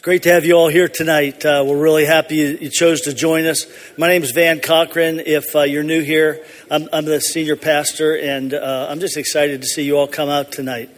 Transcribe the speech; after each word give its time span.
It's 0.00 0.04
great 0.06 0.22
to 0.22 0.32
have 0.32 0.46
you 0.46 0.54
all 0.54 0.68
here 0.68 0.88
tonight. 0.88 1.44
Uh, 1.44 1.62
we're 1.66 1.76
really 1.78 2.06
happy 2.06 2.36
you, 2.36 2.70
chose 2.70 3.02
to 3.02 3.12
join 3.12 3.44
us. 3.44 3.66
My 3.98 4.08
name 4.08 4.22
is 4.22 4.30
Van 4.30 4.58
Cochran. 4.58 5.20
If 5.20 5.54
uh, 5.54 5.64
you're 5.64 5.82
new 5.82 6.00
here, 6.00 6.42
I'm, 6.70 6.88
I'm, 6.90 7.04
the 7.04 7.20
senior 7.20 7.54
pastor, 7.54 8.16
and 8.16 8.54
uh, 8.54 8.86
I'm 8.88 9.00
just 9.00 9.18
excited 9.18 9.60
to 9.60 9.68
see 9.68 9.82
you 9.82 9.98
all 9.98 10.06
come 10.06 10.30
out 10.30 10.52
tonight. 10.52 10.88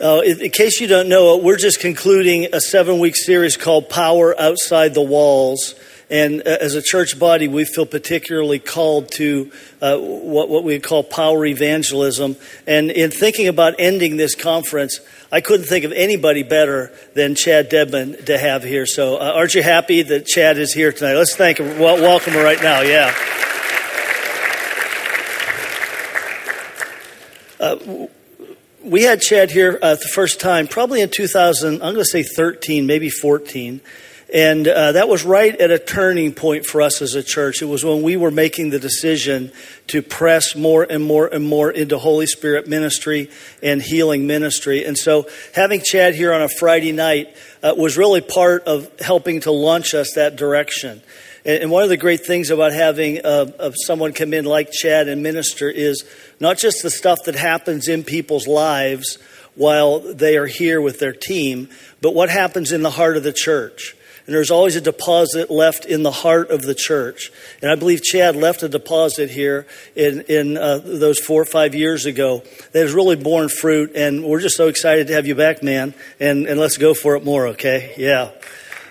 Uh, 0.00 0.22
in, 0.24 0.42
in, 0.42 0.52
case 0.52 0.80
you 0.80 0.86
don't 0.86 1.08
know, 1.08 1.36
we're 1.38 1.56
just 1.56 1.80
concluding 1.80 2.46
a 2.52 2.60
seven 2.60 3.00
week 3.00 3.16
series 3.16 3.56
called 3.56 3.88
Power 3.88 4.40
Outside 4.40 4.94
the 4.94 5.02
Walls. 5.02 5.74
And 6.08 6.42
uh, 6.42 6.58
as 6.60 6.76
a 6.76 6.82
church 6.82 7.18
body, 7.18 7.48
we 7.48 7.64
feel 7.64 7.86
particularly 7.86 8.60
called 8.60 9.10
to 9.12 9.50
uh, 9.80 9.96
what, 9.96 10.48
what 10.48 10.62
we 10.62 10.78
call 10.78 11.02
power 11.02 11.44
evangelism. 11.44 12.36
And 12.64 12.92
in 12.92 13.10
thinking 13.10 13.48
about 13.48 13.74
ending 13.80 14.18
this 14.18 14.36
conference, 14.36 15.00
I 15.34 15.40
couldn't 15.40 15.64
think 15.64 15.86
of 15.86 15.92
anybody 15.92 16.42
better 16.42 16.92
than 17.14 17.34
Chad 17.34 17.70
Dedmon 17.70 18.26
to 18.26 18.36
have 18.36 18.62
here. 18.62 18.84
So, 18.84 19.16
uh, 19.16 19.32
aren't 19.34 19.54
you 19.54 19.62
happy 19.62 20.02
that 20.02 20.26
Chad 20.26 20.58
is 20.58 20.74
here 20.74 20.92
tonight? 20.92 21.14
Let's 21.14 21.34
thank 21.34 21.58
him, 21.58 21.78
well, 21.78 21.96
welcome 21.96 22.34
him 22.34 22.44
right 22.44 22.62
now. 22.62 22.82
Yeah. 22.82 23.14
Uh, 27.58 28.08
we 28.84 29.04
had 29.04 29.22
Chad 29.22 29.50
here 29.50 29.78
uh, 29.80 29.94
the 29.94 30.08
first 30.08 30.38
time, 30.38 30.68
probably 30.68 31.00
in 31.00 31.08
2000, 31.08 31.74
I'm 31.74 31.78
going 31.78 31.96
to 31.96 32.04
say 32.04 32.22
13, 32.22 32.84
maybe 32.84 33.08
14. 33.08 33.80
And 34.32 34.66
uh, 34.66 34.92
that 34.92 35.10
was 35.10 35.24
right 35.24 35.54
at 35.60 35.70
a 35.70 35.78
turning 35.78 36.32
point 36.32 36.64
for 36.64 36.80
us 36.80 37.02
as 37.02 37.14
a 37.14 37.22
church. 37.22 37.60
It 37.60 37.66
was 37.66 37.84
when 37.84 38.00
we 38.00 38.16
were 38.16 38.30
making 38.30 38.70
the 38.70 38.78
decision 38.78 39.52
to 39.88 40.00
press 40.00 40.56
more 40.56 40.86
and 40.88 41.04
more 41.04 41.26
and 41.26 41.44
more 41.44 41.70
into 41.70 41.98
Holy 41.98 42.26
Spirit 42.26 42.66
ministry 42.66 43.28
and 43.62 43.82
healing 43.82 44.26
ministry. 44.26 44.86
And 44.86 44.96
so 44.96 45.28
having 45.54 45.82
Chad 45.84 46.14
here 46.14 46.32
on 46.32 46.40
a 46.40 46.48
Friday 46.48 46.92
night 46.92 47.36
uh, 47.62 47.74
was 47.76 47.98
really 47.98 48.22
part 48.22 48.64
of 48.64 48.90
helping 49.00 49.40
to 49.40 49.50
launch 49.50 49.92
us 49.92 50.14
that 50.14 50.36
direction. 50.36 51.02
And, 51.44 51.70
one 51.70 51.82
of 51.82 51.90
the 51.90 51.98
great 51.98 52.24
things 52.24 52.50
about 52.50 52.72
having 52.72 53.22
uh, 53.22 53.72
someone 53.84 54.14
come 54.14 54.32
in 54.32 54.46
like 54.46 54.70
Chad 54.70 55.08
and 55.08 55.22
minister 55.22 55.68
is 55.68 56.04
not 56.40 56.56
just 56.56 56.82
the 56.82 56.90
stuff 56.90 57.24
that 57.24 57.34
happens 57.34 57.86
in 57.86 58.02
people's 58.02 58.46
lives 58.46 59.18
while 59.56 60.00
they 60.00 60.38
are 60.38 60.46
here 60.46 60.80
with 60.80 61.00
their 61.00 61.12
team, 61.12 61.68
but 62.00 62.14
what 62.14 62.30
happens 62.30 62.72
in 62.72 62.82
the 62.82 62.90
heart 62.90 63.18
of 63.18 63.24
the 63.24 63.32
church. 63.32 63.94
And 64.26 64.34
there's 64.34 64.50
always 64.50 64.76
a 64.76 64.80
deposit 64.80 65.50
left 65.50 65.84
in 65.84 66.04
the 66.04 66.12
heart 66.12 66.50
of 66.50 66.62
the 66.62 66.74
church. 66.74 67.32
And 67.60 67.70
I 67.70 67.74
believe 67.74 68.02
Chad 68.02 68.36
left 68.36 68.62
a 68.62 68.68
deposit 68.68 69.30
here 69.30 69.66
in, 69.96 70.20
in 70.22 70.56
uh, 70.56 70.78
those 70.78 71.18
four 71.18 71.42
or 71.42 71.46
five 71.46 71.74
years 71.74 72.06
ago 72.06 72.42
that 72.72 72.80
has 72.80 72.92
really 72.92 73.16
borne 73.16 73.48
fruit. 73.48 73.92
And 73.96 74.24
we're 74.24 74.40
just 74.40 74.56
so 74.56 74.68
excited 74.68 75.08
to 75.08 75.14
have 75.14 75.26
you 75.26 75.34
back, 75.34 75.62
man. 75.62 75.94
And, 76.20 76.46
and 76.46 76.60
let's 76.60 76.76
go 76.76 76.94
for 76.94 77.16
it 77.16 77.24
more, 77.24 77.48
okay? 77.48 77.94
Yeah. 77.96 78.30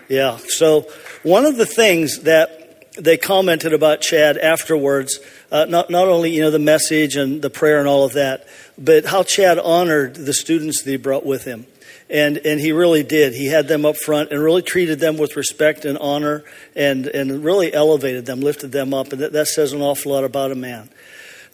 Yeah. 0.08 0.38
So 0.48 0.86
one 1.22 1.46
of 1.46 1.56
the 1.56 1.66
things 1.66 2.20
that 2.20 2.58
they 2.98 3.16
commented 3.16 3.72
about 3.72 4.02
Chad 4.02 4.36
afterwards, 4.36 5.18
uh, 5.50 5.64
not, 5.64 5.88
not 5.88 6.08
only, 6.08 6.34
you 6.34 6.42
know, 6.42 6.50
the 6.50 6.58
message 6.58 7.16
and 7.16 7.40
the 7.40 7.48
prayer 7.48 7.78
and 7.78 7.88
all 7.88 8.04
of 8.04 8.12
that, 8.12 8.46
but 8.76 9.06
how 9.06 9.22
Chad 9.22 9.58
honored 9.58 10.14
the 10.14 10.34
students 10.34 10.82
that 10.82 10.90
he 10.90 10.98
brought 10.98 11.24
with 11.24 11.44
him. 11.44 11.66
And, 12.12 12.36
and 12.36 12.60
he 12.60 12.72
really 12.72 13.02
did. 13.02 13.32
He 13.32 13.46
had 13.46 13.68
them 13.68 13.86
up 13.86 13.96
front 13.96 14.32
and 14.32 14.42
really 14.42 14.60
treated 14.60 15.00
them 15.00 15.16
with 15.16 15.34
respect 15.34 15.86
and 15.86 15.96
honor 15.96 16.44
and, 16.76 17.06
and 17.06 17.42
really 17.42 17.72
elevated 17.72 18.26
them, 18.26 18.42
lifted 18.42 18.70
them 18.70 18.92
up. 18.92 19.14
And 19.14 19.22
that, 19.22 19.32
that 19.32 19.46
says 19.48 19.72
an 19.72 19.80
awful 19.80 20.12
lot 20.12 20.22
about 20.22 20.52
a 20.52 20.54
man. 20.54 20.90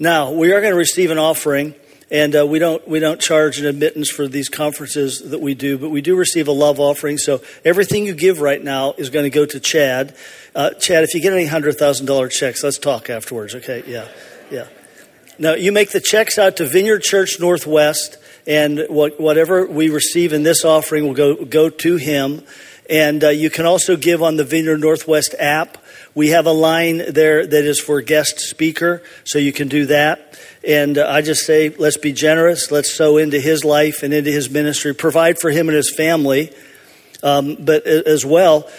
Now, 0.01 0.33
we 0.33 0.53
are 0.53 0.61
going 0.61 0.73
to 0.73 0.79
receive 0.79 1.12
an 1.12 1.19
offering. 1.19 1.75
And 2.11 2.34
uh, 2.34 2.47
we 2.47 2.59
don't 2.59 2.89
we 2.89 3.01
don't 3.01 3.20
charge 3.20 3.59
an 3.61 3.67
admittance 3.67 4.09
for 4.11 4.27
these 4.27 4.48
conferences 4.48 5.20
that 5.29 5.42
we 5.42 5.53
do, 5.53 5.77
but 5.77 5.91
we 5.91 6.01
do 6.01 6.17
receive 6.17 6.48
a 6.48 6.53
love 6.53 6.81
offering. 6.81 7.19
So 7.19 7.42
everything 7.67 8.06
you 8.06 8.14
give 8.14 8.41
right 8.41 8.64
now 8.64 8.95
is 8.97 9.11
going 9.11 9.25
to 9.25 9.31
go 9.31 9.45
to 9.45 9.61
Chad. 9.61 10.17
Uh, 10.55 10.70
Chad, 10.70 11.05
if 11.05 11.12
you 11.12 11.20
get 11.20 11.34
any 11.34 11.45
hundred 11.45 11.75
thousand 11.75 12.06
dollar 12.06 12.29
checks, 12.29 12.64
let's 12.64 12.79
talk 12.79 13.11
afterwards. 13.11 13.55
Okay? 13.55 13.84
Yeah, 13.86 14.09
yeah. 14.51 14.69
Now 15.39 15.52
you 15.52 15.70
make 15.70 15.90
the 15.90 16.01
checks 16.01 16.39
out 16.39 16.57
to 16.57 16.67
Vineyard 16.67 17.02
Church 17.02 17.36
Northwest 17.40 18.17
and 18.48 18.86
what, 18.89 19.20
whatever 19.20 19.67
we 19.67 19.91
receive 19.91 20.33
in 20.33 20.42
this 20.42 20.64
offering 20.64 21.07
will 21.07 21.14
go, 21.14 21.45
go 21.45 21.69
to 21.69 21.97
him. 21.97 22.42
And 22.89 23.23
uh, 23.23 23.29
you 23.29 23.51
can 23.51 23.67
also 23.67 23.95
give 23.95 24.23
on 24.23 24.36
the 24.36 24.45
Vineyard 24.45 24.81
Northwest 24.81 25.35
app. 25.39 25.77
We 26.14 26.31
have 26.31 26.47
a 26.47 26.53
line 26.53 27.13
there 27.13 27.47
that 27.47 27.64
is 27.64 27.79
for 27.79 28.01
guest 28.01 28.41
speaker, 28.41 29.03
so 29.25 29.39
you 29.39 29.53
can 29.53 29.69
do 29.69 29.85
that. 29.87 30.41
And 30.67 30.97
uh, 30.97 31.07
I 31.07 31.20
just 31.20 31.45
say, 31.45 31.69
let's 31.69 31.98
be 31.98 32.14
generous. 32.14 32.70
Let's 32.70 32.95
sow 32.95 33.19
into 33.19 33.39
his 33.39 33.67
life 33.67 34.03
and 34.03 34.14
into 34.14 34.31
his 34.31 34.48
ministry, 34.48 34.95
provide 34.95 35.39
for 35.39 35.51
him 35.51 35.69
and 35.69 35.77
his 35.77 35.95
family. 35.95 36.51
Um, 37.23 37.57
but 37.61 37.87
as 37.87 38.25
well, 38.25 38.70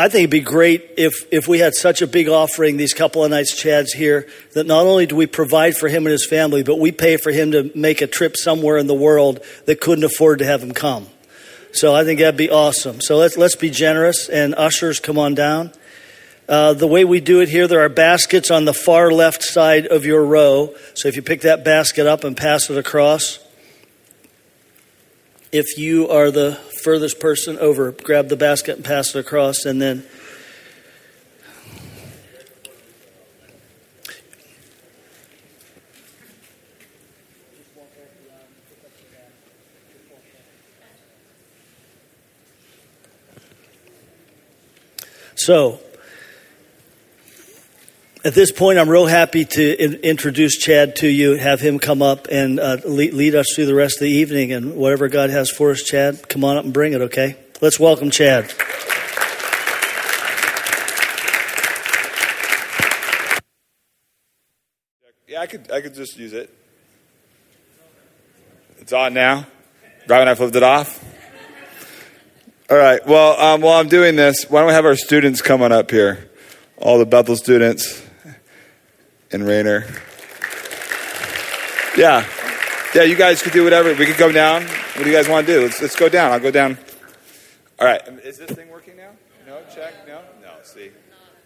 I 0.00 0.08
think 0.08 0.20
it'd 0.20 0.30
be 0.30 0.40
great 0.40 0.90
if, 0.96 1.26
if 1.32 1.48
we 1.48 1.58
had 1.58 1.74
such 1.74 2.02
a 2.02 2.06
big 2.06 2.28
offering 2.28 2.76
these 2.76 2.94
couple 2.94 3.24
of 3.24 3.32
nights 3.32 3.56
Chad's 3.56 3.92
here 3.92 4.28
that 4.52 4.64
not 4.64 4.86
only 4.86 5.06
do 5.06 5.16
we 5.16 5.26
provide 5.26 5.76
for 5.76 5.88
him 5.88 6.06
and 6.06 6.12
his 6.12 6.24
family, 6.24 6.62
but 6.62 6.78
we 6.78 6.92
pay 6.92 7.16
for 7.16 7.32
him 7.32 7.50
to 7.50 7.72
make 7.74 8.00
a 8.00 8.06
trip 8.06 8.36
somewhere 8.36 8.78
in 8.78 8.86
the 8.86 8.94
world 8.94 9.40
that 9.66 9.80
couldn't 9.80 10.04
afford 10.04 10.38
to 10.38 10.44
have 10.46 10.62
him 10.62 10.70
come. 10.70 11.08
So 11.72 11.96
I 11.96 12.04
think 12.04 12.20
that'd 12.20 12.38
be 12.38 12.48
awesome. 12.48 13.00
So 13.00 13.16
let's, 13.16 13.36
let's 13.36 13.56
be 13.56 13.70
generous 13.70 14.28
and 14.28 14.54
ushers 14.54 15.00
come 15.00 15.18
on 15.18 15.34
down. 15.34 15.72
Uh, 16.48 16.74
the 16.74 16.86
way 16.86 17.04
we 17.04 17.20
do 17.20 17.40
it 17.40 17.48
here, 17.48 17.66
there 17.66 17.80
are 17.80 17.88
baskets 17.88 18.52
on 18.52 18.66
the 18.66 18.72
far 18.72 19.10
left 19.10 19.42
side 19.42 19.88
of 19.88 20.06
your 20.06 20.24
row. 20.24 20.76
So 20.94 21.08
if 21.08 21.16
you 21.16 21.22
pick 21.22 21.40
that 21.40 21.64
basket 21.64 22.06
up 22.06 22.22
and 22.22 22.36
pass 22.36 22.70
it 22.70 22.78
across, 22.78 23.40
if 25.50 25.76
you 25.76 26.08
are 26.08 26.30
the 26.30 26.54
furthest 26.78 27.20
person 27.20 27.58
over, 27.58 27.92
grab 27.92 28.28
the 28.28 28.36
basket 28.36 28.76
and 28.76 28.84
pass 28.84 29.14
it 29.14 29.18
across, 29.18 29.64
and 29.64 29.80
then. 29.80 30.04
So, 45.34 45.80
at 48.24 48.34
this 48.34 48.50
point, 48.50 48.78
I'm 48.78 48.88
real 48.88 49.06
happy 49.06 49.44
to 49.44 49.84
in, 49.84 49.94
introduce 50.00 50.58
Chad 50.58 50.96
to 50.96 51.08
you, 51.08 51.36
have 51.36 51.60
him 51.60 51.78
come 51.78 52.02
up 52.02 52.26
and 52.30 52.58
uh, 52.58 52.78
lead, 52.84 53.14
lead, 53.14 53.34
us 53.34 53.46
through 53.54 53.66
the 53.66 53.74
rest 53.74 53.96
of 53.96 54.00
the 54.00 54.10
evening. 54.10 54.52
And 54.52 54.74
whatever 54.74 55.08
God 55.08 55.30
has 55.30 55.50
for 55.50 55.70
us, 55.70 55.82
Chad, 55.82 56.28
come 56.28 56.42
on 56.44 56.56
up 56.56 56.64
and 56.64 56.74
bring 56.74 56.94
it, 56.94 57.00
okay? 57.02 57.36
Let's 57.60 57.78
welcome 57.78 58.10
Chad. 58.10 58.52
Yeah, 65.28 65.40
I 65.40 65.46
could, 65.46 65.70
I 65.70 65.80
could 65.80 65.94
just 65.94 66.16
use 66.16 66.32
it. 66.32 66.52
It's 68.78 68.92
on 68.92 69.14
now. 69.14 69.46
Right 70.08 70.18
when 70.18 70.28
I 70.28 70.34
flipped 70.34 70.56
it 70.56 70.62
off. 70.62 71.04
All 72.70 72.76
right. 72.76 73.06
Well, 73.06 73.38
um, 73.40 73.60
while 73.60 73.78
I'm 73.78 73.88
doing 73.88 74.16
this, 74.16 74.50
why 74.50 74.60
don't 74.60 74.68
we 74.68 74.74
have 74.74 74.86
our 74.86 74.96
students 74.96 75.40
come 75.40 75.62
on 75.62 75.70
up 75.70 75.90
here? 75.90 76.30
All 76.78 76.98
the 76.98 77.06
Bethel 77.06 77.36
students 77.36 78.07
and 79.32 79.46
Rayner. 79.46 79.86
Yeah. 81.96 82.26
Yeah, 82.94 83.02
you 83.02 83.16
guys 83.16 83.42
could 83.42 83.52
do 83.52 83.64
whatever. 83.64 83.94
We 83.94 84.06
could 84.06 84.16
go 84.16 84.32
down. 84.32 84.62
What 84.64 85.04
do 85.04 85.10
you 85.10 85.14
guys 85.14 85.28
want 85.28 85.46
to 85.46 85.52
do? 85.52 85.62
Let's, 85.62 85.82
let's 85.82 85.96
go 85.96 86.08
down. 86.08 86.32
I'll 86.32 86.40
go 86.40 86.50
down. 86.50 86.78
All 87.78 87.86
right. 87.86 88.00
Is 88.24 88.38
this 88.38 88.50
thing 88.50 88.70
working 88.70 88.96
now? 88.96 89.10
No? 89.46 89.60
Check? 89.74 90.06
No? 90.06 90.20
No. 90.42 90.50
See. 90.62 90.90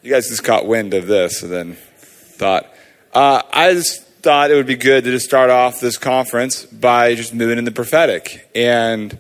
You 0.03 0.11
guys 0.11 0.29
just 0.29 0.45
caught 0.45 0.67
wind 0.67 0.95
of 0.95 1.07
this 1.07 1.43
and 1.43 1.53
then 1.53 1.77
thought. 1.99 2.73
Uh, 3.13 3.43
I 3.53 3.73
just 3.75 4.07
thought 4.23 4.51
it 4.51 4.55
would 4.55 4.67
be 4.67 4.77
good 4.77 5.05
to 5.05 5.11
just 5.11 5.27
start 5.27 5.51
off 5.51 5.81
this 5.81 5.99
conference 5.99 6.65
by 6.65 7.15
just 7.15 7.35
moving 7.35 7.59
in 7.59 7.65
the 7.65 7.73
prophetic 7.73 8.49
and 8.55 9.19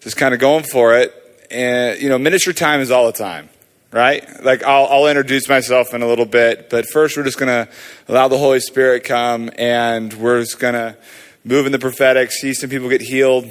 just 0.00 0.16
kind 0.16 0.32
of 0.32 0.40
going 0.40 0.64
for 0.64 0.96
it. 0.96 1.14
And, 1.50 2.00
you 2.00 2.08
know, 2.08 2.18
ministry 2.18 2.54
time 2.54 2.80
is 2.80 2.90
all 2.90 3.06
the 3.06 3.12
time 3.12 3.48
right? 3.90 4.44
Like 4.44 4.62
I'll, 4.62 4.86
I'll 4.86 5.06
introduce 5.06 5.48
myself 5.48 5.94
in 5.94 6.02
a 6.02 6.06
little 6.06 6.26
bit, 6.26 6.70
but 6.70 6.86
first 6.86 7.16
we're 7.16 7.24
just 7.24 7.38
going 7.38 7.66
to 7.66 7.72
allow 8.08 8.28
the 8.28 8.38
Holy 8.38 8.60
Spirit 8.60 9.04
come 9.04 9.50
and 9.56 10.12
we're 10.14 10.40
just 10.40 10.58
going 10.58 10.74
to 10.74 10.96
move 11.44 11.66
in 11.66 11.72
the 11.72 11.78
prophetic, 11.78 12.30
see 12.30 12.52
some 12.52 12.70
people 12.70 12.88
get 12.88 13.00
healed, 13.00 13.50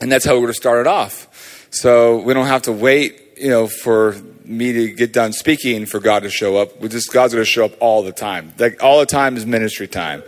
and 0.00 0.10
that's 0.10 0.24
how 0.24 0.32
we're 0.32 0.40
going 0.40 0.52
to 0.52 0.54
start 0.54 0.80
it 0.80 0.86
off. 0.86 1.68
So 1.70 2.18
we 2.20 2.34
don't 2.34 2.46
have 2.46 2.62
to 2.62 2.72
wait, 2.72 3.34
you 3.36 3.50
know, 3.50 3.66
for 3.66 4.16
me 4.44 4.72
to 4.72 4.92
get 4.92 5.12
done 5.12 5.32
speaking 5.32 5.86
for 5.86 6.00
God 6.00 6.24
to 6.24 6.30
show 6.30 6.56
up. 6.56 6.80
We 6.80 6.88
just 6.88 7.12
God's 7.12 7.34
going 7.34 7.44
to 7.44 7.50
show 7.50 7.66
up 7.66 7.72
all 7.80 8.02
the 8.02 8.12
time. 8.12 8.52
Like 8.58 8.82
all 8.82 8.98
the 8.98 9.06
time 9.06 9.36
is 9.36 9.46
ministry 9.46 9.86
time. 9.86 10.22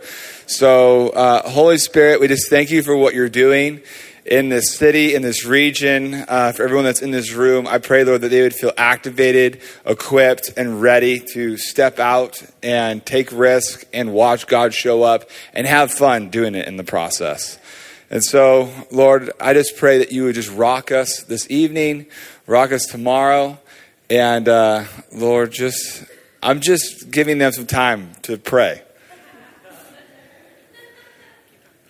So 0.46 1.08
uh, 1.10 1.48
Holy 1.48 1.78
Spirit, 1.78 2.20
we 2.20 2.28
just 2.28 2.48
thank 2.48 2.70
you 2.70 2.82
for 2.82 2.96
what 2.96 3.14
you're 3.14 3.28
doing 3.28 3.80
in 4.24 4.48
this 4.48 4.76
city, 4.76 5.14
in 5.14 5.22
this 5.22 5.44
region, 5.44 6.14
uh, 6.28 6.52
for 6.52 6.62
everyone 6.62 6.84
that's 6.84 7.02
in 7.02 7.10
this 7.10 7.32
room. 7.32 7.66
I 7.66 7.78
pray, 7.78 8.04
Lord, 8.04 8.20
that 8.20 8.28
they 8.28 8.42
would 8.42 8.54
feel 8.54 8.72
activated, 8.76 9.60
equipped, 9.84 10.52
and 10.56 10.80
ready 10.80 11.20
to 11.32 11.56
step 11.56 11.98
out 11.98 12.42
and 12.62 13.04
take 13.04 13.32
risk 13.32 13.84
and 13.92 14.12
watch 14.12 14.46
God 14.46 14.74
show 14.74 15.02
up 15.02 15.28
and 15.52 15.66
have 15.66 15.92
fun 15.92 16.30
doing 16.30 16.54
it 16.54 16.68
in 16.68 16.76
the 16.76 16.84
process. 16.84 17.58
And 18.10 18.22
so, 18.22 18.70
Lord, 18.90 19.30
I 19.40 19.54
just 19.54 19.76
pray 19.76 19.98
that 19.98 20.12
you 20.12 20.24
would 20.24 20.34
just 20.34 20.52
rock 20.52 20.92
us 20.92 21.24
this 21.24 21.50
evening, 21.50 22.06
rock 22.46 22.70
us 22.70 22.86
tomorrow. 22.86 23.58
And 24.10 24.48
uh, 24.48 24.84
Lord, 25.12 25.50
just, 25.50 26.04
I'm 26.42 26.60
just 26.60 27.10
giving 27.10 27.38
them 27.38 27.52
some 27.52 27.66
time 27.66 28.12
to 28.22 28.36
pray. 28.36 28.82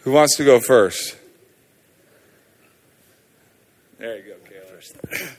Who 0.03 0.13
wants 0.13 0.37
to 0.37 0.45
go 0.45 0.61
first? 0.61 1.17
There 4.03 4.17
you 4.17 4.35
go, 4.35 4.37
Caleb. 4.51 5.29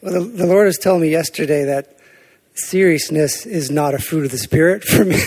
Well, 0.00 0.12
the, 0.12 0.20
the 0.20 0.46
Lord 0.46 0.66
was 0.66 0.78
telling 0.78 1.00
me 1.00 1.08
yesterday 1.08 1.64
that 1.64 1.98
seriousness 2.54 3.44
is 3.44 3.72
not 3.72 3.92
a 3.92 3.98
fruit 3.98 4.26
of 4.26 4.30
the 4.30 4.38
Spirit 4.38 4.84
for 4.84 5.04
me. 5.04 5.18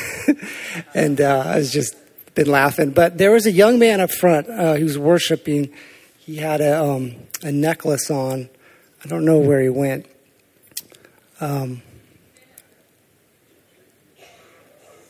and 0.94 1.20
uh, 1.20 1.44
I 1.48 1.58
was 1.58 1.74
just 1.74 1.98
been 2.36 2.48
laughing. 2.48 2.92
But 2.92 3.18
there 3.18 3.32
was 3.32 3.46
a 3.46 3.52
young 3.52 3.78
man 3.78 4.00
up 4.00 4.12
front 4.12 4.48
uh, 4.48 4.76
who 4.76 4.86
was 4.86 4.98
worshiping. 4.98 5.74
He 6.20 6.38
had 6.38 6.62
a, 6.62 6.82
um, 6.82 7.16
a 7.44 7.52
necklace 7.52 8.10
on. 8.10 8.48
I 9.04 9.08
don't 9.08 9.26
know 9.26 9.40
where 9.40 9.62
he 9.62 9.70
went. 9.70 10.06
Um, 11.42 11.82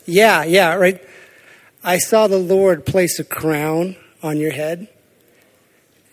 yeah, 0.07 0.45
yeah, 0.45 0.73
right. 0.73 0.99
I 1.83 1.99
saw 1.99 2.25
the 2.25 2.39
Lord 2.39 2.87
place 2.87 3.19
a 3.19 3.23
crown 3.23 3.97
on 4.23 4.37
your 4.37 4.51
head. 4.51 4.87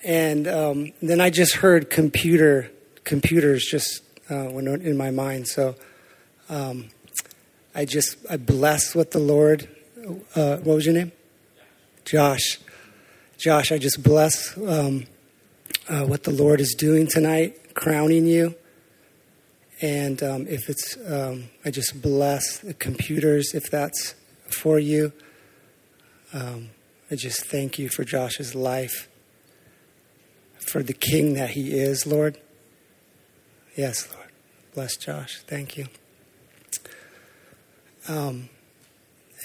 And 0.06 0.46
um, 0.46 0.92
then 1.02 1.20
I 1.20 1.30
just 1.30 1.56
heard 1.56 1.90
computer 1.90 2.70
computers 3.02 3.66
just 3.68 4.02
uh, 4.30 4.48
went 4.52 4.68
in 4.68 4.96
my 4.96 5.10
mind. 5.10 5.48
So 5.48 5.74
um, 6.48 6.90
I 7.74 7.86
just 7.86 8.16
I 8.30 8.36
bless 8.36 8.94
what 8.94 9.10
the 9.10 9.18
Lord. 9.18 9.68
Uh, 10.36 10.58
what 10.58 10.76
was 10.76 10.86
your 10.86 10.94
name? 10.94 11.10
Josh. 12.04 12.60
Josh, 13.36 13.72
I 13.72 13.78
just 13.78 14.00
bless 14.00 14.56
um, 14.56 15.06
uh, 15.88 16.04
what 16.04 16.22
the 16.22 16.30
Lord 16.30 16.60
is 16.60 16.76
doing 16.78 17.08
tonight, 17.08 17.74
crowning 17.74 18.26
you. 18.26 18.54
And 19.82 20.22
um, 20.22 20.46
if 20.46 20.70
it's, 20.70 20.96
um, 21.10 21.50
I 21.64 21.70
just 21.72 22.00
bless 22.00 22.60
the 22.60 22.74
computers 22.74 23.54
if 23.54 23.68
that's 23.72 24.14
for 24.48 24.78
you. 24.78 25.12
Um, 26.32 26.70
I 27.10 27.16
just 27.16 27.44
thank 27.46 27.76
you 27.76 27.88
for 27.88 28.04
Josh's 28.04 28.54
life 28.54 29.08
for 30.66 30.82
the 30.82 30.92
king 30.92 31.34
that 31.34 31.50
he 31.50 31.78
is, 31.78 32.06
Lord. 32.06 32.38
Yes, 33.76 34.08
Lord. 34.12 34.28
Bless 34.74 34.96
Josh. 34.96 35.40
Thank 35.46 35.76
you. 35.76 35.86
Um, 38.08 38.48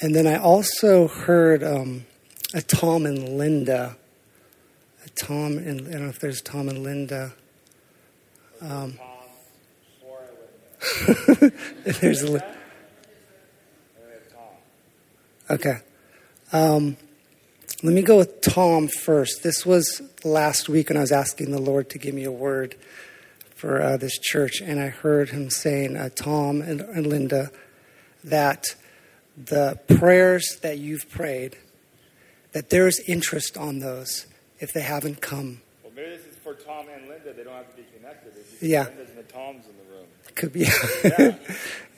and 0.01 0.15
then 0.15 0.27
I 0.27 0.37
also 0.37 1.07
heard 1.07 1.63
um, 1.63 2.05
a 2.53 2.61
Tom 2.61 3.05
and 3.05 3.37
Linda. 3.37 3.97
A 5.05 5.09
Tom 5.09 5.57
and 5.57 5.87
I 5.87 5.91
don't 5.91 6.03
know 6.03 6.09
if 6.09 6.19
there's 6.19 6.41
Tom 6.41 6.69
and 6.69 6.83
Linda. 6.83 7.33
Um, 8.61 8.99
there's 11.83 12.23
a. 12.23 12.55
Okay. 15.49 15.77
Um, 16.53 16.97
let 17.83 17.93
me 17.93 18.03
go 18.03 18.17
with 18.17 18.41
Tom 18.41 18.87
first. 18.87 19.41
This 19.41 19.65
was 19.65 20.03
last 20.23 20.69
week 20.69 20.89
when 20.89 20.97
I 20.97 21.01
was 21.01 21.11
asking 21.11 21.49
the 21.49 21.59
Lord 21.59 21.89
to 21.91 21.97
give 21.97 22.13
me 22.13 22.23
a 22.25 22.31
word 22.31 22.75
for 23.55 23.81
uh, 23.81 23.97
this 23.97 24.19
church, 24.19 24.61
and 24.61 24.79
I 24.79 24.89
heard 24.89 25.29
him 25.29 25.49
saying, 25.49 25.97
uh, 25.97 26.09
Tom 26.13 26.61
and, 26.61 26.81
and 26.81 27.07
Linda, 27.07 27.49
that 28.23 28.75
the 29.35 29.79
prayers 29.97 30.59
that 30.61 30.77
you've 30.77 31.09
prayed, 31.09 31.57
that 32.51 32.69
there 32.69 32.87
is 32.87 32.99
interest 33.07 33.57
on 33.57 33.79
those 33.79 34.27
if 34.59 34.73
they 34.73 34.81
haven't 34.81 35.19
come. 35.19 35.61
Well, 35.83 35.93
maybe 35.95 36.09
this 36.11 36.25
is 36.25 36.37
for 36.37 36.53
Tom 36.53 36.85
and 36.93 37.09
Linda. 37.09 37.33
They 37.33 37.43
don't 37.43 37.53
have 37.53 37.71
to 37.71 37.77
be 37.77 37.85
connected. 37.97 38.33
yeah. 38.61 38.85
Linda's 38.85 39.09
and 39.09 39.17
the 39.17 39.23
Toms 39.23 39.65
in 39.65 39.73
the 39.77 39.95
room. 39.95 40.07
Could 40.35 40.53
be. 40.53 40.67
yeah. 41.03 41.35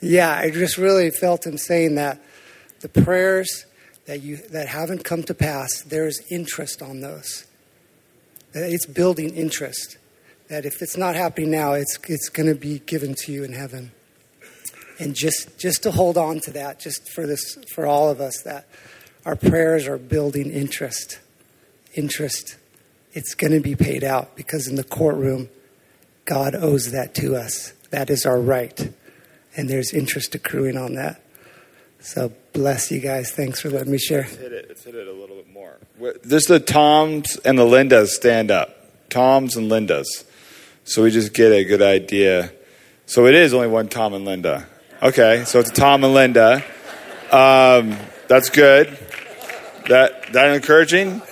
yeah, 0.00 0.38
I 0.38 0.50
just 0.50 0.78
really 0.78 1.10
felt 1.10 1.46
him 1.46 1.58
saying 1.58 1.96
that 1.96 2.22
the 2.80 2.88
prayers 2.88 3.66
that 4.06 4.22
you 4.22 4.36
that 4.50 4.68
haven't 4.68 5.04
come 5.04 5.22
to 5.24 5.34
pass, 5.34 5.82
there's 5.82 6.20
interest 6.30 6.82
on 6.82 7.00
those. 7.00 7.46
It's 8.52 8.86
building 8.86 9.34
interest. 9.34 9.98
That 10.48 10.66
if 10.66 10.82
it's 10.82 10.96
not 10.96 11.14
happening 11.14 11.50
now, 11.50 11.72
it's 11.72 11.98
it's 12.08 12.28
going 12.28 12.48
to 12.48 12.54
be 12.54 12.80
given 12.80 13.14
to 13.24 13.32
you 13.32 13.44
in 13.44 13.52
heaven. 13.52 13.92
And 14.98 15.14
just 15.14 15.58
just 15.58 15.82
to 15.84 15.90
hold 15.90 16.16
on 16.18 16.40
to 16.40 16.50
that, 16.52 16.78
just 16.78 17.08
for 17.08 17.26
this 17.26 17.56
for 17.74 17.86
all 17.86 18.10
of 18.10 18.20
us, 18.20 18.42
that 18.42 18.66
our 19.24 19.36
prayers 19.36 19.86
are 19.86 19.98
building 19.98 20.50
interest. 20.50 21.18
Interest. 21.94 22.56
It's 23.12 23.34
going 23.34 23.52
to 23.52 23.60
be 23.60 23.74
paid 23.74 24.04
out 24.04 24.36
because 24.36 24.66
in 24.66 24.74
the 24.74 24.84
courtroom, 24.84 25.48
God 26.24 26.54
owes 26.54 26.90
that 26.90 27.14
to 27.16 27.36
us. 27.36 27.72
That 27.90 28.10
is 28.10 28.26
our 28.26 28.40
right. 28.40 28.92
And 29.56 29.68
there's 29.68 29.92
interest 29.92 30.34
accruing 30.34 30.76
on 30.76 30.94
that. 30.94 31.23
So 32.04 32.30
bless 32.52 32.90
you 32.90 33.00
guys. 33.00 33.30
Thanks 33.30 33.62
for 33.62 33.70
letting 33.70 33.90
me 33.90 33.96
share. 33.96 34.24
Let's 34.24 34.36
hit 34.36 34.52
it, 34.52 34.66
let's 34.68 34.84
hit 34.84 34.94
it 34.94 35.08
a 35.08 35.12
little 35.12 35.36
bit 35.36 35.50
more. 35.50 35.78
There's 36.22 36.44
the 36.44 36.60
Toms 36.60 37.38
and 37.46 37.58
the 37.58 37.64
Lindas 37.64 38.08
stand 38.08 38.50
up. 38.50 38.76
Toms 39.08 39.56
and 39.56 39.70
Lindas. 39.70 40.04
So 40.84 41.02
we 41.02 41.10
just 41.10 41.32
get 41.32 41.50
a 41.50 41.64
good 41.64 41.80
idea. 41.80 42.52
So 43.06 43.26
it 43.26 43.34
is 43.34 43.54
only 43.54 43.68
one 43.68 43.88
Tom 43.88 44.12
and 44.12 44.26
Linda. 44.26 44.66
Okay, 45.02 45.44
so 45.46 45.60
it's 45.60 45.70
a 45.70 45.72
Tom 45.72 46.04
and 46.04 46.12
Linda. 46.12 46.62
Um, 47.32 47.96
that's 48.28 48.50
good. 48.50 48.98
That 49.88 50.30
that 50.34 50.54
encouraging? 50.54 51.22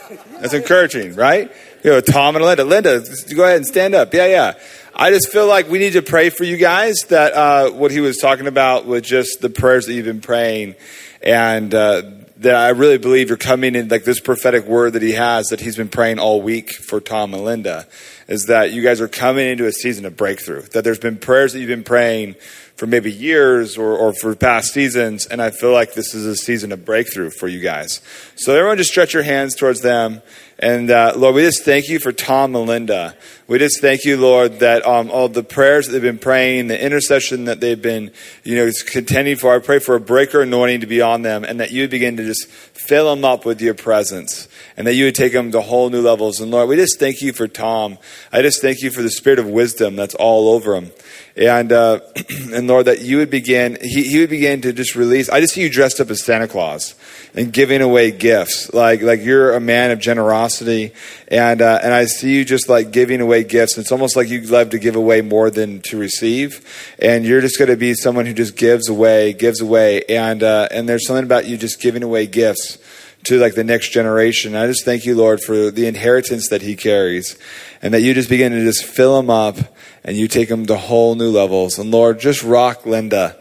That's 0.40 0.54
encouraging, 0.54 1.16
right? 1.16 1.52
You 1.84 1.90
know, 1.90 2.00
Tom 2.00 2.34
and 2.34 2.44
Linda. 2.46 2.64
Linda, 2.64 3.04
go 3.34 3.44
ahead 3.44 3.56
and 3.56 3.66
stand 3.66 3.94
up. 3.94 4.14
Yeah, 4.14 4.26
yeah. 4.26 4.52
I 4.94 5.10
just 5.10 5.32
feel 5.32 5.46
like 5.46 5.70
we 5.70 5.78
need 5.78 5.94
to 5.94 6.02
pray 6.02 6.28
for 6.28 6.44
you 6.44 6.58
guys 6.58 6.96
that 7.08 7.32
uh, 7.32 7.70
what 7.70 7.90
he 7.90 8.00
was 8.00 8.18
talking 8.18 8.46
about 8.46 8.84
with 8.84 9.04
just 9.04 9.40
the 9.40 9.48
prayers 9.48 9.86
that 9.86 9.94
you've 9.94 10.04
been 10.04 10.20
praying, 10.20 10.74
and 11.22 11.74
uh, 11.74 12.02
that 12.38 12.54
I 12.54 12.70
really 12.70 12.98
believe 12.98 13.28
you're 13.28 13.38
coming 13.38 13.74
in 13.74 13.88
like 13.88 14.04
this 14.04 14.20
prophetic 14.20 14.66
word 14.66 14.92
that 14.92 15.02
he 15.02 15.12
has 15.12 15.46
that 15.46 15.60
he's 15.60 15.76
been 15.76 15.88
praying 15.88 16.18
all 16.18 16.42
week 16.42 16.72
for 16.74 17.00
Tom 17.00 17.32
and 17.32 17.42
Linda 17.42 17.86
is 18.28 18.46
that 18.46 18.72
you 18.72 18.82
guys 18.82 19.00
are 19.00 19.08
coming 19.08 19.48
into 19.48 19.66
a 19.66 19.72
season 19.72 20.04
of 20.04 20.16
breakthrough. 20.16 20.62
That 20.62 20.84
there's 20.84 20.98
been 20.98 21.16
prayers 21.16 21.54
that 21.54 21.60
you've 21.60 21.68
been 21.68 21.84
praying 21.84 22.34
for 22.76 22.86
maybe 22.86 23.10
years 23.10 23.78
or, 23.78 23.96
or 23.96 24.12
for 24.12 24.34
past 24.34 24.74
seasons, 24.74 25.26
and 25.26 25.40
I 25.40 25.50
feel 25.50 25.72
like 25.72 25.94
this 25.94 26.14
is 26.14 26.26
a 26.26 26.36
season 26.36 26.70
of 26.70 26.84
breakthrough 26.84 27.30
for 27.30 27.48
you 27.48 27.60
guys. 27.60 28.02
So 28.36 28.54
everyone, 28.54 28.76
just 28.76 28.90
stretch 28.90 29.14
your 29.14 29.22
hands 29.22 29.54
towards 29.54 29.80
them 29.80 30.20
and 30.62 30.92
uh, 30.92 31.12
Lord, 31.16 31.34
we 31.34 31.42
just 31.42 31.64
thank 31.64 31.88
you 31.88 31.98
for 31.98 32.12
Tom 32.12 32.54
and 32.54 32.68
Linda. 32.68 33.16
We 33.52 33.58
just 33.58 33.82
thank 33.82 34.06
you, 34.06 34.16
Lord, 34.16 34.60
that 34.60 34.86
um, 34.86 35.10
all 35.10 35.28
the 35.28 35.42
prayers 35.42 35.84
that 35.84 35.92
they've 35.92 36.00
been 36.00 36.18
praying, 36.18 36.68
the 36.68 36.82
intercession 36.82 37.44
that 37.44 37.60
they've 37.60 37.80
been, 37.80 38.10
you 38.44 38.56
know, 38.56 38.70
contending 38.86 39.36
for. 39.36 39.54
I 39.54 39.58
pray 39.58 39.78
for 39.78 39.94
a 39.94 40.00
breaker 40.00 40.40
anointing 40.40 40.80
to 40.80 40.86
be 40.86 41.02
on 41.02 41.20
them, 41.20 41.44
and 41.44 41.60
that 41.60 41.70
you 41.70 41.82
would 41.82 41.90
begin 41.90 42.16
to 42.16 42.24
just 42.24 42.46
fill 42.46 43.14
them 43.14 43.26
up 43.26 43.44
with 43.44 43.60
your 43.60 43.74
presence, 43.74 44.48
and 44.78 44.86
that 44.86 44.94
you 44.94 45.04
would 45.04 45.14
take 45.14 45.34
them 45.34 45.52
to 45.52 45.60
whole 45.60 45.90
new 45.90 46.00
levels. 46.00 46.40
And 46.40 46.50
Lord, 46.50 46.70
we 46.70 46.76
just 46.76 46.98
thank 46.98 47.20
you 47.20 47.34
for 47.34 47.46
Tom. 47.46 47.98
I 48.32 48.40
just 48.40 48.62
thank 48.62 48.80
you 48.80 48.90
for 48.90 49.02
the 49.02 49.10
spirit 49.10 49.38
of 49.38 49.46
wisdom 49.46 49.96
that's 49.96 50.14
all 50.14 50.48
over 50.48 50.74
him 50.74 50.90
and 51.36 51.72
uh, 51.72 52.00
and 52.52 52.66
Lord, 52.66 52.86
that 52.86 53.00
you 53.00 53.18
would 53.18 53.30
begin, 53.30 53.78
he, 53.80 54.04
he 54.04 54.20
would 54.20 54.30
begin 54.30 54.60
to 54.62 54.72
just 54.72 54.94
release. 54.94 55.28
I 55.28 55.40
just 55.40 55.54
see 55.54 55.62
you 55.62 55.70
dressed 55.70 56.00
up 56.00 56.10
as 56.10 56.24
Santa 56.24 56.48
Claus 56.48 56.94
and 57.34 57.52
giving 57.52 57.80
away 57.80 58.10
gifts, 58.10 58.72
like 58.72 59.02
like 59.02 59.22
you're 59.22 59.52
a 59.54 59.60
man 59.60 59.90
of 59.90 59.98
generosity, 59.98 60.92
and 61.28 61.62
uh, 61.62 61.80
and 61.82 61.94
I 61.94 62.04
see 62.06 62.34
you 62.34 62.44
just 62.44 62.68
like 62.68 62.90
giving 62.90 63.20
gifts. 63.44 63.78
It's 63.78 63.92
almost 63.92 64.16
like 64.16 64.28
you 64.28 64.40
love 64.42 64.70
to 64.70 64.78
give 64.78 64.96
away 64.96 65.22
more 65.22 65.50
than 65.50 65.80
to 65.82 65.96
receive, 65.98 66.94
and 66.98 67.24
you're 67.24 67.40
just 67.40 67.58
going 67.58 67.70
to 67.70 67.76
be 67.76 67.94
someone 67.94 68.26
who 68.26 68.34
just 68.34 68.56
gives 68.56 68.88
away, 68.88 69.32
gives 69.32 69.60
away, 69.60 70.02
and 70.04 70.42
uh, 70.42 70.68
and 70.70 70.88
there's 70.88 71.06
something 71.06 71.24
about 71.24 71.46
you 71.46 71.56
just 71.56 71.80
giving 71.80 72.02
away 72.02 72.26
gifts 72.26 72.78
to 73.24 73.38
like 73.38 73.54
the 73.54 73.64
next 73.64 73.90
generation. 73.90 74.56
I 74.56 74.66
just 74.66 74.84
thank 74.84 75.04
you, 75.04 75.14
Lord, 75.14 75.40
for 75.40 75.70
the 75.70 75.86
inheritance 75.86 76.48
that 76.48 76.62
he 76.62 76.76
carries, 76.76 77.38
and 77.80 77.94
that 77.94 78.00
you 78.00 78.14
just 78.14 78.28
begin 78.28 78.52
to 78.52 78.60
just 78.64 78.84
fill 78.84 79.18
him 79.18 79.30
up 79.30 79.56
and 80.04 80.16
you 80.16 80.28
take 80.28 80.48
them 80.48 80.66
to 80.66 80.76
whole 80.76 81.14
new 81.14 81.30
levels. 81.30 81.78
And 81.78 81.90
Lord, 81.90 82.18
just 82.18 82.42
rock 82.42 82.86
Linda. 82.86 83.36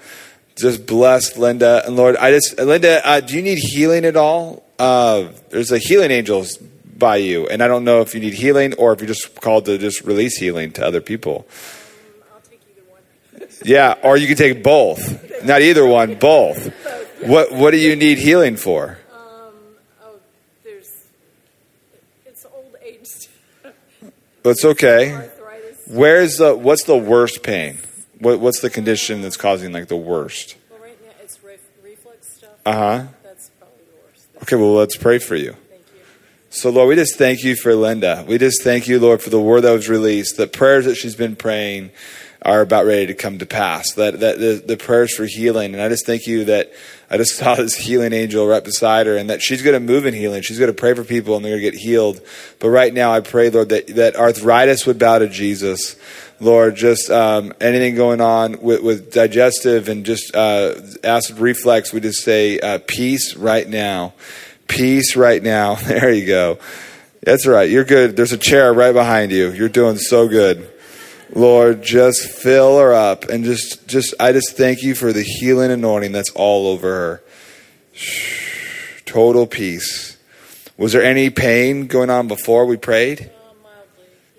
Just 0.56 0.86
bless 0.86 1.38
Linda. 1.38 1.84
And 1.86 1.96
Lord, 1.96 2.16
I 2.18 2.32
just, 2.32 2.60
Linda, 2.60 3.02
uh, 3.08 3.20
do 3.22 3.36
you 3.36 3.42
need 3.42 3.58
healing 3.58 4.06
at 4.06 4.16
all? 4.16 4.64
Uh, 4.78 5.30
there's 5.50 5.72
a 5.72 5.78
healing 5.78 6.12
angels 6.12 6.58
by 7.02 7.18
you. 7.18 7.48
And 7.48 7.62
I 7.62 7.68
don't 7.68 7.84
know 7.84 8.00
if 8.00 8.14
you 8.16 8.22
need 8.22 8.36
healing 8.36 8.74
or 8.76 8.94
if 8.94 9.02
you're 9.02 9.08
just 9.08 9.42
called 9.42 9.66
to 9.66 9.78
just 9.78 10.06
release 10.06 10.38
healing 10.38 10.72
to 10.74 10.86
other 10.86 11.02
people. 11.02 11.46
Yeah, 13.64 13.96
or 14.02 14.18
you 14.18 14.28
can 14.28 14.38
take 14.38 14.64
both. 14.64 15.44
Not 15.44 15.62
either 15.62 15.86
one, 15.86 16.16
both. 16.16 16.74
What 17.22 17.52
What 17.52 17.72
do 17.72 17.78
you 17.78 17.96
need 17.96 18.18
healing 18.18 18.56
for? 18.56 18.98
Um, 19.14 19.54
oh, 20.02 20.20
there's 20.64 20.90
it's 22.26 22.46
old 22.46 22.76
age. 22.84 23.30
It's 24.44 24.66
okay. 24.66 25.30
Where's 25.88 26.38
the 26.38 26.56
what's 26.56 26.86
the 26.86 26.98
worst 26.98 27.44
pain? 27.44 27.78
What 28.20 28.40
what's 28.40 28.62
the 28.62 28.70
condition 28.70 29.22
that's 29.22 29.38
causing 29.38 29.72
like 29.74 29.88
the 29.90 29.98
worst? 29.98 30.56
Well, 30.70 30.80
right 30.80 30.98
now 31.06 31.14
it's 31.22 31.44
ref- 31.44 31.60
reflux 31.84 32.38
stuff. 32.38 32.52
Uh 32.66 32.74
huh. 32.74 33.04
That's 33.24 33.52
probably 33.60 33.86
the 33.86 33.98
worst. 34.08 34.26
Okay, 34.44 34.56
well 34.56 34.74
let's 34.74 34.98
pray 34.98 35.20
for 35.20 35.36
you. 35.36 35.56
So, 36.54 36.70
Lord, 36.70 36.90
we 36.90 36.96
just 36.96 37.18
thank 37.18 37.46
you 37.46 37.56
for 37.56 37.74
Linda. 37.74 38.26
We 38.28 38.38
just 38.38 38.62
thank 38.62 38.86
you, 38.86 39.00
Lord, 39.00 39.22
for 39.22 39.30
the 39.30 39.40
word 39.40 39.62
that 39.62 39.72
was 39.72 39.88
released, 39.88 40.36
the 40.36 40.48
prayers 40.48 40.84
that 40.84 40.96
she's 40.96 41.16
been 41.16 41.38
praying 41.38 41.92
are 42.42 42.60
about 42.60 42.86
ready 42.86 43.08
to 43.08 43.14
come 43.14 43.40
to 43.40 43.46
pass. 43.46 43.94
That, 43.94 44.20
that 44.20 44.38
the, 44.38 44.62
the 44.66 44.76
prayers 44.76 45.16
for 45.16 45.24
healing. 45.24 45.74
And 45.74 45.82
I 45.82 45.88
just 45.88 46.06
thank 46.06 46.28
you 46.28 46.44
that 46.46 46.74
I 47.10 47.16
just 47.16 47.36
saw 47.38 47.56
this 47.56 47.78
healing 47.78 48.12
angel 48.12 48.46
right 48.46 48.66
beside 48.66 49.08
her 49.08 49.16
and 49.16 49.30
that 49.30 49.42
she's 49.42 49.62
going 49.62 49.76
to 49.76 49.80
move 49.80 50.06
in 50.06 50.14
healing. 50.14 50.42
She's 50.42 50.60
going 50.60 50.68
to 50.70 50.78
pray 50.78 50.94
for 50.94 51.06
people 51.06 51.38
and 51.38 51.46
they're 51.46 51.54
going 51.54 51.64
to 51.64 51.72
get 51.72 51.80
healed. 51.80 52.20
But 52.60 52.68
right 52.68 52.94
now, 52.94 53.14
I 53.14 53.22
pray, 53.22 53.50
Lord, 53.50 53.70
that, 53.70 53.88
that 53.88 54.18
arthritis 54.18 54.86
would 54.86 55.00
bow 55.00 55.20
to 55.20 55.30
Jesus. 55.30 55.96
Lord, 56.42 56.76
just 56.76 57.10
um, 57.10 57.54
anything 57.62 57.96
going 57.96 58.20
on 58.20 58.62
with, 58.62 58.84
with 58.84 59.14
digestive 59.14 59.88
and 59.88 60.06
just 60.06 60.36
uh, 60.36 60.74
acid 61.02 61.40
reflux, 61.40 61.94
we 61.94 62.02
just 62.02 62.26
say 62.26 62.60
uh, 62.60 62.80
peace 62.86 63.38
right 63.38 63.70
now. 63.70 64.12
Peace 64.72 65.18
right 65.18 65.44
now. 65.44 65.76
There 65.82 66.12
you 66.12 66.26
go. 66.26 66.58
That's 67.22 67.46
right. 67.46 67.70
You're 67.70 67.84
good. 67.84 68.16
There's 68.16 68.32
a 68.32 68.38
chair 68.38 68.74
right 68.74 68.94
behind 68.94 69.32
you. 69.32 69.52
You're 69.52 69.70
doing 69.70 69.98
so 69.98 70.28
good. 70.28 70.72
Lord, 71.36 71.84
just 71.84 72.30
fill 72.30 72.80
her 72.80 72.94
up 72.94 73.26
and 73.26 73.44
just 73.44 73.88
just 73.88 74.14
I 74.20 74.32
just 74.32 74.56
thank 74.56 74.82
you 74.82 74.96
for 74.96 75.14
the 75.14 75.24
healing 75.24 75.72
anointing 75.72 76.14
that's 76.14 76.32
all 76.32 76.68
over 76.68 76.88
her. 76.90 77.24
Shh, 77.94 79.02
Total 79.06 79.46
peace. 79.46 80.18
Was 80.78 80.94
there 80.94 81.04
any 81.04 81.30
pain 81.30 81.88
going 81.88 82.10
on 82.10 82.28
before 82.28 82.66
we 82.66 82.78
prayed? 82.78 83.30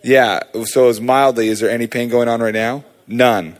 Yeah, 0.02 0.40
so 0.64 0.84
it 0.84 0.86
was 0.86 1.00
mildly. 1.00 1.48
Is 1.48 1.60
there 1.60 1.70
any 1.70 1.86
pain 1.86 2.08
going 2.08 2.28
on 2.28 2.40
right 2.40 2.54
now? 2.54 2.84
None. 3.06 3.56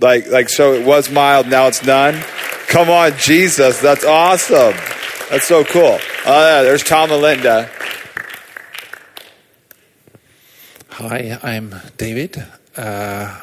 Like 0.00 0.28
like 0.28 0.48
so 0.48 0.72
it 0.74 0.86
was 0.86 1.10
mild, 1.10 1.48
now 1.48 1.66
it's 1.66 1.84
none. 1.84 2.22
Come 2.68 2.90
on, 2.90 3.16
Jesus, 3.18 3.80
that's 3.80 4.04
awesome. 4.04 4.74
That's 5.28 5.48
so 5.48 5.64
cool. 5.64 5.98
Oh 6.24 6.48
yeah, 6.48 6.62
there's 6.62 6.84
Tom 6.84 7.10
and 7.10 7.20
Linda. 7.20 7.68
Hi, 10.90 11.36
I'm 11.42 11.74
David. 11.96 12.38
Uh, 12.76 13.40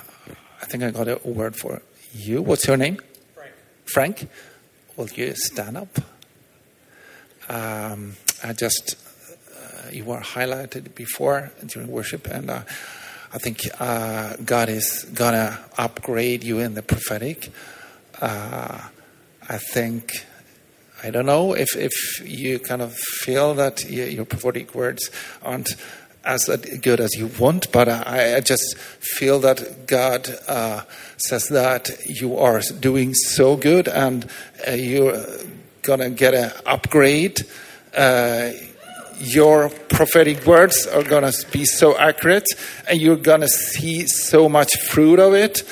I 0.62 0.66
think 0.66 0.84
I 0.84 0.92
got 0.92 1.10
a 1.10 1.20
word 1.26 1.58
for 1.58 1.82
you. 2.14 2.42
What's 2.42 2.66
your 2.68 2.78
name? 2.78 3.02
Frank. 3.36 3.54
Frank? 3.84 4.30
Will 4.96 5.10
you 5.10 5.36
stand 5.36 5.76
up? 5.76 6.00
Um, 7.50 8.16
I 8.42 8.54
just, 8.54 8.96
uh, 9.54 9.90
you 9.92 10.06
were 10.06 10.22
highlighted 10.22 10.96
before 10.96 11.52
during 11.66 11.90
worship, 11.90 12.28
and 12.28 12.50
uh, 12.50 12.62
I 13.34 13.40
think 13.40 13.60
uh, 13.82 14.38
God 14.38 14.70
is 14.70 15.04
gonna 15.14 15.60
upgrade 15.78 16.46
you 16.46 16.60
in 16.60 16.76
the 16.76 16.82
prophetic. 16.82 17.52
Uh, 18.22 18.80
I 19.50 19.58
think 19.58 20.26
I 21.06 21.10
don't 21.10 21.26
know 21.26 21.54
if, 21.54 21.76
if 21.76 21.92
you 22.26 22.60
kind 22.60 22.82
of 22.82 22.96
feel 22.96 23.54
that 23.56 23.84
your 23.90 24.24
prophetic 24.24 24.74
words 24.74 25.12
aren't 25.42 25.76
as 26.24 26.46
good 26.82 27.02
as 27.02 27.14
you 27.16 27.30
want, 27.38 27.70
but 27.74 27.90
I, 27.90 28.38
I 28.38 28.40
just 28.40 28.78
feel 28.78 29.40
that 29.42 29.86
God 29.86 30.34
uh, 30.48 30.84
says 31.18 31.50
that 31.50 31.90
you 32.06 32.38
are 32.38 32.62
doing 32.80 33.14
so 33.14 33.58
good 33.58 33.90
and 33.90 34.26
uh, 34.66 34.72
you're 34.72 35.22
gonna 35.82 36.10
get 36.10 36.34
an 36.34 36.54
upgrade. 36.66 37.42
Uh, 37.94 38.52
your 39.20 39.70
prophetic 39.90 40.46
words 40.46 40.88
are 40.88 41.04
gonna 41.04 41.34
be 41.52 41.66
so 41.66 41.98
accurate, 41.98 42.48
and 42.90 43.02
you're 43.02 43.18
gonna 43.18 43.50
see 43.50 44.08
so 44.08 44.48
much 44.48 44.74
fruit 44.80 45.20
of 45.20 45.34
it 45.34 45.64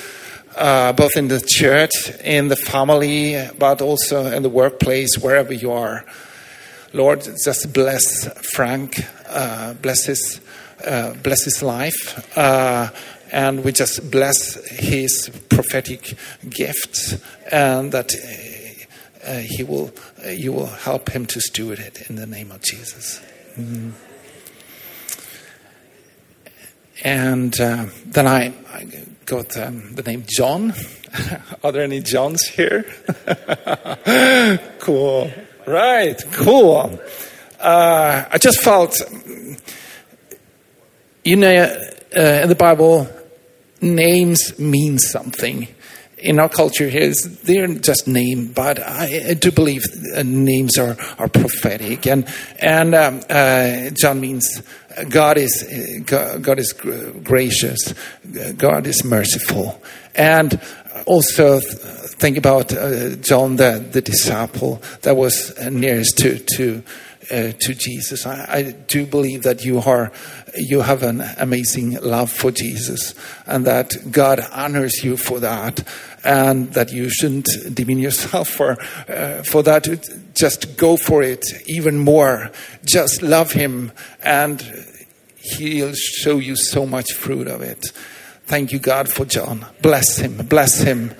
uh, 0.55 0.93
both 0.93 1.15
in 1.17 1.27
the 1.27 1.41
church, 1.45 1.91
in 2.23 2.47
the 2.47 2.55
family, 2.55 3.35
but 3.57 3.81
also 3.81 4.25
in 4.25 4.43
the 4.43 4.49
workplace, 4.49 5.17
wherever 5.17 5.53
you 5.53 5.71
are. 5.71 6.05
Lord, 6.93 7.27
just 7.43 7.73
bless 7.73 8.27
Frank, 8.53 8.99
uh, 9.29 9.73
bless 9.75 10.05
his, 10.05 10.41
uh, 10.85 11.13
bless 11.23 11.43
his 11.45 11.63
life, 11.63 12.37
uh, 12.37 12.89
and 13.31 13.63
we 13.63 13.71
just 13.71 14.11
bless 14.11 14.55
his 14.69 15.29
prophetic 15.49 16.15
gifts, 16.49 17.15
and 17.49 17.91
that 17.93 18.13
uh, 19.25 19.35
he 19.37 19.63
will, 19.63 19.91
you 20.29 20.51
will 20.51 20.65
help 20.65 21.09
him 21.09 21.25
to 21.27 21.39
steward 21.39 21.79
it 21.79 22.09
in 22.09 22.15
the 22.17 22.25
name 22.25 22.51
of 22.51 22.61
Jesus. 22.61 23.21
Mm. 23.57 23.93
And 27.03 27.59
uh, 27.59 27.85
then 28.05 28.27
I, 28.27 28.53
I 28.73 28.85
got 29.25 29.57
um, 29.57 29.95
the 29.95 30.03
name 30.03 30.23
John. 30.27 30.73
Are 31.63 31.71
there 31.71 31.83
any 31.83 32.01
Johns 32.01 32.45
here? 32.47 32.85
cool. 34.79 35.31
Right, 35.65 36.21
cool. 36.31 36.99
Uh, 37.59 38.25
I 38.31 38.37
just 38.37 38.61
felt, 38.61 38.99
you 41.23 41.35
know, 41.35 41.63
uh, 42.15 42.19
in 42.19 42.49
the 42.49 42.55
Bible, 42.55 43.07
names 43.81 44.57
mean 44.57 44.97
something. 44.97 45.67
In 46.17 46.39
our 46.39 46.49
culture 46.49 46.87
here, 46.87 47.11
they're 47.43 47.67
just 47.67 48.07
name, 48.07 48.51
but 48.53 48.79
I, 48.79 49.29
I 49.29 49.33
do 49.33 49.51
believe 49.51 49.85
uh, 50.15 50.23
names 50.23 50.77
are, 50.77 50.95
are 51.17 51.27
prophetic. 51.27 52.05
And, 52.05 52.27
and 52.59 52.93
um, 52.93 53.21
uh, 53.29 53.89
John 53.91 54.19
means 54.19 54.61
God 55.09 55.37
is 55.37 56.03
God 56.05 56.59
is 56.59 56.73
gracious, 56.73 57.93
God 58.57 58.87
is 58.87 59.03
merciful, 59.03 59.81
and 60.15 60.59
also 61.05 61.59
think 61.59 62.37
about 62.37 62.73
uh, 62.73 63.15
John 63.15 63.55
the 63.55 63.85
the 63.91 64.01
disciple 64.01 64.81
that 65.01 65.15
was 65.15 65.57
nearest 65.69 66.17
to 66.19 66.39
to 66.55 66.83
uh, 67.31 67.51
to 67.59 67.73
Jesus. 67.73 68.25
I, 68.25 68.45
I, 68.49 68.61
do 68.87 69.05
believe 69.05 69.43
that 69.43 69.63
you 69.63 69.79
are 69.79 70.11
you 70.55 70.81
have 70.81 71.03
an 71.03 71.21
amazing 71.37 71.93
love 72.01 72.31
for 72.31 72.51
Jesus, 72.51 73.13
and 73.45 73.65
that 73.65 74.11
God 74.11 74.39
honors 74.51 75.03
you 75.03 75.17
for 75.17 75.39
that, 75.39 75.87
and 76.23 76.73
that 76.73 76.91
you 76.91 77.09
shouldn't 77.09 77.47
demean 77.73 77.99
yourself 77.99 78.49
for 78.49 78.77
uh, 79.07 79.43
for 79.43 79.63
that. 79.63 79.87
Just 80.33 80.77
go 80.77 80.97
for 80.97 81.21
it 81.21 81.43
even 81.67 81.99
more. 81.99 82.51
Just 82.85 83.21
love 83.21 83.51
Him, 83.51 83.91
and 84.23 84.61
He'll 85.35 85.93
show 85.93 86.37
you 86.37 86.55
so 86.55 86.85
much 86.85 87.13
fruit 87.13 87.47
of 87.47 87.61
it. 87.61 87.87
Thank 88.45 88.71
you, 88.71 88.79
God, 88.79 89.09
for 89.09 89.25
John. 89.25 89.65
Bless 89.81 90.17
him. 90.17 90.35
Bless 90.45 90.81
him. 90.81 91.15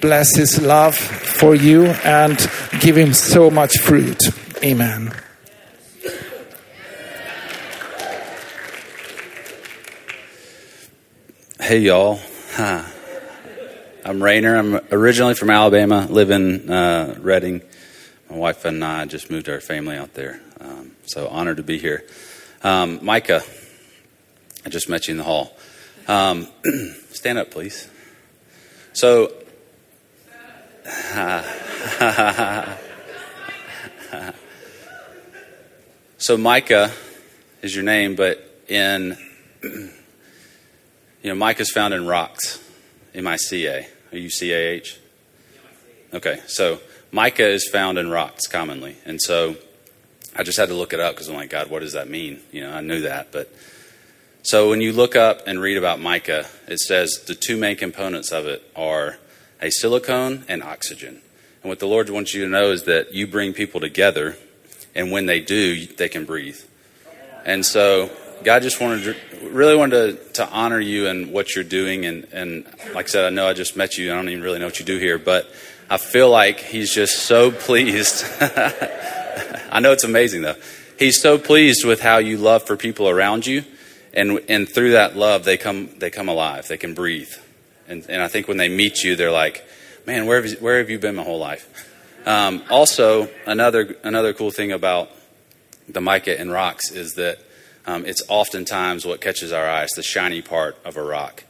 Bless 0.00 0.36
his 0.36 0.62
love 0.62 0.94
for 0.94 1.54
you 1.54 1.86
and 1.86 2.38
give 2.80 2.96
him 2.96 3.12
so 3.12 3.50
much 3.50 3.78
fruit. 3.78 4.22
Amen. 4.62 5.12
Hey, 11.60 11.80
y'all. 11.80 12.20
I'm 12.56 14.22
Rayner. 14.22 14.56
I'm 14.56 14.80
originally 14.92 15.34
from 15.34 15.50
Alabama, 15.50 16.06
live 16.08 16.30
in 16.30 16.70
uh, 16.70 17.16
Redding. 17.18 17.62
My 18.28 18.36
wife 18.36 18.64
and 18.64 18.84
I 18.84 19.04
just 19.04 19.30
moved 19.30 19.48
our 19.48 19.60
family 19.60 19.96
out 19.96 20.14
there. 20.14 20.40
Um, 20.60 20.92
so 21.06 21.28
honored 21.28 21.58
to 21.58 21.62
be 21.62 21.78
here. 21.78 22.04
Um, 22.62 22.98
Micah, 23.02 23.42
I 24.64 24.68
just 24.68 24.88
met 24.88 25.06
you 25.06 25.12
in 25.12 25.18
the 25.18 25.24
hall. 25.24 25.56
Um, 26.08 26.48
stand 27.10 27.38
up, 27.38 27.50
please. 27.50 27.88
So, 28.92 29.32
so 36.18 36.36
Micah 36.36 36.90
is 37.62 37.74
your 37.74 37.84
name, 37.84 38.16
but 38.16 38.42
in 38.68 39.16
you 39.62 39.90
know, 41.24 41.34
Micah's 41.34 41.70
found 41.70 41.94
in 41.94 42.06
rocks, 42.06 42.62
M 43.14 43.26
I 43.26 43.36
C 43.36 43.66
A. 43.66 43.86
Are 44.12 44.18
you 44.18 44.30
C 44.30 44.52
A 44.52 44.56
H? 44.56 44.98
Okay, 46.14 46.40
so 46.46 46.80
mica 47.12 47.48
is 47.48 47.68
found 47.68 47.98
in 47.98 48.10
rocks 48.10 48.46
commonly, 48.46 48.96
and 49.04 49.20
so 49.20 49.56
I 50.34 50.42
just 50.42 50.58
had 50.58 50.68
to 50.68 50.74
look 50.74 50.92
it 50.92 51.00
up 51.00 51.14
because 51.14 51.28
I'm 51.28 51.36
like, 51.36 51.50
God, 51.50 51.70
what 51.70 51.80
does 51.80 51.94
that 51.94 52.08
mean? 52.08 52.40
You 52.52 52.62
know, 52.62 52.72
I 52.72 52.80
knew 52.80 53.02
that, 53.02 53.32
but 53.32 53.52
so 54.42 54.70
when 54.70 54.80
you 54.80 54.92
look 54.92 55.16
up 55.16 55.42
and 55.48 55.60
read 55.60 55.76
about 55.76 56.00
mica, 56.00 56.46
it 56.68 56.78
says 56.78 57.24
the 57.26 57.34
two 57.34 57.56
main 57.56 57.76
components 57.76 58.30
of 58.30 58.46
it 58.46 58.62
are 58.76 59.18
a 59.60 59.70
silicone 59.70 60.44
and 60.48 60.62
oxygen. 60.62 61.20
And 61.62 61.68
what 61.68 61.80
the 61.80 61.88
Lord 61.88 62.08
wants 62.10 62.32
you 62.32 62.44
to 62.44 62.48
know 62.48 62.70
is 62.70 62.84
that 62.84 63.12
you 63.12 63.26
bring 63.26 63.52
people 63.52 63.80
together, 63.80 64.36
and 64.94 65.10
when 65.10 65.26
they 65.26 65.40
do, 65.40 65.86
they 65.86 66.08
can 66.08 66.24
breathe. 66.24 66.60
And 67.44 67.66
so 67.66 68.10
God 68.44 68.62
just 68.62 68.80
wanted 68.80 69.02
to, 69.02 69.48
really 69.48 69.74
wanted 69.74 70.18
to, 70.26 70.32
to 70.34 70.48
honor 70.48 70.78
you 70.78 71.08
and 71.08 71.32
what 71.32 71.56
you're 71.56 71.64
doing. 71.64 72.06
And, 72.06 72.28
and 72.32 72.64
like 72.94 73.06
I 73.06 73.08
said, 73.08 73.24
I 73.24 73.30
know 73.30 73.48
I 73.48 73.52
just 73.52 73.76
met 73.76 73.98
you. 73.98 74.12
I 74.12 74.14
don't 74.14 74.28
even 74.28 74.44
really 74.44 74.60
know 74.60 74.66
what 74.66 74.78
you 74.78 74.86
do 74.86 74.98
here, 74.98 75.18
but 75.18 75.50
I 75.88 75.98
feel 75.98 76.30
like 76.30 76.60
He's 76.60 76.92
just 76.92 77.20
so 77.20 77.50
pleased. 77.66 78.24
I 78.40 79.80
know 79.80 79.92
it's 79.92 80.04
amazing 80.04 80.42
though. 80.42 80.56
He's 80.98 81.20
so 81.20 81.38
pleased 81.38 81.84
with 81.84 82.00
how 82.00 82.18
you 82.18 82.38
love 82.38 82.66
for 82.66 82.76
people 82.76 83.08
around 83.08 83.46
you 83.46 83.64
and 84.14 84.40
and 84.48 84.68
through 84.68 84.92
that 84.92 85.16
love 85.16 85.44
they 85.44 85.58
come 85.58 85.90
they 85.98 86.08
come 86.10 86.28
alive 86.28 86.66
they 86.68 86.78
can 86.78 86.94
breathe 86.94 87.32
and 87.86 88.06
and 88.08 88.22
I 88.22 88.28
think 88.28 88.48
when 88.48 88.56
they 88.56 88.70
meet 88.70 89.04
you 89.04 89.14
they're 89.14 89.30
like 89.30 89.62
man 90.06 90.24
where 90.26 90.40
have 90.40 90.50
you, 90.50 90.56
where 90.58 90.78
have 90.78 90.88
you 90.88 90.98
been 90.98 91.16
my 91.16 91.22
whole 91.22 91.38
life 91.38 91.68
um, 92.24 92.62
also 92.70 93.28
another 93.44 93.94
another 94.02 94.32
cool 94.32 94.50
thing 94.50 94.72
about 94.72 95.10
the 95.86 96.00
mica 96.00 96.40
and 96.40 96.50
rocks 96.50 96.90
is 96.90 97.14
that 97.16 97.40
um, 97.86 98.04
it's 98.04 98.22
oftentimes 98.28 99.06
what 99.06 99.20
catches 99.20 99.52
our 99.52 99.68
eyes, 99.68 99.90
the 99.90 100.02
shiny 100.02 100.42
part 100.42 100.76
of 100.84 100.96
a 100.96 101.02
rock. 101.02 101.44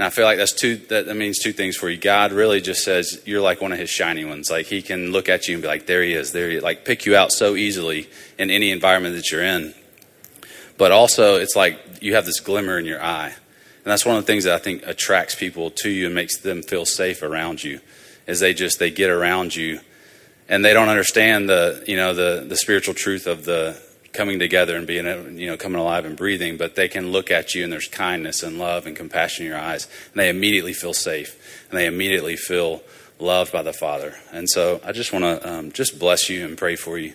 And 0.00 0.06
I 0.06 0.08
feel 0.08 0.24
like 0.24 0.38
that's 0.38 0.54
two. 0.54 0.76
That, 0.76 1.04
that 1.04 1.14
means 1.14 1.38
two 1.38 1.52
things 1.52 1.76
for 1.76 1.90
you. 1.90 1.98
God 1.98 2.32
really 2.32 2.62
just 2.62 2.84
says 2.84 3.20
you're 3.26 3.42
like 3.42 3.60
one 3.60 3.70
of 3.70 3.78
His 3.78 3.90
shiny 3.90 4.24
ones. 4.24 4.50
Like 4.50 4.64
He 4.64 4.80
can 4.80 5.12
look 5.12 5.28
at 5.28 5.46
you 5.46 5.56
and 5.56 5.62
be 5.62 5.68
like, 5.68 5.84
"There 5.84 6.02
He 6.02 6.14
is. 6.14 6.32
There 6.32 6.48
He 6.48 6.56
is." 6.56 6.62
Like 6.62 6.86
pick 6.86 7.04
you 7.04 7.16
out 7.16 7.32
so 7.32 7.54
easily 7.54 8.08
in 8.38 8.48
any 8.48 8.70
environment 8.70 9.14
that 9.16 9.30
you're 9.30 9.42
in. 9.42 9.74
But 10.78 10.90
also, 10.90 11.36
it's 11.36 11.54
like 11.54 11.78
you 12.00 12.14
have 12.14 12.24
this 12.24 12.40
glimmer 12.40 12.78
in 12.78 12.86
your 12.86 13.04
eye, 13.04 13.26
and 13.26 13.84
that's 13.84 14.06
one 14.06 14.16
of 14.16 14.22
the 14.22 14.26
things 14.26 14.44
that 14.44 14.54
I 14.54 14.58
think 14.58 14.86
attracts 14.86 15.34
people 15.34 15.70
to 15.82 15.90
you 15.90 16.06
and 16.06 16.14
makes 16.14 16.38
them 16.38 16.62
feel 16.62 16.86
safe 16.86 17.22
around 17.22 17.62
you. 17.62 17.80
Is 18.26 18.40
they 18.40 18.54
just 18.54 18.78
they 18.78 18.90
get 18.90 19.10
around 19.10 19.54
you, 19.54 19.80
and 20.48 20.64
they 20.64 20.72
don't 20.72 20.88
understand 20.88 21.46
the 21.46 21.84
you 21.86 21.96
know 21.96 22.14
the 22.14 22.46
the 22.48 22.56
spiritual 22.56 22.94
truth 22.94 23.26
of 23.26 23.44
the 23.44 23.78
coming 24.12 24.38
together 24.38 24.76
and 24.76 24.86
being, 24.86 25.38
you 25.38 25.46
know, 25.46 25.56
coming 25.56 25.80
alive 25.80 26.04
and 26.04 26.16
breathing, 26.16 26.56
but 26.56 26.74
they 26.74 26.88
can 26.88 27.12
look 27.12 27.30
at 27.30 27.54
you 27.54 27.64
and 27.64 27.72
there's 27.72 27.88
kindness 27.88 28.42
and 28.42 28.58
love 28.58 28.86
and 28.86 28.96
compassion 28.96 29.46
in 29.46 29.52
your 29.52 29.60
eyes, 29.60 29.86
and 30.12 30.20
they 30.20 30.28
immediately 30.28 30.72
feel 30.72 30.92
safe, 30.92 31.64
and 31.70 31.78
they 31.78 31.86
immediately 31.86 32.36
feel 32.36 32.82
loved 33.18 33.52
by 33.52 33.62
the 33.62 33.72
Father. 33.72 34.14
And 34.32 34.48
so 34.48 34.80
I 34.84 34.92
just 34.92 35.12
want 35.12 35.24
to 35.24 35.48
um, 35.48 35.72
just 35.72 35.98
bless 35.98 36.28
you 36.28 36.44
and 36.44 36.56
pray 36.56 36.76
for 36.76 36.98
you. 36.98 37.12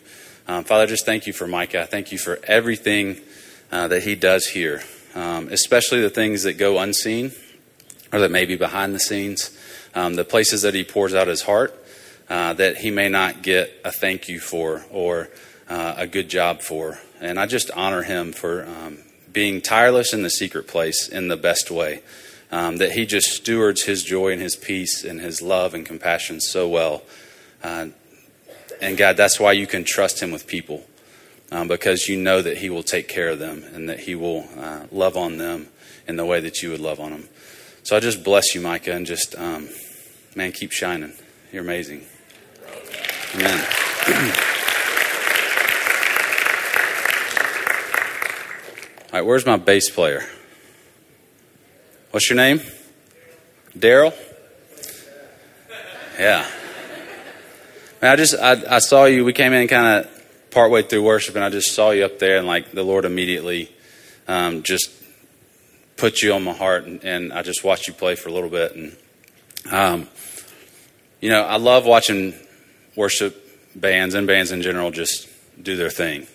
Um, 0.47 0.63
Father, 0.63 0.85
just 0.85 1.05
thank 1.05 1.27
you 1.27 1.33
for 1.33 1.47
Micah. 1.47 1.87
Thank 1.89 2.11
you 2.11 2.17
for 2.17 2.39
everything 2.43 3.19
uh, 3.71 3.87
that 3.87 4.03
he 4.03 4.15
does 4.15 4.45
here, 4.45 4.83
um, 5.15 5.49
especially 5.49 6.01
the 6.01 6.09
things 6.09 6.43
that 6.43 6.53
go 6.53 6.77
unseen 6.79 7.31
or 8.13 8.19
that 8.19 8.31
may 8.31 8.45
be 8.45 8.55
behind 8.55 8.93
the 8.93 8.99
scenes, 8.99 9.57
um, 9.95 10.13
the 10.13 10.23
places 10.23 10.61
that 10.61 10.75
he 10.75 10.83
pours 10.83 11.15
out 11.15 11.27
his 11.27 11.41
heart 11.41 11.81
uh, 12.29 12.53
that 12.53 12.77
he 12.77 12.91
may 12.91 13.09
not 13.09 13.41
get 13.41 13.71
a 13.83 13.91
thank 13.91 14.27
you 14.27 14.39
for 14.39 14.85
or 14.91 15.29
uh, 15.69 15.95
a 15.97 16.07
good 16.07 16.29
job 16.29 16.61
for. 16.61 16.99
And 17.19 17.39
I 17.39 17.45
just 17.45 17.71
honor 17.71 18.03
him 18.03 18.33
for 18.33 18.65
um, 18.65 18.99
being 19.31 19.61
tireless 19.61 20.13
in 20.13 20.23
the 20.23 20.29
secret 20.29 20.67
place 20.67 21.07
in 21.07 21.27
the 21.27 21.37
best 21.37 21.71
way. 21.71 22.01
Um, 22.51 22.77
that 22.77 22.91
he 22.91 23.05
just 23.05 23.31
stewards 23.31 23.83
his 23.83 24.03
joy 24.03 24.31
and 24.31 24.41
his 24.41 24.55
peace 24.55 25.03
and 25.03 25.19
his 25.19 25.41
love 25.41 25.73
and 25.73 25.85
compassion 25.85 26.39
so 26.39 26.69
well. 26.69 27.01
Uh, 27.63 27.87
and 28.81 28.97
God, 28.97 29.17
that's 29.17 29.39
why 29.39 29.53
you 29.53 29.67
can 29.67 29.83
trust 29.83 30.21
him 30.21 30.31
with 30.31 30.45
people 30.45 30.85
um, 31.51 31.67
because 31.67 32.07
you 32.07 32.17
know 32.17 32.41
that 32.41 32.57
he 32.57 32.69
will 32.69 32.83
take 32.83 33.07
care 33.07 33.29
of 33.29 33.39
them 33.39 33.63
and 33.73 33.89
that 33.89 34.01
he 34.01 34.15
will 34.15 34.47
uh, 34.57 34.85
love 34.91 35.17
on 35.17 35.37
them 35.37 35.67
in 36.07 36.17
the 36.17 36.25
way 36.25 36.39
that 36.39 36.61
you 36.61 36.69
would 36.69 36.79
love 36.79 36.99
on 36.99 37.11
them. 37.11 37.29
So 37.83 37.95
I 37.95 37.99
just 37.99 38.23
bless 38.23 38.55
you, 38.55 38.61
Micah, 38.61 38.93
and 38.93 39.05
just, 39.05 39.35
um, 39.35 39.69
man, 40.35 40.51
keep 40.51 40.71
shining. 40.71 41.13
You're 41.51 41.63
amazing. 41.63 42.05
Amen. 43.35 44.33
All 49.15 49.21
right, 49.21 49.27
where's 49.27 49.45
my 49.45 49.55
bass 49.55 49.89
player? 49.89 50.25
What's 52.11 52.29
your 52.29 52.35
name? 52.35 52.59
Daryl? 53.73 54.13
Yeah. 56.19 56.45
Man, 58.01 58.11
I 58.11 58.17
just 58.17 58.35
I, 58.35 58.75
I 58.75 58.79
saw 58.79 59.05
you. 59.05 59.23
We 59.23 59.31
came 59.31 59.53
in 59.53 59.69
kind 59.69 60.03
of 60.03 60.51
partway 60.51 60.81
through 60.81 61.03
worship, 61.03 61.33
and 61.35 61.45
I 61.45 61.49
just 61.49 61.73
saw 61.73 61.91
you 61.91 62.03
up 62.03 62.19
there, 62.19 62.39
and 62.39 62.45
like 62.45 62.73
the 62.73 62.83
Lord 62.83 63.05
immediately 63.05 63.71
um, 64.27 64.63
just 64.63 64.91
put 65.95 66.21
you 66.21 66.33
on 66.33 66.43
my 66.43 66.51
heart, 66.51 66.83
and, 66.83 67.01
and, 67.05 67.31
I 67.31 67.41
just 67.41 67.63
watched 67.63 67.87
you 67.87 67.93
play 67.93 68.15
for 68.15 68.27
a 68.27 68.33
little 68.33 68.49
bit, 68.49 68.75
and 68.75 68.97
um, 69.71 70.09
you 71.21 71.29
know 71.29 71.41
I 71.41 71.55
love 71.55 71.85
watching 71.85 72.33
worship 72.97 73.41
bands 73.77 74.13
and 74.13 74.27
bands 74.27 74.51
in 74.51 74.61
general 74.61 74.91
just 74.91 75.29
do 75.63 75.77
their 75.77 75.89
thing. 75.89 76.27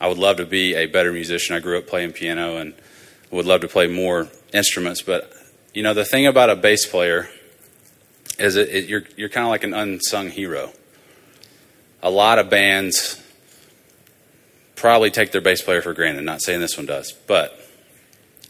I 0.00 0.08
would 0.08 0.18
love 0.18 0.36
to 0.36 0.46
be 0.46 0.74
a 0.74 0.86
better 0.86 1.12
musician. 1.12 1.56
I 1.56 1.60
grew 1.60 1.78
up 1.78 1.86
playing 1.86 2.12
piano 2.12 2.56
and 2.56 2.74
would 3.30 3.46
love 3.46 3.62
to 3.62 3.68
play 3.68 3.86
more 3.86 4.28
instruments. 4.52 5.02
But 5.02 5.32
you 5.74 5.82
know, 5.82 5.94
the 5.94 6.04
thing 6.04 6.26
about 6.26 6.50
a 6.50 6.56
bass 6.56 6.86
player 6.86 7.28
is 8.38 8.56
it, 8.56 8.68
it, 8.68 8.88
you're 8.88 9.04
you're 9.16 9.28
kind 9.28 9.44
of 9.44 9.50
like 9.50 9.64
an 9.64 9.74
unsung 9.74 10.30
hero. 10.30 10.72
A 12.02 12.10
lot 12.10 12.38
of 12.38 12.48
bands 12.48 13.20
probably 14.76 15.10
take 15.10 15.32
their 15.32 15.40
bass 15.40 15.60
player 15.60 15.82
for 15.82 15.92
granted. 15.92 16.22
Not 16.22 16.42
saying 16.42 16.60
this 16.60 16.76
one 16.76 16.86
does, 16.86 17.12
but 17.26 17.58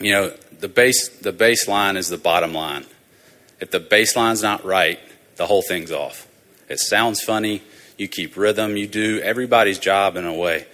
you 0.00 0.12
know, 0.12 0.32
the 0.60 0.68
bass 0.68 1.08
the 1.08 1.32
bass 1.32 1.66
line 1.66 1.96
is 1.96 2.08
the 2.08 2.18
bottom 2.18 2.52
line. 2.52 2.84
If 3.60 3.70
the 3.70 3.80
bass 3.80 4.14
line's 4.14 4.42
not 4.42 4.64
right, 4.64 5.00
the 5.36 5.46
whole 5.46 5.62
thing's 5.62 5.90
off. 5.90 6.28
It 6.68 6.78
sounds 6.78 7.22
funny. 7.22 7.62
You 7.96 8.06
keep 8.06 8.36
rhythm. 8.36 8.76
You 8.76 8.86
do 8.86 9.20
everybody's 9.20 9.78
job 9.78 10.16
in 10.16 10.24
a 10.24 10.34
way. 10.34 10.66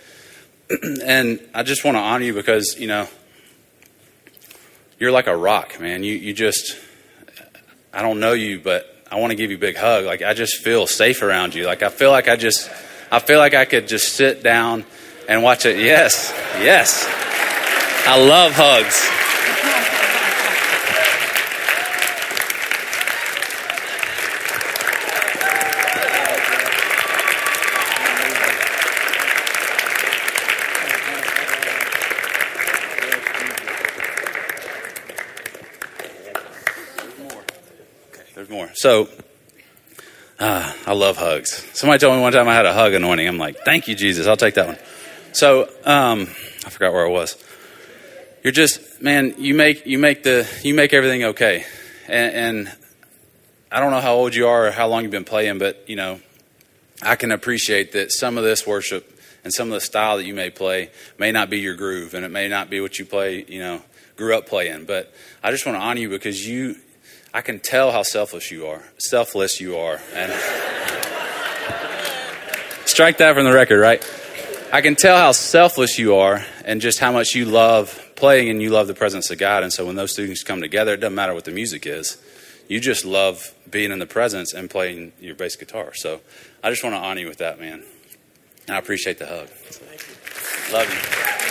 and 1.05 1.41
I 1.55 1.63
just 1.63 1.85
want 1.85 1.97
to 1.97 2.01
honor 2.01 2.25
you 2.25 2.35
because, 2.35 2.77
you 2.79 2.87
know, 2.87 3.09
you're 4.99 5.13
like 5.13 5.27
a 5.27 5.37
rock, 5.37 5.81
man. 5.81 6.05
You, 6.05 6.15
you 6.15 6.33
just, 6.33 6.77
I 7.93 8.03
don't 8.03 8.21
know 8.21 8.33
you, 8.33 8.61
but 8.61 8.91
I 9.11 9.21
want 9.21 9.31
to 9.31 9.37
give 9.37 9.51
you 9.51 9.57
a 9.57 9.61
big 9.61 9.77
hug. 9.77 10.05
Like, 10.05 10.23
I 10.23 10.35
just 10.35 10.63
feel 10.63 10.87
safe 10.87 11.23
around 11.23 11.55
you. 11.55 11.67
Like, 11.67 11.83
I 11.83 11.89
feel 11.89 12.11
like 12.11 12.29
I 12.29 12.37
just, 12.37 12.71
I 13.11 13.19
feel 13.19 13.39
like 13.39 13.55
I 13.55 13.65
could 13.65 13.87
just 13.89 14.15
sit 14.15 14.43
down 14.43 14.85
and 15.29 15.43
watch 15.43 15.67
it. 15.67 15.79
Yes, 15.79 16.33
yes. 16.59 17.05
I 18.07 18.17
love 18.19 18.53
hugs. 18.55 19.09
So, 38.85 39.09
uh, 40.39 40.71
I 40.87 40.93
love 40.93 41.17
hugs. 41.17 41.67
Somebody 41.73 42.01
told 42.01 42.17
me 42.17 42.21
one 42.21 42.35
time 42.35 42.47
I 42.49 42.55
had 42.55 42.67
a 42.67 42.75
hug 42.75 42.93
anointing. 42.93 43.27
I'm 43.27 43.39
like, 43.39 43.61
thank 43.65 43.89
you, 43.89 43.95
Jesus. 43.95 44.27
I'll 44.27 44.37
take 44.37 44.57
that 44.57 44.67
one. 44.67 44.79
So, 45.33 45.71
um, 45.87 46.29
I 46.67 46.69
forgot 46.69 46.93
where 46.93 47.07
I 47.07 47.09
was. 47.09 47.43
You're 48.43 48.53
just, 48.53 49.01
man, 49.01 49.37
you 49.39 49.55
make, 49.55 49.87
you 49.87 49.99
make 49.99 50.23
the, 50.23 50.47
you 50.63 50.75
make 50.75 50.93
everything 50.93 51.25
okay. 51.25 51.65
And, 52.09 52.35
and 52.35 52.77
I 53.73 53.81
don't 53.81 53.91
know 53.91 54.03
how 54.03 54.17
old 54.17 54.35
you 54.35 54.49
are 54.49 54.67
or 54.67 54.71
how 54.71 54.87
long 54.89 55.01
you've 55.01 55.11
been 55.11 55.25
playing, 55.25 55.59
but, 55.59 55.89
you 55.89 55.97
know, 55.97 56.21
I 57.01 57.17
can 57.17 57.33
appreciate 57.33 57.93
that 57.93 58.13
some 58.13 58.37
of 58.37 58.45
this 58.45 58.67
worship 58.67 59.19
and 59.45 59.53
some 59.55 59.69
of 59.69 59.73
the 59.73 59.81
style 59.81 60.19
that 60.19 60.27
you 60.27 60.35
may 60.35 60.51
play 60.51 60.91
may 61.19 61.33
not 61.33 61.49
be 61.49 61.59
your 61.59 61.75
groove 61.75 62.13
and 62.13 62.23
it 62.23 62.31
may 62.31 62.49
not 62.49 62.69
be 62.69 62.83
what 62.83 62.99
you 62.99 63.07
play, 63.07 63.47
you 63.49 63.61
know, 63.61 63.81
grew 64.19 64.37
up 64.37 64.47
playing. 64.47 64.85
But 64.85 65.11
I 65.43 65.53
just 65.53 65.65
want 65.65 65.79
to 65.79 65.83
honor 65.83 66.01
you 66.01 66.11
because 66.11 66.47
you 66.47 66.77
I 67.35 67.41
can 67.41 67.59
tell 67.59 67.91
how 67.91 68.05
selfless 68.05 68.53
you 68.53 68.69
are. 68.69 68.81
Selfless 68.97 69.61
you 69.61 69.77
are. 69.77 70.01
And 70.15 70.33
strike 72.87 73.19
that 73.19 73.35
from 73.35 73.45
the 73.45 73.53
record, 73.53 73.81
right? 73.81 74.01
I 74.73 74.81
can 74.83 74.95
tell 74.95 75.17
how 75.17 75.33
selfless 75.33 75.99
you 75.99 76.15
are 76.15 76.45
and 76.65 76.81
just 76.81 77.01
how 77.01 77.11
much 77.11 77.35
you 77.35 77.45
love 77.45 78.01
playing 78.15 78.51
and 78.51 78.63
you 78.63 78.71
love 78.71 78.87
the 78.87 78.95
presence 78.95 79.33
of 79.33 79.39
God. 79.39 79.65
And 79.65 79.73
so 79.73 79.85
when 79.85 79.97
those 79.97 80.15
things 80.15 80.45
come 80.45 80.61
together, 80.61 80.95
it 80.95 80.99
doesn't 80.99 81.17
matter 81.17 81.35
what 81.35 81.45
the 81.45 81.51
music 81.51 81.89
is. 81.89 82.23
You 82.69 82.79
just 82.79 83.05
love 83.05 83.53
being 83.69 83.91
in 83.91 83.99
the 83.99 84.07
presence 84.07 84.55
and 84.55 84.71
playing 84.71 85.13
your 85.19 85.35
bass 85.35 85.57
guitar. 85.57 85.93
So 85.93 86.21
I 86.63 86.71
just 86.71 86.85
want 86.85 86.95
to 86.95 87.01
honor 87.01 87.21
you 87.21 87.27
with 87.27 87.39
that, 87.39 87.59
man. 87.59 87.83
And 88.69 88.77
I 88.77 88.79
appreciate 88.79 89.19
the 89.19 89.27
hug. 89.27 89.49
Love 90.73 90.89
you. 90.89 91.44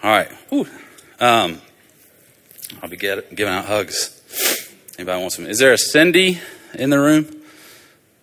All 0.00 0.10
right. 0.10 0.30
Um, 1.18 1.60
I'll 2.80 2.88
be 2.88 2.96
get, 2.96 3.34
giving 3.34 3.52
out 3.52 3.64
hugs. 3.64 4.14
Anybody 4.96 5.20
wants 5.20 5.34
some? 5.34 5.46
Is 5.46 5.58
there 5.58 5.72
a 5.72 5.78
Cindy 5.78 6.40
in 6.74 6.90
the 6.90 7.00
room? 7.00 7.42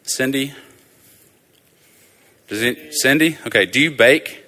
Cindy? 0.03 0.53
Does 2.47 2.61
it, 2.61 2.93
Cindy? 2.93 3.38
Okay. 3.45 3.65
Do 3.65 3.81
you 3.81 3.91
bake? 3.91 4.45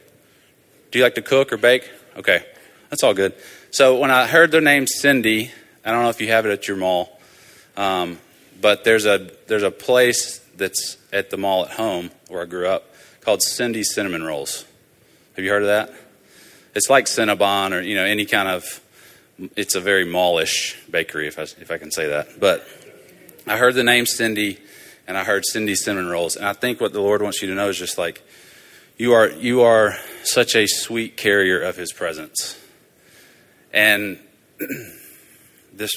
Do 0.91 0.99
you 0.99 1.03
like 1.03 1.15
to 1.15 1.21
cook 1.21 1.51
or 1.51 1.57
bake? 1.57 1.89
Okay. 2.15 2.45
That's 2.89 3.03
all 3.03 3.13
good. 3.13 3.33
So 3.71 3.99
when 3.99 4.09
I 4.09 4.25
heard 4.25 4.51
their 4.51 4.61
name 4.61 4.87
Cindy, 4.87 5.51
I 5.83 5.91
don't 5.91 6.03
know 6.03 6.09
if 6.09 6.21
you 6.21 6.29
have 6.29 6.45
it 6.45 6.51
at 6.51 6.67
your 6.69 6.77
mall, 6.77 7.19
um, 7.75 8.19
but 8.61 8.85
there's 8.85 9.05
a 9.05 9.29
there's 9.47 9.63
a 9.63 9.71
place 9.71 10.39
that's 10.55 10.95
at 11.11 11.29
the 11.29 11.37
mall 11.37 11.65
at 11.65 11.71
home 11.71 12.11
where 12.29 12.41
I 12.41 12.45
grew 12.45 12.67
up 12.67 12.93
called 13.19 13.41
Cindy's 13.41 13.93
Cinnamon 13.93 14.23
Rolls. 14.23 14.63
Have 15.35 15.43
you 15.43 15.51
heard 15.51 15.63
of 15.63 15.67
that? 15.67 15.93
It's 16.77 16.89
like 16.89 17.05
Cinnabon 17.05 17.73
or 17.73 17.81
you 17.81 17.95
know 17.95 18.05
any 18.05 18.25
kind 18.25 18.47
of. 18.47 18.81
It's 19.55 19.75
a 19.75 19.81
very 19.81 20.05
mallish 20.05 20.75
bakery, 20.89 21.27
if 21.27 21.37
I, 21.37 21.43
if 21.43 21.69
I 21.69 21.77
can 21.77 21.91
say 21.91 22.07
that. 22.07 22.39
But 22.39 22.67
I 23.45 23.57
heard 23.57 23.75
the 23.75 23.83
name 23.83 24.07
Cindy, 24.07 24.57
and 25.07 25.15
I 25.15 25.23
heard 25.23 25.43
Cindy 25.45 25.75
cinnamon 25.75 26.09
rolls, 26.09 26.35
and 26.35 26.45
I 26.45 26.53
think 26.53 26.81
what 26.81 26.91
the 26.91 27.01
Lord 27.01 27.21
wants 27.21 27.41
you 27.41 27.47
to 27.49 27.53
know 27.53 27.69
is 27.69 27.77
just 27.77 27.97
like 27.97 28.23
you 28.97 29.13
are 29.13 29.29
you 29.29 29.61
are 29.61 29.95
such 30.23 30.55
a 30.55 30.65
sweet 30.67 31.17
carrier 31.17 31.61
of 31.61 31.75
His 31.75 31.91
presence, 31.91 32.59
and 33.73 34.19
this 35.73 35.91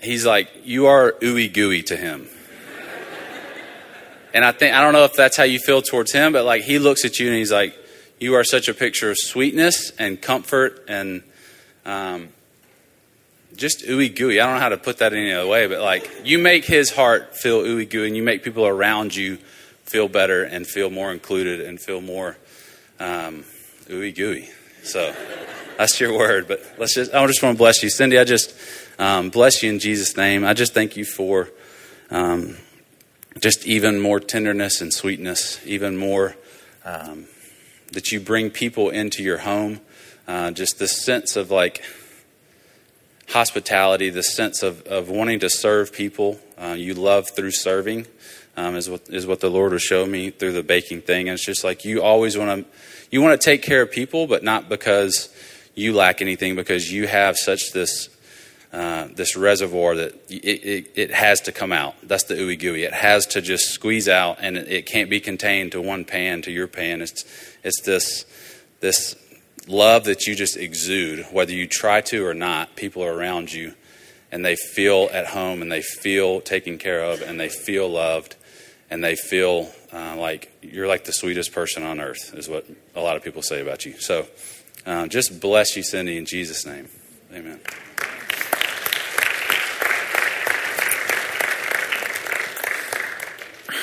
he's 0.00 0.26
like, 0.26 0.50
you 0.64 0.86
are 0.86 1.12
ooey 1.12 1.52
gooey 1.52 1.82
to 1.84 1.96
him. 1.96 2.26
And 4.34 4.44
I 4.44 4.52
think 4.52 4.74
I 4.74 4.80
don't 4.80 4.94
know 4.94 5.04
if 5.04 5.12
that's 5.12 5.36
how 5.36 5.44
you 5.44 5.58
feel 5.58 5.82
towards 5.82 6.12
him, 6.12 6.32
but 6.32 6.44
like 6.44 6.62
he 6.62 6.78
looks 6.78 7.04
at 7.04 7.18
you 7.18 7.28
and 7.28 7.36
he's 7.36 7.52
like, 7.52 7.78
"You 8.22 8.34
are 8.34 8.44
such 8.44 8.68
a 8.68 8.74
picture 8.74 9.10
of 9.10 9.16
sweetness 9.18 9.92
and 9.98 10.20
comfort 10.20 10.84
and 10.88 11.22
um, 11.84 12.28
just 13.56 13.84
ooey 13.84 14.14
gooey." 14.14 14.40
I 14.40 14.46
don't 14.46 14.54
know 14.54 14.60
how 14.60 14.68
to 14.70 14.78
put 14.78 14.98
that 14.98 15.12
any 15.12 15.32
other 15.32 15.48
way, 15.48 15.66
but 15.66 15.80
like 15.80 16.10
you 16.24 16.38
make 16.38 16.64
his 16.64 16.90
heart 16.90 17.36
feel 17.36 17.62
ooey 17.62 17.88
gooey, 17.88 18.06
and 18.06 18.16
you 18.16 18.22
make 18.22 18.42
people 18.42 18.66
around 18.66 19.14
you 19.14 19.36
feel 19.84 20.08
better 20.08 20.42
and 20.44 20.66
feel 20.66 20.88
more 20.88 21.12
included 21.12 21.60
and 21.60 21.80
feel 21.80 22.00
more 22.00 22.36
um, 22.98 23.44
ooey 23.88 24.14
gooey. 24.14 24.48
So 24.84 25.14
that's 25.76 26.00
your 26.00 26.16
word. 26.16 26.48
But 26.48 26.64
let's 26.78 26.94
just 26.94 27.12
I 27.12 27.26
just 27.26 27.42
want 27.42 27.56
to 27.56 27.58
bless 27.58 27.82
you, 27.82 27.90
Cindy. 27.90 28.18
I 28.18 28.24
just 28.24 28.54
um, 28.98 29.30
bless 29.30 29.62
you 29.62 29.70
in 29.70 29.78
Jesus' 29.78 30.16
name. 30.16 30.44
I 30.44 30.54
just 30.54 30.72
thank 30.72 30.96
you 30.96 31.04
for. 31.04 31.50
Um, 32.10 32.56
just 33.40 33.66
even 33.66 34.00
more 34.00 34.20
tenderness 34.20 34.80
and 34.80 34.92
sweetness, 34.92 35.64
even 35.66 35.96
more 35.96 36.36
um, 36.84 37.26
that 37.92 38.12
you 38.12 38.20
bring 38.20 38.50
people 38.50 38.90
into 38.90 39.22
your 39.22 39.38
home. 39.38 39.80
Uh, 40.26 40.50
just 40.50 40.78
this 40.78 41.04
sense 41.04 41.36
of 41.36 41.50
like 41.50 41.82
hospitality, 43.28 44.10
this 44.10 44.34
sense 44.34 44.62
of, 44.62 44.82
of 44.82 45.08
wanting 45.08 45.40
to 45.40 45.50
serve 45.50 45.92
people. 45.92 46.38
Uh, 46.58 46.74
you 46.78 46.94
love 46.94 47.30
through 47.30 47.50
serving 47.50 48.06
um, 48.56 48.76
is 48.76 48.88
what 48.88 49.08
is 49.08 49.26
what 49.26 49.40
the 49.40 49.50
Lord 49.50 49.72
was 49.72 49.82
showing 49.82 50.10
me 50.10 50.30
through 50.30 50.52
the 50.52 50.62
baking 50.62 51.02
thing. 51.02 51.28
And 51.28 51.34
it's 51.34 51.44
just 51.44 51.64
like 51.64 51.84
you 51.84 52.02
always 52.02 52.36
want 52.36 52.64
to 52.64 52.70
you 53.10 53.22
want 53.22 53.40
to 53.40 53.44
take 53.44 53.62
care 53.62 53.82
of 53.82 53.90
people, 53.90 54.26
but 54.26 54.42
not 54.42 54.68
because 54.68 55.34
you 55.74 55.94
lack 55.94 56.20
anything, 56.20 56.54
because 56.54 56.92
you 56.92 57.06
have 57.06 57.36
such 57.36 57.72
this 57.72 58.08
uh, 58.72 59.08
this 59.14 59.36
reservoir 59.36 59.94
that 59.96 60.14
it, 60.30 60.44
it, 60.44 60.90
it, 60.94 61.10
has 61.10 61.42
to 61.42 61.52
come 61.52 61.72
out. 61.72 61.94
That's 62.02 62.24
the 62.24 62.34
ooey 62.34 62.58
gooey. 62.58 62.84
It 62.84 62.94
has 62.94 63.26
to 63.26 63.42
just 63.42 63.66
squeeze 63.66 64.08
out, 64.08 64.38
and 64.40 64.56
it, 64.56 64.68
it, 64.68 64.86
can't 64.86 65.10
be 65.10 65.20
contained 65.20 65.72
to 65.72 65.82
one 65.82 66.06
pan, 66.06 66.40
to 66.42 66.50
your 66.50 66.66
pan. 66.66 67.02
It's, 67.02 67.26
it's 67.62 67.82
this, 67.82 68.24
this 68.80 69.14
love 69.66 70.04
that 70.04 70.26
you 70.26 70.34
just 70.34 70.56
exude, 70.56 71.26
whether 71.30 71.52
you 71.52 71.66
try 71.66 72.00
to 72.00 72.24
or 72.24 72.32
not. 72.32 72.74
People 72.74 73.04
are 73.04 73.12
around 73.12 73.52
you, 73.52 73.74
and 74.30 74.42
they 74.42 74.56
feel 74.56 75.10
at 75.12 75.26
home, 75.26 75.60
and 75.60 75.70
they 75.70 75.82
feel 75.82 76.40
taken 76.40 76.78
care 76.78 77.02
of, 77.02 77.20
and 77.20 77.38
they 77.38 77.50
feel 77.50 77.90
loved, 77.90 78.36
and 78.88 79.04
they 79.04 79.16
feel 79.16 79.70
uh, 79.92 80.16
like 80.16 80.50
you're 80.62 80.88
like 80.88 81.04
the 81.04 81.12
sweetest 81.12 81.52
person 81.52 81.82
on 81.82 82.00
earth, 82.00 82.32
is 82.34 82.48
what 82.48 82.64
a 82.94 83.02
lot 83.02 83.16
of 83.16 83.22
people 83.22 83.42
say 83.42 83.60
about 83.60 83.84
you. 83.84 84.00
So 84.00 84.26
uh, 84.86 85.08
just 85.08 85.42
bless 85.42 85.76
you, 85.76 85.82
Cindy, 85.82 86.16
in 86.16 86.24
Jesus' 86.24 86.64
name. 86.64 86.88
Amen. 87.34 87.60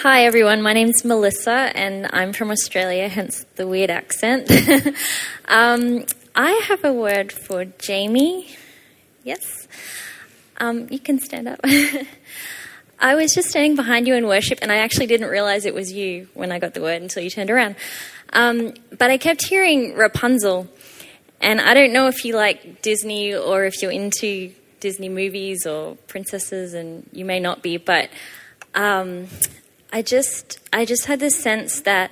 Hi, 0.01 0.23
everyone. 0.23 0.61
My 0.61 0.71
name's 0.71 1.03
Melissa, 1.03 1.51
and 1.75 2.07
I'm 2.13 2.31
from 2.31 2.51
Australia, 2.51 3.09
hence 3.09 3.45
the 3.57 3.67
weird 3.67 3.89
accent. 3.89 4.49
um, 5.49 6.05
I 6.33 6.51
have 6.69 6.85
a 6.85 6.93
word 6.93 7.33
for 7.33 7.65
Jamie. 7.65 8.47
Yes? 9.25 9.67
Um, 10.55 10.87
you 10.89 10.99
can 10.99 11.19
stand 11.19 11.49
up. 11.49 11.59
I 12.99 13.15
was 13.15 13.33
just 13.33 13.49
standing 13.49 13.75
behind 13.75 14.07
you 14.07 14.15
in 14.15 14.25
worship, 14.25 14.59
and 14.61 14.71
I 14.71 14.77
actually 14.77 15.07
didn't 15.07 15.27
realize 15.27 15.65
it 15.65 15.73
was 15.73 15.91
you 15.91 16.29
when 16.33 16.53
I 16.53 16.59
got 16.59 16.75
the 16.75 16.81
word 16.81 17.01
until 17.01 17.21
you 17.21 17.29
turned 17.29 17.49
around. 17.49 17.75
Um, 18.31 18.75
but 18.97 19.11
I 19.11 19.17
kept 19.17 19.43
hearing 19.47 19.95
Rapunzel, 19.95 20.69
and 21.41 21.59
I 21.59 21.73
don't 21.73 21.91
know 21.91 22.07
if 22.07 22.23
you 22.23 22.37
like 22.37 22.81
Disney 22.81 23.35
or 23.35 23.65
if 23.65 23.81
you're 23.81 23.91
into 23.91 24.53
Disney 24.79 25.09
movies 25.09 25.67
or 25.67 25.97
princesses, 26.07 26.73
and 26.73 27.05
you 27.11 27.25
may 27.25 27.41
not 27.41 27.61
be, 27.61 27.75
but 27.75 28.09
um, 28.75 29.27
I 29.91 30.01
just 30.01 30.59
I 30.71 30.85
just 30.85 31.05
had 31.05 31.19
this 31.19 31.41
sense 31.41 31.81
that 31.81 32.11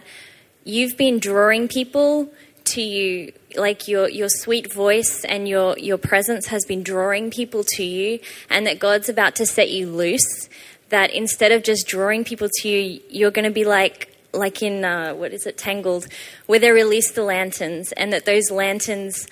you've 0.64 0.98
been 0.98 1.20
drawing 1.20 1.68
people 1.68 2.32
to 2.66 2.82
you 2.82 3.32
like 3.56 3.88
your 3.88 4.10
your 4.10 4.30
sweet 4.30 4.74
voice 4.74 5.24
and 5.24 5.48
your 5.48 5.78
your 5.78 5.98
presence 5.98 6.48
has 6.48 6.66
been 6.66 6.84
drawing 6.84 7.30
people 7.32 7.64
to 7.64 7.84
you 7.84 8.20
and 8.50 8.66
that 8.68 8.80
God's 8.80 9.10
about 9.10 9.36
to 9.36 9.46
set 9.46 9.70
you 9.70 9.90
loose 9.90 10.50
that 10.90 11.12
instead 11.12 11.52
of 11.52 11.64
just 11.64 11.88
drawing 11.88 12.24
people 12.24 12.50
to 12.62 12.70
you 12.70 13.02
you're 13.10 13.32
going 13.32 13.46
to 13.46 13.52
be 13.52 13.64
like 13.64 14.14
like 14.34 14.62
in 14.62 14.84
uh, 14.84 15.14
what 15.14 15.32
is 15.32 15.46
it 15.46 15.58
tangled 15.58 16.08
where 16.46 16.60
they 16.60 16.72
release 16.72 17.12
the 17.12 17.24
lanterns 17.24 17.92
and 17.94 18.12
that 18.12 18.26
those 18.26 18.52
lanterns 18.52 19.28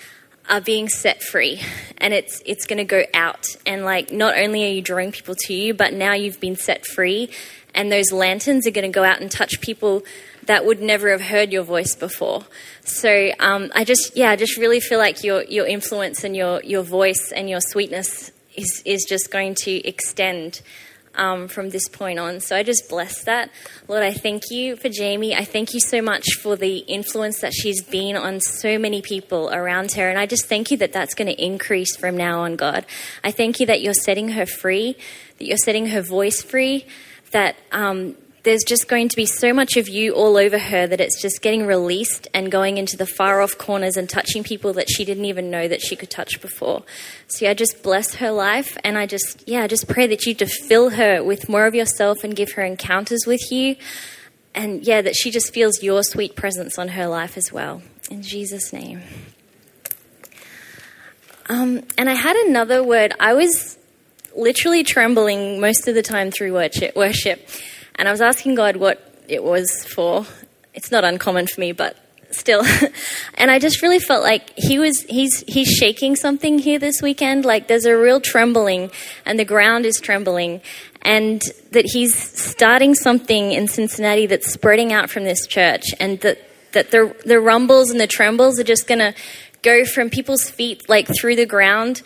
are 0.49 0.61
being 0.61 0.87
set 0.87 1.23
free 1.23 1.59
and 1.97 2.13
it's 2.13 2.41
it's 2.45 2.65
going 2.65 2.77
to 2.77 2.85
go 2.85 3.03
out. 3.13 3.47
And 3.65 3.83
like 3.83 4.11
not 4.11 4.37
only 4.37 4.63
are 4.65 4.73
you 4.73 4.81
drawing 4.81 5.11
people 5.11 5.35
to 5.45 5.53
you 5.53 5.73
but 5.73 5.93
now 5.93 6.13
you've 6.13 6.39
been 6.39 6.55
set 6.55 6.85
free 6.85 7.29
and 7.75 7.91
those 7.91 8.11
lanterns 8.11 8.65
are 8.65 8.71
going 8.71 8.91
to 8.91 8.95
go 8.95 9.03
out 9.03 9.21
and 9.21 9.29
touch 9.29 9.61
people 9.61 10.03
that 10.45 10.65
would 10.65 10.81
never 10.81 11.11
have 11.11 11.21
heard 11.21 11.51
your 11.51 11.63
voice 11.63 11.95
before. 11.95 12.45
So 12.83 13.31
um, 13.39 13.71
I 13.75 13.83
just, 13.83 14.15
yeah, 14.15 14.31
I 14.31 14.35
just 14.35 14.57
really 14.57 14.79
feel 14.79 14.99
like 14.99 15.23
your 15.23 15.43
your 15.43 15.67
influence 15.67 16.23
and 16.23 16.35
your 16.35 16.63
your 16.63 16.83
voice 16.83 17.31
and 17.35 17.49
your 17.49 17.61
sweetness 17.61 18.31
is 18.55 18.81
is 18.85 19.05
just 19.07 19.31
going 19.31 19.55
to 19.65 19.71
extend. 19.87 20.61
Um, 21.17 21.47
from 21.47 21.69
this 21.69 21.87
point 21.87 22.19
on. 22.19 22.41
So 22.41 22.57
I 22.57 22.63
just 22.63 22.89
bless 22.89 23.23
that. 23.23 23.49
Lord, 23.87 24.03
I 24.03 24.11
thank 24.11 24.51
you 24.51 24.75
for 24.75 24.89
Jamie. 24.89 25.33
I 25.33 25.45
thank 25.45 25.73
you 25.73 25.79
so 25.79 26.01
much 26.01 26.25
for 26.41 26.57
the 26.57 26.79
influence 26.79 27.39
that 27.39 27.53
she's 27.53 27.81
been 27.81 28.17
on 28.17 28.41
so 28.41 28.77
many 28.77 29.01
people 29.01 29.49
around 29.49 29.93
her. 29.93 30.09
And 30.09 30.19
I 30.19 30.25
just 30.25 30.47
thank 30.47 30.71
you 30.71 30.77
that 30.79 30.91
that's 30.91 31.13
going 31.13 31.33
to 31.33 31.41
increase 31.41 31.95
from 31.95 32.17
now 32.17 32.41
on, 32.41 32.57
God. 32.57 32.85
I 33.23 33.31
thank 33.31 33.61
you 33.61 33.65
that 33.67 33.81
you're 33.81 33.93
setting 33.93 34.27
her 34.31 34.45
free, 34.45 34.97
that 35.37 35.45
you're 35.45 35.55
setting 35.55 35.87
her 35.87 36.01
voice 36.01 36.41
free, 36.41 36.85
that 37.35 37.57
um, 37.73 38.15
there's 38.43 38.63
just 38.63 38.87
going 38.87 39.09
to 39.09 39.15
be 39.17 39.25
so 39.25 39.51
much 39.51 39.75
of 39.75 39.89
you 39.89 40.13
all 40.13 40.37
over 40.37 40.57
her 40.57 40.87
that 40.87 41.01
it's 41.01 41.21
just 41.21 41.41
getting 41.41 41.65
released 41.65 42.29
and 42.33 42.49
going 42.49 42.77
into 42.77 42.95
the 42.95 43.05
far 43.05 43.41
off 43.41 43.57
corners 43.57 43.97
and 43.97 44.09
touching 44.09 44.41
people 44.41 44.71
that 44.71 44.89
she 44.89 45.03
didn't 45.03 45.25
even 45.25 45.51
know 45.51 45.67
that 45.67 45.81
she 45.81 45.97
could 45.97 46.09
touch 46.09 46.39
before. 46.39 46.83
So 47.27 47.43
yeah, 47.43 47.51
I 47.51 47.53
just 47.53 47.83
bless 47.83 48.15
her 48.15 48.31
life 48.31 48.77
and 48.85 48.97
I 48.97 49.05
just 49.05 49.45
yeah, 49.45 49.63
I 49.63 49.67
just 49.67 49.89
pray 49.89 50.07
that 50.07 50.25
you 50.25 50.33
to 50.35 50.45
fill 50.45 50.91
her 50.91 51.21
with 51.21 51.49
more 51.49 51.65
of 51.65 51.75
yourself 51.75 52.23
and 52.23 52.33
give 52.37 52.53
her 52.53 52.63
encounters 52.63 53.25
with 53.27 53.51
you. 53.51 53.75
And 54.53 54.87
yeah, 54.87 55.01
that 55.01 55.17
she 55.17 55.29
just 55.29 55.53
feels 55.53 55.83
your 55.83 56.03
sweet 56.03 56.37
presence 56.37 56.79
on 56.79 56.87
her 56.89 57.07
life 57.07 57.35
as 57.35 57.51
well. 57.51 57.81
In 58.09 58.21
Jesus' 58.21 58.71
name. 58.71 59.01
Um, 61.49 61.83
and 61.97 62.09
I 62.09 62.13
had 62.13 62.37
another 62.47 62.81
word. 62.81 63.13
I 63.19 63.33
was 63.33 63.77
literally 64.35 64.83
trembling 64.83 65.59
most 65.59 65.87
of 65.87 65.95
the 65.95 66.01
time 66.03 66.31
through 66.31 66.53
worship. 66.53 67.47
And 67.95 68.07
I 68.07 68.11
was 68.11 68.21
asking 68.21 68.55
God 68.55 68.75
what 68.75 69.23
it 69.27 69.43
was 69.43 69.85
for. 69.85 70.25
It's 70.73 70.91
not 70.91 71.03
uncommon 71.03 71.47
for 71.47 71.61
me, 71.61 71.71
but 71.71 71.97
still. 72.31 72.63
and 73.35 73.49
I 73.49 73.59
just 73.59 73.81
really 73.81 73.99
felt 73.99 74.23
like 74.23 74.51
he 74.57 74.77
was 74.77 75.01
he's 75.03 75.41
he's 75.47 75.69
shaking 75.69 76.15
something 76.15 76.59
here 76.59 76.79
this 76.79 77.01
weekend. 77.01 77.45
Like 77.45 77.67
there's 77.67 77.85
a 77.85 77.97
real 77.97 78.19
trembling 78.19 78.91
and 79.25 79.39
the 79.39 79.45
ground 79.45 79.85
is 79.85 79.99
trembling 79.99 80.61
and 81.01 81.41
that 81.71 81.85
he's 81.85 82.15
starting 82.15 82.95
something 82.95 83.51
in 83.51 83.67
Cincinnati 83.67 84.25
that's 84.25 84.51
spreading 84.51 84.91
out 84.91 85.09
from 85.09 85.23
this 85.23 85.47
church 85.47 85.85
and 85.99 86.19
that 86.21 86.39
that 86.73 86.91
the 86.91 87.15
the 87.25 87.39
rumbles 87.39 87.89
and 87.89 87.99
the 87.99 88.07
trembles 88.07 88.59
are 88.59 88.63
just 88.63 88.87
going 88.87 88.99
to 88.99 89.13
go 89.61 89.85
from 89.85 90.09
people's 90.09 90.49
feet 90.49 90.87
like 90.89 91.07
through 91.07 91.35
the 91.35 91.45
ground 91.45 92.03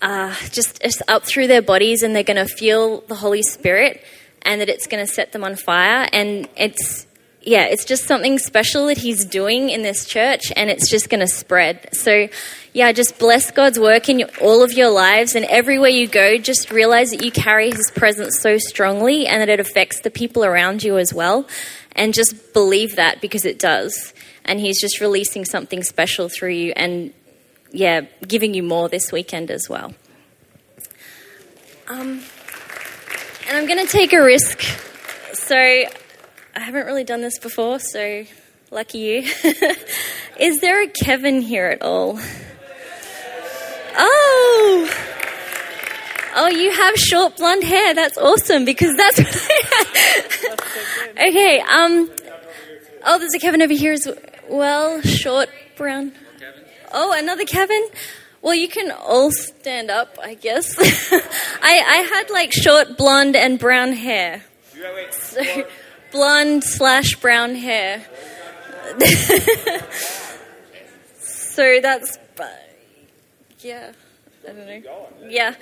uh, 0.00 0.34
just, 0.50 0.80
up 1.08 1.24
through 1.24 1.46
their 1.46 1.62
bodies 1.62 2.02
and 2.02 2.14
they're 2.14 2.22
going 2.22 2.36
to 2.36 2.52
feel 2.52 3.00
the 3.02 3.14
Holy 3.14 3.42
Spirit 3.42 4.02
and 4.42 4.60
that 4.60 4.68
it's 4.68 4.86
going 4.86 5.04
to 5.04 5.12
set 5.12 5.32
them 5.32 5.44
on 5.44 5.56
fire. 5.56 6.08
And 6.12 6.48
it's, 6.56 7.06
yeah, 7.42 7.64
it's 7.64 7.84
just 7.84 8.04
something 8.04 8.38
special 8.38 8.86
that 8.86 8.98
He's 8.98 9.24
doing 9.24 9.70
in 9.70 9.82
this 9.82 10.06
church 10.06 10.52
and 10.56 10.70
it's 10.70 10.90
just 10.90 11.10
going 11.10 11.20
to 11.20 11.26
spread. 11.26 11.88
So, 11.94 12.28
yeah, 12.72 12.92
just 12.92 13.18
bless 13.18 13.50
God's 13.50 13.78
work 13.78 14.08
in 14.08 14.20
your, 14.20 14.28
all 14.40 14.62
of 14.62 14.72
your 14.72 14.90
lives 14.90 15.34
and 15.34 15.44
everywhere 15.46 15.90
you 15.90 16.06
go, 16.06 16.38
just 16.38 16.70
realize 16.70 17.10
that 17.10 17.24
you 17.24 17.32
carry 17.32 17.70
His 17.70 17.90
presence 17.94 18.38
so 18.40 18.58
strongly 18.58 19.26
and 19.26 19.40
that 19.40 19.48
it 19.48 19.60
affects 19.60 20.00
the 20.00 20.10
people 20.10 20.44
around 20.44 20.82
you 20.82 20.98
as 20.98 21.12
well. 21.12 21.46
And 21.92 22.14
just 22.14 22.52
believe 22.52 22.96
that 22.96 23.20
because 23.20 23.44
it 23.44 23.58
does. 23.58 24.14
And 24.44 24.60
He's 24.60 24.80
just 24.80 25.00
releasing 25.00 25.44
something 25.44 25.82
special 25.82 26.28
through 26.28 26.52
you. 26.52 26.72
And 26.76 27.12
yeah, 27.70 28.02
giving 28.26 28.54
you 28.54 28.62
more 28.62 28.88
this 28.88 29.12
weekend 29.12 29.50
as 29.50 29.68
well. 29.68 29.94
Um, 31.88 32.22
and 33.48 33.56
I'm 33.56 33.66
going 33.66 33.84
to 33.84 33.90
take 33.90 34.12
a 34.12 34.22
risk. 34.22 34.62
So 35.32 35.56
I 35.56 35.88
haven't 36.54 36.86
really 36.86 37.04
done 37.04 37.22
this 37.22 37.38
before, 37.38 37.78
so 37.78 38.24
lucky 38.70 38.98
you. 38.98 39.18
Is 40.38 40.60
there 40.60 40.82
a 40.82 40.88
Kevin 40.88 41.40
here 41.40 41.66
at 41.66 41.82
all? 41.82 42.18
Oh! 43.96 45.04
Oh, 46.36 46.48
you 46.48 46.70
have 46.70 46.94
short 46.94 47.36
blonde 47.36 47.64
hair. 47.64 47.94
That's 47.94 48.16
awesome 48.18 48.64
because 48.64 48.96
that's. 48.96 49.18
okay. 51.10 51.60
Um. 51.60 52.10
Oh, 53.04 53.18
there's 53.18 53.34
a 53.34 53.38
Kevin 53.38 53.62
over 53.62 53.72
here 53.72 53.92
as 53.92 54.06
well. 54.48 55.00
Short 55.00 55.48
brown. 55.76 56.12
Oh, 56.92 57.14
another 57.16 57.44
Kevin? 57.44 57.88
Well, 58.40 58.54
you 58.54 58.68
can 58.68 58.92
all 58.92 59.30
stand 59.32 59.90
up, 59.90 60.18
I 60.22 60.34
guess. 60.34 60.74
I, 60.80 61.22
I 61.62 61.96
had 62.10 62.30
like 62.30 62.52
short 62.52 62.96
blonde 62.96 63.36
and 63.36 63.58
brown 63.58 63.92
hair. 63.92 64.44
So, 65.10 65.42
blonde 66.12 66.64
slash 66.64 67.16
brown 67.16 67.54
hair. 67.54 68.04
so 71.18 71.80
that's, 71.82 72.18
yeah, 73.60 73.92
I 74.44 74.52
don't 74.52 74.66
know. 74.66 75.08
Yeah. 75.28 75.54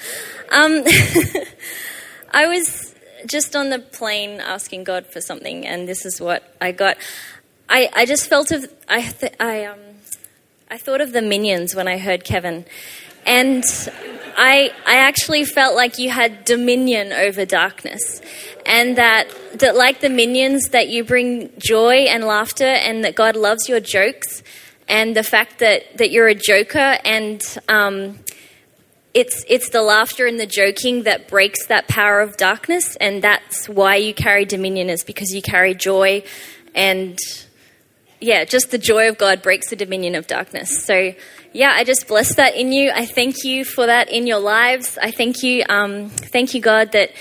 Um, 0.53 0.85
I 2.31 2.47
was 2.47 2.95
just 3.27 3.57
on 3.57 3.71
the 3.71 3.79
plane 3.79 4.41
asking 4.41 4.85
God 4.85 5.07
for 5.07 5.21
something, 5.21 5.67
and 5.67 5.89
this 5.89 6.05
is 6.05 6.21
what 6.21 6.55
I 6.61 6.73
got. 6.73 6.99
I, 7.69 7.89
I 7.95 8.07
just 8.07 8.29
felt 8.29 8.53
of 8.53 8.71
I 8.89 9.03
th- 9.03 9.35
I 9.41 9.65
um 9.65 9.81
I 10.77 10.79
thought 10.79 11.01
of 11.01 11.13
the 11.13 11.23
minions 11.23 11.75
when 11.75 11.89
I 11.89 11.97
heard 11.97 12.23
Kevin, 12.23 12.67
and 13.25 13.65
I 14.37 14.71
I 14.87 14.97
actually 14.97 15.47
felt 15.47 15.75
like 15.75 15.97
you 15.97 16.11
had 16.11 16.45
dominion 16.45 17.15
over 17.15 17.47
darkness, 17.47 18.21
and 18.67 18.99
that 18.99 19.27
that 19.55 19.75
like 19.75 20.01
the 20.01 20.11
minions 20.11 20.65
that 20.73 20.91
you 20.91 21.03
bring 21.03 21.51
joy 21.57 22.05
and 22.11 22.25
laughter, 22.25 22.67
and 22.67 23.05
that 23.05 23.15
God 23.15 23.37
loves 23.37 23.71
your 23.71 23.81
jokes, 23.81 24.43
and 24.87 25.17
the 25.17 25.23
fact 25.23 25.61
that 25.61 25.97
that 25.97 26.11
you're 26.11 26.29
a 26.29 26.35
joker 26.35 26.99
and 27.07 27.43
um, 27.71 28.19
it's 29.15 29.47
it's 29.49 29.71
the 29.71 29.81
laughter 29.81 30.27
and 30.27 30.39
the 30.39 30.45
joking 30.45 31.05
that 31.05 31.27
breaks 31.27 31.69
that 31.69 31.89
power 31.89 32.21
of 32.21 32.37
darkness, 32.37 32.97
and 32.97 33.23
that's 33.23 33.67
why 33.67 33.97
you 33.97 34.13
carry 34.13 34.45
dominion 34.45 34.91
is 34.91 35.05
because 35.05 35.33
you 35.35 35.41
carry 35.41 35.73
joy, 35.73 36.23
and 36.75 37.19
yeah, 38.21 38.45
just 38.45 38.71
the 38.71 38.79
joy 38.79 39.09
of 39.09 39.19
God 39.19 39.43
breaks 39.43 39.71
the 39.71 39.77
dominion 39.77 40.15
of 40.15 40.27
darkness. 40.27 40.85
So 40.85 41.15
yeah, 41.53 41.73
I 41.75 41.85
just 41.85 42.07
bless 42.09 42.35
that 42.37 42.55
in 42.55 42.73
you. 42.73 42.91
I 42.91 43.07
thank 43.07 43.45
you 43.45 43.65
for 43.65 43.87
that 43.87 44.11
in 44.11 44.27
your 44.27 44.39
lives. 44.39 44.99
I 45.01 45.11
thank 45.11 45.43
you, 45.43 45.65
um, 45.69 46.09
thank 46.09 46.55
you, 46.55 46.61
God, 46.61 46.93
that 46.93 47.13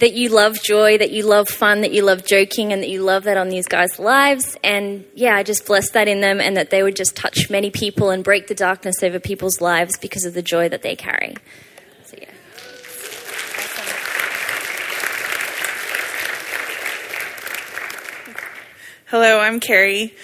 that 0.00 0.14
you 0.14 0.30
love 0.30 0.62
joy, 0.62 0.96
that 0.96 1.10
you 1.10 1.24
love 1.24 1.46
fun, 1.48 1.82
that 1.82 1.92
you 1.92 2.02
love 2.02 2.24
joking, 2.24 2.72
and 2.72 2.82
that 2.82 2.88
you 2.88 3.02
love 3.02 3.24
that 3.24 3.36
on 3.36 3.50
these 3.50 3.66
guys' 3.66 3.98
lives. 3.98 4.56
And 4.64 5.04
yeah, 5.14 5.36
I 5.36 5.42
just 5.42 5.66
bless 5.66 5.90
that 5.90 6.08
in 6.08 6.22
them 6.22 6.40
and 6.40 6.56
that 6.56 6.70
they 6.70 6.82
would 6.82 6.96
just 6.96 7.14
touch 7.14 7.50
many 7.50 7.70
people 7.70 8.08
and 8.08 8.24
break 8.24 8.46
the 8.46 8.54
darkness 8.54 9.02
over 9.02 9.20
people's 9.20 9.60
lives 9.60 9.98
because 9.98 10.24
of 10.24 10.32
the 10.32 10.40
joy 10.42 10.70
that 10.70 10.80
they 10.80 10.96
carry. 10.96 11.36
Hello, 19.10 19.40
I'm 19.40 19.58
Carrie. 19.58 20.14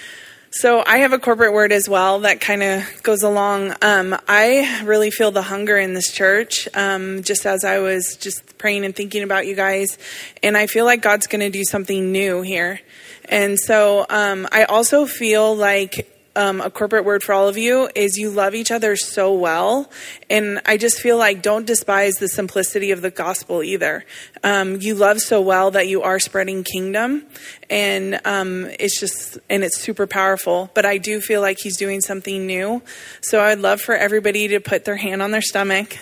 So 0.49 0.81
I 0.81 0.99
have 0.99 1.11
a 1.11 1.19
corporate 1.19 1.51
word 1.51 1.73
as 1.73 1.89
well 1.89 2.21
that 2.21 2.39
kind 2.39 2.63
of 2.63 3.03
goes 3.03 3.21
along. 3.21 3.73
Um, 3.81 4.17
I 4.29 4.81
really 4.85 5.11
feel 5.11 5.29
the 5.29 5.41
hunger 5.41 5.77
in 5.77 5.93
this 5.93 6.09
church, 6.09 6.69
um, 6.73 7.21
just 7.21 7.45
as 7.45 7.65
I 7.65 7.79
was 7.79 8.15
just 8.15 8.57
praying 8.57 8.85
and 8.85 8.95
thinking 8.95 9.23
about 9.23 9.45
you 9.45 9.55
guys, 9.55 9.97
and 10.41 10.55
I 10.55 10.67
feel 10.67 10.85
like 10.85 11.01
God's 11.01 11.27
going 11.27 11.41
to 11.41 11.49
do 11.49 11.65
something 11.65 12.13
new 12.13 12.43
here. 12.43 12.79
And 13.25 13.59
so 13.59 14.05
um, 14.09 14.47
I 14.53 14.63
also 14.63 15.05
feel 15.05 15.53
like 15.53 16.16
um, 16.37 16.61
a 16.61 16.69
corporate 16.69 17.03
word 17.03 17.23
for 17.23 17.33
all 17.33 17.47
of 17.47 17.57
you 17.57 17.89
is 17.95 18.15
you 18.15 18.29
love 18.29 18.53
each 18.53 18.69
other 18.69 18.95
so 18.95 19.33
well. 19.33 19.89
And 20.29 20.61
I 20.67 20.77
just 20.77 20.99
feel 20.99 21.17
like 21.17 21.41
don't 21.41 21.65
despise 21.65 22.17
the 22.17 22.29
simplicity 22.29 22.91
of 22.91 23.01
the 23.01 23.09
gospel 23.09 23.63
either. 23.63 24.05
Um, 24.43 24.79
you 24.79 24.93
love 24.93 25.19
so 25.19 25.41
well 25.41 25.71
that 25.71 25.87
you 25.87 26.03
are 26.03 26.19
spreading 26.19 26.63
kingdom. 26.63 27.25
And 27.71 28.21
um, 28.23 28.69
it's 28.79 28.99
just, 28.99 29.39
and 29.49 29.63
it's 29.63 29.79
super 29.79 30.05
powerful. 30.05 30.69
But 30.75 30.85
I 30.85 30.99
do 30.99 31.21
feel 31.21 31.41
like 31.41 31.57
he's 31.59 31.75
doing 31.75 32.01
something 32.01 32.45
new. 32.45 32.83
So 33.21 33.41
I'd 33.41 33.59
love 33.59 33.81
for 33.81 33.95
everybody 33.95 34.47
to 34.49 34.59
put 34.59 34.85
their 34.85 34.97
hand 34.97 35.23
on 35.23 35.31
their 35.31 35.41
stomach 35.41 35.97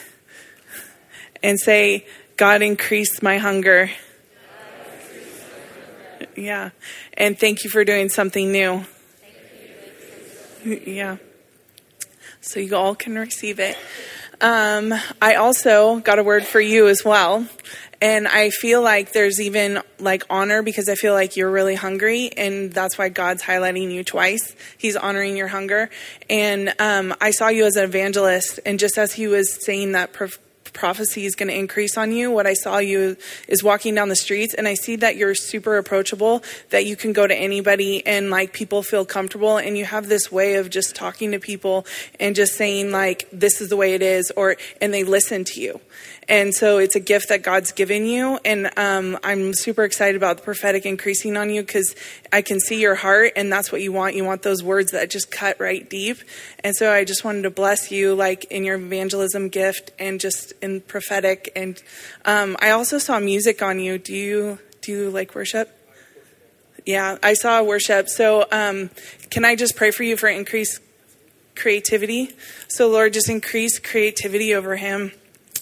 and 1.41 1.57
say, 1.57 2.05
God, 2.35 2.61
increase 2.61 3.21
my 3.21 3.37
hunger. 3.37 3.89
Yeah. 6.35 6.71
And 7.13 7.39
thank 7.39 7.63
you 7.63 7.69
for 7.69 7.85
doing 7.85 8.09
something 8.09 8.51
new. 8.51 8.85
Yeah. 10.85 11.17
So 12.41 12.59
you 12.59 12.75
all 12.75 12.95
can 12.95 13.15
receive 13.15 13.59
it. 13.59 13.77
Um, 14.41 14.93
I 15.21 15.35
also 15.35 15.99
got 15.99 16.19
a 16.19 16.23
word 16.23 16.45
for 16.45 16.59
you 16.59 16.87
as 16.87 17.03
well. 17.03 17.47
And 18.01 18.27
I 18.27 18.49
feel 18.49 18.81
like 18.81 19.13
there's 19.13 19.39
even 19.39 19.81
like 19.99 20.23
honor 20.29 20.61
because 20.61 20.89
I 20.89 20.95
feel 20.95 21.13
like 21.13 21.37
you're 21.37 21.49
really 21.49 21.75
hungry, 21.75 22.29
and 22.35 22.71
that's 22.71 22.97
why 22.97 23.09
God's 23.09 23.41
highlighting 23.41 23.91
you 23.91 24.03
twice. 24.03 24.55
He's 24.77 24.95
honoring 24.95 25.37
your 25.37 25.47
hunger. 25.47 25.89
And 26.29 26.73
um, 26.77 27.15
I 27.21 27.31
saw 27.31 27.47
you 27.47 27.65
as 27.65 27.77
an 27.77 27.85
evangelist, 27.85 28.59
and 28.65 28.77
just 28.77 28.97
as 28.97 29.13
he 29.13 29.27
was 29.27 29.63
saying 29.65 29.93
that 29.93 30.13
prof- 30.13 30.39
prophecy 30.75 31.25
is 31.25 31.35
going 31.35 31.47
to 31.47 31.57
increase 31.57 31.97
on 31.97 32.11
you. 32.11 32.29
What 32.29 32.45
I 32.45 32.53
saw 32.53 32.77
you 32.77 33.17
is 33.47 33.63
walking 33.63 33.95
down 33.95 34.09
the 34.09 34.15
streets, 34.15 34.53
and 34.53 34.67
I 34.67 34.75
see 34.75 34.97
that 34.97 35.15
you're 35.15 35.33
super 35.33 35.77
approachable, 35.77 36.43
that 36.69 36.85
you 36.85 36.95
can 36.95 37.13
go 37.13 37.25
to 37.25 37.35
anybody 37.35 38.05
and 38.05 38.29
like 38.29 38.53
people 38.53 38.83
feel 38.83 39.05
comfortable, 39.05 39.57
and 39.57 39.77
you 39.77 39.85
have 39.85 40.07
this 40.07 40.31
way 40.31 40.55
of 40.55 40.69
just 40.69 40.95
talking 40.95 41.31
to 41.31 41.39
people 41.39 41.87
and 42.19 42.35
just 42.35 42.53
saying 42.53 42.91
like 42.91 43.27
this 43.31 43.61
is 43.61 43.69
the 43.69 43.77
way 43.77 43.93
it 43.95 44.03
is, 44.03 44.31
or 44.37 44.57
and 44.79 44.93
they 44.93 45.03
listen 45.03 45.43
to 45.45 45.59
you. 45.59 45.79
And 46.27 46.55
so 46.55 46.79
it's 46.79 46.95
a 46.95 46.99
gift 46.99 47.29
that 47.29 47.43
God's 47.43 47.71
given 47.71 48.05
you. 48.05 48.39
And 48.43 48.71
um, 48.77 49.17
I'm 49.23 49.53
super 49.53 49.83
excited 49.83 50.15
about 50.15 50.37
the 50.37 50.43
prophetic 50.43 50.85
increasing 50.85 51.37
on 51.37 51.51
you 51.51 51.61
because 51.61 51.95
I 52.33 52.41
can 52.41 52.59
see 52.59 52.81
your 52.81 52.95
heart, 52.95 53.33
and 53.35 53.51
that's 53.51 53.71
what 53.71 53.81
you 53.81 53.91
want. 53.91 54.15
You 54.15 54.25
want 54.25 54.41
those 54.41 54.63
words 54.63 54.91
that 54.91 55.09
just 55.09 55.29
cut 55.29 55.59
right 55.59 55.87
deep. 55.87 56.17
And 56.63 56.75
so 56.75 56.91
I 56.91 57.03
just 57.03 57.23
wanted 57.23 57.43
to 57.43 57.51
bless 57.51 57.91
you, 57.91 58.15
like 58.15 58.45
in 58.45 58.63
your 58.63 58.75
evangelism 58.75 59.49
gift 59.49 59.91
and 59.99 60.19
just 60.19 60.53
in 60.61 60.81
prophetic. 60.81 61.51
And 61.55 61.81
um, 62.25 62.57
I 62.59 62.71
also 62.71 62.97
saw 62.97 63.19
music 63.19 63.61
on 63.61 63.79
you. 63.79 63.97
Do 63.97 64.13
you 64.13 64.59
do 64.81 64.91
you 64.91 65.09
like 65.09 65.35
worship? 65.35 65.71
Yeah, 66.85 67.17
I 67.23 67.33
saw 67.33 67.63
worship. 67.63 68.09
So 68.09 68.45
um, 68.51 68.89
can 69.29 69.45
I 69.45 69.55
just 69.55 69.75
pray 69.75 69.91
for 69.91 70.03
you 70.03 70.17
for 70.17 70.27
increased 70.27 70.79
creativity? 71.55 72.31
So 72.67 72.87
Lord, 72.87 73.13
just 73.13 73.29
increase 73.29 73.79
creativity 73.79 74.53
over 74.53 74.75
him. 74.75 75.11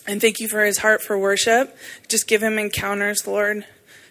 And 0.08 0.20
thank 0.20 0.39
you 0.39 0.48
for 0.48 0.63
his 0.63 0.80
heart 0.80 1.02
for 1.02 1.18
worship. 1.18 1.78
Just 2.08 2.28
give 2.28 2.44
him 2.44 2.58
encounters, 2.58 3.26
Lord. 3.26 3.66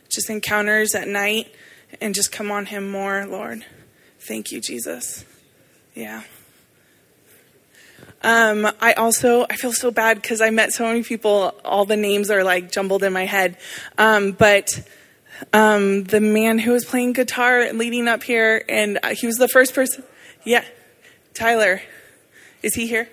Just 0.08 0.30
encounters 0.30 0.94
at 0.94 1.08
night 1.08 1.54
and 2.00 2.14
just 2.14 2.32
come 2.32 2.50
on 2.50 2.66
him 2.66 2.90
more, 2.90 3.26
Lord. 3.26 3.64
Thank 4.20 4.52
you, 4.52 4.60
Jesus. 4.60 5.24
Yeah. 5.94 6.22
Um, 8.22 8.68
I 8.80 8.92
also 8.94 9.46
I 9.50 9.56
feel 9.56 9.72
so 9.72 9.90
bad 9.90 10.22
because 10.22 10.40
I 10.40 10.50
met 10.50 10.72
so 10.72 10.86
many 10.86 11.02
people. 11.02 11.54
All 11.64 11.84
the 11.84 11.96
names 11.96 12.30
are 12.30 12.44
like 12.44 12.70
jumbled 12.70 13.02
in 13.02 13.12
my 13.12 13.26
head. 13.26 13.56
Um, 13.98 14.32
but 14.32 14.88
um, 15.52 16.04
the 16.04 16.20
man 16.20 16.58
who 16.58 16.72
was 16.72 16.84
playing 16.84 17.14
guitar 17.14 17.72
leading 17.72 18.06
up 18.08 18.22
here, 18.22 18.64
and 18.68 18.98
uh, 19.02 19.14
he 19.14 19.26
was 19.26 19.36
the 19.36 19.48
first 19.48 19.74
person. 19.74 20.04
Yeah, 20.44 20.64
Tyler, 21.34 21.82
is 22.62 22.74
he 22.74 22.86
here? 22.86 23.08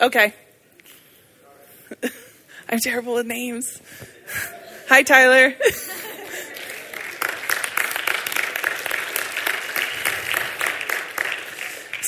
Okay. 0.00 0.34
I'm 2.68 2.78
terrible 2.78 3.14
with 3.14 3.26
names. 3.26 3.80
Hi, 4.88 5.02
Tyler. 5.02 5.54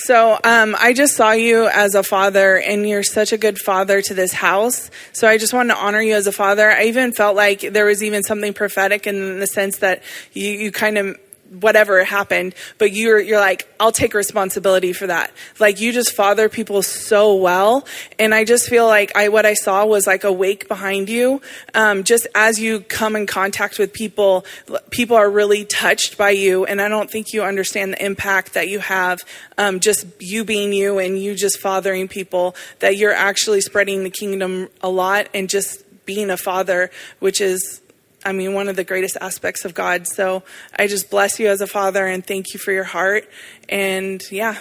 So 0.07 0.38
um, 0.44 0.77
I 0.79 0.92
just 0.92 1.16
saw 1.16 1.33
you 1.33 1.66
as 1.66 1.96
a 1.96 2.03
father, 2.05 2.59
and 2.61 2.88
you're 2.88 3.03
such 3.03 3.33
a 3.33 3.37
good 3.37 3.59
father 3.59 4.01
to 4.03 4.14
this 4.14 4.33
house. 4.33 4.88
So 5.12 5.27
I 5.27 5.37
just 5.37 5.53
wanted 5.53 5.75
to 5.75 5.81
honor 5.81 6.01
you 6.01 6.14
as 6.14 6.29
a 6.29 6.33
father. 6.33 6.70
I 6.70 6.85
even 6.85 7.11
felt 7.11 7.35
like 7.35 7.72
there 7.72 7.87
was 7.87 8.05
even 8.05 8.22
something 8.22 8.55
prophetic 8.55 9.09
in 9.09 9.40
the 9.40 9.49
sense 9.49 9.79
that 9.79 10.05
you, 10.33 10.49
you 10.49 10.70
kind 10.70 10.96
of 10.96 11.18
whatever 11.50 12.02
happened, 12.04 12.54
but 12.78 12.92
you're 12.92 13.20
you're 13.20 13.40
like, 13.40 13.68
I'll 13.78 13.92
take 13.92 14.14
responsibility 14.14 14.92
for 14.92 15.06
that. 15.06 15.30
Like 15.59 15.80
you 15.80 15.92
just 15.92 16.14
father 16.14 16.48
people 16.48 16.82
so 16.82 17.35
well, 17.35 17.87
and 18.18 18.35
I 18.35 18.44
just 18.44 18.68
feel 18.68 18.87
like 18.87 19.16
I 19.16 19.28
what 19.28 19.46
I 19.46 19.54
saw 19.54 19.85
was 19.85 20.06
like 20.06 20.24
a 20.24 20.32
wake 20.32 20.68
behind 20.68 21.09
you. 21.09 21.40
Um, 21.74 22.04
just 22.04 22.26
as 22.35 22.61
you 22.61 22.80
come 22.80 23.16
in 23.16 23.26
contact 23.26 23.78
with 23.78 23.92
people, 23.92 24.44
people 24.90 25.16
are 25.16 25.30
really 25.30 25.64
touched 25.64 26.18
by 26.18 26.30
you, 26.30 26.64
and 26.64 26.80
I 26.80 26.88
don't 26.88 27.11
think 27.11 27.32
you 27.32 27.42
understand 27.42 27.92
the 27.92 28.04
impact 28.04 28.54
that 28.54 28.68
you 28.68 28.80
have. 28.80 29.20
Um, 29.59 29.80
just 29.80 30.06
you 30.20 30.44
being 30.44 30.72
you 30.72 30.98
and 30.98 31.18
you 31.18 31.35
just 31.35 31.61
fathering 31.61 32.09
people, 32.09 32.54
that 32.80 32.96
you're 32.96 33.12
actually 33.12 33.61
spreading 33.61 34.04
the 34.04 34.11
kingdom 34.11 34.68
a 34.82 34.88
lot, 34.88 35.28
and 35.32 35.48
just 35.48 35.82
being 36.04 36.30
a 36.30 36.37
father, 36.37 36.90
which 37.18 37.40
is 37.40 37.80
I 38.27 38.33
mean, 38.33 38.55
one 38.55 38.67
of 38.67 38.75
the 38.75 38.83
greatest 38.83 39.17
aspects 39.21 39.65
of 39.65 39.73
God. 39.73 40.09
So 40.09 40.43
I 40.77 40.89
just 40.89 41.11
bless 41.11 41.39
you 41.39 41.47
as 41.47 41.61
a 41.61 41.67
father 41.69 42.05
and 42.05 42.27
thank 42.27 42.53
you 42.53 42.59
for 42.59 42.73
your 42.73 42.85
heart. 42.85 43.31
And 43.69 44.21
yeah. 44.33 44.59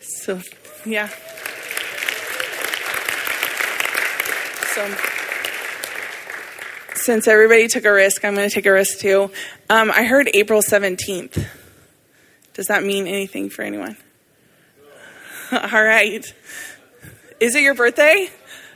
So, 0.00 0.40
yeah. 0.84 1.08
So, 4.74 4.96
since 6.96 7.28
everybody 7.28 7.68
took 7.68 7.84
a 7.84 7.92
risk, 7.92 8.24
I'm 8.24 8.34
going 8.34 8.48
to 8.48 8.54
take 8.54 8.66
a 8.66 8.72
risk 8.72 8.98
too. 8.98 9.30
Um, 9.70 9.92
I 9.92 10.02
heard 10.02 10.28
April 10.34 10.60
17th. 10.60 11.46
Does 12.52 12.66
that 12.66 12.82
mean 12.82 13.06
anything 13.06 13.48
for 13.48 13.62
anyone? 13.62 13.96
All 15.52 15.60
right. 15.84 16.26
Is 17.38 17.54
it 17.54 17.62
your 17.62 17.74
birthday? 17.74 18.28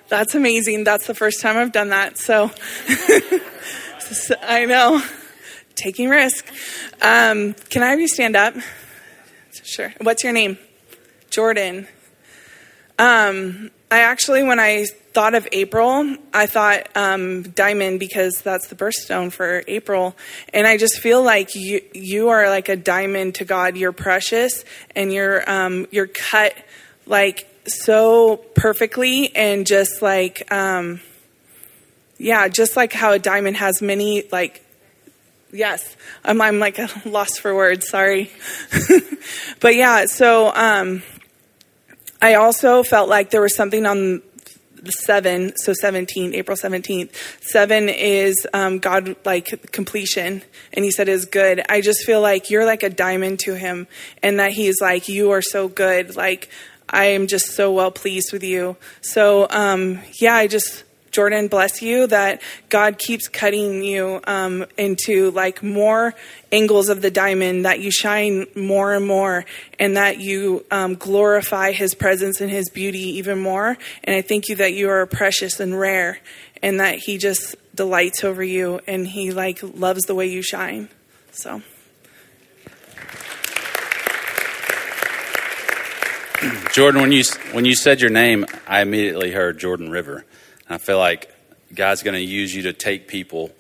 That's 0.09 0.37
amazing. 0.37 0.85
That's 0.85 1.09
the 1.09 1.15
first 1.15 1.41
time 1.41 1.57
I've 1.57 1.73
done 1.73 1.89
that. 1.89 2.19
So, 2.19 2.53
I 4.43 4.65
know. 4.65 5.03
Taking 5.75 6.09
risk. 6.09 6.47
Um, 7.01 7.55
can 7.71 7.83
I 7.83 7.91
have 7.91 8.01
you 8.01 8.09
stand 8.09 8.37
up? 8.37 8.55
Sure. 9.63 9.93
What's 10.01 10.25
your 10.25 10.33
name? 10.33 10.59
Jordan. 11.31 11.87
Um, 12.99 13.71
I 13.91 14.01
actually, 14.01 14.43
when 14.43 14.61
I 14.61 14.85
thought 15.13 15.35
of 15.35 15.49
April, 15.53 16.17
I 16.35 16.47
thought 16.47 16.89
um, 16.97 17.43
diamond 17.43 17.99
because 17.99 18.43
that's 18.43 18.69
the 18.69 18.75
birthstone 18.75 19.33
for 19.33 19.63
April, 19.67 20.17
and 20.53 20.67
I 20.67 20.77
just 20.77 20.99
feel 20.99 21.23
like 21.23 21.55
you 21.55 21.81
you 21.93 22.29
are 22.29 22.49
like 22.49 22.69
a 22.69 22.77
diamond 22.77 23.37
to 23.37 23.45
God. 23.45 23.77
You're 23.77 23.93
precious, 23.93 24.65
and 24.95 25.13
you're 25.13 25.49
um, 25.51 25.87
you're 25.91 26.09
cut 26.09 26.55
like 27.07 27.49
so 27.67 28.37
perfectly, 28.55 29.35
and 29.35 29.67
just 29.67 30.03
like 30.03 30.53
um, 30.53 31.01
yeah, 32.21 32.49
just 32.49 32.77
like 32.77 32.93
how 32.93 33.13
a 33.13 33.19
diamond 33.19 33.57
has 33.57 33.81
many 33.81 34.25
like 34.31 34.63
yes 35.53 35.97
i'm, 36.25 36.41
I'm 36.41 36.59
like 36.59 36.79
a 36.79 36.89
loss 37.07 37.39
for 37.39 37.55
words 37.55 37.89
sorry. 37.89 38.31
But 39.61 39.75
yeah 39.75 40.07
so 40.07 40.53
um, 40.55 41.03
i 42.23 42.35
also 42.35 42.83
felt 42.83 43.09
like 43.09 43.31
there 43.31 43.41
was 43.41 43.55
something 43.55 43.87
on 43.87 44.23
the 44.83 44.93
7 44.93 45.53
so 45.57 45.75
17 45.75 46.35
april 46.35 46.57
17th 46.57 47.11
7 47.43 47.89
is 47.91 48.47
um, 48.55 48.79
god 48.79 49.17
like 49.27 49.71
completion 49.73 50.43
and 50.73 50.85
he 50.85 50.91
said 50.91 51.09
is 51.09 51.27
good. 51.27 51.63
I 51.69 51.81
just 51.81 52.05
feel 52.05 52.21
like 52.21 52.49
you're 52.49 52.65
like 52.65 52.83
a 52.83 52.91
diamond 52.91 53.41
to 53.41 53.55
him 53.55 53.87
and 54.23 54.39
that 54.39 54.53
he's 54.53 54.81
like 54.81 55.09
you 55.09 55.31
are 55.33 55.43
so 55.43 55.69
good. 55.69 56.17
Like 56.17 56.49
i 56.89 57.07
am 57.07 57.27
just 57.27 57.47
so 57.49 57.73
well 57.73 57.91
pleased 57.91 58.33
with 58.33 58.43
you. 58.43 58.77
So 59.01 59.47
um, 59.51 60.01
yeah 60.21 60.35
i 60.35 60.47
just 60.47 60.85
Jordan, 61.21 61.49
bless 61.49 61.83
you 61.83 62.07
that 62.07 62.41
God 62.71 62.97
keeps 62.97 63.29
cutting 63.29 63.85
you 63.85 64.23
um, 64.25 64.65
into 64.79 65.31
like 65.33 65.63
more 65.63 66.15
angles 66.51 66.89
of 66.89 67.03
the 67.03 67.11
diamond, 67.11 67.67
that 67.67 67.81
you 67.81 67.91
shine 67.91 68.47
more 68.55 68.95
and 68.95 69.07
more, 69.07 69.45
and 69.79 69.99
that 69.99 70.19
you 70.19 70.65
um, 70.71 70.95
glorify 70.95 71.73
His 71.73 71.95
presence 71.95 72.41
and 72.41 72.51
His 72.51 72.71
beauty 72.71 73.19
even 73.19 73.39
more. 73.39 73.77
And 74.03 74.17
I 74.17 74.23
thank 74.23 74.49
you 74.49 74.57
that 74.57 74.73
you 74.73 74.89
are 74.89 75.05
precious 75.05 75.61
and 75.61 75.79
rare, 75.79 76.21
and 76.63 76.81
that 76.81 77.01
He 77.01 77.19
just 77.19 77.55
delights 77.75 78.25
over 78.25 78.43
you, 78.43 78.81
and 78.87 79.07
He 79.07 79.31
like 79.31 79.59
loves 79.63 80.05
the 80.05 80.15
way 80.15 80.27
you 80.27 80.41
shine. 80.41 80.89
So. 81.33 81.61
Jordan, 86.73 87.03
when 87.03 87.13
you 87.13 87.25
when 87.53 87.67
you 87.67 87.75
said 87.75 88.01
your 88.01 88.09
name, 88.09 88.47
I 88.67 88.81
immediately 88.81 89.33
heard 89.33 89.59
Jordan 89.59 89.91
River. 89.91 90.25
I 90.71 90.79
feel 90.79 90.99
like 90.99 91.35
God's 91.75 92.03
going 92.05 92.15
to 92.15 92.21
use 92.21 92.55
you 92.55 92.63
to 92.63 92.73
take 92.73 93.09
people 93.09 93.51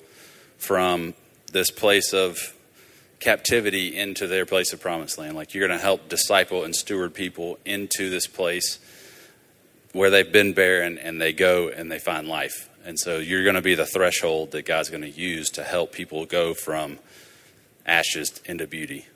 from 0.58 1.14
this 1.52 1.70
place 1.70 2.14
of 2.14 2.38
captivity 3.18 3.96
into 3.96 4.26
their 4.26 4.46
place 4.46 4.72
of 4.72 4.80
promised 4.80 5.18
land. 5.18 5.34
Like 5.34 5.52
you're 5.52 5.66
going 5.66 5.76
to 5.76 5.82
help 5.82 6.08
disciple 6.08 6.64
and 6.64 6.74
steward 6.74 7.12
people 7.12 7.58
into 7.64 8.10
this 8.10 8.28
place 8.28 8.78
where 9.92 10.08
they've 10.08 10.30
been 10.30 10.52
barren 10.52 10.98
and 10.98 11.20
they 11.20 11.32
go 11.32 11.68
and 11.68 11.90
they 11.90 11.98
find 11.98 12.28
life. 12.28 12.68
And 12.84 12.98
so 12.98 13.18
you're 13.18 13.42
going 13.42 13.56
to 13.56 13.62
be 13.62 13.74
the 13.74 13.86
threshold 13.86 14.52
that 14.52 14.64
God's 14.64 14.88
going 14.88 15.02
to 15.02 15.10
use 15.10 15.50
to 15.50 15.64
help 15.64 15.92
people 15.92 16.24
go 16.26 16.54
from 16.54 16.98
ashes 17.84 18.40
into 18.46 18.66
beauty. 18.66 19.06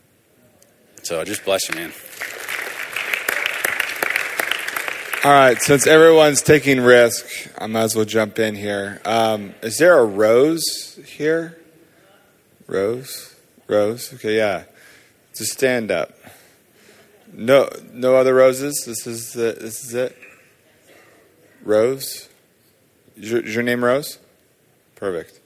So 1.04 1.20
I 1.20 1.24
just 1.24 1.44
bless 1.44 1.68
you, 1.68 1.76
man. 1.76 1.92
All 5.24 5.32
right, 5.32 5.58
since 5.62 5.86
everyone's 5.86 6.42
taking 6.42 6.82
risk, 6.82 7.24
I 7.56 7.66
might 7.66 7.84
as 7.84 7.96
well 7.96 8.04
jump 8.04 8.38
in 8.38 8.54
here. 8.54 9.00
Um, 9.06 9.54
is 9.62 9.78
there 9.78 9.98
a 9.98 10.04
rose 10.04 11.00
here? 11.06 11.58
Rose, 12.66 13.34
rose. 13.66 14.12
Okay, 14.12 14.36
yeah. 14.36 14.64
Just 15.34 15.52
stand 15.52 15.90
up. 15.90 16.12
No, 17.32 17.70
no 17.90 18.16
other 18.16 18.34
roses. 18.34 18.84
This 18.84 19.06
is 19.06 19.32
the, 19.32 19.56
this 19.58 19.82
is 19.82 19.94
it. 19.94 20.14
Rose. 21.62 22.28
Is 23.16 23.30
your, 23.30 23.40
is 23.40 23.54
your 23.54 23.64
name 23.64 23.82
Rose? 23.82 24.18
Perfect. 24.94 25.40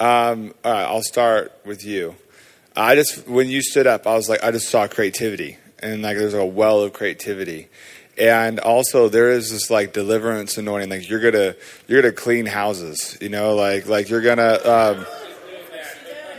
Um, 0.00 0.54
all 0.64 0.72
right, 0.72 0.84
I'll 0.84 1.02
start 1.02 1.52
with 1.66 1.84
you. 1.84 2.16
I 2.74 2.94
just 2.94 3.28
when 3.28 3.50
you 3.50 3.60
stood 3.60 3.86
up, 3.86 4.06
I 4.06 4.14
was 4.14 4.30
like, 4.30 4.42
I 4.42 4.50
just 4.50 4.70
saw 4.70 4.88
creativity, 4.88 5.58
and 5.80 6.00
like 6.00 6.16
there's 6.16 6.32
a 6.32 6.46
well 6.46 6.80
of 6.80 6.94
creativity 6.94 7.68
and 8.18 8.60
also 8.60 9.08
there 9.08 9.30
is 9.30 9.50
this 9.50 9.70
like 9.70 9.92
deliverance 9.92 10.56
anointing. 10.58 10.90
Like 10.90 11.08
you're 11.08 11.20
gonna 11.20 11.54
you're 11.86 12.02
gonna 12.02 12.12
clean 12.12 12.46
houses 12.46 13.18
you 13.20 13.28
know? 13.28 13.54
Like 13.54 13.86
like 13.86 14.08
you're 14.08 14.22
gonna 14.22 14.54
um, 14.64 15.06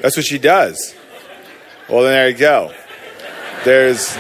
that's 0.02 0.16
what 0.18 0.26
she 0.26 0.38
does. 0.38 0.96
Well 1.90 2.04
then 2.04 2.12
there 2.12 2.30
you 2.30 2.38
go. 2.38 2.74
There's 3.64 4.16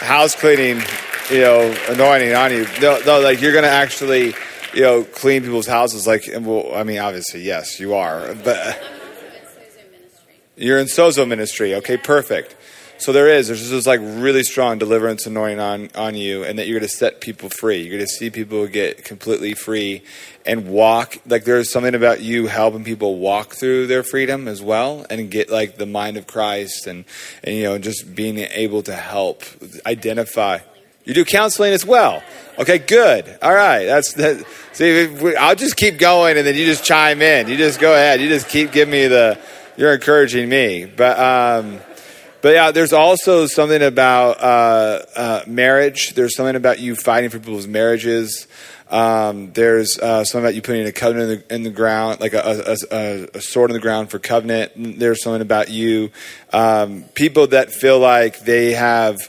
house 0.00 0.34
cleaning 0.34 0.82
you 1.30 1.40
know 1.40 1.76
anointing 1.88 2.34
on 2.34 2.52
you. 2.52 2.66
No, 2.80 3.00
no 3.06 3.20
like 3.20 3.40
you're 3.40 3.52
gonna 3.54 3.68
actually 3.68 4.34
you 4.74 4.82
know 4.82 5.04
clean 5.04 5.42
people's 5.42 5.66
houses. 5.66 6.06
Like 6.06 6.26
and 6.26 6.46
well 6.46 6.74
i 6.74 6.82
mean 6.82 6.98
obviously 6.98 7.42
yes 7.42 7.80
you 7.80 7.94
are 7.94 8.34
but 8.44 8.82
you're 10.56 10.78
in 10.78 10.86
sozo 10.86 11.26
ministry. 11.26 11.74
Okay 11.76 11.96
perfect 11.96 12.56
so 13.00 13.12
there 13.12 13.28
is. 13.28 13.48
There's 13.48 13.70
this 13.70 13.86
like 13.86 14.00
really 14.02 14.42
strong 14.42 14.78
deliverance 14.78 15.26
anointing 15.26 15.58
on, 15.58 15.88
on 15.94 16.14
you, 16.14 16.44
and 16.44 16.58
that 16.58 16.66
you're 16.68 16.78
going 16.78 16.88
to 16.88 16.94
set 16.94 17.22
people 17.22 17.48
free. 17.48 17.80
You're 17.80 17.96
going 17.96 18.00
to 18.00 18.06
see 18.06 18.28
people 18.28 18.66
get 18.66 19.04
completely 19.04 19.54
free 19.54 20.02
and 20.44 20.68
walk. 20.68 21.16
Like 21.26 21.44
there's 21.44 21.72
something 21.72 21.94
about 21.94 22.20
you 22.20 22.46
helping 22.46 22.84
people 22.84 23.18
walk 23.18 23.54
through 23.54 23.86
their 23.86 24.02
freedom 24.02 24.46
as 24.46 24.60
well, 24.60 25.06
and 25.08 25.30
get 25.30 25.48
like 25.50 25.78
the 25.78 25.86
mind 25.86 26.18
of 26.18 26.26
Christ, 26.26 26.86
and 26.86 27.06
and 27.42 27.56
you 27.56 27.62
know 27.64 27.78
just 27.78 28.14
being 28.14 28.38
able 28.38 28.82
to 28.82 28.94
help 28.94 29.44
identify. 29.86 30.58
You 31.04 31.14
do 31.14 31.24
counseling 31.24 31.72
as 31.72 31.86
well. 31.86 32.22
Okay, 32.58 32.76
good. 32.78 33.38
All 33.40 33.54
right, 33.54 33.86
that's 33.86 34.12
that. 34.14 34.44
See, 34.74 35.34
I'll 35.36 35.56
just 35.56 35.76
keep 35.76 35.98
going, 35.98 36.36
and 36.36 36.46
then 36.46 36.54
you 36.54 36.66
just 36.66 36.84
chime 36.84 37.22
in. 37.22 37.48
You 37.48 37.56
just 37.56 37.80
go 37.80 37.94
ahead. 37.94 38.20
You 38.20 38.28
just 38.28 38.48
keep 38.48 38.72
giving 38.72 38.92
me 38.92 39.06
the. 39.06 39.38
You're 39.78 39.94
encouraging 39.94 40.50
me, 40.50 40.84
but. 40.84 41.18
um 41.18 41.80
but 42.42 42.54
yeah, 42.54 42.70
there's 42.70 42.92
also 42.92 43.46
something 43.46 43.82
about 43.82 44.40
uh, 44.40 45.04
uh, 45.16 45.42
marriage. 45.46 46.14
There's 46.14 46.34
something 46.36 46.56
about 46.56 46.78
you 46.78 46.94
fighting 46.96 47.30
for 47.30 47.38
people's 47.38 47.66
marriages. 47.66 48.46
Um, 48.90 49.52
there's 49.52 49.98
uh, 49.98 50.24
something 50.24 50.44
about 50.44 50.54
you 50.56 50.62
putting 50.62 50.86
a 50.86 50.92
covenant 50.92 51.30
in 51.30 51.38
the, 51.38 51.54
in 51.54 51.62
the 51.62 51.70
ground, 51.70 52.20
like 52.20 52.32
a, 52.32 52.76
a, 52.90 53.28
a, 53.36 53.40
sword 53.40 53.70
in 53.70 53.74
the 53.74 53.80
ground 53.80 54.10
for 54.10 54.18
covenant. 54.18 54.72
There's 54.98 55.22
something 55.22 55.42
about 55.42 55.70
you. 55.70 56.10
Um, 56.52 57.04
people 57.14 57.46
that 57.48 57.70
feel 57.70 58.00
like 58.00 58.40
they 58.40 58.72
have 58.72 59.20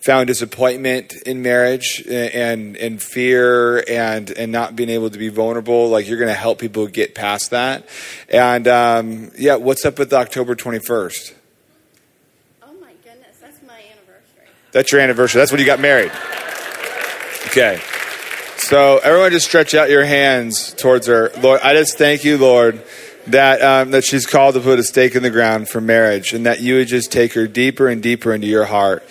found 0.00 0.28
disappointment 0.28 1.12
in 1.26 1.42
marriage 1.42 2.02
and 2.08 2.74
and 2.78 3.02
fear 3.02 3.84
and 3.86 4.30
and 4.30 4.50
not 4.50 4.74
being 4.74 4.88
able 4.88 5.10
to 5.10 5.18
be 5.18 5.28
vulnerable. 5.28 5.90
Like 5.90 6.08
you're 6.08 6.18
going 6.18 6.28
to 6.28 6.34
help 6.34 6.58
people 6.58 6.86
get 6.86 7.14
past 7.14 7.50
that. 7.50 7.86
And 8.30 8.66
um, 8.66 9.30
yeah, 9.36 9.56
what's 9.56 9.84
up 9.84 9.98
with 9.98 10.14
October 10.14 10.56
21st? 10.56 11.34
That's 14.72 14.92
your 14.92 15.00
anniversary. 15.00 15.40
That's 15.40 15.50
when 15.50 15.60
you 15.60 15.66
got 15.66 15.80
married. 15.80 16.12
Okay. 17.46 17.80
So 18.58 18.98
everyone 18.98 19.32
just 19.32 19.46
stretch 19.46 19.74
out 19.74 19.90
your 19.90 20.04
hands 20.04 20.72
towards 20.74 21.08
her. 21.08 21.32
Lord, 21.40 21.60
I 21.64 21.74
just 21.74 21.98
thank 21.98 22.24
you, 22.24 22.38
Lord, 22.38 22.80
that 23.26 23.62
um, 23.62 23.90
that 23.90 24.04
she's 24.04 24.26
called 24.26 24.54
to 24.54 24.60
put 24.60 24.78
a 24.78 24.84
stake 24.84 25.16
in 25.16 25.24
the 25.24 25.30
ground 25.30 25.68
for 25.68 25.80
marriage, 25.80 26.32
and 26.32 26.46
that 26.46 26.60
you 26.60 26.76
would 26.76 26.86
just 26.86 27.10
take 27.10 27.32
her 27.34 27.48
deeper 27.48 27.88
and 27.88 28.00
deeper 28.02 28.32
into 28.32 28.46
your 28.46 28.66
heart, 28.66 29.02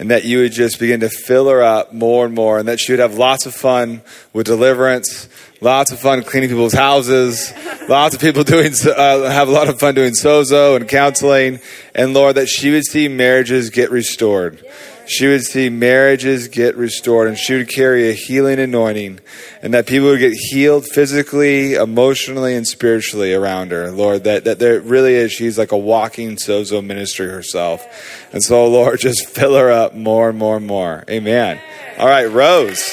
and 0.00 0.10
that 0.10 0.24
you 0.24 0.38
would 0.38 0.52
just 0.52 0.80
begin 0.80 1.00
to 1.00 1.08
fill 1.08 1.48
her 1.48 1.62
up 1.62 1.92
more 1.92 2.26
and 2.26 2.34
more, 2.34 2.58
and 2.58 2.66
that 2.66 2.80
she 2.80 2.92
would 2.92 2.98
have 2.98 3.14
lots 3.14 3.46
of 3.46 3.54
fun 3.54 4.00
with 4.32 4.46
deliverance, 4.46 5.28
lots 5.60 5.92
of 5.92 6.00
fun 6.00 6.22
cleaning 6.24 6.48
people's 6.48 6.72
houses, 6.72 7.52
lots 7.88 8.16
of 8.16 8.20
people 8.20 8.42
doing 8.44 8.72
uh, 8.84 9.30
have 9.30 9.46
a 9.46 9.52
lot 9.52 9.68
of 9.68 9.78
fun 9.78 9.94
doing 9.94 10.14
sozo 10.14 10.74
and 10.74 10.88
counseling, 10.88 11.60
and 11.94 12.14
Lord, 12.14 12.34
that 12.34 12.48
she 12.48 12.72
would 12.72 12.84
see 12.84 13.06
marriages 13.06 13.70
get 13.70 13.92
restored 13.92 14.64
she 15.06 15.26
would 15.26 15.42
see 15.42 15.68
marriages 15.68 16.48
get 16.48 16.76
restored 16.76 17.28
and 17.28 17.36
she 17.36 17.54
would 17.54 17.68
carry 17.68 18.08
a 18.08 18.12
healing 18.12 18.58
anointing 18.58 19.20
and 19.62 19.74
that 19.74 19.86
people 19.86 20.08
would 20.08 20.20
get 20.20 20.32
healed 20.32 20.86
physically, 20.86 21.74
emotionally, 21.74 22.54
and 22.54 22.66
spiritually 22.66 23.34
around 23.34 23.70
her, 23.70 23.90
Lord. 23.90 24.24
That, 24.24 24.44
that 24.44 24.58
there 24.58 24.80
really 24.80 25.14
is, 25.14 25.32
she's 25.32 25.58
like 25.58 25.72
a 25.72 25.76
walking 25.76 26.36
sozo 26.36 26.84
ministry 26.84 27.28
herself. 27.28 27.86
And 28.32 28.42
so, 28.42 28.66
Lord, 28.66 29.00
just 29.00 29.26
fill 29.26 29.54
her 29.54 29.70
up 29.70 29.94
more 29.94 30.30
and 30.30 30.38
more 30.38 30.56
and 30.56 30.66
more. 30.66 31.04
Amen. 31.08 31.60
All 31.98 32.08
right, 32.08 32.30
Rose. 32.30 32.92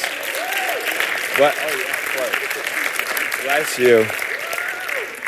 What? 1.37 1.55
Oh, 1.57 1.81
Bless 3.43 3.79
you. 3.79 4.05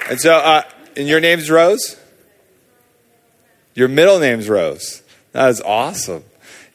And 0.10 0.20
so, 0.20 0.36
uh, 0.36 0.62
and 0.96 1.08
your 1.08 1.20
name's 1.20 1.50
Rose? 1.50 1.98
Your 3.74 3.88
middle 3.88 4.20
name's 4.20 4.48
Rose. 4.48 5.02
That 5.32 5.50
is 5.50 5.62
awesome. 5.62 6.24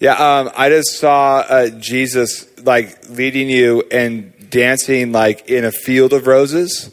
Yeah, 0.01 0.13
um, 0.13 0.51
I 0.57 0.69
just 0.69 0.97
saw 1.01 1.39
uh, 1.39 1.71
Jesus 1.71 2.47
like 2.65 3.09
leading 3.09 3.51
you 3.51 3.83
and 3.91 4.33
dancing 4.49 5.11
like 5.11 5.49
in 5.49 5.65
a 5.65 5.73
field 5.73 6.13
of 6.13 6.29
roses, 6.29 6.93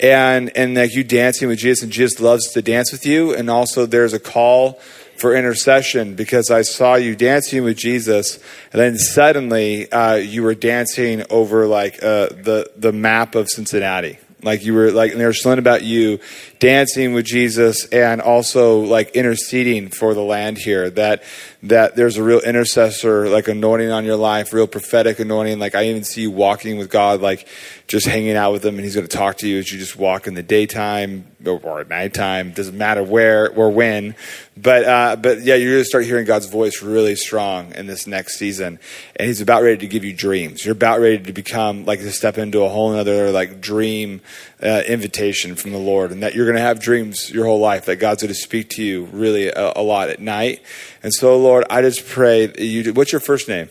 and 0.00 0.50
and 0.56 0.74
like 0.74 0.92
you 0.92 1.04
dancing 1.04 1.46
with 1.46 1.60
Jesus, 1.60 1.84
and 1.84 1.92
Jesus 1.92 2.18
loves 2.18 2.50
to 2.50 2.60
dance 2.60 2.90
with 2.90 3.06
you. 3.06 3.32
And 3.32 3.48
also, 3.48 3.86
there's 3.86 4.14
a 4.14 4.18
call 4.18 4.80
for 5.16 5.36
intercession 5.36 6.16
because 6.16 6.50
I 6.50 6.62
saw 6.62 6.96
you 6.96 7.14
dancing 7.14 7.62
with 7.62 7.76
Jesus, 7.76 8.40
and 8.72 8.80
then 8.80 8.98
suddenly 8.98 9.90
uh, 9.92 10.14
you 10.14 10.42
were 10.42 10.56
dancing 10.56 11.22
over 11.30 11.68
like 11.68 12.02
uh, 12.02 12.30
the 12.30 12.68
the 12.76 12.92
map 12.92 13.36
of 13.36 13.48
Cincinnati. 13.48 14.18
Like 14.42 14.64
you 14.64 14.74
were 14.74 14.90
like, 14.90 15.12
and 15.12 15.20
there's 15.20 15.42
something 15.42 15.58
about 15.58 15.82
you 15.82 16.18
dancing 16.58 17.12
with 17.12 17.26
Jesus 17.26 17.86
and 17.86 18.20
also 18.20 18.80
like 18.80 19.10
interceding 19.10 19.88
for 19.88 20.14
the 20.14 20.22
land 20.22 20.58
here. 20.58 20.88
That 20.90 21.22
that 21.62 21.94
there's 21.94 22.16
a 22.16 22.22
real 22.22 22.40
intercessor, 22.40 23.28
like 23.28 23.46
anointing 23.46 23.90
on 23.90 24.04
your 24.04 24.16
life, 24.16 24.52
real 24.52 24.66
prophetic 24.66 25.18
anointing. 25.18 25.58
Like 25.58 25.74
I 25.74 25.88
even 25.88 26.04
see 26.04 26.22
you 26.22 26.30
walking 26.30 26.78
with 26.78 26.88
God, 26.88 27.20
like 27.20 27.46
just 27.86 28.06
hanging 28.06 28.36
out 28.36 28.52
with 28.52 28.64
Him, 28.64 28.76
and 28.76 28.84
He's 28.84 28.94
going 28.94 29.06
to 29.06 29.14
talk 29.14 29.36
to 29.38 29.48
you 29.48 29.58
as 29.58 29.70
you 29.70 29.78
just 29.78 29.96
walk 29.96 30.26
in 30.26 30.34
the 30.34 30.42
daytime 30.42 31.26
or, 31.44 31.80
at 31.80 31.88
nighttime. 31.88 32.52
Doesn't 32.52 32.78
matter 32.78 33.02
where 33.02 33.50
or 33.50 33.70
when, 33.70 34.14
but 34.56 34.84
uh, 34.84 35.16
but 35.16 35.42
yeah, 35.42 35.54
you're 35.54 35.72
going 35.72 35.82
to 35.82 35.88
start 35.88 36.04
hearing 36.04 36.24
God's 36.24 36.46
voice 36.46 36.82
really 36.82 37.14
strong 37.14 37.74
in 37.74 37.86
this 37.86 38.06
next 38.06 38.38
season, 38.38 38.78
and 39.16 39.28
He's 39.28 39.42
about 39.42 39.62
ready 39.62 39.78
to 39.78 39.86
give 39.86 40.02
you 40.02 40.14
dreams. 40.14 40.64
You're 40.64 40.72
about 40.72 41.00
ready 41.00 41.18
to 41.18 41.32
become 41.32 41.84
like 41.84 42.00
to 42.00 42.10
step 42.10 42.38
into 42.38 42.62
a 42.62 42.68
whole 42.68 42.94
other 42.94 43.30
like 43.32 43.60
dream 43.60 44.22
uh, 44.62 44.82
invitation 44.86 45.56
from 45.56 45.72
the 45.72 45.78
Lord, 45.78 46.10
and 46.10 46.22
that 46.22 46.34
you're 46.34 46.46
going 46.46 46.56
to 46.56 46.62
have 46.62 46.80
dreams 46.80 47.30
your 47.30 47.44
whole 47.44 47.60
life. 47.60 47.84
That 47.84 47.96
God's 47.96 48.22
going 48.22 48.32
to 48.32 48.40
speak 48.40 48.70
to 48.70 48.82
you 48.82 49.04
really 49.06 49.48
a, 49.48 49.72
a 49.76 49.82
lot 49.82 50.08
at 50.08 50.20
night, 50.20 50.62
and 51.02 51.12
so 51.12 51.38
Lord, 51.38 51.64
I 51.70 51.82
just 51.82 52.06
pray 52.06 52.46
that 52.46 52.60
you. 52.60 52.92
What's 52.92 53.12
your 53.12 53.20
first 53.20 53.48
name? 53.48 53.68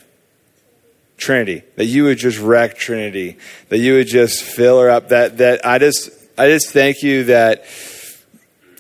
Trinity. 1.17 1.63
That 1.75 1.86
you 1.86 2.05
would 2.05 2.17
just 2.17 2.39
wreck 2.39 2.77
Trinity. 2.77 3.38
That 3.69 3.80
you 3.80 3.95
would 3.95 4.07
just 4.07 4.43
fill 4.43 4.80
her 4.80 4.89
up. 4.89 5.09
That 5.09 5.38
that 5.38 5.65
I 5.65 5.77
just 5.77 6.09
I 6.38 6.47
just 6.47 6.69
thank 6.69 7.03
you 7.03 7.25
that 7.25 7.65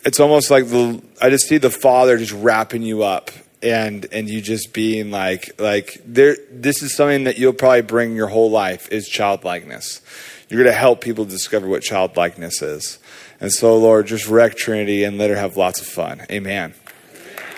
it's 0.05 0.19
almost 0.19 0.49
like 0.49 0.67
the 0.67 1.01
I 1.21 1.29
just 1.29 1.47
see 1.47 1.57
the 1.57 1.69
Father 1.69 2.17
just 2.17 2.31
wrapping 2.31 2.81
you 2.81 3.03
up 3.03 3.31
and 3.61 4.07
and 4.11 4.29
you 4.29 4.41
just 4.41 4.73
being 4.73 5.11
like 5.11 5.59
like 5.59 6.01
there 6.05 6.37
this 6.49 6.81
is 6.81 6.95
something 6.95 7.25
that 7.25 7.37
you'll 7.37 7.53
probably 7.53 7.81
bring 7.81 8.15
your 8.15 8.27
whole 8.27 8.49
life 8.49 8.89
is 8.91 9.07
childlikeness. 9.07 10.01
You're 10.49 10.63
going 10.63 10.73
to 10.73 10.79
help 10.79 11.01
people 11.01 11.25
discover 11.25 11.67
what 11.67 11.83
childlikeness 11.83 12.63
is. 12.63 12.97
And 13.39 13.51
so, 13.51 13.77
Lord, 13.77 14.07
just 14.07 14.27
wreck 14.27 14.57
Trinity 14.57 15.03
and 15.03 15.17
let 15.17 15.29
her 15.29 15.35
have 15.35 15.55
lots 15.55 15.79
of 15.79 15.85
fun. 15.85 16.25
Amen. 16.31 16.73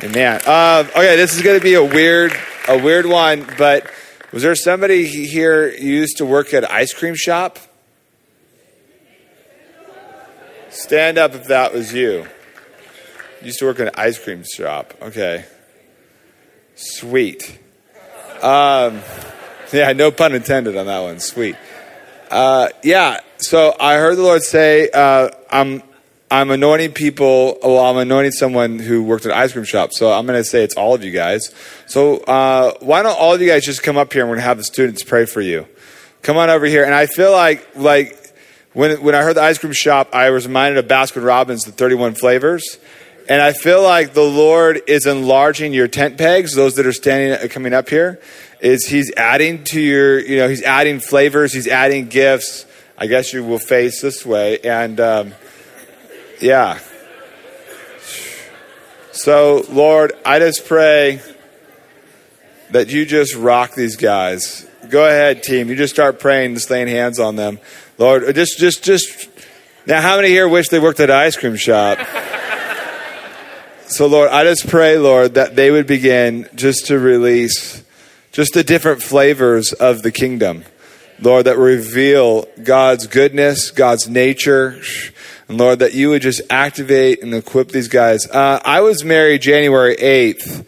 Amen. 0.04 0.42
Um, 0.48 0.88
okay, 0.88 1.16
this 1.16 1.36
is 1.36 1.44
going 1.44 1.60
to 1.60 1.64
be 1.64 1.76
a 1.76 1.84
weird, 1.84 2.34
a 2.68 2.76
weird 2.76 3.06
one. 3.06 3.46
But 3.56 3.86
was 4.34 4.42
there 4.42 4.56
somebody 4.56 5.06
here 5.06 5.72
used 5.72 6.18
to 6.18 6.26
work 6.26 6.56
at 6.56 6.70
ice 6.72 6.92
cream 6.92 7.14
shop? 7.14 7.60
Stand 10.72 11.20
up 11.20 11.36
if 11.36 11.46
that 11.50 11.72
was 11.72 11.94
you. 11.94 12.26
Used 13.44 13.60
to 13.60 13.66
work 13.66 13.80
in 13.80 13.90
an 13.90 13.94
ice 13.96 14.18
cream 14.18 14.44
shop. 14.44 14.96
Okay. 15.04 15.46
Sweet. 16.74 17.60
Um, 18.42 19.02
yeah, 19.72 19.94
no 19.94 20.10
pun 20.10 20.34
intended 20.34 20.78
on 20.78 20.88
that 20.88 21.00
one. 21.00 21.20
Sweet. 21.20 21.56
Uh, 22.32 22.70
yeah. 22.82 23.20
So 23.38 23.76
I 23.80 23.98
heard 23.98 24.18
the 24.18 24.24
Lord 24.24 24.42
say, 24.42 24.90
uh, 24.90 25.30
"I'm 25.52 25.84
I'm 26.32 26.50
anointing 26.50 26.94
people. 26.94 27.60
Well, 27.62 27.80
I'm 27.80 27.98
anointing 27.98 28.32
someone 28.32 28.80
who 28.80 29.04
worked 29.04 29.26
at 29.26 29.34
an 29.34 29.38
ice 29.38 29.52
cream 29.52 29.66
shop. 29.66 29.92
So 29.92 30.10
I'm 30.10 30.26
going 30.26 30.40
to 30.40 30.46
say 30.46 30.64
it's 30.64 30.78
all 30.78 30.96
of 30.96 31.04
you 31.04 31.12
guys. 31.12 31.54
So 31.88 32.20
uh, 32.20 32.74
why 32.80 33.04
don't 33.04 33.20
all 33.20 33.34
of 33.34 33.42
you 33.42 33.48
guys 33.48 33.66
just 33.66 33.84
come 33.84 33.98
up 33.98 34.14
here 34.14 34.22
and 34.22 34.30
we're 34.30 34.38
going 34.38 34.44
to 34.44 34.48
have 34.48 34.58
the 34.58 34.64
students 34.64 35.04
pray 35.04 35.26
for 35.26 35.42
you. 35.42 35.68
Come 36.22 36.38
on 36.38 36.50
over 36.50 36.66
here. 36.66 36.86
And 36.86 36.96
I 36.96 37.06
feel 37.06 37.34
like 37.34 37.76
like 37.76 38.18
when 38.72 39.02
when 39.04 39.14
I 39.14 39.24
heard 39.24 39.36
the 39.36 39.42
ice 39.42 39.58
cream 39.58 39.74
shop, 39.74 40.16
I 40.16 40.30
was 40.30 40.48
reminded 40.48 40.78
of 40.78 40.90
Baskin 40.90 41.26
Robbins, 41.26 41.64
the 41.64 41.74
31 41.74 42.16
flavors. 42.16 42.80
And 43.28 43.42
I 43.42 43.52
feel 43.52 43.84
like 43.84 44.14
the 44.14 44.24
Lord 44.24 44.82
is 44.88 45.06
enlarging 45.06 45.74
your 45.74 45.90
tent 45.90 46.18
pegs, 46.18 46.56
those 46.56 46.76
that 46.76 46.86
are 46.86 46.94
standing 46.94 47.50
coming 47.50 47.74
up 47.74 47.90
here, 47.90 48.22
is 48.62 48.88
he's 48.88 49.12
adding 49.16 49.64
to 49.66 49.82
your, 49.82 50.20
you 50.20 50.38
know, 50.38 50.48
he's 50.48 50.64
adding 50.64 51.00
flavors, 51.02 51.52
he's 51.52 51.68
adding 51.68 52.08
gifts. 52.08 52.66
I 52.98 53.08
guess 53.08 53.34
you 53.34 53.44
will 53.44 53.60
face 53.60 54.02
this 54.02 54.26
way. 54.26 54.60
And 54.60 55.00
um, 55.00 55.34
yeah. 56.42 56.80
So, 59.12 59.64
Lord, 59.70 60.14
I 60.26 60.40
just 60.40 60.66
pray 60.66 61.22
that 62.72 62.90
you 62.90 63.06
just 63.06 63.36
rock 63.36 63.76
these 63.76 63.96
guys. 63.96 64.68
Go 64.90 65.06
ahead, 65.06 65.44
team. 65.44 65.70
You 65.70 65.76
just 65.76 65.94
start 65.94 66.20
praying, 66.20 66.56
just 66.56 66.70
laying 66.70 66.88
hands 66.88 67.20
on 67.20 67.36
them. 67.36 67.60
Lord, 67.98 68.34
just, 68.34 68.58
just, 68.58 68.84
just. 68.84 69.30
Now, 69.86 70.02
how 70.02 70.16
many 70.16 70.30
here 70.30 70.48
wish 70.48 70.70
they 70.70 70.80
worked 70.80 71.00
at 71.00 71.10
an 71.10 71.16
ice 71.16 71.38
cream 71.38 71.56
shop? 71.56 72.00
so, 73.86 74.08
Lord, 74.08 74.30
I 74.30 74.44
just 74.44 74.68
pray, 74.68 74.98
Lord, 74.98 75.36
that 75.36 75.56
they 75.56 75.70
would 75.70 75.88
begin 75.88 76.50
just 76.56 76.88
to 76.88 76.98
release 76.98 77.84
just 78.32 78.54
the 78.54 78.64
different 78.64 79.04
flavors 79.04 79.74
of 79.74 80.02
the 80.02 80.12
kingdom. 80.12 80.64
Lord, 81.20 81.46
that 81.46 81.58
reveal 81.58 82.48
God's 82.64 83.06
goodness, 83.06 83.70
God's 83.70 84.10
nature. 84.10 84.82
And 85.52 85.60
Lord, 85.60 85.80
that 85.80 85.94
you 85.94 86.12
would 86.12 86.22
just 86.22 86.42
activate 86.50 87.22
and 87.22 87.34
equip 87.34 87.74
these 87.74 87.90
guys. 87.90 88.26
Uh, 88.26 88.62
I 88.64 88.80
was 88.80 89.04
married 89.04 89.42
January 89.42 89.98
8th. 89.98 90.66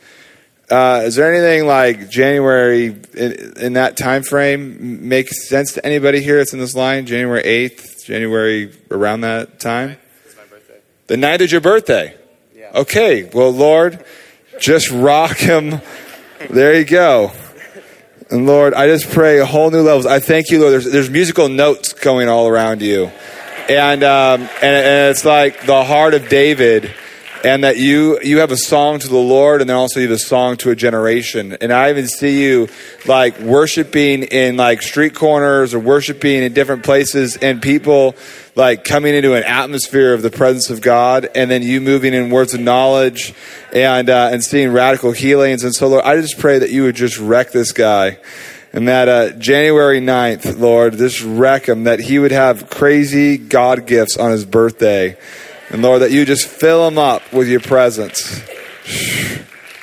Uh, 0.70 1.04
is 1.06 1.16
there 1.16 1.34
anything 1.34 1.66
like 1.66 2.10
January 2.10 2.88
in, 3.14 3.54
in, 3.62 3.74
that 3.74 3.96
time 3.96 4.24
frame 4.24 5.08
makes 5.08 5.48
sense 5.48 5.72
to 5.76 5.86
anybody 5.86 6.22
here 6.22 6.36
that's 6.40 6.52
in 6.52 6.60
this 6.60 6.76
line? 6.76 7.06
January 7.06 7.42
8th, 7.44 8.04
January 8.04 8.74
around 8.92 9.22
that 9.22 9.62
time? 9.62 9.96
It's 10.26 10.36
my 10.36 10.44
birthday. 10.44 10.80
The 11.08 11.16
night 11.16 11.40
is 11.40 11.54
your 11.54 11.62
birthday? 11.62 12.18
Yeah. 12.54 12.72
Okay, 12.76 13.32
well, 13.34 13.52
Lord, 13.52 14.04
just 14.60 14.92
rock 14.92 15.38
him. 15.38 15.80
There 16.50 16.78
you 16.78 16.84
go. 16.84 17.32
And 18.30 18.46
Lord, 18.46 18.74
I 18.74 18.88
just 18.88 19.10
pray 19.12 19.40
a 19.40 19.46
whole 19.46 19.72
new 19.72 19.82
levels. 19.82 20.06
I 20.06 20.20
thank 20.20 20.50
you, 20.50 20.60
Lord. 20.60 20.74
There's, 20.74 20.92
there's 20.92 21.10
musical 21.10 21.48
notes 21.48 21.94
going 21.94 22.28
all 22.28 22.50
around 22.50 22.82
you. 22.82 23.14
And, 23.70 24.04
um, 24.04 24.42
and, 24.42 24.64
and 24.64 25.12
it's 25.12 25.26
like 25.26 25.66
the 25.66 25.84
heart 25.84 26.14
of 26.14 26.30
David 26.30 26.94
and 27.44 27.66
that 27.66 27.78
you 27.78 28.20
you 28.22 28.40
have 28.40 28.52
a 28.52 28.58
song 28.58 29.00
to 29.00 29.08
the 29.08 29.18
Lord, 29.18 29.60
and 29.60 29.70
then 29.70 29.76
also 29.76 30.00
you 30.00 30.08
have 30.08 30.16
a 30.16 30.20
song 30.20 30.56
to 30.58 30.70
a 30.70 30.76
generation. 30.76 31.58
And 31.60 31.74
I 31.74 31.90
even 31.90 32.08
see 32.08 32.42
you 32.42 32.70
like 33.06 33.38
worshiping 33.40 34.24
in 34.24 34.56
like 34.56 34.82
street 34.82 35.14
corners 35.14 35.74
or 35.74 35.80
worshiping 35.80 36.44
in 36.44 36.54
different 36.54 36.84
places, 36.84 37.36
and 37.38 37.62
people 37.62 38.16
like 38.56 38.86
coming 38.86 39.14
into 39.14 39.34
an 39.34 39.44
atmosphere 39.44 40.14
of 40.14 40.22
the 40.22 40.30
presence 40.30 40.70
of 40.70 40.82
God, 40.82 41.28
and 41.36 41.52
then 41.52 41.64
you 41.64 41.82
moving 41.82 42.14
in 42.14 42.30
words 42.30 42.54
of 42.54 42.62
knowledge 42.62 43.34
and 43.74 44.10
uh, 44.10 44.30
and 44.32 44.42
seeing 44.42 44.72
radical 44.72 45.12
healings. 45.12 45.66
And 45.66 45.76
so, 45.76 45.90
Lord, 45.90 46.06
I 46.06 46.16
just 46.22 46.40
pray 46.40 46.60
that 46.60 46.72
you 46.72 46.84
would 46.84 46.96
just 46.96 47.20
wreck 47.20 47.52
this 47.52 47.74
guy. 47.74 48.20
And 48.74 48.88
that 48.88 49.08
uh, 49.08 49.30
January 49.38 50.02
9th, 50.02 50.60
Lord, 50.60 50.98
just 50.98 51.24
wreck 51.24 51.70
him, 51.70 51.84
that 51.84 52.00
he 52.00 52.18
would 52.18 52.32
have 52.32 52.72
crazy 52.72 53.38
God 53.38 53.86
gifts 53.86 54.18
on 54.18 54.32
his 54.32 54.46
birthday. 54.46 55.16
And 55.70 55.84
Lord, 55.84 56.02
that 56.02 56.12
you 56.12 56.26
just 56.26 56.48
fill 56.48 56.88
him 56.88 56.98
up 56.98 57.32
with 57.32 57.48
your 57.48 57.60
presence. 57.60 58.42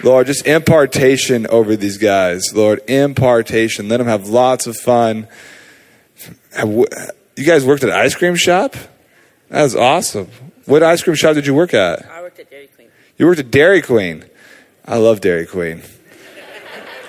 Lord, 0.03 0.27
just 0.27 0.45
impartation 0.47 1.47
over 1.47 1.77
these 1.77 1.99
guys. 1.99 2.53
Lord, 2.53 2.81
impartation. 2.89 3.89
Let 3.89 3.99
them 3.99 4.09
have 4.09 4.29
lots 4.29 4.67
of 4.67 4.77
fun. 4.77 5.29
You 6.59 6.87
guys 7.47 7.65
worked 7.65 7.85
at 7.85 7.91
an 7.91 7.97
ice 7.97 8.17
cream 8.17 8.35
shop? 8.35 8.75
That 9.51 9.63
was 9.63 9.77
awesome. 9.77 10.29
What 10.67 10.83
ice 10.83 11.03
cream 11.03 11.17
shop 11.17 11.35
did 11.35 11.47
you 11.47 11.55
work 11.55 11.75
at? 11.75 12.11
I 12.11 12.23
worked 12.23 12.41
at 12.41 12.51
Dairy 12.51 12.69
Queen. 12.69 12.89
You 13.19 13.27
worked 13.27 13.41
at 13.41 13.51
Dairy 13.51 13.83
Queen. 13.83 14.25
I 14.85 14.97
love 14.97 15.21
Dairy 15.21 15.47
Queen. 15.47 15.83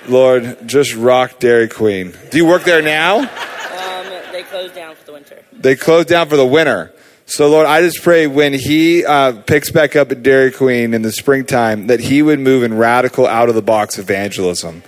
Lord, 0.08 0.66
just 0.66 0.94
rock 0.94 1.38
Dairy 1.38 1.68
Queen. 1.68 2.12
Do 2.30 2.38
you 2.38 2.46
work 2.46 2.64
there 2.64 2.82
now? 2.82 3.20
Um, 3.20 4.32
they 4.32 4.42
closed 4.42 4.74
down 4.74 4.96
for 4.96 5.04
the 5.04 5.12
winter. 5.12 5.44
They 5.52 5.76
closed 5.76 6.08
down 6.08 6.28
for 6.28 6.36
the 6.36 6.46
winter. 6.46 6.92
So, 7.26 7.48
Lord, 7.48 7.66
I 7.66 7.80
just 7.80 8.02
pray 8.02 8.26
when 8.26 8.52
he 8.52 9.06
uh, 9.06 9.40
picks 9.42 9.70
back 9.70 9.96
up 9.96 10.10
at 10.10 10.22
Dairy 10.22 10.50
Queen 10.50 10.92
in 10.92 11.02
the 11.02 11.12
springtime 11.12 11.86
that 11.86 12.00
he 12.00 12.20
would 12.20 12.40
move 12.40 12.62
in 12.62 12.76
radical 12.76 13.26
out 13.26 13.48
of 13.48 13.54
the 13.54 13.62
box 13.62 13.98
evangelism. 13.98 14.82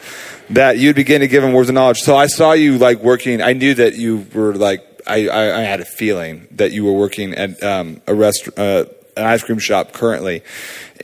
That 0.50 0.76
you'd 0.76 0.96
begin 0.96 1.20
to 1.20 1.28
give 1.28 1.42
him 1.42 1.54
words 1.54 1.70
of 1.70 1.74
knowledge. 1.74 2.00
So 2.00 2.16
I 2.16 2.26
saw 2.26 2.52
you 2.52 2.76
like 2.76 2.98
working. 2.98 3.40
I 3.40 3.54
knew 3.54 3.74
that 3.74 3.94
you 3.94 4.26
were 4.34 4.54
like. 4.54 4.84
I, 5.06 5.28
I, 5.28 5.58
I 5.58 5.60
had 5.60 5.80
a 5.80 5.84
feeling 5.84 6.48
that 6.52 6.72
you 6.72 6.84
were 6.84 6.92
working 6.92 7.34
at 7.34 7.62
um, 7.62 8.00
a 8.06 8.14
rest, 8.14 8.48
uh, 8.56 8.86
an 9.16 9.24
ice 9.26 9.42
cream 9.42 9.58
shop 9.58 9.92
currently, 9.92 10.42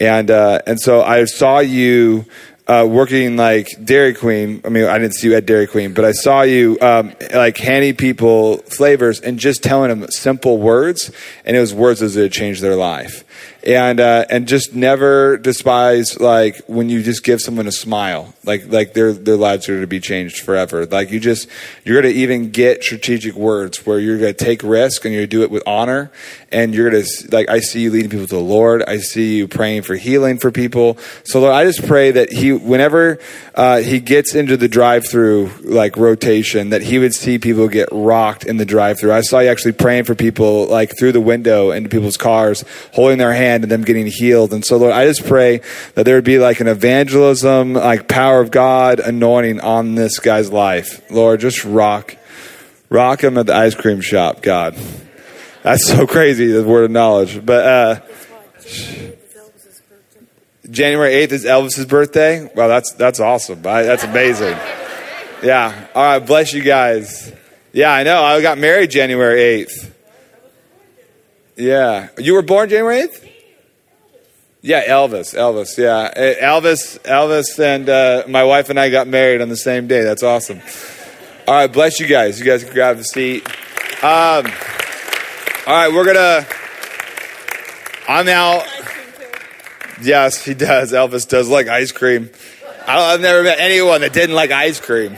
and 0.00 0.30
uh, 0.30 0.60
and 0.66 0.80
so 0.80 1.02
I 1.02 1.24
saw 1.26 1.58
you 1.58 2.24
uh, 2.70 2.84
working 2.84 3.36
like 3.36 3.68
Dairy 3.84 4.14
Queen. 4.14 4.60
I 4.64 4.68
mean, 4.68 4.84
I 4.84 4.96
didn't 4.98 5.14
see 5.14 5.28
you 5.28 5.34
at 5.34 5.44
Dairy 5.44 5.66
Queen, 5.66 5.92
but 5.92 6.04
I 6.04 6.12
saw 6.12 6.42
you 6.42 6.78
um, 6.80 7.12
like 7.34 7.56
handing 7.56 7.96
people 7.96 8.58
flavors 8.58 9.20
and 9.20 9.40
just 9.40 9.64
telling 9.64 9.88
them 9.90 10.08
simple 10.10 10.56
words, 10.56 11.10
and 11.44 11.56
it 11.56 11.60
was 11.60 11.74
words 11.74 11.98
that 11.98 12.14
would 12.14 12.32
change 12.32 12.60
their 12.60 12.76
life. 12.76 13.24
And 13.64 14.00
uh, 14.00 14.24
and 14.30 14.48
just 14.48 14.74
never 14.74 15.36
despise 15.36 16.18
like 16.18 16.62
when 16.66 16.88
you 16.88 17.02
just 17.02 17.24
give 17.24 17.40
someone 17.40 17.66
a 17.66 17.72
smile, 17.72 18.34
like 18.44 18.70
like 18.70 18.94
their 18.94 19.12
their 19.12 19.36
lives 19.36 19.68
are 19.68 19.80
to 19.80 19.86
be 19.86 20.00
changed 20.00 20.40
forever. 20.40 20.86
Like 20.86 21.10
you 21.10 21.20
just 21.20 21.48
you're 21.84 22.00
going 22.00 22.12
to 22.12 22.20
even 22.20 22.50
get 22.50 22.82
strategic 22.82 23.34
words 23.34 23.84
where 23.86 23.98
you're 23.98 24.18
going 24.18 24.34
to 24.34 24.44
take 24.44 24.62
risk 24.62 25.04
and 25.04 25.12
you're 25.12 25.22
going 25.22 25.30
to 25.30 25.36
do 25.36 25.42
it 25.42 25.50
with 25.50 25.62
honor, 25.66 26.10
and 26.50 26.74
you're 26.74 26.90
going 26.90 27.04
to 27.04 27.28
like 27.30 27.48
I 27.50 27.60
see 27.60 27.82
you 27.82 27.90
leading 27.90 28.10
people 28.10 28.26
to 28.26 28.34
the 28.34 28.40
Lord. 28.40 28.82
I 28.84 28.98
see 28.98 29.36
you 29.36 29.48
praying 29.48 29.82
for 29.82 29.96
healing 29.96 30.38
for 30.38 30.50
people. 30.50 30.96
So 31.24 31.40
Lord, 31.40 31.52
I 31.52 31.64
just 31.64 31.86
pray 31.86 32.10
that 32.12 32.32
he 32.32 32.52
whenever 32.52 33.18
uh, 33.54 33.78
he 33.78 34.00
gets 34.00 34.34
into 34.34 34.56
the 34.56 34.68
drive-through 34.68 35.50
like 35.62 35.96
rotation, 35.96 36.70
that 36.70 36.82
he 36.82 36.98
would 36.98 37.14
see 37.14 37.38
people 37.38 37.68
get 37.68 37.88
rocked 37.92 38.44
in 38.44 38.56
the 38.56 38.64
drive-through. 38.64 39.12
I 39.12 39.20
saw 39.20 39.40
you 39.40 39.48
actually 39.48 39.72
praying 39.72 40.04
for 40.04 40.14
people 40.14 40.66
like 40.66 40.96
through 40.98 41.12
the 41.12 41.20
window 41.20 41.70
into 41.70 41.88
people's 41.88 42.16
cars, 42.16 42.64
holding 42.94 43.18
their 43.18 43.34
hand 43.50 43.64
and 43.64 43.70
them 43.72 43.82
getting 43.82 44.06
healed. 44.06 44.52
And 44.52 44.64
so, 44.64 44.76
Lord, 44.76 44.92
I 44.92 45.06
just 45.06 45.26
pray 45.26 45.60
that 45.94 46.04
there 46.04 46.14
would 46.16 46.24
be 46.24 46.38
like 46.38 46.60
an 46.60 46.68
evangelism, 46.68 47.74
like 47.74 48.08
power 48.08 48.40
of 48.40 48.50
God 48.50 49.00
anointing 49.00 49.60
on 49.60 49.94
this 49.94 50.18
guy's 50.18 50.50
life. 50.50 51.10
Lord, 51.10 51.40
just 51.40 51.64
rock, 51.64 52.16
rock 52.88 53.22
him 53.22 53.38
at 53.38 53.46
the 53.46 53.54
ice 53.54 53.74
cream 53.74 54.00
shop, 54.00 54.42
God. 54.42 54.76
That's 55.62 55.86
so 55.86 56.06
crazy, 56.06 56.46
the 56.46 56.64
word 56.64 56.84
of 56.84 56.90
knowledge. 56.90 57.44
But, 57.44 57.66
uh, 57.66 58.00
January 60.70 61.14
8th 61.26 61.32
is 61.32 61.44
Elvis's 61.44 61.86
birthday. 61.86 62.48
Wow, 62.54 62.68
that's, 62.68 62.92
that's 62.92 63.18
awesome. 63.18 63.62
That's 63.62 64.04
amazing. 64.04 64.56
Yeah. 65.42 65.86
All 65.94 66.02
right. 66.02 66.18
Bless 66.18 66.52
you 66.52 66.62
guys. 66.62 67.32
Yeah, 67.72 67.92
I 67.92 68.02
know. 68.02 68.22
I 68.22 68.40
got 68.42 68.58
married 68.58 68.90
January 68.90 69.64
8th. 69.64 69.90
Yeah. 71.56 72.08
You 72.18 72.34
were 72.34 72.42
born 72.42 72.68
January 72.68 73.02
8th? 73.02 73.29
Yeah, 74.62 74.84
Elvis. 74.84 75.34
Elvis. 75.34 75.78
Yeah. 75.78 76.10
Eh, 76.14 76.34
Elvis, 76.44 76.98
Elvis 77.00 77.58
and 77.58 77.88
uh, 77.88 78.24
my 78.28 78.44
wife 78.44 78.68
and 78.68 78.78
I 78.78 78.90
got 78.90 79.08
married 79.08 79.40
on 79.40 79.48
the 79.48 79.56
same 79.56 79.86
day. 79.86 80.02
That's 80.02 80.22
awesome. 80.22 80.60
All 81.48 81.54
right. 81.54 81.72
Bless 81.72 81.98
you 81.98 82.06
guys. 82.06 82.38
You 82.38 82.44
guys 82.44 82.62
can 82.62 82.72
grab 82.74 82.98
a 82.98 83.04
seat. 83.04 83.46
Um, 84.02 84.46
all 85.66 85.74
right. 85.74 85.88
We're 85.92 86.04
going 86.04 86.16
to. 86.16 86.46
I'm 88.06 88.28
out. 88.28 88.66
Yes, 90.02 90.44
he 90.44 90.54
does. 90.54 90.92
Elvis 90.92 91.28
does 91.28 91.48
like 91.48 91.68
ice 91.68 91.92
cream. 91.92 92.30
I 92.86 93.12
have 93.12 93.20
never 93.20 93.42
met 93.42 93.60
anyone 93.60 94.00
that 94.00 94.12
didn't 94.12 94.34
like 94.34 94.50
ice 94.50 94.80
cream. 94.80 95.16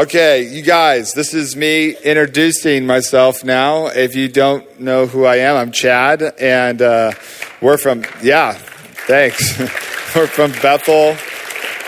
Okay, 0.00 0.48
you 0.48 0.62
guys, 0.62 1.12
this 1.12 1.34
is 1.34 1.54
me 1.54 1.94
introducing 1.94 2.86
myself 2.86 3.44
now. 3.44 3.88
If 3.88 4.16
you 4.16 4.28
don't 4.28 4.80
know 4.80 5.06
who 5.06 5.26
I 5.26 5.36
am, 5.40 5.56
I'm 5.58 5.72
Chad, 5.72 6.22
and 6.40 6.80
uh, 6.80 7.12
we're 7.60 7.76
from, 7.76 8.06
yeah, 8.22 8.54
thanks. 8.54 9.58
we're 10.16 10.26
from 10.26 10.52
Bethel. 10.52 11.10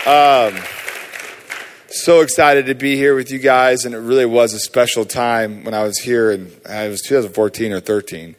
Um, 0.05 0.61
so 1.87 2.21
excited 2.21 2.67
to 2.67 2.75
be 2.75 2.97
here 2.97 3.15
with 3.15 3.31
you 3.31 3.39
guys, 3.39 3.83
and 3.83 3.95
it 3.95 3.99
really 3.99 4.27
was 4.27 4.53
a 4.53 4.59
special 4.59 5.05
time 5.05 5.63
when 5.63 5.73
I 5.73 5.81
was 5.81 5.97
here, 5.97 6.29
and 6.29 6.51
it 6.69 6.89
was 6.89 7.01
2014 7.01 7.73
or 7.73 7.79
13. 7.79 8.35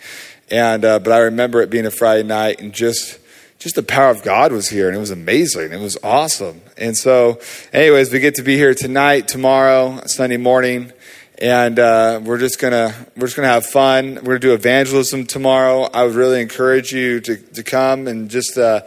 And 0.53 0.85
uh, 0.85 1.01
but 1.01 1.13
I 1.13 1.19
remember 1.19 1.63
it 1.63 1.71
being 1.71 1.87
a 1.87 1.91
Friday 1.91 2.23
night, 2.23 2.61
and 2.61 2.73
just 2.73 3.19
just 3.65 3.77
the 3.77 3.83
power 3.83 4.11
of 4.11 4.23
God 4.23 4.53
was 4.53 4.69
here, 4.69 4.89
and 4.89 4.97
it 4.97 5.01
was 5.01 5.11
amazing. 5.11 5.73
It 5.73 5.81
was 5.81 5.97
awesome. 6.03 6.61
And 6.77 6.95
so, 6.95 7.41
anyways, 7.73 8.13
we 8.13 8.21
get 8.21 8.35
to 8.35 8.43
be 8.43 8.57
here 8.57 8.75
tonight, 8.75 9.27
tomorrow, 9.27 10.03
Sunday 10.05 10.37
morning, 10.37 10.93
and 11.39 11.79
uh, 11.79 12.21
we're 12.23 12.37
just 12.37 12.61
gonna 12.61 12.95
we're 13.17 13.27
just 13.27 13.37
gonna 13.37 13.49
have 13.49 13.65
fun. 13.65 14.17
We're 14.17 14.39
gonna 14.39 14.39
do 14.41 14.53
evangelism 14.53 15.25
tomorrow. 15.25 15.85
I 15.85 16.05
would 16.05 16.15
really 16.15 16.43
encourage 16.43 16.93
you 16.93 17.21
to 17.21 17.37
to 17.37 17.63
come 17.63 18.07
and 18.07 18.29
just. 18.31 18.59
Uh, 18.59 18.83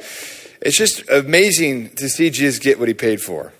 it's 0.59 0.78
just 0.78 1.07
amazing 1.09 1.89
to 1.95 2.09
see 2.09 2.30
Jesus 2.30 2.59
get 2.59 2.80
what 2.80 2.88
he 2.88 2.93
paid 2.93 3.21
for. 3.21 3.53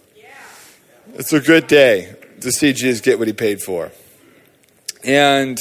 It's 1.14 1.32
a 1.32 1.40
good 1.40 1.68
day 1.68 2.16
to 2.42 2.52
see 2.52 2.74
Jesus 2.74 3.02
get 3.02 3.18
what 3.18 3.28
he 3.28 3.34
paid 3.34 3.62
for. 3.62 3.92
And 5.04 5.58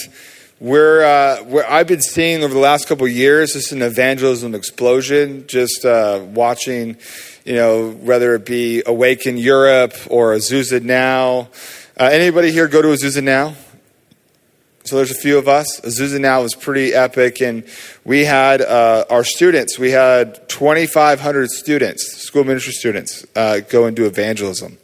we're, 0.59 1.04
uh, 1.04 1.42
we're, 1.44 1.66
I've 1.66 1.86
been 1.86 2.00
seeing 2.00 2.42
over 2.42 2.54
the 2.54 2.61
last 2.61 2.88
couple 2.88 3.07
years 3.07 3.52
just 3.52 3.72
an 3.72 3.82
evangelism 3.82 4.54
explosion, 4.54 5.46
just 5.46 5.84
uh, 5.84 6.24
watching, 6.24 6.96
you 7.44 7.54
know, 7.54 7.90
whether 7.90 8.34
it 8.34 8.46
be 8.46 8.82
Awaken 8.86 9.36
Europe 9.36 9.94
or 10.09 10.34
Azusa 10.34 10.82
Now. 10.82 11.48
Uh, 12.00 12.09
anybody 12.11 12.52
here 12.52 12.68
go 12.68 12.80
to 12.80 12.88
Azusa 12.88 13.22
Now? 13.22 13.54
So 14.84 14.96
there's 14.96 15.11
a 15.11 15.14
few 15.14 15.36
of 15.36 15.46
us. 15.46 15.80
Azusa 15.82 16.18
Now 16.18 16.40
was 16.40 16.54
pretty 16.54 16.94
epic, 16.94 17.42
and 17.42 17.62
we 18.04 18.24
had 18.24 18.62
uh, 18.62 19.04
our 19.11 19.24
students. 19.24 19.78
We 19.78 19.90
had 19.90 20.48
2,500 20.48 21.50
students, 21.50 22.22
school 22.22 22.44
ministry 22.44 22.72
students, 22.72 23.26
uh, 23.36 23.61
go 23.61 23.84
and 23.84 23.94
do 23.94 24.07
evangelism 24.07 24.78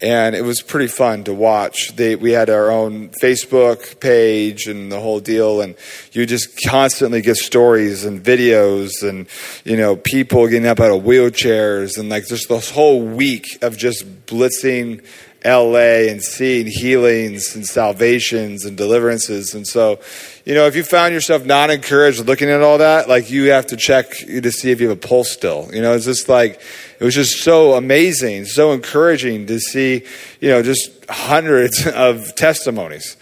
and 0.00 0.36
it 0.36 0.42
was 0.42 0.60
pretty 0.60 0.88
fun 0.88 1.24
to 1.24 1.32
watch. 1.32 1.96
They, 1.96 2.16
we 2.16 2.32
had 2.32 2.50
our 2.50 2.70
own 2.70 3.08
Facebook 3.22 3.98
page 3.98 4.66
and 4.66 4.92
the 4.92 5.00
whole 5.00 5.20
deal, 5.20 5.60
and 5.60 5.74
you 6.12 6.26
just 6.26 6.58
constantly 6.66 7.22
get 7.22 7.36
stories 7.36 8.04
and 8.04 8.22
videos, 8.22 8.90
and 9.02 9.26
you 9.64 9.76
know 9.76 9.96
people 9.96 10.46
getting 10.48 10.66
up 10.66 10.80
out 10.80 10.90
of 10.90 11.02
wheelchairs, 11.02 11.98
and 11.98 12.08
like 12.08 12.26
just 12.26 12.48
this 12.48 12.70
whole 12.70 13.00
week 13.00 13.58
of 13.62 13.76
just 13.76 14.26
blitzing 14.26 15.04
LA 15.46 16.10
and 16.10 16.20
seeing 16.20 16.66
healings 16.66 17.54
and 17.54 17.64
salvations 17.64 18.64
and 18.64 18.76
deliverances. 18.76 19.54
And 19.54 19.66
so, 19.66 20.00
you 20.44 20.54
know, 20.54 20.66
if 20.66 20.74
you 20.74 20.82
found 20.82 21.14
yourself 21.14 21.44
not 21.44 21.70
encouraged 21.70 22.24
looking 22.26 22.50
at 22.50 22.62
all 22.62 22.78
that, 22.78 23.08
like 23.08 23.30
you 23.30 23.50
have 23.50 23.66
to 23.68 23.76
check 23.76 24.10
to 24.10 24.50
see 24.50 24.70
if 24.70 24.80
you 24.80 24.88
have 24.88 24.98
a 24.98 25.08
pulse 25.08 25.30
still. 25.30 25.68
You 25.72 25.80
know, 25.82 25.94
it's 25.94 26.04
just 26.04 26.28
like, 26.28 26.60
it 26.98 27.04
was 27.04 27.14
just 27.14 27.42
so 27.42 27.74
amazing, 27.74 28.46
so 28.46 28.72
encouraging 28.72 29.46
to 29.46 29.60
see, 29.60 30.04
you 30.40 30.48
know, 30.48 30.62
just 30.62 30.90
hundreds 31.08 31.86
of 31.94 32.34
testimonies. 32.34 33.16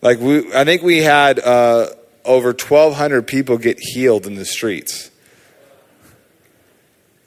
Like 0.00 0.18
we, 0.18 0.52
I 0.54 0.64
think 0.64 0.82
we 0.82 1.02
had 1.02 1.38
uh, 1.38 1.88
over 2.24 2.48
1,200 2.48 3.26
people 3.26 3.58
get 3.58 3.78
healed 3.78 4.26
in 4.26 4.34
the 4.34 4.44
streets. 4.44 5.10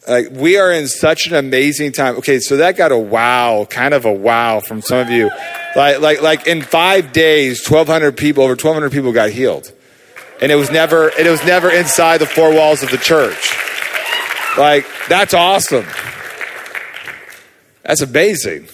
Like 0.09 0.29
we 0.31 0.57
are 0.57 0.71
in 0.71 0.87
such 0.87 1.27
an 1.27 1.35
amazing 1.35 1.91
time. 1.91 2.17
Okay, 2.17 2.39
so 2.39 2.57
that 2.57 2.75
got 2.75 2.91
a 2.91 2.97
wow, 2.97 3.65
kind 3.69 3.93
of 3.93 4.05
a 4.05 4.11
wow 4.11 4.59
from 4.59 4.81
some 4.81 4.97
of 4.97 5.09
you. 5.09 5.29
Like, 5.75 5.99
like, 5.99 6.21
like 6.23 6.47
in 6.47 6.63
five 6.63 7.13
days, 7.13 7.69
1,200 7.69 8.17
people, 8.17 8.43
over 8.43 8.53
1,200 8.53 8.91
people 8.91 9.13
got 9.13 9.29
healed, 9.29 9.71
and 10.41 10.51
it 10.51 10.55
was 10.55 10.71
never, 10.71 11.09
it 11.09 11.29
was 11.29 11.45
never 11.45 11.69
inside 11.69 12.17
the 12.17 12.25
four 12.25 12.51
walls 12.51 12.81
of 12.81 12.89
the 12.89 12.97
church. 12.97 13.53
Like 14.57 14.87
that's 15.07 15.35
awesome. 15.35 15.85
That's 17.83 18.01
amazing. 18.01 18.67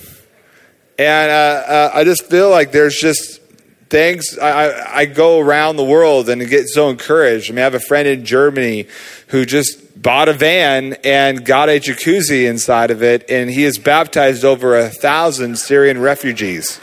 And 0.98 1.32
uh, 1.32 1.34
uh, 1.68 1.92
I 1.94 2.06
just 2.06 2.26
feel 2.26 2.50
like 2.50 2.72
there's 2.72 2.96
just 2.96 3.42
things. 3.90 4.38
I, 4.38 4.50
I, 4.50 4.98
I 5.00 5.06
go 5.06 5.40
around 5.40 5.78
the 5.78 5.84
world 5.84 6.30
and 6.30 6.48
get 6.48 6.68
so 6.68 6.90
encouraged. 6.90 7.50
I 7.50 7.54
mean, 7.54 7.60
I 7.60 7.64
have 7.64 7.76
a 7.76 7.80
friend 7.80 8.08
in 8.08 8.26
Germany 8.26 8.88
who 9.28 9.46
just 9.46 10.02
bought 10.02 10.30
a 10.30 10.34
van 10.34 10.94
and 11.04 11.46
got 11.46 11.70
a 11.70 11.80
jacuzzi 11.80 12.48
inside 12.48 12.92
of 12.92 13.02
it, 13.02 13.30
and 13.30 13.50
he 13.50 13.64
has 13.64 13.78
baptized 13.78 14.44
over 14.44 14.78
a 14.78 14.90
thousand 14.90 15.58
Syrian 15.58 16.00
refugees. 16.00 16.80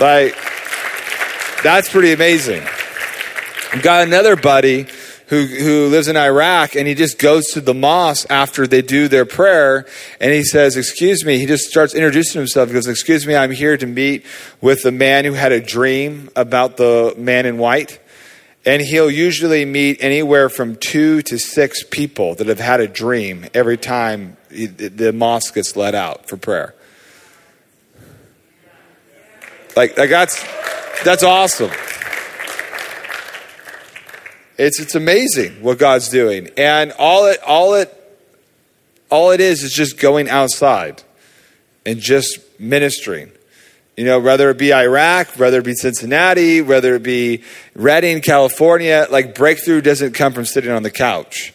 Like, 0.00 0.34
that's 1.62 1.90
pretty 1.90 2.12
amazing. 2.12 2.62
I've 3.72 3.82
got 3.82 4.06
another 4.06 4.34
buddy 4.34 4.86
who, 5.30 5.46
who 5.46 5.86
lives 5.86 6.08
in 6.08 6.16
Iraq 6.16 6.74
and 6.74 6.88
he 6.88 6.94
just 6.94 7.16
goes 7.16 7.46
to 7.52 7.60
the 7.60 7.72
mosque 7.72 8.26
after 8.28 8.66
they 8.66 8.82
do 8.82 9.06
their 9.06 9.24
prayer 9.24 9.86
and 10.20 10.32
he 10.32 10.42
says, 10.42 10.76
Excuse 10.76 11.24
me. 11.24 11.38
He 11.38 11.46
just 11.46 11.70
starts 11.70 11.94
introducing 11.94 12.40
himself. 12.40 12.68
He 12.68 12.74
goes, 12.74 12.88
Excuse 12.88 13.24
me, 13.28 13.36
I'm 13.36 13.52
here 13.52 13.76
to 13.76 13.86
meet 13.86 14.26
with 14.60 14.82
the 14.82 14.90
man 14.90 15.24
who 15.24 15.34
had 15.34 15.52
a 15.52 15.60
dream 15.60 16.30
about 16.34 16.76
the 16.78 17.14
man 17.16 17.46
in 17.46 17.58
white. 17.58 18.00
And 18.66 18.82
he'll 18.82 19.10
usually 19.10 19.64
meet 19.64 20.02
anywhere 20.02 20.48
from 20.48 20.74
two 20.74 21.22
to 21.22 21.38
six 21.38 21.84
people 21.84 22.34
that 22.34 22.48
have 22.48 22.58
had 22.58 22.80
a 22.80 22.88
dream 22.88 23.46
every 23.54 23.78
time 23.78 24.36
the 24.50 25.12
mosque 25.14 25.54
gets 25.54 25.76
let 25.76 25.94
out 25.94 26.28
for 26.28 26.38
prayer. 26.38 26.74
Like, 29.76 29.96
like 29.96 30.10
that's, 30.10 30.44
that's 31.04 31.22
awesome. 31.22 31.70
It's, 34.62 34.78
it's 34.78 34.94
amazing 34.94 35.62
what 35.62 35.78
God's 35.78 36.10
doing. 36.10 36.50
And 36.58 36.92
all 36.98 37.24
it, 37.24 37.42
all 37.46 37.72
it, 37.72 37.96
all 39.10 39.30
it 39.30 39.40
is 39.40 39.62
is 39.62 39.72
just 39.72 39.98
going 39.98 40.28
outside 40.28 41.02
and 41.86 41.98
just 41.98 42.38
ministering. 42.60 43.32
You 43.96 44.04
know, 44.04 44.20
whether 44.20 44.50
it 44.50 44.58
be 44.58 44.74
Iraq, 44.74 45.28
whether 45.38 45.60
it 45.60 45.64
be 45.64 45.72
Cincinnati, 45.72 46.60
whether 46.60 46.94
it 46.94 47.02
be 47.02 47.42
Redding, 47.74 48.20
California, 48.20 49.06
like 49.10 49.34
breakthrough 49.34 49.80
doesn't 49.80 50.12
come 50.12 50.34
from 50.34 50.44
sitting 50.44 50.70
on 50.70 50.82
the 50.82 50.90
couch. 50.90 51.54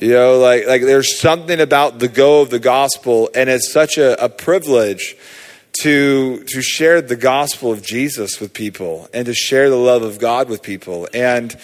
You 0.00 0.10
know, 0.10 0.38
like 0.38 0.66
like 0.66 0.82
there's 0.82 1.20
something 1.20 1.60
about 1.60 2.00
the 2.00 2.08
go 2.08 2.40
of 2.40 2.50
the 2.50 2.58
gospel, 2.58 3.30
and 3.32 3.48
it's 3.48 3.72
such 3.72 3.96
a, 3.96 4.22
a 4.22 4.28
privilege 4.28 5.16
to 5.82 6.42
to 6.44 6.62
share 6.62 7.00
the 7.00 7.16
gospel 7.16 7.70
of 7.70 7.80
Jesus 7.80 8.40
with 8.40 8.52
people 8.52 9.08
and 9.14 9.26
to 9.26 9.34
share 9.34 9.70
the 9.70 9.76
love 9.76 10.02
of 10.02 10.18
God 10.18 10.48
with 10.48 10.62
people. 10.62 11.06
And 11.14 11.56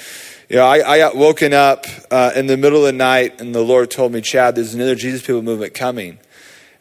You 0.51 0.57
know, 0.57 0.65
I, 0.65 0.95
I 0.95 0.99
got 0.99 1.15
woken 1.15 1.55
up 1.55 1.87
uh, 2.11 2.33
in 2.35 2.49
the 2.49 2.57
middle 2.57 2.81
of 2.81 2.87
the 2.87 2.93
night, 2.93 3.41
and 3.41 3.55
the 3.55 3.63
Lord 3.63 3.89
told 3.89 4.11
me, 4.11 4.21
Chad, 4.21 4.57
there's 4.57 4.75
another 4.75 4.97
Jesus 4.97 5.23
People 5.23 5.43
movement 5.43 5.75
coming. 5.75 6.19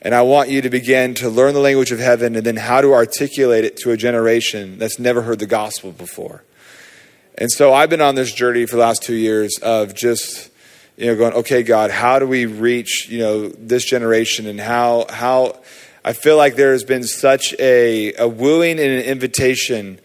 And 0.02 0.16
I 0.16 0.24
want 0.24 0.50
you 0.50 0.64
to 0.64 0.72
begin 0.72 1.14
to 1.16 1.30
learn 1.30 1.54
the 1.54 1.60
language 1.60 1.92
of 1.92 2.00
heaven 2.00 2.36
and 2.36 2.44
then 2.44 2.56
how 2.56 2.82
to 2.82 2.94
articulate 2.94 3.66
it 3.66 3.78
to 3.84 3.92
a 3.92 3.98
generation 3.98 4.80
that's 4.80 4.98
never 4.98 5.22
heard 5.22 5.38
the 5.38 5.46
gospel 5.46 5.92
before. 5.92 6.44
And 7.38 7.52
so 7.52 7.72
I've 7.72 7.92
been 7.92 8.02
on 8.02 8.16
this 8.16 8.34
journey 8.34 8.66
for 8.66 8.76
the 8.76 8.82
last 8.82 9.04
two 9.04 9.14
years 9.14 9.60
of 9.62 9.94
just, 9.94 10.50
you 10.98 11.06
know, 11.06 11.16
going, 11.16 11.34
okay, 11.34 11.62
God, 11.62 11.92
how 11.92 12.18
do 12.18 12.26
we 12.26 12.48
reach, 12.48 13.08
you 13.08 13.20
know, 13.20 13.50
this 13.50 13.86
generation 13.86 14.48
and 14.48 14.60
how, 14.60 15.06
how, 15.12 15.60
I 16.04 16.14
feel 16.14 16.38
like 16.38 16.56
there 16.56 16.72
has 16.72 16.84
been 16.84 17.04
such 17.04 17.54
a, 17.60 18.16
a 18.16 18.28
wooing 18.28 18.80
and 18.80 18.92
an 18.94 19.02
invitation 19.02 20.00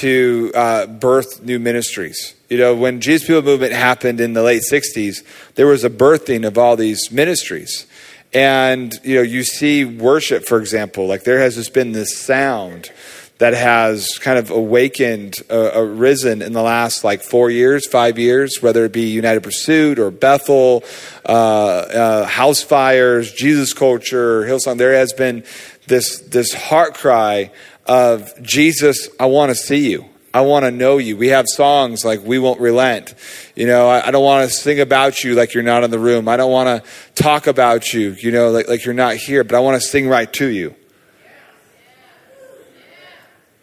to 0.00 0.52
uh, 0.54 0.86
birth 0.86 1.42
new 1.42 1.58
ministries. 1.58 2.34
You 2.48 2.58
know, 2.58 2.74
when 2.74 3.00
Jesus 3.00 3.26
People 3.26 3.42
Movement 3.42 3.72
happened 3.72 4.20
in 4.20 4.34
the 4.34 4.42
late 4.42 4.62
60s, 4.70 5.24
there 5.54 5.66
was 5.66 5.84
a 5.84 5.90
birthing 5.90 6.46
of 6.46 6.58
all 6.58 6.76
these 6.76 7.10
ministries. 7.10 7.86
And, 8.32 8.94
you 9.02 9.16
know, 9.16 9.22
you 9.22 9.44
see 9.44 9.84
worship, 9.84 10.44
for 10.44 10.60
example, 10.60 11.06
like 11.06 11.24
there 11.24 11.40
has 11.40 11.54
just 11.54 11.72
been 11.72 11.92
this 11.92 12.18
sound 12.18 12.90
that 13.38 13.52
has 13.52 14.06
kind 14.18 14.38
of 14.38 14.50
awakened, 14.50 15.38
uh, 15.50 15.72
arisen 15.74 16.40
in 16.40 16.52
the 16.52 16.62
last 16.62 17.04
like 17.04 17.22
four 17.22 17.50
years, 17.50 17.86
five 17.86 18.18
years, 18.18 18.58
whether 18.60 18.84
it 18.84 18.92
be 18.92 19.08
United 19.08 19.42
Pursuit 19.42 19.98
or 19.98 20.10
Bethel, 20.10 20.84
uh, 21.26 21.32
uh, 21.32 22.26
Housefires, 22.26 23.34
Jesus 23.34 23.74
Culture, 23.74 24.42
Hillsong. 24.42 24.78
There 24.78 24.94
has 24.94 25.12
been 25.12 25.44
this 25.86 26.20
this 26.20 26.52
heart 26.54 26.94
cry 26.94 27.50
of 27.88 28.42
Jesus, 28.42 29.08
I 29.18 29.26
want 29.26 29.50
to 29.50 29.54
see 29.54 29.90
you. 29.90 30.06
I 30.34 30.42
want 30.42 30.64
to 30.64 30.70
know 30.70 30.98
you. 30.98 31.16
We 31.16 31.28
have 31.28 31.46
songs 31.48 32.04
like 32.04 32.22
We 32.22 32.38
Won't 32.38 32.60
Relent. 32.60 33.14
You 33.54 33.66
know, 33.66 33.88
I, 33.88 34.08
I 34.08 34.10
don't 34.10 34.22
want 34.22 34.48
to 34.48 34.54
sing 34.54 34.80
about 34.80 35.24
you 35.24 35.34
like 35.34 35.54
you're 35.54 35.62
not 35.62 35.82
in 35.82 35.90
the 35.90 35.98
room. 35.98 36.28
I 36.28 36.36
don't 36.36 36.52
want 36.52 36.84
to 36.84 36.90
talk 37.14 37.46
about 37.46 37.94
you, 37.94 38.10
you 38.10 38.30
know, 38.30 38.50
like, 38.50 38.68
like 38.68 38.84
you're 38.84 38.94
not 38.94 39.16
here, 39.16 39.44
but 39.44 39.56
I 39.56 39.60
want 39.60 39.80
to 39.80 39.88
sing 39.88 40.08
right 40.08 40.30
to 40.34 40.46
you. 40.46 40.74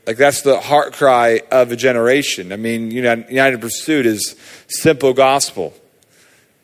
Like 0.08 0.18
that's 0.18 0.42
the 0.42 0.60
heart 0.60 0.94
cry 0.94 1.42
of 1.52 1.72
a 1.72 1.76
generation. 1.76 2.52
I 2.52 2.58
mean, 2.58 2.92
you 2.92 3.04
know, 3.04 3.24
United 3.30 3.62
Pursuit 3.62 4.06
is 4.06 4.36
simple 4.68 5.14
gospel. 5.14 5.74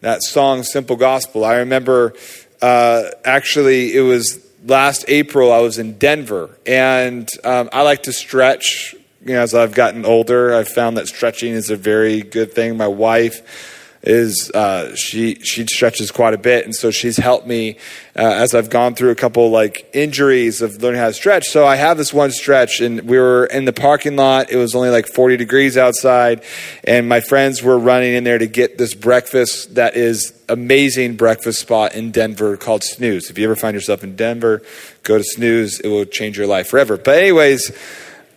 That 0.02 0.24
song, 0.24 0.64
Simple 0.64 0.96
Gospel. 0.96 1.44
I 1.44 1.58
remember 1.58 2.14
uh, 2.62 3.04
actually 3.26 3.94
it 3.96 4.02
was 4.02 4.40
last 4.66 5.06
April. 5.08 5.52
I 5.52 5.60
was 5.60 5.78
in 5.78 5.98
Denver, 5.98 6.58
and 6.66 7.28
um, 7.44 7.70
I 7.72 7.82
like 7.84 8.04
to 8.04 8.14
stretch. 8.14 8.96
You 9.22 9.34
know, 9.34 9.42
as 9.42 9.54
I've 9.54 9.74
gotten 9.74 10.06
older, 10.06 10.54
I've 10.54 10.70
found 10.70 10.98
that 10.98 11.08
stretching 11.08 11.52
is 11.54 11.70
a 11.70 11.76
very 11.76 12.22
good 12.22 12.54
thing. 12.54 12.78
My 12.78 12.88
wife 12.88 13.79
is 14.02 14.50
uh, 14.52 14.96
she 14.96 15.36
she 15.36 15.66
stretches 15.66 16.12
quite 16.12 16.34
a 16.34 16.38
bit, 16.38 16.66
and 16.66 16.74
so 16.74 16.90
she's 16.92 17.18
helped 17.18 17.46
me 17.46 17.76
uh, 18.16 18.22
as 18.22 18.56
I've 18.56 18.70
gone 18.70 18.96
through 18.96 19.12
a 19.12 19.16
couple 19.16 19.50
like 19.50 19.90
injuries 19.94 20.62
of 20.62 20.82
learning 20.82 21.00
how 21.00 21.08
to 21.08 21.14
stretch. 21.14 21.48
So 21.50 21.66
I 21.66 21.76
have 21.76 21.98
this 21.98 22.14
one 22.14 22.32
stretch, 22.32 22.80
and 22.80 23.02
we 23.02 23.18
were 23.18 23.46
in 23.46 23.66
the 23.66 23.74
parking 23.74 24.16
lot. 24.16 24.52
It 24.52 24.56
was 24.56 24.74
only 24.74 24.90
like 24.90 25.08
40 25.08 25.38
degrees 25.38 25.78
outside, 25.78 26.44
and 26.86 27.10
my 27.10 27.20
friends 27.20 27.62
were 27.62 27.78
running 27.78 28.14
in 28.14 28.24
there 28.24 28.38
to 28.38 28.48
get 28.48 28.78
this 28.78 28.94
breakfast 28.94 29.76
that 29.76 29.96
is 29.96 30.34
amazing 30.48 31.16
breakfast 31.16 31.60
spot 31.60 31.94
in 31.94 32.12
Denver 32.12 32.58
called 32.58 32.84
Snooze. 32.84 33.30
If 33.30 33.38
you 33.38 33.44
ever 33.46 33.56
find 33.56 33.76
yourself 33.76 34.04
in 34.04 34.16
Denver, 34.16 34.62
go 35.04 35.18
to 35.18 35.24
Snooze. 35.24 35.80
It 35.82 35.90
will 35.90 36.06
change 36.06 36.38
your 36.38 36.48
life 36.48 36.68
forever. 36.68 36.98
But 36.98 37.18
anyways. 37.18 37.72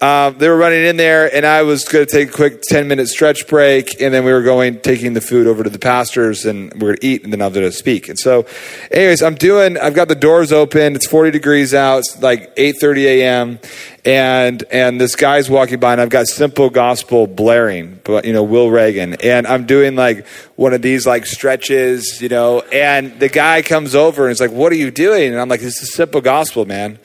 Um, 0.03 0.37
they 0.37 0.49
were 0.49 0.57
running 0.57 0.83
in 0.85 0.97
there, 0.97 1.33
and 1.33 1.47
I 1.47 1.63
was 1.63 1.85
going 1.85 2.05
to 2.05 2.11
take 2.11 2.31
a 2.31 2.33
quick 2.33 2.63
10 2.63 2.89
minute 2.89 3.07
stretch 3.07 3.47
break, 3.47 4.01
and 4.01 4.13
then 4.13 4.25
we 4.25 4.33
were 4.33 4.43
going, 4.43 4.81
taking 4.81 5.13
the 5.13 5.21
food 5.21 5.47
over 5.47 5.63
to 5.63 5.71
the 5.71 5.79
pastors, 5.79 6.45
and 6.45 6.73
we 6.73 6.79
are 6.79 6.81
going 6.81 6.97
to 6.97 7.07
eat, 7.07 7.23
and 7.23 7.33
then 7.33 7.41
I 7.41 7.47
was 7.47 7.55
going 7.55 7.71
to 7.71 7.73
speak. 7.73 8.09
And 8.09 8.19
so, 8.19 8.45
anyways, 8.91 9.23
I'm 9.23 9.37
doing, 9.37 9.79
I've 9.79 9.95
got 9.95 10.09
the 10.09 10.17
doors 10.17 10.51
open, 10.51 10.97
it's 10.97 11.07
40 11.07 11.31
degrees 11.31 11.73
out, 11.73 11.99
it's 11.99 12.21
like 12.21 12.57
8.30 12.57 13.05
a.m., 13.05 13.59
and 14.05 14.65
and 14.73 15.01
this 15.01 15.15
guy's 15.15 15.49
walking 15.49 15.79
by, 15.79 15.93
and 15.93 16.01
I've 16.01 16.09
got 16.09 16.27
simple 16.27 16.69
gospel 16.69 17.29
blaring, 17.29 18.01
but 18.03 18.25
you 18.25 18.33
know, 18.33 18.43
Will 18.43 18.69
Reagan, 18.69 19.15
and 19.23 19.47
I'm 19.47 19.67
doing 19.67 19.95
like 19.95 20.27
one 20.57 20.75
of 20.75 20.83
these 20.83 21.07
like 21.07 21.27
stretches, 21.27 22.21
you 22.21 22.29
know, 22.29 22.63
and 22.73 23.21
the 23.21 23.29
guy 23.29 23.63
comes 23.63 23.95
over 23.95 24.25
and 24.25 24.33
he's 24.33 24.41
like, 24.41 24.51
what 24.51 24.73
are 24.73 24.77
you 24.77 24.91
doing? 24.91 25.31
And 25.31 25.41
I'm 25.41 25.49
like, 25.49 25.61
this 25.61 25.81
is 25.81 25.95
simple 25.95 26.21
gospel, 26.21 26.67
man. 26.67 26.99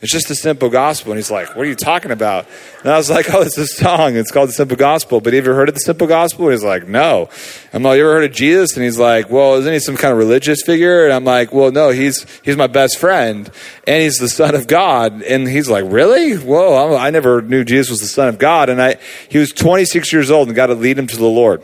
It's 0.00 0.12
just 0.12 0.30
a 0.30 0.36
simple 0.36 0.70
gospel. 0.70 1.10
And 1.10 1.18
he's 1.18 1.30
like, 1.30 1.56
What 1.56 1.66
are 1.66 1.68
you 1.68 1.74
talking 1.74 2.12
about? 2.12 2.46
And 2.84 2.92
I 2.92 2.96
was 2.96 3.10
like, 3.10 3.34
Oh, 3.34 3.42
it's 3.42 3.58
a 3.58 3.66
song. 3.66 4.14
It's 4.14 4.30
called 4.30 4.48
the 4.48 4.52
simple 4.52 4.76
gospel. 4.76 5.20
But 5.20 5.32
have 5.32 5.44
you 5.44 5.50
ever 5.50 5.58
heard 5.58 5.68
of 5.68 5.74
the 5.74 5.80
simple 5.80 6.06
gospel? 6.06 6.44
And 6.44 6.52
he's 6.52 6.62
like, 6.62 6.86
No. 6.86 7.28
I'm 7.72 7.82
like, 7.82 7.96
You 7.96 8.04
ever 8.04 8.14
heard 8.14 8.30
of 8.30 8.32
Jesus? 8.32 8.76
And 8.76 8.84
he's 8.84 8.98
like, 8.98 9.28
Well, 9.28 9.54
isn't 9.54 9.72
he 9.72 9.80
some 9.80 9.96
kind 9.96 10.12
of 10.12 10.18
religious 10.18 10.62
figure? 10.62 11.04
And 11.04 11.12
I'm 11.12 11.24
like, 11.24 11.52
Well, 11.52 11.72
no, 11.72 11.90
he's 11.90 12.24
he's 12.42 12.56
my 12.56 12.68
best 12.68 12.96
friend 12.98 13.50
and 13.88 14.02
he's 14.02 14.18
the 14.18 14.28
son 14.28 14.54
of 14.54 14.68
God. 14.68 15.20
And 15.22 15.48
he's 15.48 15.68
like, 15.68 15.84
Really? 15.88 16.34
Whoa, 16.34 16.96
I 16.96 17.10
never 17.10 17.42
knew 17.42 17.64
Jesus 17.64 17.90
was 17.90 18.00
the 18.00 18.06
son 18.06 18.28
of 18.28 18.38
God. 18.38 18.68
And 18.68 18.80
I 18.80 18.98
he 19.28 19.38
was 19.38 19.50
26 19.50 20.12
years 20.12 20.30
old 20.30 20.46
and 20.46 20.54
got 20.54 20.66
to 20.66 20.74
lead 20.74 20.96
him 20.96 21.08
to 21.08 21.16
the 21.16 21.26
Lord. 21.26 21.60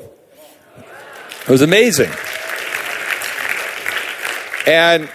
It 0.76 1.50
was 1.50 1.62
amazing. 1.62 2.10
And 4.66 5.08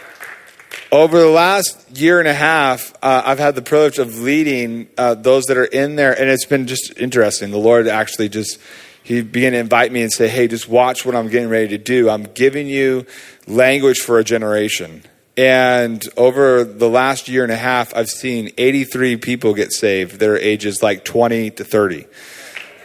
over 0.91 1.19
the 1.19 1.29
last 1.29 1.97
year 1.97 2.19
and 2.19 2.27
a 2.27 2.33
half, 2.33 2.93
uh, 3.01 3.21
I've 3.25 3.39
had 3.39 3.55
the 3.55 3.61
privilege 3.61 3.99
of 3.99 4.19
leading 4.19 4.89
uh, 4.97 5.15
those 5.15 5.45
that 5.45 5.57
are 5.57 5.65
in 5.65 5.95
there, 5.95 6.19
and 6.19 6.29
it's 6.29 6.45
been 6.45 6.67
just 6.67 6.97
interesting. 6.97 7.51
The 7.51 7.57
Lord 7.57 7.87
actually 7.87 8.29
just 8.29 8.59
He 9.03 9.21
began 9.21 9.51
to 9.51 9.59
invite 9.59 9.91
me 9.91 10.01
and 10.01 10.11
say, 10.11 10.27
"Hey, 10.27 10.47
just 10.47 10.67
watch 10.67 11.05
what 11.05 11.15
I'm 11.15 11.29
getting 11.29 11.49
ready 11.49 11.69
to 11.69 11.77
do. 11.77 12.09
I'm 12.09 12.23
giving 12.23 12.67
you 12.67 13.05
language 13.47 13.99
for 13.99 14.19
a 14.19 14.23
generation." 14.23 15.03
And 15.37 16.03
over 16.17 16.65
the 16.65 16.89
last 16.89 17.29
year 17.29 17.43
and 17.43 17.51
a 17.51 17.55
half, 17.55 17.95
I've 17.95 18.09
seen 18.09 18.51
83 18.57 19.15
people 19.15 19.53
get 19.53 19.71
saved. 19.71 20.19
Their 20.19 20.37
ages 20.37 20.83
like 20.83 21.05
20 21.05 21.51
to 21.51 21.63
30. 21.63 22.07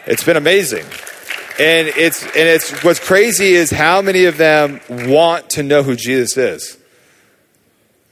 It's 0.06 0.22
been 0.22 0.36
amazing. 0.36 0.84
And 1.58 1.88
it's 1.88 2.22
and 2.22 2.32
it's 2.34 2.84
what's 2.84 3.00
crazy 3.00 3.54
is 3.54 3.70
how 3.70 4.02
many 4.02 4.26
of 4.26 4.36
them 4.36 4.80
want 4.88 5.50
to 5.50 5.62
know 5.62 5.82
who 5.82 5.96
Jesus 5.96 6.36
is. 6.36 6.78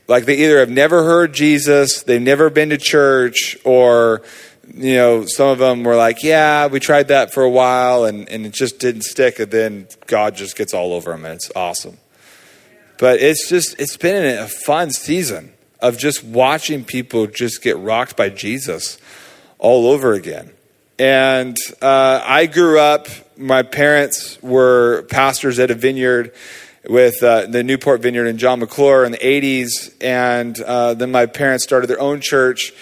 Like 0.09 0.25
they 0.25 0.37
either 0.37 0.59
have 0.59 0.71
never 0.71 1.05
heard 1.05 1.33
Jesus, 1.33 2.03
they've 2.03 2.21
never 2.21 2.51
been 2.51 2.71
to 2.71 2.79
church, 2.79 3.57
or 3.65 4.23
you 4.75 4.95
know, 4.95 5.25
some 5.27 5.49
of 5.49 5.59
them 5.59 5.85
were 5.85 5.97
like, 5.97 6.23
"Yeah, 6.23 6.67
we 6.67 6.81
tried 6.81 7.09
that 7.09 7.33
for 7.33 7.43
a 7.43 7.51
while, 7.51 8.05
and 8.05 8.29
and 8.29 8.47
it 8.47 8.53
just 8.53 8.79
didn't 8.79 9.03
stick." 9.03 9.39
And 9.39 9.51
then 9.51 9.89
God 10.07 10.37
just 10.37 10.57
gets 10.57 10.75
all 10.75 10.93
over 10.93 11.11
them, 11.11 11.25
and 11.25 11.35
it's 11.35 11.51
awesome. 11.55 11.99
But 12.99 13.21
it's 13.21 13.49
just 13.49 13.79
it's 13.81 13.97
been 13.97 14.39
a 14.39 14.47
fun 14.47 14.91
season 14.91 15.53
of 15.81 15.99
just 15.99 16.23
watching 16.23 16.85
people 16.85 17.27
just 17.27 17.63
get 17.63 17.77
rocked 17.79 18.17
by 18.17 18.29
Jesus 18.29 18.99
all 19.59 19.89
over 19.89 20.13
again. 20.13 20.51
And 20.99 21.57
uh, 21.81 22.23
I 22.25 22.47
grew 22.47 22.79
up. 22.79 23.09
My 23.37 23.63
parents 23.63 24.41
were 24.43 25.03
pastors 25.11 25.59
at 25.59 25.71
a 25.71 25.75
vineyard 25.75 26.33
with 26.89 27.23
uh, 27.23 27.47
the 27.47 27.63
Newport 27.63 28.03
Vineyard 28.03 28.27
and 28.27 28.39
John 28.39 28.61
McClure 28.61 29.05
in 29.05 29.13
the 29.13 29.19
80s. 29.19 29.95
And 30.01 30.61
uh, 30.61 30.95
then 30.95 31.11
my 31.11 31.27
parents 31.27 31.65
started 31.65 31.87
their 31.87 32.01
own 32.01 32.21
church 32.21 32.73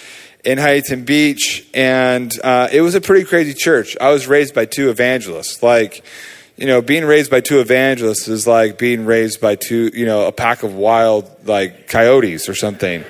in 0.44 0.58
Huntington 0.58 1.04
Beach. 1.04 1.66
And 1.74 2.32
uh, 2.42 2.68
it 2.72 2.80
was 2.80 2.94
a 2.94 3.00
pretty 3.00 3.24
crazy 3.24 3.54
church. 3.54 3.96
I 4.00 4.10
was 4.10 4.26
raised 4.26 4.54
by 4.54 4.64
two 4.64 4.90
evangelists. 4.90 5.62
Like, 5.62 6.04
you 6.56 6.66
know, 6.66 6.82
being 6.82 7.04
raised 7.04 7.30
by 7.30 7.40
two 7.40 7.60
evangelists 7.60 8.28
is 8.28 8.46
like 8.46 8.78
being 8.78 9.04
raised 9.06 9.40
by 9.40 9.56
two, 9.56 9.90
you 9.94 10.06
know, 10.06 10.26
a 10.26 10.32
pack 10.32 10.62
of 10.62 10.74
wild, 10.74 11.30
like, 11.46 11.88
coyotes 11.88 12.48
or 12.48 12.54
something. 12.54 13.04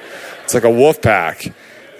It's 0.44 0.54
like 0.54 0.64
a 0.64 0.70
wolf 0.70 1.00
pack. 1.00 1.52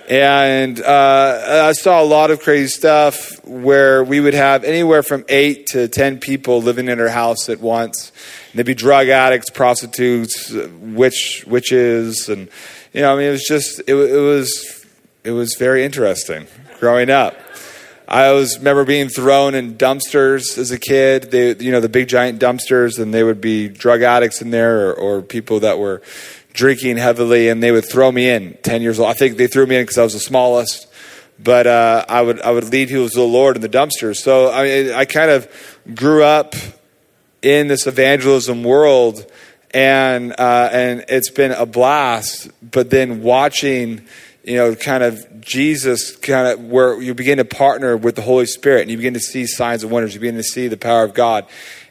And 0.09 0.81
uh, 0.81 1.67
I 1.69 1.73
saw 1.73 2.03
a 2.03 2.05
lot 2.05 2.33
of 2.33 2.41
crazy 2.41 2.67
stuff 2.67 3.45
where 3.45 4.03
we 4.03 4.19
would 4.19 4.35
have 4.35 4.65
anywhere 4.65 5.05
from 5.05 5.25
eight 5.29 5.67
to 5.69 5.87
ten 5.87 6.19
people 6.19 6.61
living 6.61 6.89
in 6.89 6.99
our 6.99 7.09
house 7.09 7.49
at 7.49 7.61
once. 7.61 8.11
They'd 8.55 8.67
be 8.67 8.75
drug 8.75 9.09
addicts, 9.09 9.49
prostitutes, 9.51 10.51
witch, 10.51 11.45
witches, 11.47 12.29
and 12.29 12.49
you 12.93 13.03
know, 13.03 13.15
I 13.15 13.17
mean, 13.17 13.27
it 13.27 13.31
was 13.31 13.45
just 13.47 13.81
it, 13.81 13.95
it 13.95 14.21
was 14.21 14.87
it 15.23 15.31
was 15.31 15.55
very 15.57 15.85
interesting 15.85 16.47
growing 16.79 17.11
up. 17.11 17.37
I 18.09 18.27
always 18.27 18.59
remember 18.59 18.85
being 18.85 19.09
thrown 19.09 19.55
in 19.55 19.77
dumpsters 19.77 20.59
as 20.59 20.73
a 20.73 20.79
kid. 20.81 21.31
They, 21.31 21.55
you 21.57 21.71
know, 21.71 21.79
the 21.79 21.89
big 21.89 22.09
giant 22.09 22.41
dumpsters, 22.41 22.99
and 22.99 23.15
they 23.15 23.23
would 23.23 23.41
be 23.41 23.69
drug 23.69 24.03
addicts 24.03 24.43
in 24.43 24.51
there 24.51 24.89
or, 24.89 24.95
or 24.95 25.23
people 25.23 25.61
that 25.61 25.79
were 25.79 26.03
drinking 26.53 26.97
heavily, 26.97 27.49
and 27.49 27.63
they 27.63 27.71
would 27.71 27.85
throw 27.85 28.11
me 28.11 28.29
in. 28.29 28.59
Ten 28.65 28.83
years 28.83 28.99
old, 28.99 29.11
I 29.11 29.13
think 29.13 29.37
they 29.37 29.47
threw 29.47 29.65
me 29.65 29.77
in 29.77 29.83
because 29.83 29.99
I 29.99 30.03
was 30.03 30.15
the 30.15 30.19
smallest. 30.19 30.89
But 31.39 31.69
uh, 31.69 32.05
I 32.09 32.21
would 32.21 32.41
I 32.41 32.51
would 32.51 32.65
lead 32.65 32.89
people 32.89 33.09
to 33.09 33.15
the 33.15 33.23
Lord 33.23 33.55
in 33.55 33.63
the 33.63 33.69
dumpsters. 33.69 34.17
So 34.17 34.49
I 34.49 34.99
I 34.99 35.05
kind 35.05 35.31
of 35.31 35.49
grew 35.95 36.25
up 36.25 36.55
in 37.43 37.69
this 37.69 37.87
evangelism 37.87 38.65
world, 38.65 39.31
and 39.73 40.33
uh, 40.33 40.69
and 40.73 41.05
it's 41.09 41.31
been 41.31 41.53
a 41.53 41.67
blast. 41.67 42.51
But 42.63 42.91
then 42.91 43.23
watching, 43.23 44.07
you 44.45 44.57
know, 44.57 44.75
kind 44.75 45.03
of 45.03 45.41
Jesus, 45.41 46.17
kind 46.17 46.49
of 46.49 46.65
where 46.65 47.01
you 47.01 47.15
begin 47.15 47.39
to 47.39 47.45
partner 47.45 47.97
with 47.97 48.17
the 48.17 48.23
Holy 48.23 48.47
Spirit 48.47 48.83
and 48.83 48.91
you 48.91 48.97
begin 48.97 49.15
to 49.15 49.21
see 49.21 49.47
signs 49.47 49.83
and 49.83 49.93
wonders. 49.93 50.15
You 50.15 50.21
begin 50.21 50.37
to 50.37 50.43
see 50.43 50.69
the 50.69 50.77
power 50.77 51.05
of 51.05 51.15
God. 51.15 51.47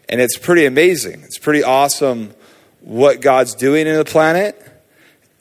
And 0.08 0.20
it's 0.22 0.38
pretty 0.38 0.66
amazing. 0.66 1.22
It's 1.24 1.38
pretty 1.38 1.64
awesome 1.64 2.34
what 2.82 3.22
God's 3.22 3.54
doing 3.54 3.88
in 3.88 3.96
the 3.96 4.06
planet. 4.06 4.62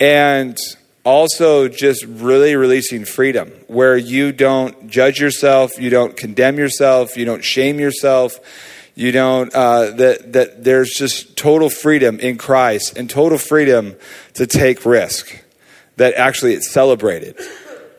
And 0.00 0.58
also 1.04 1.68
just 1.68 2.04
really 2.04 2.54
releasing 2.54 3.04
freedom 3.04 3.50
where 3.66 3.96
you 3.96 4.30
don't 4.30 4.88
judge 4.88 5.18
yourself, 5.18 5.80
you 5.80 5.88
don't 5.90 6.16
condemn 6.16 6.58
yourself, 6.58 7.16
you 7.16 7.24
don't 7.24 7.42
shame 7.42 7.80
yourself. 7.80 8.38
You 8.98 9.12
don't, 9.12 9.54
uh, 9.54 9.92
that, 9.92 10.32
that 10.32 10.64
there's 10.64 10.90
just 10.90 11.36
total 11.36 11.70
freedom 11.70 12.18
in 12.18 12.36
Christ 12.36 12.98
and 12.98 13.08
total 13.08 13.38
freedom 13.38 13.94
to 14.34 14.44
take 14.44 14.84
risk 14.84 15.40
that 15.98 16.14
actually 16.14 16.54
it's 16.54 16.68
celebrated. 16.68 17.38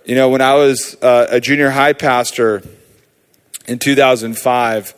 You 0.04 0.16
know, 0.16 0.28
when 0.28 0.42
I 0.42 0.56
was 0.56 0.98
uh, 1.02 1.28
a 1.30 1.40
junior 1.40 1.70
high 1.70 1.94
pastor 1.94 2.64
in 3.66 3.80
2005 3.80 4.94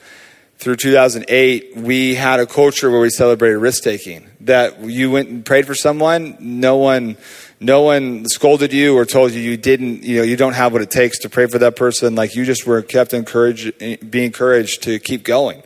through 0.58 0.78
2008, 0.78 1.78
we 1.78 2.16
had 2.16 2.39
a 2.39 2.47
culture 2.47 2.89
where 2.89 2.99
we 2.99 3.12
celebrated 3.12 3.60
risk 3.60 3.84
taking. 3.84 4.28
That 4.39 4.82
you 4.82 5.12
went 5.12 5.30
and 5.30 5.45
prayed 5.45 5.68
for 5.68 5.76
someone, 5.76 6.36
no 6.39 6.78
one, 6.78 7.16
no 7.60 7.84
one 7.84 8.28
scolded 8.28 8.74
you 8.74 8.97
or 8.97 9.06
told 9.06 9.34
you 9.34 9.39
you 9.39 9.56
didn't, 9.56 10.02
you 10.02 10.18
know, 10.18 10.24
you 10.24 10.36
don't 10.36 10.54
have 10.54 10.74
what 10.74 10.82
it 10.82 10.89
takes 10.89 11.20
to 11.20 11.30
pray 11.30 11.45
for 11.45 11.60
that 11.60 11.76
person. 11.76 12.16
Like 12.16 12.34
you 12.34 12.43
just 12.43 12.66
were 12.66 12.82
kept 12.82 13.14
encouraged, 13.14 14.10
be 14.10 14.26
encouraged 14.26 14.82
to 14.82 14.97
keep 14.97 15.24
going. 15.24 15.62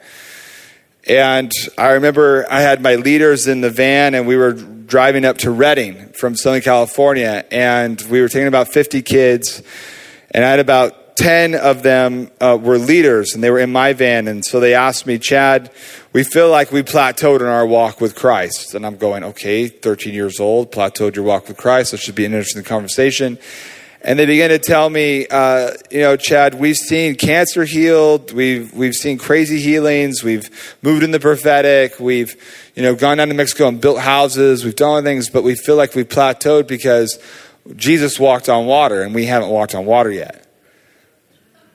And 1.07 1.51
I 1.77 1.91
remember 1.91 2.47
I 2.49 2.61
had 2.61 2.81
my 2.81 2.95
leaders 2.95 3.47
in 3.47 3.61
the 3.61 3.69
van 3.69 4.15
and 4.15 4.25
we 4.25 4.35
were 4.35 4.53
driving 4.53 5.23
up 5.23 5.37
to 5.39 5.51
Redding 5.51 6.13
from 6.13 6.35
Southern 6.35 6.61
California 6.61 7.45
and 7.51 8.01
we 8.09 8.21
were 8.21 8.29
taking 8.29 8.47
about 8.47 8.69
50 8.69 9.03
kids 9.03 9.61
and 10.31 10.43
I 10.43 10.49
had 10.49 10.59
about 10.59 11.15
10 11.17 11.53
of 11.53 11.83
them 11.83 12.31
uh, 12.41 12.57
were 12.59 12.79
leaders 12.79 13.35
and 13.35 13.43
they 13.43 13.51
were 13.51 13.59
in 13.59 13.71
my 13.71 13.93
van 13.93 14.27
and 14.27 14.43
so 14.43 14.59
they 14.59 14.73
asked 14.73 15.05
me, 15.05 15.19
Chad, 15.19 15.71
we 16.11 16.23
feel 16.23 16.49
like 16.49 16.71
we 16.71 16.81
plateaued 16.81 17.41
in 17.41 17.45
our 17.45 17.67
walk 17.67 18.01
with 18.01 18.15
Christ. 18.15 18.73
And 18.73 18.83
I'm 18.83 18.97
going, 18.97 19.23
okay, 19.23 19.67
13 19.67 20.13
years 20.13 20.39
old, 20.39 20.71
plateaued 20.71 21.15
your 21.15 21.25
walk 21.25 21.47
with 21.47 21.57
Christ. 21.57 21.91
That 21.91 21.99
should 21.99 22.15
be 22.15 22.25
an 22.25 22.33
interesting 22.33 22.63
conversation. 22.63 23.37
And 24.05 24.19
they 24.19 24.27
began 24.27 24.51
to 24.51 24.59
tell 24.59 24.87
me, 24.87 25.25
uh, 25.31 25.71
you 25.89 26.01
know, 26.01 26.15
Chad, 26.15 26.53
we've 26.53 26.77
seen 26.77 27.15
cancer 27.15 27.65
healed, 27.65 28.33
we've 28.33 28.71
we've 28.71 28.93
seen 28.93 29.17
crazy 29.17 29.59
healings, 29.59 30.23
we've 30.23 30.47
moved 30.83 31.01
in 31.01 31.09
the 31.09 31.19
prophetic, 31.19 31.99
we've 31.99 32.35
you 32.75 32.83
know 32.83 32.93
gone 32.93 33.17
down 33.17 33.29
to 33.29 33.33
Mexico 33.33 33.67
and 33.67 33.81
built 33.81 33.97
houses, 33.97 34.63
we've 34.63 34.75
done 34.75 35.03
things, 35.03 35.27
but 35.27 35.43
we 35.43 35.55
feel 35.55 35.75
like 35.75 35.95
we've 35.95 36.07
plateaued 36.07 36.67
because 36.67 37.17
Jesus 37.75 38.19
walked 38.19 38.47
on 38.47 38.67
water 38.67 39.01
and 39.01 39.15
we 39.15 39.25
haven't 39.25 39.49
walked 39.49 39.73
on 39.73 39.87
water 39.87 40.11
yet. 40.11 40.44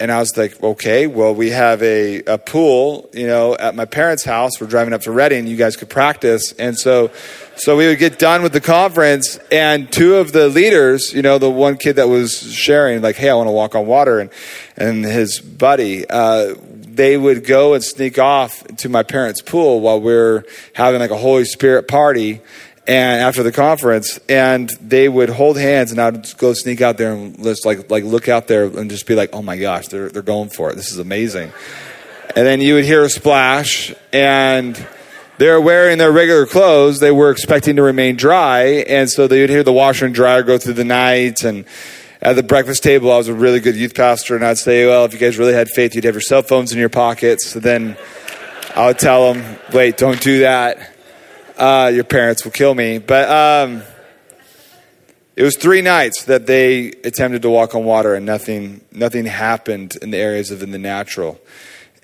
And 0.00 0.10
I 0.10 0.18
was 0.18 0.34
like, 0.36 0.62
okay, 0.62 1.06
well, 1.06 1.34
we 1.34 1.50
have 1.50 1.82
a, 1.82 2.22
a 2.22 2.38
pool, 2.38 3.10
you 3.12 3.26
know, 3.26 3.54
at 3.54 3.74
my 3.74 3.84
parents' 3.84 4.24
house. 4.24 4.52
We're 4.58 4.66
driving 4.66 4.94
up 4.94 5.02
to 5.02 5.12
Redding. 5.12 5.46
You 5.46 5.56
guys 5.56 5.76
could 5.76 5.90
practice. 5.90 6.52
And 6.58 6.76
so, 6.76 7.10
so 7.56 7.76
we 7.76 7.86
would 7.86 7.98
get 7.98 8.18
done 8.18 8.42
with 8.42 8.54
the 8.54 8.62
conference, 8.62 9.38
and 9.52 9.92
two 9.92 10.16
of 10.16 10.32
the 10.32 10.48
leaders, 10.48 11.12
you 11.12 11.20
know, 11.20 11.36
the 11.36 11.50
one 11.50 11.76
kid 11.76 11.96
that 11.96 12.08
was 12.08 12.50
sharing, 12.50 13.02
like, 13.02 13.16
hey, 13.16 13.28
I 13.28 13.34
want 13.34 13.48
to 13.48 13.52
walk 13.52 13.74
on 13.74 13.86
water, 13.86 14.20
and, 14.20 14.30
and 14.78 15.04
his 15.04 15.38
buddy, 15.38 16.08
uh, 16.08 16.54
they 16.58 17.18
would 17.18 17.44
go 17.44 17.74
and 17.74 17.84
sneak 17.84 18.18
off 18.18 18.64
to 18.78 18.88
my 18.88 19.02
parents' 19.02 19.42
pool 19.42 19.80
while 19.80 20.00
we 20.00 20.06
we're 20.06 20.44
having 20.72 21.00
like 21.00 21.10
a 21.10 21.16
Holy 21.18 21.44
Spirit 21.44 21.86
party 21.86 22.40
and 22.90 23.22
after 23.22 23.44
the 23.44 23.52
conference, 23.52 24.18
and 24.28 24.68
they 24.80 25.08
would 25.08 25.28
hold 25.28 25.56
hands, 25.56 25.92
and 25.92 26.00
I'd 26.00 26.36
go 26.38 26.54
sneak 26.54 26.80
out 26.80 26.98
there 26.98 27.12
and 27.12 27.40
just 27.40 27.64
like 27.64 27.88
like 27.88 28.02
look 28.02 28.28
out 28.28 28.48
there 28.48 28.64
and 28.64 28.90
just 28.90 29.06
be 29.06 29.14
like, 29.14 29.30
"Oh 29.32 29.42
my 29.42 29.56
gosh, 29.56 29.86
they're 29.86 30.08
they're 30.08 30.22
going 30.22 30.48
for 30.48 30.72
it! 30.72 30.74
This 30.74 30.90
is 30.90 30.98
amazing!" 30.98 31.52
And 32.34 32.44
then 32.44 32.60
you 32.60 32.74
would 32.74 32.84
hear 32.84 33.04
a 33.04 33.08
splash, 33.08 33.94
and 34.12 34.76
they're 35.38 35.60
wearing 35.60 35.98
their 35.98 36.10
regular 36.10 36.46
clothes. 36.46 36.98
They 36.98 37.12
were 37.12 37.30
expecting 37.30 37.76
to 37.76 37.82
remain 37.82 38.16
dry, 38.16 38.84
and 38.88 39.08
so 39.08 39.28
they 39.28 39.40
would 39.40 39.50
hear 39.50 39.62
the 39.62 39.72
washer 39.72 40.06
and 40.06 40.14
dryer 40.14 40.42
go 40.42 40.58
through 40.58 40.72
the 40.72 40.84
night. 40.84 41.44
And 41.44 41.66
at 42.20 42.34
the 42.34 42.42
breakfast 42.42 42.82
table, 42.82 43.12
I 43.12 43.18
was 43.18 43.28
a 43.28 43.34
really 43.34 43.60
good 43.60 43.76
youth 43.76 43.94
pastor, 43.94 44.34
and 44.34 44.44
I'd 44.44 44.58
say, 44.58 44.84
"Well, 44.84 45.04
if 45.04 45.12
you 45.12 45.20
guys 45.20 45.38
really 45.38 45.54
had 45.54 45.68
faith, 45.68 45.94
you'd 45.94 46.02
have 46.02 46.14
your 46.14 46.22
cell 46.22 46.42
phones 46.42 46.72
in 46.72 46.78
your 46.80 46.88
pockets." 46.88 47.46
So 47.46 47.60
then 47.60 47.96
I 48.74 48.88
would 48.88 48.98
tell 48.98 49.32
them, 49.32 49.44
"Wait, 49.72 49.96
don't 49.96 50.20
do 50.20 50.40
that." 50.40 50.89
Uh, 51.60 51.88
your 51.92 52.04
parents 52.04 52.42
will 52.42 52.52
kill 52.52 52.74
me. 52.74 52.96
But 52.96 53.28
um, 53.28 53.82
it 55.36 55.42
was 55.42 55.58
three 55.58 55.82
nights 55.82 56.24
that 56.24 56.46
they 56.46 56.86
attempted 57.04 57.42
to 57.42 57.50
walk 57.50 57.74
on 57.74 57.84
water, 57.84 58.14
and 58.14 58.24
nothing 58.24 58.80
nothing 58.92 59.26
happened 59.26 59.96
in 60.00 60.10
the 60.10 60.16
areas 60.16 60.50
of 60.50 60.62
in 60.62 60.70
the 60.70 60.78
natural. 60.78 61.38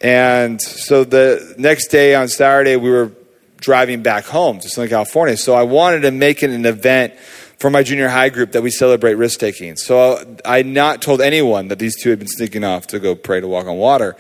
And 0.02 0.60
so 0.60 1.04
the 1.04 1.54
next 1.56 1.88
day 1.88 2.14
on 2.14 2.28
Saturday, 2.28 2.76
we 2.76 2.90
were 2.90 3.12
driving 3.56 4.02
back 4.02 4.26
home 4.26 4.60
to 4.60 4.68
Southern 4.68 4.90
California. 4.90 5.38
So 5.38 5.54
I 5.54 5.62
wanted 5.62 6.00
to 6.00 6.10
make 6.10 6.42
it 6.42 6.50
an 6.50 6.66
event 6.66 7.14
for 7.58 7.70
my 7.70 7.82
junior 7.82 8.08
high 8.08 8.28
group 8.28 8.52
that 8.52 8.62
we 8.62 8.70
celebrate 8.70 9.14
risk 9.14 9.40
taking. 9.40 9.76
So 9.76 10.36
I 10.44 10.60
not 10.60 11.00
told 11.00 11.22
anyone 11.22 11.68
that 11.68 11.78
these 11.78 11.96
two 11.98 12.10
had 12.10 12.18
been 12.18 12.28
sneaking 12.28 12.62
off 12.62 12.88
to 12.88 12.98
go 12.98 13.14
pray 13.14 13.40
to 13.40 13.48
walk 13.48 13.66
on 13.66 13.78
water. 13.78 14.16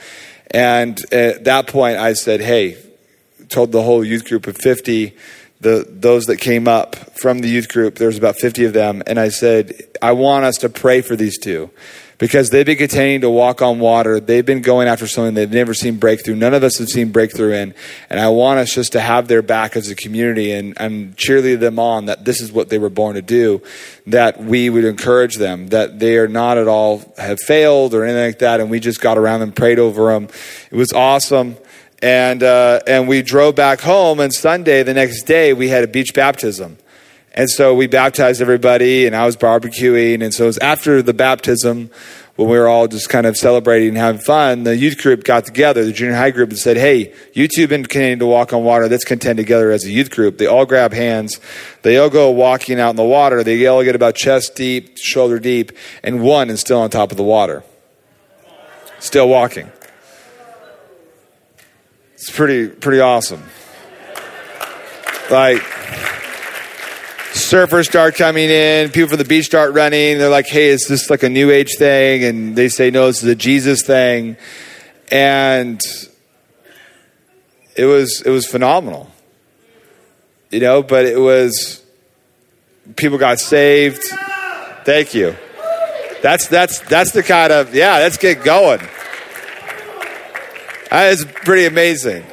And 0.50 0.98
at 1.12 1.44
that 1.44 1.66
point, 1.66 1.98
I 1.98 2.14
said, 2.14 2.40
"Hey, 2.40 2.78
told 3.56 3.72
the 3.72 3.82
whole 3.82 4.04
youth 4.04 4.26
group 4.26 4.46
of 4.46 4.54
50 4.58 5.16
the 5.62 5.86
those 5.88 6.26
that 6.26 6.36
came 6.36 6.68
up 6.68 6.94
from 7.18 7.38
the 7.38 7.48
youth 7.48 7.70
group 7.70 7.94
there 7.94 8.08
was 8.08 8.18
about 8.18 8.36
50 8.36 8.66
of 8.66 8.74
them 8.74 9.02
and 9.06 9.18
i 9.18 9.30
said 9.30 9.72
i 10.02 10.12
want 10.12 10.44
us 10.44 10.58
to 10.58 10.68
pray 10.68 11.00
for 11.00 11.16
these 11.16 11.38
two. 11.38 11.70
Because 12.18 12.48
they've 12.48 12.64
been 12.64 12.78
continuing 12.78 13.20
to 13.20 13.30
walk 13.30 13.60
on 13.60 13.78
water 13.78 14.20
they've 14.20 14.44
been 14.44 14.60
going 14.60 14.88
after 14.88 15.06
something 15.06 15.34
they've 15.34 15.50
never 15.50 15.72
seen 15.72 15.96
breakthrough 15.96 16.34
none 16.34 16.52
of 16.52 16.62
us 16.62 16.78
have 16.78 16.88
seen 16.88 17.12
breakthrough 17.12 17.52
in 17.52 17.74
and 18.10 18.20
i 18.20 18.28
want 18.28 18.58
us 18.58 18.74
just 18.74 18.92
to 18.92 19.00
have 19.00 19.28
their 19.28 19.42
back 19.42 19.76
as 19.76 19.90
a 19.90 19.94
community 19.94 20.52
and, 20.52 20.74
and 20.78 21.16
cheerlead 21.16 21.60
them 21.60 21.78
on 21.78 22.06
that 22.06 22.26
this 22.26 22.40
is 22.42 22.52
what 22.52 22.68
they 22.68 22.78
were 22.78 22.90
born 22.90 23.14
to 23.16 23.22
do 23.22 23.62
that 24.06 24.42
we 24.42 24.70
would 24.70 24.84
encourage 24.84 25.36
them 25.36 25.68
that 25.68 25.98
they 25.98 26.16
are 26.16 26.28
not 26.28 26.56
at 26.56 26.68
all 26.68 27.02
have 27.18 27.40
failed 27.40 27.94
or 27.94 28.04
anything 28.04 28.26
like 28.26 28.38
that 28.38 28.60
and 28.60 28.70
we 28.70 28.80
just 28.80 29.00
got 29.00 29.16
around 29.18 29.40
and 29.42 29.54
prayed 29.54 29.78
over 29.78 30.12
them 30.12 30.28
it 30.70 30.76
was 30.76 30.92
awesome 30.92 31.56
and 32.02 32.42
uh, 32.42 32.80
and 32.86 33.08
we 33.08 33.22
drove 33.22 33.54
back 33.54 33.80
home. 33.80 34.20
And 34.20 34.32
Sunday, 34.32 34.82
the 34.82 34.94
next 34.94 35.24
day, 35.24 35.52
we 35.52 35.68
had 35.68 35.84
a 35.84 35.88
beach 35.88 36.14
baptism, 36.14 36.78
and 37.32 37.50
so 37.50 37.74
we 37.74 37.86
baptized 37.86 38.40
everybody, 38.40 39.06
and 39.06 39.14
I 39.14 39.26
was 39.26 39.36
barbecuing, 39.36 40.22
and 40.22 40.32
so 40.32 40.44
it 40.44 40.48
was 40.48 40.58
after 40.58 41.02
the 41.02 41.14
baptism. 41.14 41.90
When 42.36 42.50
we 42.50 42.58
were 42.58 42.68
all 42.68 42.86
just 42.86 43.08
kind 43.08 43.24
of 43.24 43.34
celebrating 43.34 43.88
and 43.88 43.96
having 43.96 44.20
fun, 44.20 44.64
the 44.64 44.76
youth 44.76 44.98
group 44.98 45.24
got 45.24 45.46
together, 45.46 45.86
the 45.86 45.92
junior 45.92 46.14
high 46.14 46.32
group, 46.32 46.50
and 46.50 46.58
said, 46.58 46.76
Hey, 46.76 47.14
you 47.32 47.48
two 47.48 47.62
have 47.62 47.70
been 47.70 47.82
continuing 47.82 48.18
to 48.18 48.26
walk 48.26 48.52
on 48.52 48.62
water. 48.62 48.86
Let's 48.90 49.06
contend 49.06 49.38
together 49.38 49.70
as 49.70 49.86
a 49.86 49.90
youth 49.90 50.10
group. 50.10 50.36
They 50.36 50.44
all 50.44 50.66
grab 50.66 50.92
hands. 50.92 51.40
They 51.80 51.96
all 51.96 52.10
go 52.10 52.30
walking 52.30 52.78
out 52.78 52.90
in 52.90 52.96
the 52.96 53.04
water. 53.04 53.42
They 53.42 53.66
all 53.66 53.82
get 53.82 53.94
about 53.94 54.16
chest 54.16 54.54
deep, 54.54 54.98
shoulder 54.98 55.38
deep, 55.38 55.72
and 56.02 56.20
one 56.20 56.50
is 56.50 56.60
still 56.60 56.78
on 56.78 56.90
top 56.90 57.10
of 57.10 57.16
the 57.16 57.22
water. 57.22 57.64
Still 58.98 59.30
walking. 59.30 59.72
It's 62.26 62.34
pretty 62.34 62.66
pretty 62.66 62.98
awesome. 62.98 63.40
Like 65.30 65.62
surfers 67.34 67.86
start 67.86 68.16
coming 68.16 68.50
in, 68.50 68.90
people 68.90 69.10
from 69.10 69.18
the 69.18 69.24
beach 69.24 69.44
start 69.44 69.74
running. 69.74 70.18
They're 70.18 70.28
like, 70.28 70.48
"Hey, 70.48 70.70
is 70.70 70.88
this 70.88 71.08
like 71.08 71.22
a 71.22 71.28
new 71.28 71.52
age 71.52 71.76
thing?" 71.78 72.24
And 72.24 72.56
they 72.56 72.68
say, 72.68 72.90
"No, 72.90 73.06
this 73.06 73.22
is 73.22 73.28
a 73.28 73.36
Jesus 73.36 73.82
thing." 73.82 74.36
And 75.12 75.80
it 77.76 77.84
was 77.84 78.22
it 78.22 78.30
was 78.30 78.44
phenomenal. 78.44 79.08
You 80.50 80.58
know, 80.58 80.82
but 80.82 81.04
it 81.06 81.20
was 81.20 81.80
people 82.96 83.18
got 83.18 83.38
saved. 83.38 84.02
Thank 84.84 85.14
you. 85.14 85.36
That's 86.22 86.48
that's 86.48 86.80
that's 86.80 87.12
the 87.12 87.22
kind 87.22 87.52
of 87.52 87.72
yeah. 87.72 87.98
Let's 87.98 88.16
get 88.16 88.42
going. 88.42 88.80
That 90.90 91.12
is 91.12 91.24
pretty 91.24 91.66
amazing. 91.66 92.24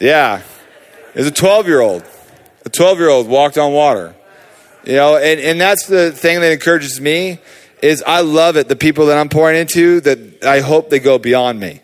Yeah. 0.00 0.42
There's 1.14 1.26
a 1.26 1.32
12 1.32 1.66
year 1.66 1.80
old. 1.80 2.04
A 2.64 2.68
12 2.68 2.98
year 2.98 3.08
old 3.08 3.28
walked 3.28 3.58
on 3.58 3.72
water. 3.72 4.14
You 4.84 4.94
know, 4.94 5.16
and, 5.16 5.40
and 5.40 5.60
that's 5.60 5.86
the 5.86 6.12
thing 6.12 6.40
that 6.40 6.52
encourages 6.52 7.00
me 7.00 7.40
is 7.82 8.02
I 8.06 8.20
love 8.20 8.56
it. 8.56 8.68
The 8.68 8.76
people 8.76 9.06
that 9.06 9.18
I'm 9.18 9.28
pouring 9.28 9.58
into 9.58 10.00
that 10.00 10.44
I 10.44 10.60
hope 10.60 10.90
they 10.90 11.00
go 11.00 11.18
beyond 11.18 11.58
me. 11.58 11.80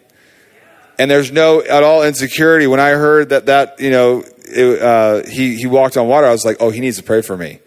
And 0.99 1.11
there's 1.11 1.33
no 1.33 1.63
at 1.63 1.83
all 1.83 2.05
insecurity. 2.05 2.67
When 2.67 2.81
I 2.81 2.91
heard 2.91 3.31
that 3.31 3.47
that, 3.47 3.81
you 3.81 3.91
know, 3.91 4.25
it, 4.45 4.83
uh, 4.83 5.29
he, 5.29 5.57
he 5.57 5.67
walked 5.67 5.97
on 5.97 6.07
water, 6.07 6.27
I 6.27 6.33
was 6.33 6.45
like, 6.45 6.59
oh, 6.61 6.71
he 6.71 6.81
needs 6.81 6.99
to 6.99 7.03
pray 7.03 7.23
for 7.23 7.37
me. 7.37 7.59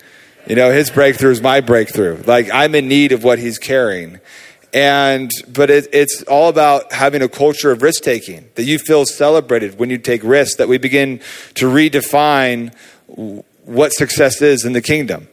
You 0.48 0.56
know, 0.56 0.72
his 0.72 0.90
breakthrough 0.90 1.32
is 1.32 1.42
my 1.42 1.60
breakthrough. 1.60 2.22
Like 2.26 2.50
I'm 2.54 2.76
in 2.76 2.88
need 2.88 3.12
of 3.12 3.24
what 3.24 3.40
he's 3.40 3.58
carrying 3.58 4.20
and 4.76 5.32
but 5.48 5.70
it, 5.70 5.88
it's 5.94 6.22
all 6.24 6.50
about 6.50 6.92
having 6.92 7.22
a 7.22 7.30
culture 7.30 7.72
of 7.72 7.82
risk 7.82 8.04
taking 8.04 8.50
that 8.56 8.64
you 8.64 8.78
feel 8.78 9.06
celebrated 9.06 9.80
when 9.80 9.90
you 9.90 9.98
take 9.98 10.22
risks 10.24 10.58
that 10.58 10.68
we 10.68 10.78
begin 10.78 11.22
to 11.54 11.68
redefine 11.68 12.76
what 13.64 13.94
success 13.94 14.42
is 14.42 14.66
in 14.66 14.74
the 14.74 14.82
kingdom 14.82 15.30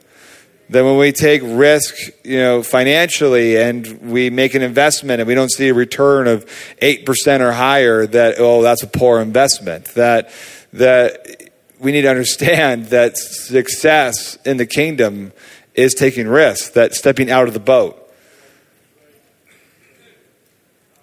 That 0.71 0.85
when 0.85 0.97
we 0.97 1.11
take 1.11 1.43
risk, 1.45 1.95
you 2.25 2.39
know, 2.39 2.63
financially 2.63 3.57
and 3.57 4.01
we 4.01 4.31
make 4.31 4.55
an 4.55 4.63
investment 4.63 5.21
and 5.21 5.27
we 5.27 5.35
don't 5.35 5.51
see 5.51 5.69
a 5.69 5.75
return 5.75 6.29
of 6.29 6.47
8% 6.81 7.41
or 7.41 7.53
higher, 7.53 8.07
that, 8.07 8.37
oh, 8.39 8.63
that's 8.63 8.83
a 8.83 8.87
poor 8.87 9.21
investment. 9.21 9.87
That, 9.97 10.31
that 10.73 11.51
we 11.79 11.93
need 11.93 12.03
to 12.03 12.11
understand 12.11 12.87
that 12.87 13.19
success 13.19 14.39
in 14.47 14.57
the 14.57 14.67
kingdom 14.67 15.33
is 15.75 15.95
taking 15.95 16.29
risks, 16.29 16.71
that 16.71 16.95
stepping 16.95 17.31
out 17.31 17.49
of 17.49 17.55
the 17.55 17.61
boat. 17.61 18.02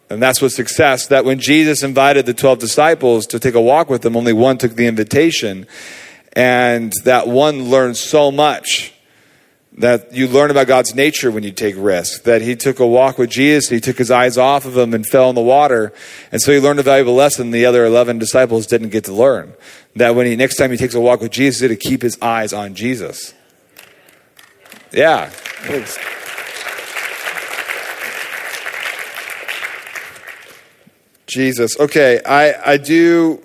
And 0.09 0.21
that's 0.21 0.41
what 0.41 0.51
success, 0.51 1.07
that 1.07 1.23
when 1.23 1.39
Jesus 1.39 1.83
invited 1.83 2.25
the 2.25 2.33
12 2.33 2.59
disciples 2.59 3.27
to 3.27 3.39
take 3.39 3.53
a 3.53 3.61
walk 3.61 3.89
with 3.89 4.03
him, 4.03 4.15
only 4.15 4.33
one 4.33 4.57
took 4.57 4.75
the 4.75 4.87
invitation. 4.87 5.67
And 6.33 6.91
that 7.03 7.27
one 7.27 7.65
learned 7.65 7.97
so 7.97 8.31
much 8.31 8.93
that 9.77 10.13
you 10.13 10.27
learn 10.27 10.51
about 10.51 10.67
God's 10.67 10.93
nature 10.93 11.31
when 11.31 11.43
you 11.43 11.51
take 11.51 11.75
risks. 11.77 12.21
That 12.23 12.41
he 12.41 12.55
took 12.55 12.79
a 12.79 12.87
walk 12.87 13.17
with 13.17 13.29
Jesus, 13.29 13.69
he 13.69 13.79
took 13.79 13.97
his 13.97 14.11
eyes 14.11 14.37
off 14.37 14.65
of 14.65 14.77
him 14.77 14.93
and 14.93 15.05
fell 15.05 15.29
in 15.29 15.35
the 15.35 15.41
water. 15.41 15.93
And 16.31 16.41
so 16.41 16.51
he 16.51 16.59
learned 16.59 16.79
a 16.79 16.83
valuable 16.83 17.15
lesson 17.15 17.51
the 17.51 17.65
other 17.65 17.85
11 17.85 18.19
disciples 18.19 18.67
didn't 18.67 18.89
get 18.89 19.05
to 19.05 19.13
learn. 19.13 19.53
That 19.95 20.15
when 20.15 20.25
he, 20.25 20.35
next 20.35 20.57
time 20.57 20.71
he 20.71 20.77
takes 20.77 20.95
a 20.95 20.99
walk 20.99 21.21
with 21.21 21.31
Jesus, 21.31 21.61
he's 21.61 21.69
to 21.69 21.75
keep 21.75 22.01
his 22.01 22.17
eyes 22.21 22.51
on 22.51 22.75
Jesus. 22.75 23.33
Yeah. 24.91 25.31
Jesus. 31.29 31.79
Okay, 31.79 32.19
I, 32.25 32.73
I 32.73 32.77
do. 32.77 33.41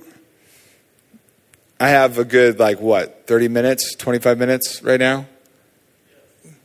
I 1.79 1.89
have 1.89 2.19
a 2.19 2.25
good, 2.25 2.59
like, 2.59 2.81
what, 2.81 3.27
30 3.27 3.49
minutes, 3.49 3.95
25 3.97 4.39
minutes 4.39 4.83
right 4.83 4.99
now? 4.99 5.27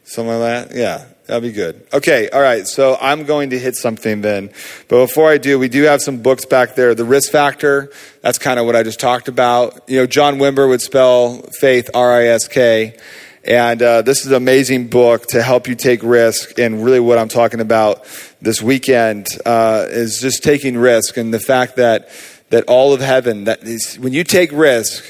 Something 0.05 0.39
like 0.39 0.69
that? 0.69 0.75
Yeah, 0.75 1.05
that'd 1.27 1.43
be 1.43 1.51
good. 1.51 1.85
Okay, 1.93 2.29
all 2.29 2.41
right, 2.41 2.65
so 2.65 2.97
I'm 2.99 3.25
going 3.25 3.51
to 3.51 3.59
hit 3.59 3.75
something 3.75 4.21
then. 4.21 4.49
But 4.87 5.05
before 5.05 5.29
I 5.29 5.37
do, 5.37 5.59
we 5.59 5.67
do 5.67 5.83
have 5.83 6.01
some 6.01 6.21
books 6.21 6.45
back 6.45 6.75
there. 6.75 6.95
The 6.95 7.05
Risk 7.05 7.31
Factor, 7.31 7.91
that's 8.21 8.37
kind 8.37 8.59
of 8.59 8.65
what 8.65 8.75
I 8.75 8.83
just 8.83 8.99
talked 8.99 9.27
about. 9.27 9.87
You 9.87 9.99
know, 9.99 10.05
John 10.07 10.37
Wimber 10.37 10.67
would 10.69 10.81
spell 10.81 11.41
faith 11.59 11.89
R 11.93 12.13
I 12.13 12.27
S 12.27 12.47
K. 12.47 12.97
And 13.49 13.81
uh, 13.81 14.03
this 14.03 14.19
is 14.19 14.27
an 14.27 14.35
amazing 14.35 14.89
book 14.89 15.25
to 15.29 15.41
help 15.41 15.67
you 15.67 15.73
take 15.73 16.03
risk. 16.03 16.59
And 16.59 16.85
really, 16.85 16.99
what 16.99 17.17
I'm 17.17 17.29
talking 17.29 17.61
about 17.61 18.05
this 18.39 18.61
weekend 18.61 19.25
uh, 19.43 19.87
is 19.89 20.19
just 20.21 20.43
taking 20.43 20.77
risk 20.77 21.17
and 21.17 21.33
the 21.33 21.39
fact 21.39 21.77
that 21.77 22.09
that 22.51 22.63
all 22.65 22.93
of 22.93 23.01
heaven 23.01 23.45
that 23.45 23.63
is, 23.63 23.97
when 23.97 24.13
you 24.13 24.23
take 24.23 24.51
risk, 24.51 25.03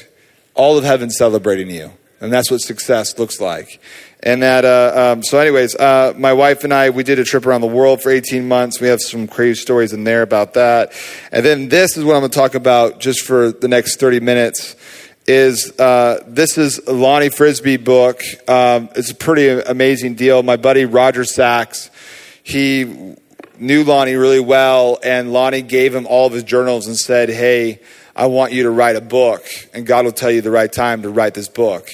all 0.54 0.78
of 0.78 0.84
heaven 0.84 1.10
celebrating 1.10 1.70
you, 1.70 1.92
and 2.20 2.32
that's 2.32 2.50
what 2.50 2.60
success 2.60 3.18
looks 3.18 3.42
like. 3.42 3.78
And 4.22 4.42
that, 4.42 4.64
uh, 4.64 5.12
um, 5.12 5.22
so, 5.22 5.38
anyways, 5.38 5.76
uh, 5.76 6.14
my 6.16 6.32
wife 6.32 6.64
and 6.64 6.72
I, 6.72 6.90
we 6.90 7.02
did 7.02 7.18
a 7.18 7.24
trip 7.24 7.44
around 7.44 7.60
the 7.60 7.66
world 7.66 8.02
for 8.02 8.10
18 8.10 8.48
months. 8.48 8.80
We 8.80 8.88
have 8.88 9.00
some 9.02 9.26
crazy 9.26 9.60
stories 9.60 9.92
in 9.92 10.04
there 10.04 10.22
about 10.22 10.54
that. 10.54 10.92
And 11.30 11.44
then 11.44 11.68
this 11.68 11.98
is 11.98 12.04
what 12.04 12.14
I'm 12.14 12.20
going 12.20 12.30
to 12.30 12.38
talk 12.38 12.54
about 12.54 13.00
just 13.00 13.20
for 13.20 13.52
the 13.52 13.68
next 13.68 14.00
30 14.00 14.20
minutes 14.20 14.76
is 15.30 15.78
uh, 15.78 16.22
this 16.26 16.58
is 16.58 16.86
Lonnie 16.88 17.28
Frisbee 17.28 17.76
book. 17.76 18.22
Um, 18.48 18.88
it's 18.96 19.10
a 19.10 19.14
pretty 19.14 19.48
amazing 19.48 20.16
deal. 20.16 20.42
My 20.42 20.56
buddy 20.56 20.84
Roger 20.84 21.24
Sachs, 21.24 21.90
he 22.42 23.14
knew 23.58 23.84
Lonnie 23.84 24.14
really 24.14 24.40
well, 24.40 24.98
and 25.02 25.32
Lonnie 25.32 25.62
gave 25.62 25.94
him 25.94 26.06
all 26.06 26.26
of 26.26 26.32
his 26.32 26.42
journals 26.42 26.86
and 26.86 26.96
said, 26.96 27.28
Hey, 27.28 27.80
I 28.16 28.26
want 28.26 28.52
you 28.52 28.64
to 28.64 28.70
write 28.70 28.96
a 28.96 29.00
book, 29.00 29.44
and 29.72 29.86
God 29.86 30.04
will 30.04 30.12
tell 30.12 30.30
you 30.30 30.40
the 30.40 30.50
right 30.50 30.72
time 30.72 31.02
to 31.02 31.08
write 31.08 31.34
this 31.34 31.48
book. 31.48 31.88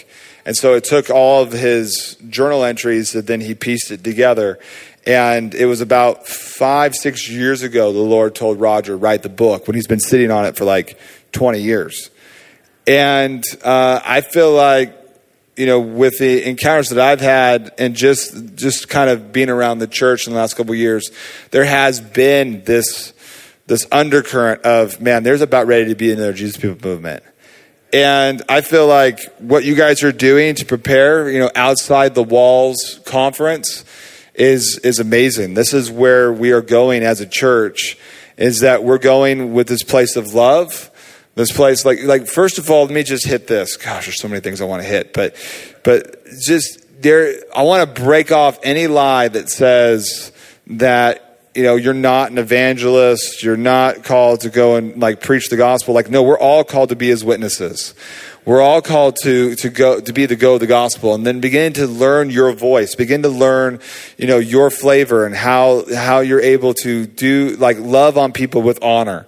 And 0.47 0.57
so 0.57 0.75
it 0.75 0.85
took 0.85 1.11
all 1.11 1.43
of 1.43 1.53
his 1.53 2.17
journal 2.29 2.65
entries, 2.65 3.15
and 3.15 3.27
then 3.27 3.41
he 3.41 3.55
pieced 3.55 3.91
it 3.91 4.03
together. 4.03 4.59
And 5.07 5.55
it 5.55 5.67
was 5.67 5.81
about 5.81 6.27
five, 6.27 6.95
six 6.95 7.29
years 7.29 7.63
ago, 7.63 7.93
the 7.93 7.99
Lord 7.99 8.35
told 8.35 8.61
Roger, 8.61 8.97
write 8.97 9.23
the 9.23 9.29
book, 9.29 9.67
when 9.67 9.75
he's 9.75 9.87
been 9.87 10.01
sitting 10.01 10.31
on 10.31 10.47
it 10.47 10.57
for 10.57 10.65
like 10.65 10.99
20 11.33 11.61
years. 11.61 12.11
And 12.87 13.43
uh, 13.65 14.01
I 14.05 14.21
feel 14.21 14.53
like, 14.53 14.95
you 15.57 15.67
know, 15.67 15.81
with 15.81 16.19
the 16.19 16.49
encounters 16.49 16.91
that 16.91 17.01
I've 17.01 17.21
had 17.21 17.73
and 17.79 17.97
just 17.97 18.57
just 18.57 18.89
kind 18.89 19.11
of 19.11 19.33
being 19.33 19.49
around 19.49 19.79
the 19.79 19.87
church 19.87 20.27
in 20.27 20.33
the 20.33 20.39
last 20.39 20.55
couple 20.55 20.75
years, 20.75 21.11
there 21.51 21.65
has 21.65 22.01
been 22.01 22.63
this 22.65 23.13
this 23.67 23.87
undercurrent 23.91 24.63
of 24.63 25.01
man, 25.01 25.23
there's 25.23 25.41
about 25.41 25.67
ready 25.67 25.87
to 25.87 25.95
be 25.95 26.13
another 26.13 26.33
Jesus 26.33 26.57
People 26.57 26.89
movement. 26.89 27.25
And 27.93 28.43
I 28.49 28.61
feel 28.61 28.87
like 28.87 29.21
what 29.39 29.65
you 29.65 29.75
guys 29.75 30.03
are 30.03 30.13
doing 30.13 30.55
to 30.57 30.67
prepare, 30.67 31.31
you 31.31 31.39
know, 31.39 31.51
outside 31.55 32.15
the 32.15 32.23
walls 32.23 33.01
conference 33.07 33.85
is 34.35 34.79
is 34.85 35.01
amazing. 35.01 35.55
This 35.55 35.73
is 35.73 35.91
where 35.91 36.33
we 36.33 36.53
are 36.53 36.63
going 36.63 37.03
as 37.03 37.21
a 37.21 37.27
church 37.27 37.97
is 38.37 38.61
that 38.61 38.85
we're 38.85 38.99
going 38.99 39.55
with 39.55 39.67
this 39.67 39.83
place 39.83 40.15
of 40.15 40.35
love 40.35 40.91
this 41.37 41.53
place 41.53 41.85
like 41.85 42.03
like 42.03 42.27
first 42.27 42.59
of 42.59 42.69
all 42.71 42.85
let 42.87 42.93
me 42.93 43.05
just 43.05 43.27
hit 43.27 43.47
this. 43.47 43.77
Gosh 43.77 44.07
there's 44.07 44.21
so 44.21 44.27
many 44.27 44.41
things 44.41 44.61
i 44.61 44.65
want 44.65 44.83
to 44.83 44.89
hit 44.89 45.13
but 45.13 45.37
but 45.85 46.27
just 46.45 46.85
there 47.01 47.37
i 47.55 47.63
want 47.63 47.95
to 47.95 48.03
break 48.03 48.33
off 48.33 48.59
any 48.65 48.89
lie 48.89 49.29
that 49.29 49.49
says 49.49 50.33
that 50.67 51.23
you 51.55 51.63
know 51.63 51.77
you're 51.77 51.95
not 51.95 52.31
an 52.31 52.39
evangelist 52.39 53.43
you're 53.43 53.57
not 53.57 54.03
called 54.03 54.41
to 54.41 54.51
go 54.51 54.77
and 54.77 55.01
like 55.01 55.21
preach 55.21 55.49
the 55.49 55.57
gospel. 55.57 55.95
Like 55.95 56.11
no 56.11 56.23
we're 56.23 56.39
all 56.39 56.65
called 56.65 56.89
to 56.89 56.97
be 56.97 57.09
his 57.09 57.25
witnesses. 57.25 57.95
We're 58.47 58.63
all 58.63 58.81
called 58.81 59.17
to 59.23 59.55
to 59.57 59.69
go 59.69 60.01
to 60.01 60.13
be 60.13 60.25
the 60.25 60.37
go 60.37 60.55
of 60.55 60.61
the 60.61 60.67
gospel 60.67 61.15
and 61.15 61.27
then 61.27 61.41
begin 61.41 61.75
to 61.75 61.87
learn 61.87 62.31
your 62.31 62.53
voice. 62.53 62.95
Begin 62.95 63.23
to 63.23 63.29
learn 63.29 63.81
you 64.17 64.27
know 64.27 64.39
your 64.39 64.71
flavor 64.71 65.27
and 65.27 65.35
how 65.35 65.85
how 65.95 66.21
you're 66.21 66.41
able 66.41 66.73
to 66.75 67.07
do 67.07 67.57
like 67.59 67.79
love 67.79 68.17
on 68.17 68.33
people 68.33 68.63
with 68.63 68.83
honor 68.83 69.27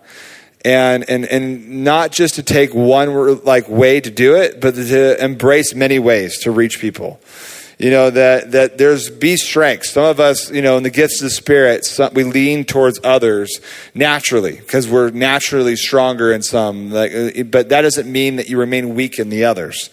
and 0.65 1.09
and 1.09 1.25
and 1.27 1.85
not 1.85 2.13
just 2.13 2.35
to 2.37 2.43
take 2.43 2.75
one 2.75 3.45
like 3.45 3.69
way 3.69 4.01
to 4.01 4.11
do 4.11 4.37
it, 4.37 4.61
but 4.61 4.75
to 4.75 5.23
embrace 5.25 5.75
many 5.75 5.99
ways 5.99 6.41
to 6.41 6.51
reach 6.51 6.81
people. 6.81 7.21
You 7.79 7.91
know 7.91 8.11
that 8.11 8.51
that 8.53 8.77
there's 8.77 9.09
be 9.09 9.37
strengths. 9.37 9.91
Some 9.91 10.05
of 10.05 10.19
us, 10.19 10.51
you 10.51 10.63
know, 10.63 10.77
in 10.77 10.83
the 10.83 10.91
gifts 10.91 11.21
of 11.21 11.27
the 11.27 11.31
Spirit, 11.31 11.85
some, 11.85 12.13
we 12.13 12.25
lean 12.25 12.65
towards 12.65 12.99
others 13.05 13.61
naturally 13.95 14.57
because 14.57 14.89
we're 14.89 15.11
naturally 15.11 15.77
stronger 15.77 16.33
in 16.33 16.43
some. 16.43 16.91
Like, 16.91 17.15
uh, 17.15 17.45
but 17.45 17.69
that 17.69 17.83
doesn't 17.83 18.11
mean 18.11 18.37
that 18.37 18.49
you 18.49 18.59
remain 18.59 18.97
weak 18.97 19.21
in 19.21 19.29
the 19.29 19.45
others 19.45 19.91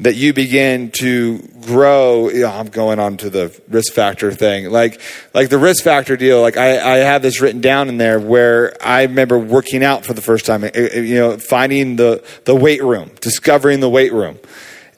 that 0.00 0.16
you 0.16 0.32
begin 0.32 0.90
to 0.90 1.38
grow. 1.60 2.30
You 2.30 2.42
know, 2.42 2.50
I'm 2.50 2.68
going 2.68 2.98
on 2.98 3.18
to 3.18 3.30
the 3.30 3.58
risk 3.68 3.92
factor 3.92 4.32
thing. 4.32 4.70
Like, 4.70 5.00
like 5.34 5.50
the 5.50 5.58
risk 5.58 5.84
factor 5.84 6.16
deal, 6.16 6.40
like 6.40 6.56
I, 6.56 6.78
I 6.78 6.96
have 6.98 7.22
this 7.22 7.40
written 7.40 7.60
down 7.60 7.88
in 7.88 7.98
there 7.98 8.18
where 8.18 8.74
I 8.82 9.02
remember 9.02 9.38
working 9.38 9.84
out 9.84 10.04
for 10.06 10.14
the 10.14 10.22
first 10.22 10.46
time, 10.46 10.64
eh, 10.64 10.70
eh, 10.74 11.00
you 11.00 11.14
know, 11.16 11.38
finding 11.38 11.96
the, 11.96 12.24
the 12.46 12.54
weight 12.54 12.82
room, 12.82 13.10
discovering 13.20 13.80
the 13.80 13.90
weight 13.90 14.12
room. 14.12 14.38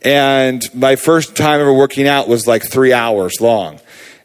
And 0.03 0.63
my 0.75 0.97
first 0.97 1.37
time 1.37 1.61
ever 1.61 1.73
working 1.73 2.07
out 2.07 2.29
was 2.29 2.47
like 2.47 2.69
three 2.69 2.93
hours 2.93 3.41
long. 3.41 3.81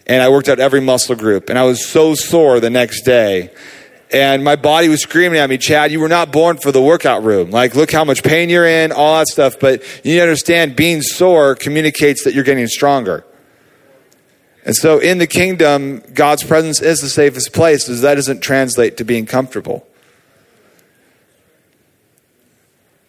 And 0.06 0.22
I 0.22 0.30
worked 0.30 0.48
out 0.48 0.60
every 0.60 0.80
muscle 0.80 1.16
group. 1.16 1.50
And 1.50 1.58
I 1.58 1.64
was 1.64 1.86
so 1.86 2.16
sore 2.16 2.60
the 2.60 2.70
next 2.70 3.02
day 3.02 3.52
and 4.12 4.44
my 4.44 4.56
body 4.56 4.88
was 4.88 5.02
screaming 5.02 5.40
at 5.40 5.50
me, 5.50 5.58
Chad, 5.58 5.92
you 5.92 6.00
were 6.00 6.08
not 6.08 6.32
born 6.32 6.58
for 6.58 6.72
the 6.72 6.82
workout 6.82 7.24
room. 7.24 7.52
Like, 7.52 7.76
look 7.76 7.92
how 7.92 8.06
much 8.06 8.24
pain 8.24 8.50
you're 8.50 8.66
in, 8.66 8.92
all 8.92 9.20
that 9.20 9.28
stuff. 9.28 9.60
But 9.60 9.82
you 10.04 10.12
need 10.12 10.18
to 10.18 10.24
understand 10.24 10.76
being 10.76 11.02
sore 11.02 11.56
communicates 11.56 12.24
that 12.24 12.34
you're 12.34 12.46
getting 12.46 12.68
stronger. 12.68 13.26
And 14.64 14.76
so 14.76 15.00
in 15.00 15.18
the 15.18 15.28
kingdom, 15.28 16.04
God's 16.14 16.44
presence 16.44 16.82
is 16.82 17.00
the 17.00 17.10
safest 17.10 17.54
place, 17.54 17.86
because 17.86 18.02
that 18.02 18.16
doesn't 18.16 18.42
translate 18.42 18.98
to 18.98 19.04
being 19.04 19.26
comfortable. 19.26 19.86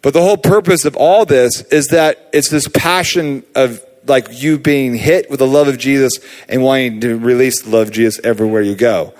But 0.02 0.14
the 0.14 0.22
whole 0.22 0.36
purpose 0.36 0.84
of 0.84 0.96
all 0.96 1.24
this 1.24 1.62
is 1.62 1.88
that 1.88 2.28
it's 2.32 2.50
this 2.50 2.68
passion 2.68 3.44
of 3.54 3.84
like 4.06 4.42
you 4.42 4.58
being 4.58 4.94
hit 4.94 5.28
with 5.28 5.40
the 5.40 5.46
love 5.46 5.68
of 5.68 5.76
Jesus 5.78 6.18
and 6.48 6.62
wanting 6.62 7.00
to 7.00 7.18
release 7.18 7.62
the 7.62 7.70
love 7.70 7.88
of 7.88 7.92
Jesus 7.92 8.24
everywhere 8.24 8.62
you 8.62 8.74
go 8.74 9.12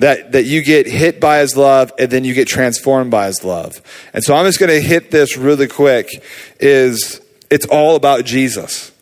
that, 0.00 0.32
that 0.32 0.44
you 0.44 0.62
get 0.62 0.86
hit 0.86 1.20
by 1.20 1.40
his 1.40 1.56
love 1.56 1.92
and 1.98 2.10
then 2.10 2.24
you 2.24 2.32
get 2.32 2.48
transformed 2.48 3.10
by 3.10 3.26
his 3.26 3.44
love. 3.44 3.82
And 4.14 4.24
so 4.24 4.34
I'm 4.34 4.46
just 4.46 4.58
going 4.58 4.70
to 4.70 4.80
hit 4.80 5.10
this 5.10 5.36
really 5.36 5.68
quick 5.68 6.24
is 6.58 7.20
it's 7.50 7.66
all 7.66 7.96
about 7.96 8.24
Jesus. 8.24 8.92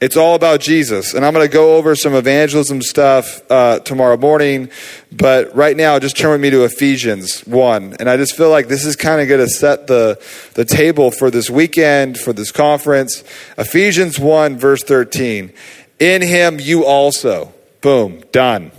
It's 0.00 0.16
all 0.16 0.34
about 0.34 0.60
Jesus. 0.60 1.12
And 1.12 1.24
I'm 1.26 1.34
going 1.34 1.46
to 1.46 1.52
go 1.52 1.76
over 1.76 1.94
some 1.94 2.14
evangelism 2.14 2.80
stuff 2.80 3.42
uh, 3.50 3.80
tomorrow 3.80 4.16
morning. 4.16 4.70
But 5.12 5.54
right 5.54 5.76
now, 5.76 5.98
just 5.98 6.16
turn 6.16 6.32
with 6.32 6.40
me 6.40 6.50
to 6.50 6.64
Ephesians 6.64 7.46
1. 7.46 7.96
And 8.00 8.08
I 8.08 8.16
just 8.16 8.34
feel 8.34 8.50
like 8.50 8.68
this 8.68 8.86
is 8.86 8.96
kind 8.96 9.20
of 9.20 9.28
going 9.28 9.42
to 9.42 9.48
set 9.48 9.88
the, 9.88 10.20
the 10.54 10.64
table 10.64 11.10
for 11.10 11.30
this 11.30 11.50
weekend, 11.50 12.18
for 12.18 12.32
this 12.32 12.50
conference. 12.50 13.22
Ephesians 13.58 14.18
1, 14.18 14.56
verse 14.56 14.82
13. 14.82 15.52
In 16.00 16.22
him 16.22 16.58
you 16.58 16.84
also. 16.84 17.52
Boom, 17.82 18.24
done. 18.32 18.72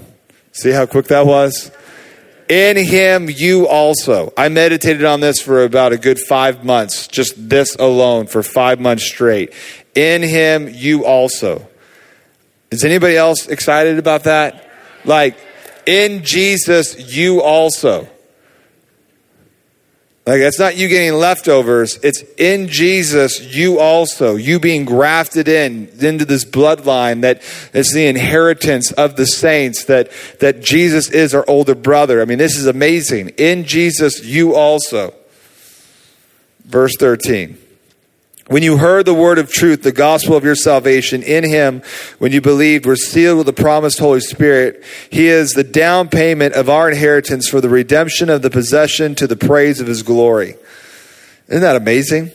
See 0.54 0.70
how 0.70 0.86
quick 0.86 1.08
that 1.08 1.26
was? 1.26 1.72
In 2.48 2.78
him, 2.78 3.30
you 3.30 3.68
also. 3.68 4.32
I 4.38 4.50
meditated 4.50 5.04
on 5.04 5.20
this 5.20 5.42
for 5.42 5.64
about 5.64 5.94
a 5.94 5.98
good 5.98 6.20
five 6.20 6.64
months, 6.64 7.08
just 7.08 7.50
this 7.50 7.76
alone 7.76 8.28
for 8.28 8.44
five 8.44 8.80
months 8.80 9.04
straight. 9.04 9.54
In 9.96 10.22
him, 10.22 10.70
you 10.72 11.06
also. 11.06 11.68
Is 12.70 12.84
anybody 12.84 13.18
else 13.18 13.48
excited 13.48 13.98
about 13.98 14.26
that? 14.26 14.70
Like, 15.06 15.38
in 15.86 16.24
Jesus, 16.24 17.16
you 17.16 17.42
also. 17.42 18.08
Like, 20.26 20.40
it's 20.40 20.60
not 20.60 20.78
you 20.78 20.88
getting 20.88 21.20
leftovers. 21.20 22.00
It's 22.02 22.24
in 22.38 22.70
Jesus, 22.70 23.54
you 23.54 23.80
also. 23.80 24.36
You 24.36 24.58
being 24.58 24.86
grafted 24.86 25.50
in, 25.50 25.90
into 26.00 26.24
this 26.24 26.46
bloodline 26.46 27.22
that 27.22 27.42
is 27.74 27.92
the 27.92 28.08
inheritance 28.08 28.94
of 28.94 29.18
the 29.18 29.26
saints, 29.26 29.84
that, 29.86 30.10
that 30.40 30.64
Jesus 30.64 31.10
is 31.10 31.34
our 31.34 31.44
older 31.46 31.76
brother. 31.76 32.22
I 32.22 32.26
mean, 32.26 32.38
this 32.38 32.56
is 32.56 32.68
amazing. 32.68 33.30
In 33.38 33.66
Jesus, 33.66 34.24
you 34.24 34.56
also. 34.56 35.14
Verse 36.64 36.96
13. 36.98 37.58
When 38.48 38.62
you 38.62 38.76
heard 38.76 39.06
the 39.06 39.14
word 39.14 39.40
of 39.40 39.50
truth, 39.50 39.84
the 39.84 39.94
gospel 39.94 40.36
of 40.36 40.44
your 40.44 40.56
salvation, 40.56 41.24
in 41.24 41.46
him, 41.46 41.82
when 42.20 42.34
you 42.34 42.42
believed, 42.42 42.86
were 42.86 42.98
sealed 42.98 43.38
with 43.38 43.46
the 43.48 43.54
promised 43.54 44.00
Holy 44.00 44.20
Spirit. 44.20 44.84
He 45.10 45.28
is 45.28 45.54
the 45.54 45.64
down 45.64 46.10
payment 46.10 46.54
of 46.54 46.70
our 46.70 46.90
inheritance 46.90 47.48
for 47.48 47.62
the 47.62 47.70
redemption 47.70 48.30
of 48.30 48.42
the 48.42 48.50
possession 48.50 49.16
to 49.16 49.28
the 49.28 49.38
praise 49.38 49.80
of 49.80 49.88
his 49.88 50.04
glory. 50.04 50.56
Isn't 51.48 51.62
that 51.62 51.78
amazing? 51.78 52.32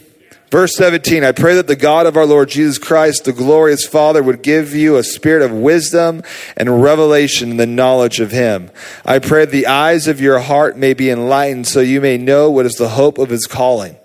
Verse 0.50 0.74
17, 0.76 1.24
I 1.24 1.32
pray 1.32 1.56
that 1.56 1.66
the 1.66 1.76
God 1.76 2.06
of 2.06 2.16
our 2.16 2.24
Lord 2.24 2.48
Jesus 2.48 2.78
Christ, 2.78 3.26
the 3.26 3.34
glorious 3.34 3.86
Father, 3.86 4.22
would 4.22 4.40
give 4.40 4.74
you 4.74 4.96
a 4.96 5.04
spirit 5.04 5.42
of 5.42 5.52
wisdom 5.52 6.22
and 6.56 6.82
revelation 6.82 7.50
in 7.50 7.56
the 7.58 7.66
knowledge 7.66 8.18
of 8.18 8.30
him. 8.30 8.70
I 9.04 9.18
pray 9.18 9.44
the 9.44 9.66
eyes 9.66 10.08
of 10.08 10.22
your 10.22 10.38
heart 10.38 10.78
may 10.78 10.94
be 10.94 11.10
enlightened 11.10 11.66
so 11.66 11.80
you 11.80 12.00
may 12.00 12.16
know 12.16 12.50
what 12.50 12.64
is 12.64 12.76
the 12.76 12.88
hope 12.88 13.18
of 13.18 13.28
his 13.28 13.46
calling 13.46 13.98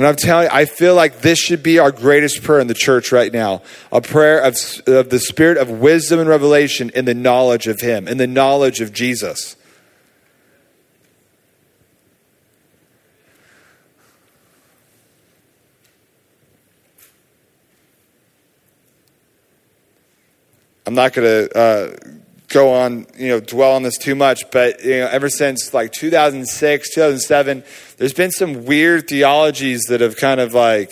and 0.00 0.06
I'm 0.06 0.16
telling 0.16 0.44
you, 0.44 0.50
I 0.50 0.64
feel 0.64 0.94
like 0.94 1.20
this 1.20 1.38
should 1.38 1.62
be 1.62 1.78
our 1.78 1.92
greatest 1.92 2.42
prayer 2.42 2.58
in 2.58 2.68
the 2.68 2.72
church 2.72 3.12
right 3.12 3.30
now 3.30 3.60
a 3.92 4.00
prayer 4.00 4.40
of, 4.40 4.56
of 4.86 5.10
the 5.10 5.18
spirit 5.18 5.58
of 5.58 5.68
wisdom 5.68 6.18
and 6.18 6.26
revelation 6.26 6.90
in 6.94 7.04
the 7.04 7.12
knowledge 7.12 7.66
of 7.66 7.82
Him, 7.82 8.08
in 8.08 8.16
the 8.16 8.26
knowledge 8.26 8.80
of 8.80 8.94
Jesus. 8.94 9.56
I'm 20.86 20.94
not 20.94 21.12
going 21.12 21.28
to 21.28 21.58
uh, 21.58 22.19
go 22.50 22.74
on, 22.74 23.06
you 23.16 23.28
know, 23.28 23.40
dwell 23.40 23.76
on 23.76 23.82
this 23.82 23.96
too 23.96 24.14
much, 24.14 24.50
but 24.50 24.84
you 24.84 24.98
know, 24.98 25.06
ever 25.06 25.30
since 25.30 25.72
like 25.72 25.92
2006, 25.92 26.94
2007, 26.94 27.62
there's 27.96 28.12
been 28.12 28.32
some 28.32 28.66
weird 28.66 29.08
theologies 29.08 29.82
that 29.88 30.00
have 30.00 30.16
kind 30.16 30.40
of 30.40 30.52
like 30.52 30.90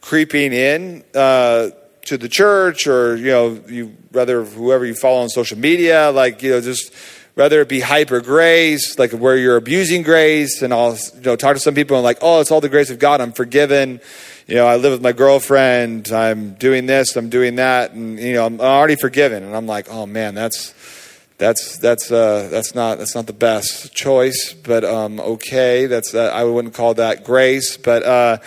creeping 0.00 0.52
in 0.52 1.02
uh, 1.14 1.70
to 2.04 2.18
the 2.18 2.28
church, 2.28 2.86
or 2.86 3.16
you 3.16 3.30
know, 3.30 3.60
you 3.66 3.96
rather 4.12 4.44
whoever 4.44 4.84
you 4.84 4.94
follow 4.94 5.22
on 5.22 5.28
social 5.30 5.58
media, 5.58 6.10
like 6.10 6.42
you 6.42 6.50
know, 6.50 6.60
just 6.60 6.92
whether 7.38 7.60
it 7.60 7.68
be 7.68 7.78
hyper 7.78 8.20
grace, 8.20 8.98
like 8.98 9.12
where 9.12 9.36
you're 9.36 9.54
abusing 9.54 10.02
grace, 10.02 10.60
and 10.60 10.74
I'll 10.74 10.96
you 11.14 11.20
know 11.20 11.36
talk 11.36 11.54
to 11.54 11.60
some 11.60 11.72
people 11.72 11.96
and 11.96 12.02
like, 12.02 12.18
oh, 12.20 12.40
it's 12.40 12.50
all 12.50 12.60
the 12.60 12.68
grace 12.68 12.90
of 12.90 12.98
God, 12.98 13.20
I'm 13.20 13.30
forgiven. 13.30 14.00
You 14.48 14.56
know, 14.56 14.66
I 14.66 14.74
live 14.74 14.90
with 14.90 15.02
my 15.02 15.12
girlfriend, 15.12 16.10
I'm 16.10 16.54
doing 16.54 16.86
this, 16.86 17.14
I'm 17.14 17.28
doing 17.28 17.54
that, 17.54 17.92
and 17.92 18.18
you 18.18 18.32
know, 18.32 18.44
I'm 18.44 18.60
already 18.60 18.96
forgiven. 18.96 19.44
And 19.44 19.54
I'm 19.54 19.68
like, 19.68 19.86
oh 19.88 20.04
man, 20.04 20.34
that's 20.34 20.74
that's 21.38 21.78
that's 21.78 22.10
uh, 22.10 22.48
that's 22.50 22.74
not 22.74 22.98
that's 22.98 23.14
not 23.14 23.28
the 23.28 23.32
best 23.32 23.94
choice, 23.94 24.52
but 24.52 24.84
um, 24.84 25.20
okay, 25.20 25.86
that's 25.86 26.16
uh, 26.16 26.32
I 26.34 26.42
wouldn't 26.42 26.74
call 26.74 26.94
that 26.94 27.22
grace, 27.22 27.76
but. 27.76 28.02
Uh, 28.02 28.38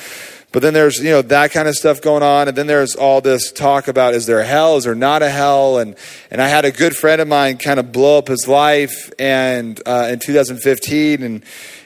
but 0.52 0.62
then 0.62 0.74
there's 0.74 1.00
you 1.00 1.12
know 1.12 1.22
that 1.22 1.52
kind 1.52 1.68
of 1.68 1.76
stuff 1.76 2.02
going 2.02 2.24
on, 2.24 2.48
and 2.48 2.58
then 2.58 2.68
there's 2.68 2.96
all 2.96 3.22
this 3.22 3.52
talk 3.52 3.88
about 3.88 4.14
is 4.14 4.26
there 4.26 4.44
hell, 4.44 4.78
is 4.78 4.84
there 4.84 4.96
not 4.96 5.22
a 5.22 5.30
hell, 5.30 5.78
and 5.78 5.96
and 6.30 6.42
I 6.42 6.48
had 6.48 6.66
a 6.66 6.72
good 6.72 6.96
friend 6.96 7.22
of 7.22 7.28
mine 7.28 7.58
kind 7.58 7.80
of 7.80 7.92
blow 7.92 8.18
up 8.18 8.28
his 8.28 8.48
life, 8.48 9.12
and 9.18 9.82
uh, 9.86 10.10
in 10.12 10.20
2015, 10.20 11.24
and 11.24 11.44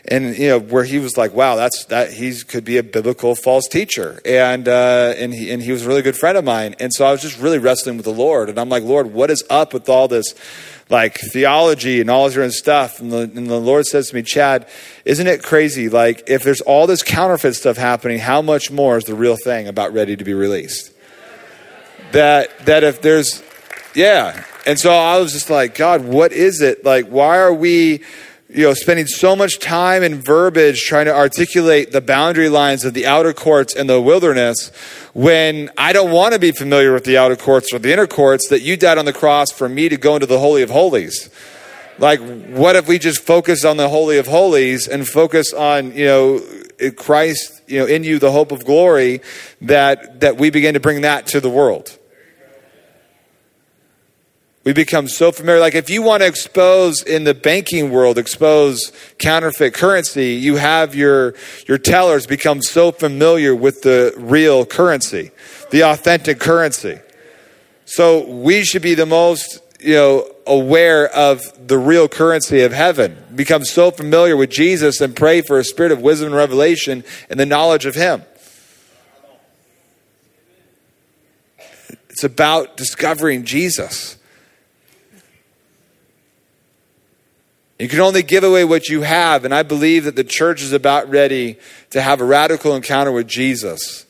and 0.08 0.38
you 0.38 0.50
know 0.50 0.60
where 0.60 0.84
he 0.84 1.00
was 1.00 1.18
like, 1.18 1.34
wow, 1.34 1.56
that's 1.56 1.86
that 1.86 2.14
he 2.14 2.34
could 2.42 2.64
be 2.64 2.78
a 2.78 2.84
biblical 2.84 3.36
false 3.36 3.68
teacher, 3.68 4.20
and 4.26 4.68
uh, 4.68 5.14
and 5.18 5.34
he 5.34 5.52
and 5.52 5.62
he 5.62 5.72
was 5.72 5.86
a 5.86 5.88
really 5.88 6.02
good 6.02 6.16
friend 6.16 6.38
of 6.38 6.44
mine, 6.44 6.76
and 6.80 6.94
so 6.94 7.06
I 7.06 7.12
was 7.12 7.22
just 7.22 7.40
really 7.40 7.60
wrestling 7.60 7.98
with 7.98 8.06
the 8.06 8.14
Lord, 8.14 8.50
and 8.50 8.60
I'm 8.60 8.70
like, 8.70 8.84
Lord, 8.84 9.14
what 9.14 9.30
is 9.32 9.44
up 9.50 9.74
with 9.74 9.90
all 9.90 10.08
this? 10.08 10.34
like 10.90 11.18
theology 11.18 12.00
and 12.00 12.10
all 12.10 12.26
this 12.26 12.34
different 12.34 12.54
stuff. 12.54 13.00
And 13.00 13.12
the, 13.12 13.22
and 13.22 13.50
the, 13.50 13.60
Lord 13.60 13.86
says 13.86 14.10
to 14.10 14.16
me, 14.16 14.22
Chad, 14.22 14.68
isn't 15.04 15.26
it 15.26 15.42
crazy? 15.42 15.90
Like, 15.90 16.30
if 16.30 16.44
there's 16.44 16.62
all 16.62 16.86
this 16.88 17.02
counterfeit 17.02 17.56
stuff 17.56 17.78
happening, 17.78 18.20
how 18.20 18.42
much 18.42 18.70
more 18.72 18.98
is 18.98 19.06
the 19.06 19.16
real 19.16 19.36
thing 19.36 19.68
about 19.68 19.94
ready 19.94 20.16
to 20.16 20.24
be 20.24 20.34
released? 20.34 20.92
That, 22.12 22.66
that 22.66 22.84
if 22.84 23.02
there's, 23.02 23.44
yeah. 23.96 24.44
And 24.68 24.80
so 24.80 24.92
I 24.92 25.18
was 25.18 25.34
just 25.34 25.50
like, 25.50 25.76
God, 25.76 26.06
what 26.06 26.32
is 26.32 26.62
it? 26.62 26.86
Like, 26.86 27.08
why 27.08 27.40
are 27.40 27.54
we 27.54 28.04
you 28.50 28.64
know, 28.64 28.74
spending 28.74 29.08
so 29.08 29.36
much 29.36 29.60
time 29.60 30.04
and 30.04 30.24
verbiage 30.24 30.82
trying 30.84 31.06
to 31.06 31.16
articulate 31.16 31.92
the 31.92 32.02
boundary 32.02 32.48
lines 32.48 32.86
of 32.86 32.94
the 32.94 33.06
outer 33.06 33.34
courts 33.34 33.76
and 33.76 33.90
the 33.90 34.00
wilderness 34.00 34.72
when 35.14 35.72
I 35.78 35.94
don't 35.94 36.12
want 36.12 36.34
to 36.34 36.40
be 36.40 36.52
familiar 36.52 36.94
with 36.94 37.06
the 37.06 37.18
outer 37.18 37.36
courts 37.36 37.74
or 37.74 37.80
the 37.80 37.92
inner 37.92 38.06
courts 38.06 38.50
that 38.50 38.62
you 38.62 38.78
died 38.78 39.00
on 39.00 39.06
the 39.06 39.14
cross 39.14 39.52
for 39.52 39.68
me 39.68 39.90
to 39.90 39.98
go 39.98 40.16
into 40.16 40.28
the 40.28 40.40
Holy 40.40 40.62
of 40.62 40.70
Holies. 40.70 41.30
Like, 41.98 42.20
what 42.20 42.76
if 42.76 42.88
we 42.88 43.00
just 43.00 43.22
focus 43.24 43.66
on 43.66 43.78
the 43.78 43.90
Holy 43.90 44.18
of 44.18 44.28
Holies 44.28 44.88
and 44.88 45.08
focus 45.08 45.52
on, 45.54 45.94
you 45.94 46.06
know, 46.06 46.92
Christ, 46.98 47.62
you 47.68 47.80
know, 47.80 47.86
in 47.86 48.04
you, 48.04 48.20
the 48.20 48.32
hope 48.32 48.52
of 48.52 48.66
glory, 48.66 49.22
that, 49.62 50.20
that 50.20 50.38
we 50.38 50.50
begin 50.50 50.74
to 50.76 50.80
bring 50.80 51.02
that 51.02 51.26
to 51.28 51.40
the 51.40 51.50
world? 51.50 51.98
We 54.66 54.74
become 54.74 55.08
so 55.08 55.32
familiar. 55.32 55.62
Like 55.62 55.76
if 55.76 55.92
you 55.92 56.02
want 56.02 56.24
to 56.24 56.28
expose 56.28 57.04
in 57.04 57.24
the 57.24 57.36
banking 57.36 57.92
world, 57.92 58.18
expose 58.18 58.92
counterfeit 59.20 59.76
currency, 59.76 60.34
you 60.34 60.56
have 60.56 60.96
your, 60.96 61.36
your 61.68 61.78
tellers 61.78 62.26
become 62.26 62.64
so 62.64 62.92
familiar 62.92 63.56
with 63.56 63.84
the 63.84 64.14
real 64.18 64.66
currency, 64.66 65.30
the 65.70 65.84
authentic 65.84 66.40
currency. 66.40 67.00
So 67.86 68.28
we 68.28 68.64
should 68.64 68.82
be 68.82 68.96
the 68.96 69.06
most, 69.06 69.62
you 69.80 69.94
know, 69.94 70.32
aware 70.48 71.10
of 71.16 71.68
the 71.68 71.78
real 71.78 72.08
currency 72.08 72.62
of 72.62 72.74
heaven. 72.74 73.24
Become 73.36 73.66
so 73.66 73.92
familiar 73.92 74.36
with 74.36 74.50
Jesus 74.50 75.00
and 75.00 75.16
pray 75.16 75.42
for 75.42 75.60
a 75.60 75.64
spirit 75.64 75.92
of 75.92 76.02
wisdom 76.02 76.28
and 76.28 76.36
revelation 76.36 77.04
and 77.30 77.40
the 77.40 77.46
knowledge 77.46 77.86
of 77.86 77.94
Him. 77.94 78.24
It's 82.10 82.24
about 82.24 82.78
discovering 82.78 83.46
Jesus. 83.46 84.18
You 87.78 87.90
can 87.90 88.00
only 88.00 88.24
give 88.24 88.44
away 88.46 88.64
what 88.64 88.88
you 88.88 89.02
have, 89.02 89.44
and 89.44 89.54
I 89.54 89.64
believe 89.64 90.06
that 90.06 90.16
the 90.16 90.24
church 90.24 90.62
is 90.62 90.72
about 90.72 91.10
ready 91.10 91.58
to 91.90 92.02
have 92.02 92.22
a 92.22 92.24
radical 92.24 92.74
encounter 92.74 93.12
with 93.12 93.28
Jesus, 93.28 94.06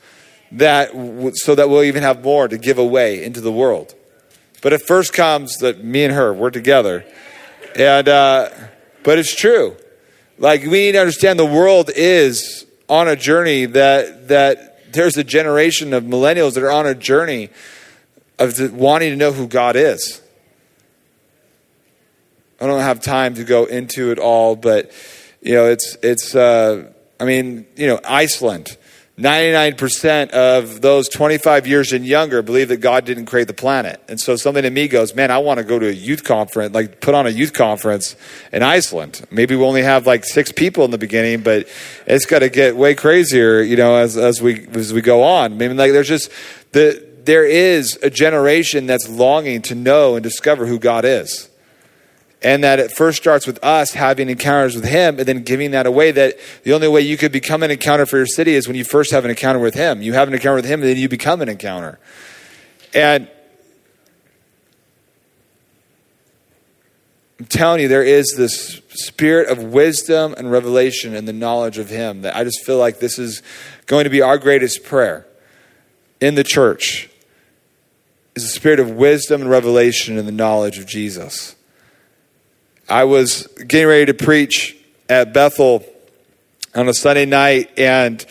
that 0.51 0.91
so 1.37 1.55
that 1.55 1.67
we'll 1.67 1.83
even 1.83 2.03
have 2.03 2.23
more 2.23 2.47
to 2.47 2.59
give 2.59 2.77
away 2.77 3.23
into 3.23 3.41
the 3.41 3.51
world. 3.51 3.95
But 4.61 4.73
it 4.73 4.83
first 4.83 5.13
comes 5.13 5.57
that 5.57 5.83
me 5.83 6.03
and 6.03 6.13
her 6.13 6.31
we're 6.31 6.51
together, 6.51 7.05
and 7.75 8.07
uh, 8.07 8.49
but 9.03 9.17
it's 9.17 9.35
true. 9.35 9.75
Like 10.37 10.61
we 10.61 10.85
need 10.85 10.91
to 10.91 10.99
understand 10.99 11.39
the 11.39 11.45
world 11.45 11.89
is 11.95 12.67
on 12.87 13.07
a 13.07 13.15
journey 13.15 13.65
that 13.65 14.27
that 14.27 14.93
there's 14.93 15.17
a 15.17 15.23
generation 15.23 15.91
of 15.93 16.03
millennials 16.03 16.53
that 16.53 16.63
are 16.63 16.71
on 16.71 16.85
a 16.85 16.93
journey 16.93 17.49
of 18.37 18.73
wanting 18.73 19.09
to 19.09 19.15
know 19.15 19.31
who 19.31 19.47
God 19.47 19.75
is 19.75 20.21
I 22.59 22.67
don't 22.67 22.81
have 22.81 23.01
time 23.01 23.35
to 23.35 23.43
go 23.43 23.65
into 23.65 24.11
it 24.11 24.19
all, 24.19 24.55
but 24.55 24.91
you 25.41 25.53
know, 25.53 25.65
it's 25.65 25.97
it's. 26.01 26.35
Uh, 26.35 26.91
I 27.19 27.25
mean, 27.25 27.65
you 27.75 27.87
know, 27.87 27.99
Iceland. 28.03 28.77
99% 29.17 30.31
of 30.31 30.81
those 30.81 31.07
25 31.07 31.67
years 31.67 31.93
and 31.93 32.05
younger 32.05 32.41
believe 32.41 32.67
that 32.67 32.81
God 32.81 33.05
didn't 33.05 33.27
create 33.27 33.47
the 33.47 33.53
planet. 33.53 34.01
And 34.09 34.19
so 34.19 34.35
something 34.35 34.65
in 34.65 34.73
me 34.73 34.89
goes, 34.89 35.15
man, 35.15 35.31
I 35.31 35.37
want 35.37 35.59
to 35.59 35.63
go 35.63 35.79
to 35.79 35.87
a 35.87 35.93
youth 35.93 36.25
conference, 36.25 36.75
like 36.75 36.99
put 36.99 37.15
on 37.15 37.25
a 37.25 37.29
youth 37.29 37.53
conference 37.53 38.17
in 38.51 38.61
Iceland. 38.61 39.25
Maybe 39.31 39.55
we 39.55 39.63
only 39.63 39.83
have 39.83 40.05
like 40.05 40.25
six 40.25 40.51
people 40.51 40.83
in 40.83 40.91
the 40.91 40.97
beginning, 40.97 41.43
but 41.43 41.65
it's 42.05 42.25
got 42.25 42.39
to 42.39 42.49
get 42.49 42.75
way 42.75 42.93
crazier, 42.93 43.61
you 43.61 43.77
know, 43.77 43.95
as, 43.95 44.17
as 44.17 44.41
we, 44.41 44.67
as 44.73 44.91
we 44.91 44.99
go 44.99 45.23
on. 45.23 45.57
Mean, 45.57 45.77
like 45.77 45.93
there's 45.93 46.09
just 46.09 46.29
the, 46.73 47.01
there 47.23 47.45
is 47.45 47.97
a 48.03 48.09
generation 48.09 48.85
that's 48.85 49.07
longing 49.07 49.61
to 49.61 49.75
know 49.75 50.15
and 50.15 50.23
discover 50.23 50.65
who 50.65 50.77
God 50.77 51.05
is 51.05 51.49
and 52.45 52.63
that 52.63 52.79
it 52.79 52.91
first 52.91 53.17
starts 53.17 53.47
with 53.47 53.61
us 53.63 53.93
having 53.93 54.29
encounters 54.29 54.75
with 54.75 54.85
him 54.85 55.17
and 55.17 55.27
then 55.27 55.41
giving 55.41 55.71
that 55.71 55.87
away 55.87 56.11
that 56.11 56.37
the 56.63 56.73
only 56.73 56.87
way 56.87 57.01
you 57.01 57.17
could 57.17 57.31
become 57.31 57.63
an 57.63 57.71
encounter 57.71 58.05
for 58.05 58.17
your 58.17 58.27
city 58.27 58.53
is 58.53 58.67
when 58.67 58.77
you 58.77 58.83
first 58.83 59.11
have 59.11 59.25
an 59.25 59.31
encounter 59.31 59.57
with 59.59 59.73
him 59.73 60.03
you 60.03 60.13
have 60.13 60.27
an 60.27 60.33
encounter 60.35 60.55
with 60.55 60.65
him 60.65 60.79
and 60.81 60.89
then 60.89 60.95
you 60.97 61.09
become 61.09 61.41
an 61.41 61.49
encounter 61.49 61.97
and 62.93 63.27
i'm 67.39 67.47
telling 67.47 67.81
you 67.81 67.87
there 67.87 68.03
is 68.03 68.35
this 68.37 68.79
spirit 68.89 69.49
of 69.49 69.63
wisdom 69.63 70.35
and 70.37 70.51
revelation 70.51 71.15
and 71.15 71.27
the 71.27 71.33
knowledge 71.33 71.79
of 71.79 71.89
him 71.89 72.21
that 72.21 72.35
i 72.35 72.43
just 72.43 72.63
feel 72.63 72.77
like 72.77 72.99
this 72.99 73.17
is 73.17 73.41
going 73.87 74.03
to 74.03 74.09
be 74.11 74.21
our 74.21 74.37
greatest 74.37 74.83
prayer 74.83 75.25
in 76.21 76.35
the 76.35 76.43
church 76.43 77.09
is 78.35 78.43
a 78.43 78.49
spirit 78.49 78.79
of 78.79 78.91
wisdom 78.91 79.41
and 79.41 79.49
revelation 79.49 80.17
and 80.17 80.27
the 80.27 80.31
knowledge 80.31 80.77
of 80.77 80.85
Jesus. 80.85 81.54
I 82.87 83.05
was 83.05 83.47
getting 83.67 83.87
ready 83.87 84.05
to 84.05 84.13
preach 84.13 84.77
at 85.09 85.33
Bethel 85.33 85.83
on 86.75 86.87
a 86.87 86.93
Sunday 86.93 87.25
night, 87.25 87.71
and 87.79 88.23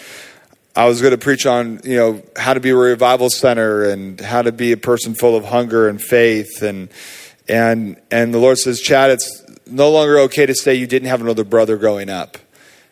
I 0.77 0.87
was 0.87 1.01
going 1.01 1.11
to 1.11 1.19
preach 1.19 1.45
on, 1.45 1.81
you 1.83 1.97
know, 1.97 2.23
how 2.37 2.55
to 2.55 2.61
be 2.61 2.71
a 2.71 2.77
revival 2.77 3.31
center 3.31 3.91
and 3.91 4.21
how 4.21 4.43
to 4.43 4.53
be 4.53 4.71
a 4.71 4.77
person 4.77 5.15
full 5.15 5.35
of 5.35 5.45
hunger 5.45 5.89
and 5.89 6.01
faith, 6.01 6.63
and 6.63 6.89
and 7.49 8.01
and 8.13 8.33
the 8.33 8.39
Lord 8.39 8.59
says, 8.59 8.81
Chad, 8.81 9.11
it's 9.11 9.43
no 9.67 9.91
longer 9.91 10.21
okay 10.21 10.47
to 10.47 10.55
say 10.55 10.77
you 10.77 10.87
didn't 10.87 11.09
have 11.09 11.21
another 11.21 11.45
brother 11.45 11.77
growing 11.77 12.09
up. 12.09 12.39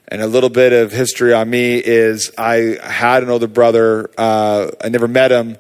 And 0.09 0.21
a 0.21 0.27
little 0.27 0.51
bit 0.51 0.73
of 0.73 0.91
history 0.91 1.33
on 1.33 1.49
me 1.49 1.77
is 1.77 2.33
I 2.37 2.77
had 2.83 3.23
an 3.23 3.31
older 3.31 3.47
brother. 3.47 4.11
Uh, 4.19 4.73
I 4.83 4.89
never 4.89 5.07
met 5.07 5.31
him. 5.31 5.57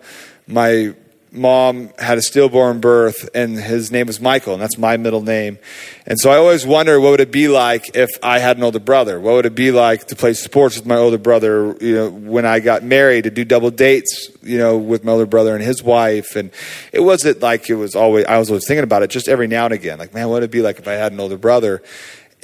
My 0.48 0.94
mom 1.32 1.90
had 1.98 2.18
a 2.18 2.22
stillborn 2.22 2.80
birth, 2.80 3.28
and 3.34 3.58
his 3.58 3.90
name 3.90 4.06
was 4.06 4.20
Michael, 4.20 4.52
and 4.52 4.62
that's 4.62 4.76
my 4.76 4.96
middle 4.96 5.22
name. 5.22 5.58
And 6.06 6.20
so 6.20 6.30
I 6.30 6.36
always 6.36 6.66
wonder 6.66 7.00
what 7.00 7.10
would 7.10 7.20
it 7.20 7.32
be 7.32 7.48
like 7.48 7.96
if 7.96 8.10
I 8.22 8.38
had 8.38 8.58
an 8.58 8.62
older 8.62 8.78
brother? 8.78 9.18
What 9.18 9.34
would 9.34 9.46
it 9.46 9.54
be 9.54 9.72
like 9.72 10.06
to 10.08 10.16
play 10.16 10.34
sports 10.34 10.76
with 10.76 10.86
my 10.86 10.96
older 10.96 11.18
brother? 11.18 11.76
You 11.80 11.94
know, 11.94 12.10
when 12.10 12.44
I 12.44 12.60
got 12.60 12.82
married, 12.82 13.24
to 13.24 13.30
do 13.30 13.44
double 13.44 13.70
dates, 13.70 14.30
you 14.42 14.58
know, 14.58 14.76
with 14.76 15.04
my 15.04 15.12
older 15.12 15.26
brother 15.26 15.54
and 15.54 15.64
his 15.64 15.82
wife. 15.82 16.36
And 16.36 16.50
it 16.92 17.00
wasn't 17.00 17.40
like 17.40 17.70
it 17.70 17.76
was 17.76 17.94
always. 17.94 18.26
I 18.26 18.38
was 18.38 18.50
always 18.50 18.66
thinking 18.66 18.84
about 18.84 19.02
it, 19.02 19.10
just 19.10 19.28
every 19.28 19.48
now 19.48 19.64
and 19.64 19.74
again. 19.74 19.98
Like, 19.98 20.12
man, 20.12 20.28
what 20.28 20.34
would 20.34 20.42
it 20.44 20.50
be 20.50 20.62
like 20.62 20.78
if 20.78 20.86
I 20.86 20.92
had 20.92 21.12
an 21.12 21.20
older 21.20 21.38
brother? 21.38 21.82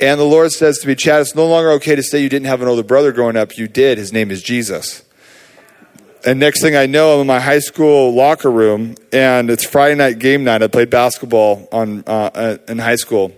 And 0.00 0.20
the 0.20 0.24
Lord 0.24 0.52
says 0.52 0.78
to 0.78 0.86
me, 0.86 0.94
Chad, 0.94 1.20
it's 1.22 1.34
no 1.34 1.46
longer 1.46 1.72
okay 1.72 1.96
to 1.96 2.02
say 2.02 2.22
you 2.22 2.28
didn't 2.28 2.46
have 2.46 2.62
an 2.62 2.68
older 2.68 2.84
brother 2.84 3.12
growing 3.12 3.36
up. 3.36 3.58
You 3.58 3.66
did. 3.66 3.98
His 3.98 4.12
name 4.12 4.30
is 4.30 4.42
Jesus. 4.42 5.02
And 6.26 6.40
next 6.40 6.62
thing 6.62 6.74
I 6.74 6.86
know, 6.86 7.14
I'm 7.14 7.20
in 7.20 7.26
my 7.28 7.38
high 7.38 7.60
school 7.60 8.12
locker 8.12 8.50
room, 8.50 8.96
and 9.12 9.50
it's 9.50 9.64
Friday 9.64 9.94
night 9.94 10.18
game 10.18 10.42
night. 10.42 10.62
I 10.62 10.66
played 10.66 10.90
basketball 10.90 11.68
on 11.70 12.02
uh, 12.06 12.58
in 12.66 12.78
high 12.78 12.96
school, 12.96 13.32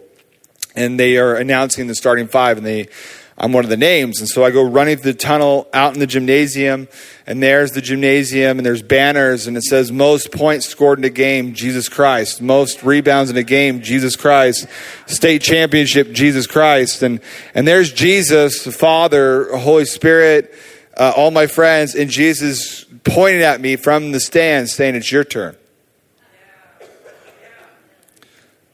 and 0.74 0.99
they 0.99 1.18
are 1.18 1.35
announcing 1.35 1.89
the 1.89 1.95
starting 1.95 2.26
five, 2.26 2.57
and 2.57 2.64
they, 2.64 2.89
I'm 3.37 3.53
one 3.53 3.64
of 3.64 3.70
the 3.70 3.76
names, 3.76 4.20
and 4.20 4.28
so 4.28 4.45
I 4.45 4.51
go 4.51 4.62
running 4.62 4.97
through 4.97 5.12
the 5.12 5.18
tunnel 5.18 5.68
out 5.74 5.93
in 5.93 6.01
the 6.01 6.07
gymnasium, 6.07 6.89
and 7.26 7.43
there's 7.43 7.72
the 7.72 7.83
gymnasium, 7.83 8.59
and 8.59 8.64
there's 8.64 8.83
banners, 8.83 9.47
and 9.47 9.59
it 9.59 9.62
says 9.64 9.93
most 9.93 10.33
points 10.33 10.66
scored 10.66 10.99
in 10.99 11.05
a 11.05 11.11
game, 11.11 11.53
Jesus 11.53 11.87
Christ, 11.87 12.41
most 12.41 12.83
rebounds 12.83 13.31
in 13.31 13.37
a 13.37 13.43
game, 13.43 13.83
Jesus 13.83 14.16
Christ, 14.16 14.66
state 15.07 15.43
championship, 15.43 16.12
Jesus 16.12 16.47
Christ, 16.47 17.03
and 17.03 17.20
and 17.55 17.68
there's 17.68 17.93
Jesus, 17.93 18.64
the 18.64 18.72
Father, 18.72 19.55
Holy 19.55 19.85
Spirit, 19.85 20.55
uh, 21.01 21.12
all 21.16 21.30
my 21.30 21.46
friends, 21.46 21.94
and 21.94 22.11
Jesus 22.11 22.84
pointing 23.05 23.42
at 23.42 23.61
me 23.61 23.76
from 23.76 24.12
the 24.12 24.20
stand, 24.20 24.68
saying, 24.68 24.94
"It's 24.94 25.11
your 25.11 25.24
turn." 25.24 25.57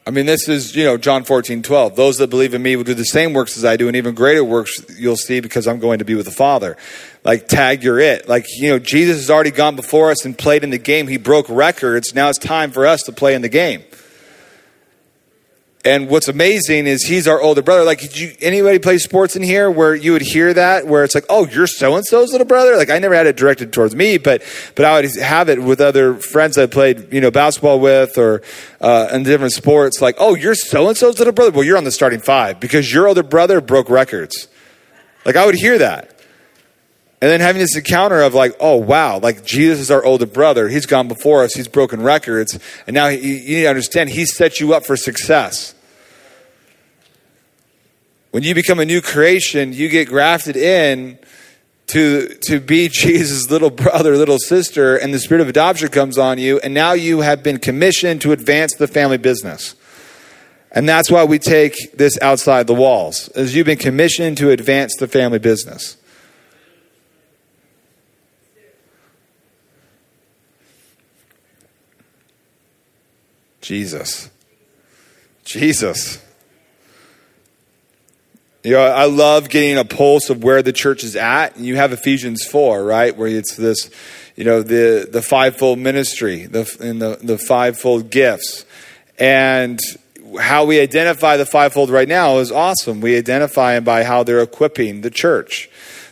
I 0.05 0.09
mean, 0.09 0.25
this 0.25 0.47
is, 0.47 0.73
you 0.73 0.85
know, 0.85 0.97
John 0.97 1.25
14, 1.25 1.61
12. 1.61 1.97
Those 1.97 2.17
that 2.17 2.29
believe 2.29 2.53
in 2.53 2.61
me 2.61 2.77
will 2.77 2.85
do 2.85 2.93
the 2.93 3.03
same 3.03 3.33
works 3.33 3.57
as 3.57 3.65
I 3.65 3.75
do, 3.75 3.87
and 3.87 3.95
even 3.97 4.15
greater 4.15 4.41
works 4.41 4.79
you'll 4.97 5.17
see 5.17 5.41
because 5.41 5.67
I'm 5.67 5.79
going 5.79 5.99
to 5.99 6.05
be 6.05 6.15
with 6.15 6.25
the 6.25 6.31
Father. 6.31 6.77
Like, 7.25 7.49
tag, 7.49 7.83
you're 7.83 7.99
it. 7.99 8.29
Like, 8.29 8.45
you 8.55 8.69
know, 8.69 8.79
Jesus 8.79 9.17
has 9.17 9.29
already 9.29 9.51
gone 9.51 9.75
before 9.75 10.09
us 10.09 10.23
and 10.23 10.37
played 10.37 10.63
in 10.63 10.69
the 10.69 10.77
game. 10.77 11.09
He 11.09 11.17
broke 11.17 11.47
records. 11.49 12.15
Now 12.15 12.29
it's 12.29 12.37
time 12.37 12.71
for 12.71 12.85
us 12.85 13.01
to 13.03 13.11
play 13.11 13.35
in 13.35 13.41
the 13.41 13.49
game. 13.49 13.83
And 15.87 16.09
what's 16.09 16.27
amazing 16.27 16.85
is 16.85 17.03
he's 17.03 17.29
our 17.29 17.41
older 17.41 17.61
brother. 17.61 17.85
Like, 17.85 18.01
did 18.01 18.17
you 18.17 18.35
anybody 18.41 18.77
play 18.77 18.97
sports 18.97 19.37
in 19.37 19.41
here 19.41 19.71
where 19.71 19.95
you 19.95 20.11
would 20.11 20.21
hear 20.21 20.53
that, 20.53 20.85
where 20.85 21.05
it's 21.05 21.15
like, 21.15 21.23
oh, 21.29 21.47
you're 21.47 21.65
so 21.65 21.95
and 21.95 22.05
so's 22.05 22.33
little 22.33 22.45
brother? 22.45 22.75
Like, 22.75 22.89
I 22.89 22.99
never 22.99 23.15
had 23.15 23.25
it 23.25 23.37
directed 23.37 23.71
towards 23.71 23.95
me, 23.95 24.17
but 24.17 24.43
but 24.75 24.83
I 24.83 24.99
would 24.99 25.15
have 25.15 25.47
it 25.47 25.63
with 25.63 25.79
other 25.79 26.15
friends 26.15 26.57
I 26.57 26.65
played, 26.65 27.13
you 27.13 27.21
know, 27.21 27.31
basketball 27.31 27.79
with 27.79 28.17
or 28.17 28.41
uh, 28.81 29.07
in 29.13 29.23
different 29.23 29.53
sports. 29.53 30.01
Like, 30.01 30.17
oh, 30.19 30.35
you're 30.35 30.55
so 30.55 30.89
and 30.89 30.97
so's 30.97 31.19
little 31.19 31.31
brother. 31.33 31.51
Well, 31.51 31.63
you're 31.63 31.77
on 31.77 31.85
the 31.85 31.91
starting 31.91 32.19
five 32.19 32.59
because 32.59 32.93
your 32.93 33.07
older 33.07 33.23
brother 33.23 33.61
broke 33.61 33.89
records. 33.89 34.49
Like, 35.23 35.37
I 35.37 35.45
would 35.45 35.55
hear 35.55 35.77
that. 35.77 36.19
And 37.21 37.31
then 37.31 37.39
having 37.39 37.61
this 37.61 37.77
encounter 37.77 38.21
of 38.21 38.33
like, 38.33 38.57
oh 38.59 38.75
wow, 38.75 39.19
like 39.19 39.45
Jesus 39.45 39.79
is 39.79 39.89
our 39.89 40.03
older 40.03 40.25
brother. 40.25 40.67
He's 40.67 40.85
gone 40.85 41.07
before 41.07 41.43
us. 41.45 41.53
He's 41.53 41.69
broken 41.69 42.03
records, 42.03 42.59
and 42.85 42.93
now 42.93 43.07
he, 43.07 43.17
you 43.17 43.55
need 43.55 43.63
to 43.63 43.69
understand 43.69 44.09
He 44.09 44.25
set 44.25 44.59
you 44.59 44.73
up 44.73 44.85
for 44.85 44.97
success. 44.97 45.75
When 48.37 48.43
you 48.43 48.53
become 48.53 48.79
a 48.79 48.85
new 48.85 49.01
creation, 49.01 49.73
you 49.73 49.89
get 49.89 50.09
grafted 50.09 50.55
in 50.55 51.17
to 51.87 52.35
to 52.43 52.59
be 52.59 52.87
Jesus' 52.93 53.49
little 53.49 53.71
brother, 53.71 54.15
little 54.15 54.37
sister, 54.37 54.95
and 54.95 55.11
the 55.11 55.17
spirit 55.17 55.41
of 55.41 55.47
adoption 55.47 55.87
comes 55.87 56.19
on 56.19 56.37
you, 56.37 56.59
and 56.59 56.71
now 56.71 56.93
you 56.93 57.21
have 57.21 57.41
been 57.41 57.57
commissioned 57.57 58.21
to 58.21 58.33
advance 58.33 58.75
the 58.75 58.87
family 58.87 59.17
business. 59.17 59.73
And 60.71 60.87
that's 60.87 61.09
why 61.09 61.23
we 61.23 61.39
take 61.39 61.97
this 61.97 62.15
outside 62.21 62.67
the 62.67 62.75
walls, 62.75 63.27
as 63.29 63.55
you've 63.55 63.65
been 63.65 63.79
commissioned 63.79 64.37
to 64.37 64.51
advance 64.51 64.95
the 64.99 65.07
family 65.07 65.39
business. 65.39 65.97
Jesus. 73.61 74.29
Jesus. 75.43 76.23
You 78.67 78.73
know, 78.73 78.81
I 78.81 79.05
love 79.05 79.47
getting 79.47 79.77
a 79.77 79.85
pulse 79.85 80.29
of 80.29 80.43
where 80.43 80.61
the 80.61 80.73
church 80.73 81.05
is 81.05 81.15
at. 81.15 81.57
You 81.57 81.77
have 81.77 81.93
Ephesians 81.93 82.43
4, 82.43 82.83
right? 82.83 83.15
Where 83.15 83.29
it's 83.29 83.55
this, 83.55 83.89
you 84.35 84.43
know, 84.43 84.61
the, 84.61 85.07
the 85.09 85.21
fivefold 85.21 85.79
ministry, 85.79 86.47
the, 86.47 86.69
and 86.81 87.01
the, 87.01 87.17
the 87.23 87.37
fivefold 87.37 88.09
gifts. 88.09 88.65
And 89.17 89.79
how 90.41 90.65
we 90.65 90.81
identify 90.81 91.37
the 91.37 91.45
fivefold 91.45 91.89
right 91.89 92.09
now 92.09 92.39
is 92.39 92.51
awesome. 92.51 92.99
We 92.99 93.17
identify 93.17 93.75
them 93.75 93.85
by 93.85 94.03
how 94.03 94.23
they're 94.23 94.41
equipping 94.41 94.99
the 94.99 95.11
church 95.11 95.69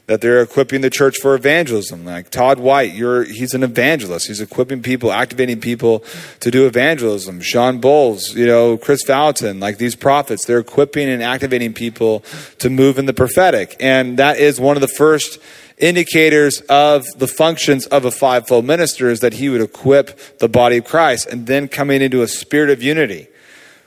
that 0.08 0.22
they're 0.22 0.42
equipping 0.42 0.82
the 0.82 0.90
church 0.90 1.16
for 1.22 1.34
evangelism. 1.34 2.06
Like 2.06 2.30
Todd 2.30 2.60
White, 2.60 2.94
you're, 2.94 3.24
he's 3.24 3.54
an 3.54 3.64
evangelist. 3.64 4.28
He's 4.28 4.42
equipping 4.42 4.84
people, 4.84 5.12
activating 5.12 5.60
people 5.60 6.04
to 6.42 6.52
do 6.52 6.68
evangelism. 6.68 7.42
Shawn 7.42 7.82
Bolz, 7.82 8.36
you 8.36 8.46
know, 8.46 8.78
Chris 8.78 9.04
Fountain, 9.04 9.60
like 9.60 9.78
these 9.78 9.96
prophets, 9.96 10.46
they're 10.46 10.60
equipping 10.60 11.10
and 11.10 11.24
activating 11.24 11.74
people 11.74 12.24
to 12.60 12.70
move 12.70 13.00
in 13.00 13.08
the 13.08 13.14
prophetic. 13.14 13.76
And 13.80 14.20
that 14.20 14.38
is 14.38 14.60
one 14.60 14.78
of 14.78 14.82
the 14.82 14.88
first 14.88 15.40
indicators 15.78 16.62
of 16.70 17.06
the 17.18 17.28
functions 17.28 17.86
of 17.88 18.06
a 18.06 18.12
fivefold 18.12 18.64
minister 18.64 19.10
is 19.10 19.22
that 19.22 19.34
he 19.34 19.50
would 19.50 19.62
equip 19.62 20.38
the 20.38 20.48
body 20.48 20.78
of 20.78 20.86
Christ 20.86 21.28
and 21.28 21.48
then 21.48 21.68
coming 21.68 22.02
into 22.02 22.22
a 22.22 22.28
spirit 22.28 22.70
of 22.70 22.82
unity 22.82 23.28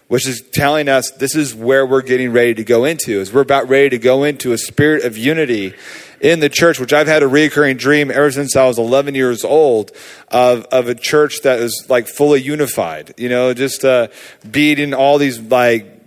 which 0.08 0.26
is 0.26 0.42
telling 0.52 0.88
us 0.88 1.10
this 1.12 1.34
is 1.34 1.54
where 1.54 1.86
we're 1.86 2.02
getting 2.02 2.32
ready 2.32 2.54
to 2.54 2.64
go 2.64 2.84
into 2.84 3.20
is 3.20 3.32
we're 3.32 3.42
about 3.42 3.68
ready 3.68 3.90
to 3.90 3.98
go 3.98 4.24
into 4.24 4.52
a 4.52 4.58
spirit 4.58 5.04
of 5.04 5.16
unity 5.16 5.74
in 6.20 6.40
the 6.40 6.48
church, 6.48 6.80
which 6.80 6.92
I've 6.92 7.06
had 7.06 7.22
a 7.22 7.28
recurring 7.28 7.76
dream 7.76 8.10
ever 8.10 8.30
since 8.30 8.56
I 8.56 8.66
was 8.66 8.78
11 8.78 9.14
years 9.14 9.44
old 9.44 9.92
of, 10.28 10.64
of 10.66 10.88
a 10.88 10.94
church 10.94 11.42
that 11.42 11.60
is 11.60 11.86
like 11.88 12.08
fully 12.08 12.40
unified, 12.40 13.14
you 13.16 13.28
know, 13.28 13.54
just 13.54 13.84
uh, 13.84 14.08
beating 14.50 14.94
all 14.94 15.18
these 15.18 15.40
like 15.40 15.97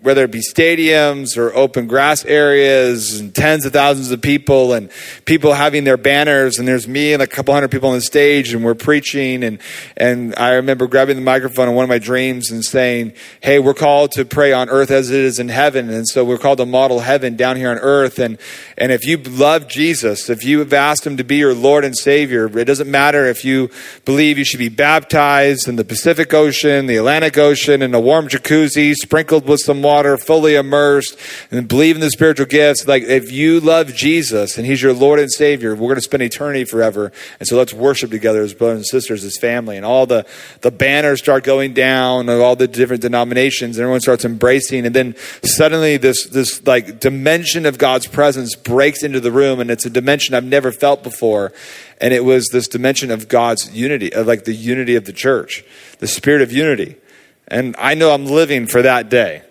whether 0.00 0.22
it 0.22 0.30
be 0.30 0.40
stadiums 0.40 1.36
or 1.36 1.52
open 1.54 1.88
grass 1.88 2.24
areas 2.24 3.18
and 3.18 3.34
tens 3.34 3.66
of 3.66 3.72
thousands 3.72 4.12
of 4.12 4.22
people 4.22 4.72
and 4.72 4.90
people 5.24 5.54
having 5.54 5.82
their 5.82 5.96
banners 5.96 6.58
and 6.58 6.68
there's 6.68 6.86
me 6.86 7.12
and 7.12 7.20
a 7.20 7.26
couple 7.26 7.52
hundred 7.52 7.70
people 7.70 7.88
on 7.88 7.96
the 7.96 8.00
stage 8.00 8.54
and 8.54 8.64
we're 8.64 8.76
preaching 8.76 9.42
and 9.42 9.58
and 9.96 10.34
I 10.36 10.54
remember 10.54 10.86
grabbing 10.86 11.16
the 11.16 11.22
microphone 11.22 11.68
in 11.68 11.74
one 11.74 11.82
of 11.82 11.88
my 11.88 11.98
dreams 11.98 12.50
and 12.50 12.64
saying, 12.64 13.12
"Hey, 13.40 13.58
we're 13.58 13.74
called 13.74 14.12
to 14.12 14.24
pray 14.24 14.52
on 14.52 14.68
earth 14.68 14.92
as 14.92 15.10
it 15.10 15.18
is 15.18 15.40
in 15.40 15.48
heaven." 15.48 15.90
And 15.90 16.06
so 16.06 16.24
we're 16.24 16.38
called 16.38 16.58
to 16.58 16.66
model 16.66 17.00
heaven 17.00 17.34
down 17.34 17.56
here 17.56 17.70
on 17.70 17.78
earth 17.78 18.20
and 18.20 18.38
and 18.76 18.92
if 18.92 19.04
you 19.04 19.16
love 19.16 19.66
Jesus, 19.66 20.30
if 20.30 20.44
you 20.44 20.60
have 20.60 20.72
asked 20.72 21.04
him 21.04 21.16
to 21.16 21.24
be 21.24 21.36
your 21.36 21.54
Lord 21.54 21.84
and 21.84 21.96
Savior, 21.98 22.46
it 22.56 22.66
doesn't 22.66 22.90
matter 22.90 23.26
if 23.26 23.44
you 23.44 23.68
believe 24.04 24.38
you 24.38 24.44
should 24.44 24.58
be 24.58 24.68
baptized 24.68 25.66
in 25.66 25.74
the 25.74 25.84
Pacific 25.84 26.32
Ocean, 26.32 26.86
the 26.86 26.96
Atlantic 26.96 27.36
Ocean 27.36 27.82
in 27.82 27.92
a 27.94 28.00
warm 28.00 28.28
jacuzzi 28.28 28.94
sprinkled 28.94 29.46
with 29.48 29.60
some 29.60 29.82
water, 29.88 30.18
fully 30.18 30.54
immersed, 30.54 31.16
and 31.50 31.66
believe 31.66 31.94
in 31.94 32.00
the 32.00 32.10
spiritual 32.10 32.44
gifts. 32.44 32.86
Like, 32.86 33.04
if 33.04 33.32
you 33.32 33.58
love 33.58 33.94
Jesus 33.94 34.58
and 34.58 34.66
He's 34.66 34.82
your 34.82 34.92
Lord 34.92 35.18
and 35.18 35.32
Savior, 35.32 35.74
we're 35.74 35.88
going 35.88 35.94
to 35.96 36.02
spend 36.02 36.22
eternity 36.22 36.64
forever. 36.64 37.10
And 37.40 37.48
so 37.48 37.56
let's 37.56 37.72
worship 37.72 38.10
together 38.10 38.42
as 38.42 38.52
brothers 38.52 38.78
and 38.78 38.86
sisters, 38.86 39.24
as 39.24 39.38
family. 39.38 39.78
And 39.78 39.86
all 39.86 40.04
the, 40.04 40.26
the 40.60 40.70
banners 40.70 41.20
start 41.20 41.42
going 41.42 41.72
down 41.72 42.28
of 42.28 42.40
all 42.40 42.54
the 42.54 42.68
different 42.68 43.00
denominations, 43.00 43.78
and 43.78 43.82
everyone 43.82 44.00
starts 44.00 44.24
embracing. 44.26 44.84
And 44.84 44.94
then 44.94 45.14
suddenly, 45.42 45.96
this, 45.96 46.26
this 46.26 46.66
like 46.66 47.00
dimension 47.00 47.64
of 47.64 47.78
God's 47.78 48.06
presence 48.06 48.54
breaks 48.54 49.02
into 49.02 49.20
the 49.20 49.32
room, 49.32 49.58
and 49.58 49.70
it's 49.70 49.86
a 49.86 49.90
dimension 49.90 50.34
I've 50.34 50.44
never 50.44 50.70
felt 50.70 51.02
before. 51.02 51.52
And 52.00 52.12
it 52.12 52.24
was 52.24 52.48
this 52.52 52.68
dimension 52.68 53.10
of 53.10 53.28
God's 53.28 53.74
unity, 53.74 54.12
of 54.12 54.26
like 54.26 54.44
the 54.44 54.54
unity 54.54 54.94
of 54.96 55.04
the 55.06 55.12
church, 55.12 55.64
the 55.98 56.06
spirit 56.06 56.42
of 56.42 56.52
unity. 56.52 56.96
And 57.48 57.74
I 57.78 57.94
know 57.94 58.12
I'm 58.12 58.26
living 58.26 58.66
for 58.66 58.82
that 58.82 59.08
day. 59.08 59.42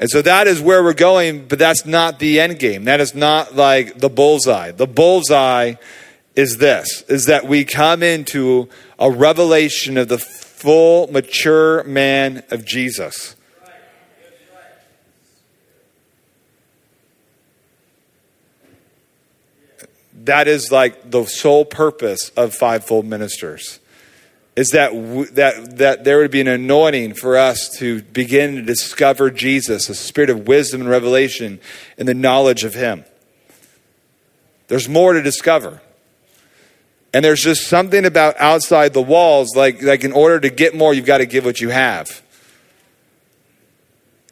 And 0.00 0.08
so 0.08 0.22
that 0.22 0.46
is 0.46 0.62
where 0.62 0.82
we're 0.82 0.94
going, 0.94 1.46
but 1.46 1.58
that's 1.58 1.84
not 1.84 2.18
the 2.18 2.40
end 2.40 2.58
game. 2.58 2.84
That 2.84 3.00
is 3.00 3.14
not 3.14 3.54
like 3.54 3.98
the 3.98 4.08
bullseye. 4.08 4.70
The 4.70 4.86
bullseye 4.86 5.74
is 6.34 6.56
this 6.56 7.02
is 7.02 7.26
that 7.26 7.46
we 7.46 7.66
come 7.66 8.02
into 8.02 8.70
a 8.98 9.10
revelation 9.10 9.98
of 9.98 10.08
the 10.08 10.16
full 10.16 11.12
mature 11.12 11.84
man 11.84 12.42
of 12.50 12.64
Jesus. 12.64 13.36
That 20.14 20.48
is 20.48 20.72
like 20.72 21.10
the 21.10 21.26
sole 21.26 21.66
purpose 21.66 22.30
of 22.36 22.54
fivefold 22.54 23.04
ministers 23.04 23.80
is 24.60 24.72
that, 24.72 24.92
w- 24.92 25.24
that, 25.30 25.78
that 25.78 26.04
there 26.04 26.18
would 26.18 26.30
be 26.30 26.42
an 26.42 26.46
anointing 26.46 27.14
for 27.14 27.38
us 27.38 27.70
to 27.78 28.02
begin 28.02 28.56
to 28.56 28.62
discover 28.62 29.30
Jesus, 29.30 29.88
a 29.88 29.94
spirit 29.94 30.28
of 30.28 30.46
wisdom 30.46 30.82
and 30.82 30.90
revelation 30.90 31.58
in 31.96 32.04
the 32.04 32.12
knowledge 32.12 32.62
of 32.62 32.74
Him. 32.74 33.06
There's 34.68 34.86
more 34.86 35.14
to 35.14 35.22
discover. 35.22 35.80
And 37.14 37.24
there's 37.24 37.40
just 37.40 37.68
something 37.68 38.04
about 38.04 38.38
outside 38.38 38.92
the 38.92 39.00
walls, 39.00 39.56
like, 39.56 39.82
like 39.82 40.04
in 40.04 40.12
order 40.12 40.38
to 40.40 40.50
get 40.50 40.74
more, 40.74 40.92
you've 40.92 41.06
got 41.06 41.18
to 41.18 41.26
give 41.26 41.46
what 41.46 41.62
you 41.62 41.70
have. 41.70 42.20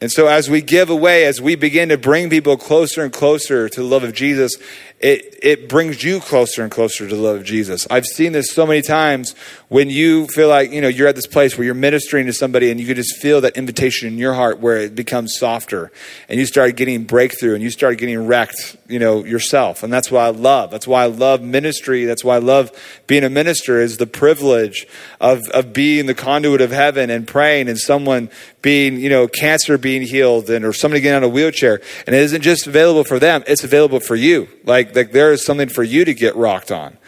And 0.02 0.12
so, 0.12 0.26
as 0.26 0.50
we 0.50 0.60
give 0.60 0.90
away, 0.90 1.24
as 1.24 1.40
we 1.40 1.56
begin 1.56 1.88
to 1.88 1.96
bring 1.96 2.28
people 2.28 2.58
closer 2.58 3.02
and 3.02 3.12
closer 3.12 3.68
to 3.70 3.80
the 3.80 3.86
love 3.86 4.04
of 4.04 4.12
Jesus, 4.12 4.52
it, 5.00 5.38
it 5.42 5.68
brings 5.68 6.02
you 6.02 6.18
closer 6.18 6.62
and 6.62 6.72
closer 6.72 7.08
to 7.08 7.14
the 7.14 7.20
love 7.20 7.36
of 7.36 7.44
Jesus. 7.44 7.86
I've 7.88 8.04
seen 8.04 8.32
this 8.32 8.50
so 8.50 8.66
many 8.66 8.82
times 8.82 9.36
when 9.68 9.90
you 9.90 10.26
feel 10.26 10.48
like, 10.48 10.72
you 10.72 10.80
know, 10.80 10.88
you're 10.88 11.06
at 11.06 11.14
this 11.14 11.26
place 11.26 11.56
where 11.56 11.64
you're 11.64 11.74
ministering 11.74 12.26
to 12.26 12.32
somebody 12.32 12.70
and 12.70 12.80
you 12.80 12.86
can 12.86 12.96
just 12.96 13.16
feel 13.18 13.40
that 13.42 13.56
invitation 13.56 14.08
in 14.08 14.18
your 14.18 14.34
heart 14.34 14.58
where 14.58 14.78
it 14.78 14.96
becomes 14.96 15.36
softer 15.38 15.92
and 16.28 16.40
you 16.40 16.46
start 16.46 16.74
getting 16.74 17.04
breakthrough 17.04 17.54
and 17.54 17.62
you 17.62 17.70
start 17.70 17.98
getting 17.98 18.26
wrecked, 18.26 18.76
you 18.88 18.98
know, 18.98 19.24
yourself. 19.24 19.84
And 19.84 19.92
that's 19.92 20.10
why 20.10 20.26
I 20.26 20.30
love. 20.30 20.72
That's 20.72 20.86
why 20.86 21.04
I 21.04 21.06
love 21.06 21.42
ministry. 21.42 22.04
That's 22.04 22.24
why 22.24 22.36
I 22.36 22.40
love 22.40 22.72
being 23.06 23.22
a 23.22 23.30
minister 23.30 23.80
is 23.80 23.98
the 23.98 24.06
privilege 24.06 24.88
of, 25.20 25.48
of 25.50 25.72
being 25.72 26.06
the 26.06 26.14
conduit 26.14 26.60
of 26.60 26.72
heaven 26.72 27.08
and 27.08 27.26
praying 27.28 27.68
and 27.68 27.78
someone 27.78 28.30
being, 28.62 28.98
you 28.98 29.08
know, 29.08 29.28
cancer 29.28 29.78
being 29.78 30.02
healed 30.02 30.50
and 30.50 30.64
or 30.64 30.72
somebody 30.72 31.00
getting 31.00 31.16
out 31.16 31.22
of 31.22 31.30
a 31.30 31.32
wheelchair. 31.32 31.80
And 32.06 32.16
it 32.16 32.22
isn't 32.22 32.42
just 32.42 32.66
available 32.66 33.04
for 33.04 33.20
them, 33.20 33.44
it's 33.46 33.62
available 33.62 34.00
for 34.00 34.16
you. 34.16 34.48
Like, 34.64 34.87
like 34.94 35.12
there 35.12 35.32
is 35.32 35.44
something 35.44 35.68
for 35.68 35.82
you 35.82 36.04
to 36.04 36.14
get 36.14 36.36
rocked 36.36 36.70
on. 36.70 36.98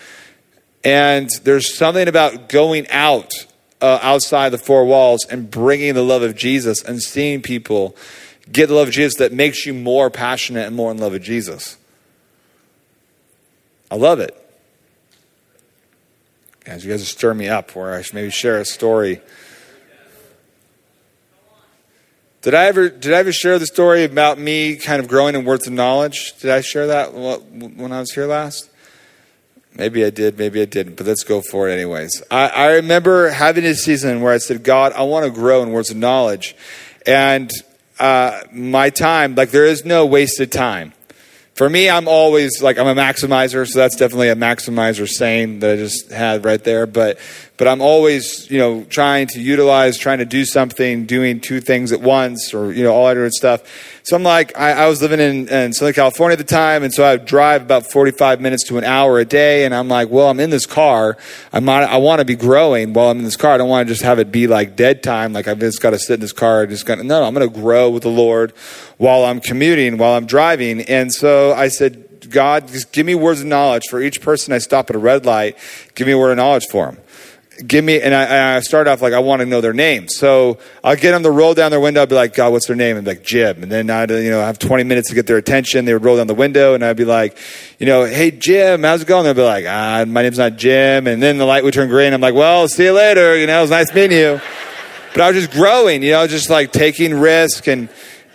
And 0.82 1.28
there's 1.44 1.76
something 1.76 2.08
about 2.08 2.48
going 2.48 2.88
out 2.88 3.32
uh, 3.80 3.98
outside 4.02 4.50
the 4.50 4.58
four 4.58 4.84
walls 4.84 5.24
and 5.26 5.50
bringing 5.50 5.94
the 5.94 6.02
love 6.02 6.22
of 6.22 6.36
Jesus 6.36 6.82
and 6.82 7.02
seeing 7.02 7.42
people 7.42 7.96
get 8.50 8.66
the 8.66 8.74
love 8.74 8.88
of 8.88 8.94
Jesus 8.94 9.16
that 9.16 9.32
makes 9.32 9.66
you 9.66 9.74
more 9.74 10.10
passionate 10.10 10.66
and 10.66 10.76
more 10.76 10.90
in 10.90 10.98
love 10.98 11.12
with 11.12 11.22
Jesus. 11.22 11.76
I 13.90 13.96
love 13.96 14.20
it. 14.20 14.36
Guys, 16.64 16.84
you 16.84 16.90
guys 16.90 17.02
are 17.02 17.06
stirring 17.06 17.38
me 17.38 17.48
up 17.48 17.74
where 17.74 17.94
I 17.94 18.02
should 18.02 18.14
maybe 18.14 18.30
share 18.30 18.58
a 18.58 18.64
story. 18.64 19.20
Did 22.42 22.54
I 22.54 22.66
ever 22.66 22.88
did 22.88 23.12
I 23.12 23.18
ever 23.18 23.32
share 23.32 23.58
the 23.58 23.66
story 23.66 24.04
about 24.04 24.38
me 24.38 24.76
kind 24.76 25.02
of 25.02 25.08
growing 25.08 25.34
in 25.34 25.44
words 25.44 25.66
of 25.66 25.74
knowledge? 25.74 26.32
Did 26.38 26.50
I 26.50 26.62
share 26.62 26.86
that 26.86 27.12
when 27.12 27.92
I 27.92 28.00
was 28.00 28.12
here 28.12 28.26
last? 28.26 28.70
Maybe 29.74 30.04
I 30.04 30.10
did, 30.10 30.38
maybe 30.38 30.60
I 30.62 30.64
didn't, 30.64 30.96
but 30.96 31.06
let's 31.06 31.22
go 31.22 31.42
for 31.42 31.68
it 31.68 31.72
anyways. 31.72 32.22
I, 32.30 32.48
I 32.48 32.66
remember 32.76 33.28
having 33.28 33.64
a 33.64 33.74
season 33.74 34.20
where 34.20 34.32
I 34.32 34.38
said, 34.38 34.64
God, 34.64 34.92
I 34.94 35.02
want 35.02 35.26
to 35.26 35.30
grow 35.30 35.62
in 35.62 35.70
words 35.70 35.90
of 35.90 35.96
knowledge. 35.96 36.56
And 37.06 37.50
uh, 37.98 38.40
my 38.50 38.88
time, 38.90 39.34
like 39.34 39.50
there 39.50 39.66
is 39.66 39.84
no 39.84 40.06
wasted 40.06 40.50
time. 40.50 40.94
For 41.54 41.68
me, 41.68 41.90
I'm 41.90 42.08
always 42.08 42.62
like 42.62 42.78
I'm 42.78 42.86
a 42.86 42.94
maximizer, 42.94 43.66
so 43.68 43.78
that's 43.78 43.96
definitely 43.96 44.30
a 44.30 44.34
maximizer 44.34 45.06
saying 45.06 45.58
that 45.58 45.72
I 45.72 45.76
just 45.76 46.10
had 46.10 46.42
right 46.42 46.62
there. 46.64 46.86
But 46.86 47.18
but 47.60 47.68
I'm 47.68 47.82
always 47.82 48.50
you 48.50 48.56
know 48.56 48.84
trying 48.84 49.26
to 49.28 49.40
utilize, 49.40 49.98
trying 49.98 50.16
to 50.20 50.24
do 50.24 50.46
something, 50.46 51.04
doing 51.04 51.40
two 51.40 51.60
things 51.60 51.92
at 51.92 52.00
once, 52.00 52.54
or 52.54 52.72
you 52.72 52.82
know 52.82 52.90
all 52.90 53.06
that 53.06 53.12
different 53.12 53.34
stuff. 53.34 54.00
So 54.02 54.16
I'm 54.16 54.22
like 54.22 54.58
I, 54.58 54.72
I 54.72 54.86
was 54.88 55.02
living 55.02 55.20
in, 55.20 55.46
in 55.50 55.74
Southern 55.74 55.92
California 55.92 56.32
at 56.32 56.38
the 56.38 56.44
time, 56.44 56.82
and 56.82 56.90
so 56.90 57.04
I 57.04 57.16
would 57.16 57.26
drive 57.26 57.60
about 57.60 57.84
45 57.92 58.40
minutes 58.40 58.64
to 58.68 58.78
an 58.78 58.84
hour 58.84 59.18
a 59.18 59.26
day, 59.26 59.66
and 59.66 59.74
I'm 59.74 59.88
like, 59.88 60.08
well, 60.08 60.30
I'm 60.30 60.40
in 60.40 60.48
this 60.48 60.64
car. 60.64 61.18
I'm 61.52 61.68
I 61.68 61.98
want 61.98 62.20
to 62.20 62.24
be 62.24 62.34
growing 62.34 62.94
while 62.94 63.10
I'm 63.10 63.18
in 63.18 63.24
this 63.24 63.36
car. 63.36 63.52
I 63.52 63.58
don't 63.58 63.68
want 63.68 63.86
to 63.86 63.92
just 63.92 64.04
have 64.04 64.18
it 64.18 64.32
be 64.32 64.46
like 64.46 64.74
dead 64.74 65.02
time, 65.02 65.34
like 65.34 65.46
I've 65.46 65.60
just 65.60 65.82
got 65.82 65.90
to 65.90 65.98
sit 65.98 66.14
in 66.14 66.20
this 66.20 66.32
car. 66.32 66.66
Just 66.66 66.86
got 66.86 66.96
no, 66.96 67.04
no, 67.20 67.24
I'm 67.24 67.34
going 67.34 67.46
to 67.46 67.60
grow 67.60 67.90
with 67.90 68.04
the 68.04 68.08
Lord 68.08 68.52
while 68.96 69.26
I'm 69.26 69.38
commuting, 69.38 69.98
while 69.98 70.14
I'm 70.14 70.24
driving, 70.24 70.80
and 70.80 71.12
so 71.12 71.52
I 71.52 71.68
said. 71.68 72.06
God, 72.28 72.68
just 72.68 72.92
give 72.92 73.06
me 73.06 73.16
words 73.16 73.40
of 73.40 73.46
knowledge 73.46 73.84
for 73.90 74.00
each 74.00 74.20
person 74.20 74.52
I 74.52 74.58
stop 74.58 74.88
at 74.88 74.94
a 74.94 75.00
red 75.00 75.26
light. 75.26 75.56
Give 75.96 76.06
me 76.06 76.12
a 76.12 76.18
word 76.18 76.30
of 76.30 76.36
knowledge 76.36 76.66
for 76.70 76.86
them 76.86 76.98
give 77.66 77.84
me, 77.84 78.00
and 78.00 78.14
I, 78.14 78.56
I, 78.56 78.60
start 78.60 78.88
off 78.88 79.02
like, 79.02 79.12
I 79.12 79.18
want 79.18 79.40
to 79.40 79.46
know 79.46 79.60
their 79.60 79.72
name. 79.72 80.08
So 80.08 80.58
I'll 80.82 80.96
get 80.96 81.12
them 81.12 81.22
to 81.22 81.30
roll 81.30 81.54
down 81.54 81.70
their 81.70 81.80
window. 81.80 82.00
I'll 82.00 82.06
be 82.06 82.14
like, 82.14 82.34
God, 82.34 82.52
what's 82.52 82.66
their 82.66 82.76
name? 82.76 82.96
And 82.96 83.06
like, 83.06 83.22
Jim. 83.22 83.62
And 83.62 83.70
then 83.70 83.90
I'd, 83.90 84.10
you 84.10 84.30
know, 84.30 84.40
have 84.40 84.58
20 84.58 84.84
minutes 84.84 85.08
to 85.08 85.14
get 85.14 85.26
their 85.26 85.36
attention. 85.36 85.84
They 85.84 85.92
would 85.92 86.04
roll 86.04 86.16
down 86.16 86.26
the 86.26 86.34
window 86.34 86.74
and 86.74 86.84
I'd 86.84 86.96
be 86.96 87.04
like, 87.04 87.38
you 87.78 87.86
know, 87.86 88.04
hey, 88.04 88.30
Jim, 88.30 88.82
how's 88.82 89.02
it 89.02 89.08
going? 89.08 89.24
They'd 89.24 89.36
be 89.36 89.42
like, 89.42 89.64
ah, 89.68 90.04
my 90.06 90.22
name's 90.22 90.38
not 90.38 90.56
Jim. 90.56 91.06
And 91.06 91.22
then 91.22 91.38
the 91.38 91.44
light 91.44 91.64
would 91.64 91.74
turn 91.74 91.88
green. 91.88 92.12
I'm 92.12 92.20
like, 92.20 92.34
well, 92.34 92.68
see 92.68 92.84
you 92.84 92.92
later. 92.92 93.36
You 93.36 93.46
know, 93.46 93.58
it 93.58 93.62
was 93.62 93.70
nice 93.70 93.94
meeting 93.94 94.18
you. 94.18 94.40
But 95.12 95.22
I 95.22 95.30
was 95.30 95.44
just 95.44 95.52
growing, 95.52 96.02
you 96.02 96.12
know, 96.12 96.26
just 96.26 96.50
like 96.50 96.72
taking 96.72 97.14
risk 97.14 97.66
and, 97.66 97.88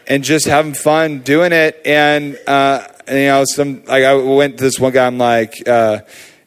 and 0.08 0.24
just 0.24 0.46
having 0.46 0.74
fun 0.74 1.20
doing 1.20 1.52
it. 1.52 1.82
And, 1.86 2.38
uh, 2.48 2.88
and, 3.08 3.18
you 3.18 3.26
know, 3.28 3.44
some, 3.46 3.84
like 3.86 4.04
I 4.04 4.16
went 4.16 4.58
to 4.58 4.64
this 4.64 4.80
one 4.80 4.92
guy, 4.92 5.08
I'm 5.08 5.18
like, 5.18 5.68
uh, 5.68 6.00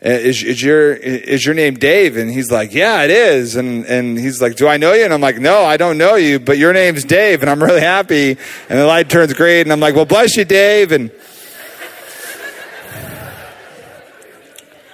Uh, 0.05 0.11
is, 0.11 0.45
is 0.45 0.63
your 0.63 0.93
is 0.93 1.45
your 1.45 1.57
name 1.57 1.75
Dave? 1.75 2.17
And 2.17 2.31
he's 2.31 2.53
like, 2.53 2.73
yeah, 2.73 3.03
it 3.03 3.11
is. 3.11 3.57
And 3.57 3.85
and 3.87 4.17
he's 4.17 4.41
like, 4.41 4.55
do 4.55 4.69
I 4.69 4.77
know 4.77 4.93
you? 4.93 5.05
And 5.05 5.13
I'm 5.13 5.21
like, 5.21 5.39
no, 5.39 5.65
I 5.65 5.77
don't 5.77 5.99
know 5.99 6.15
you, 6.15 6.39
but 6.39 6.57
your 6.57 6.73
name's 6.73 7.03
Dave, 7.03 7.41
and 7.41 7.51
I'm 7.51 7.61
really 7.61 7.81
happy. 7.81 8.39
And 8.69 8.79
the 8.79 8.87
light 8.87 9.11
turns 9.11 9.35
green, 9.35 9.63
and 9.63 9.73
I'm 9.73 9.81
like, 9.81 9.97
well, 9.97 10.05
bless 10.05 10.37
you, 10.37 10.45
Dave. 10.45 10.93
And 10.93 11.11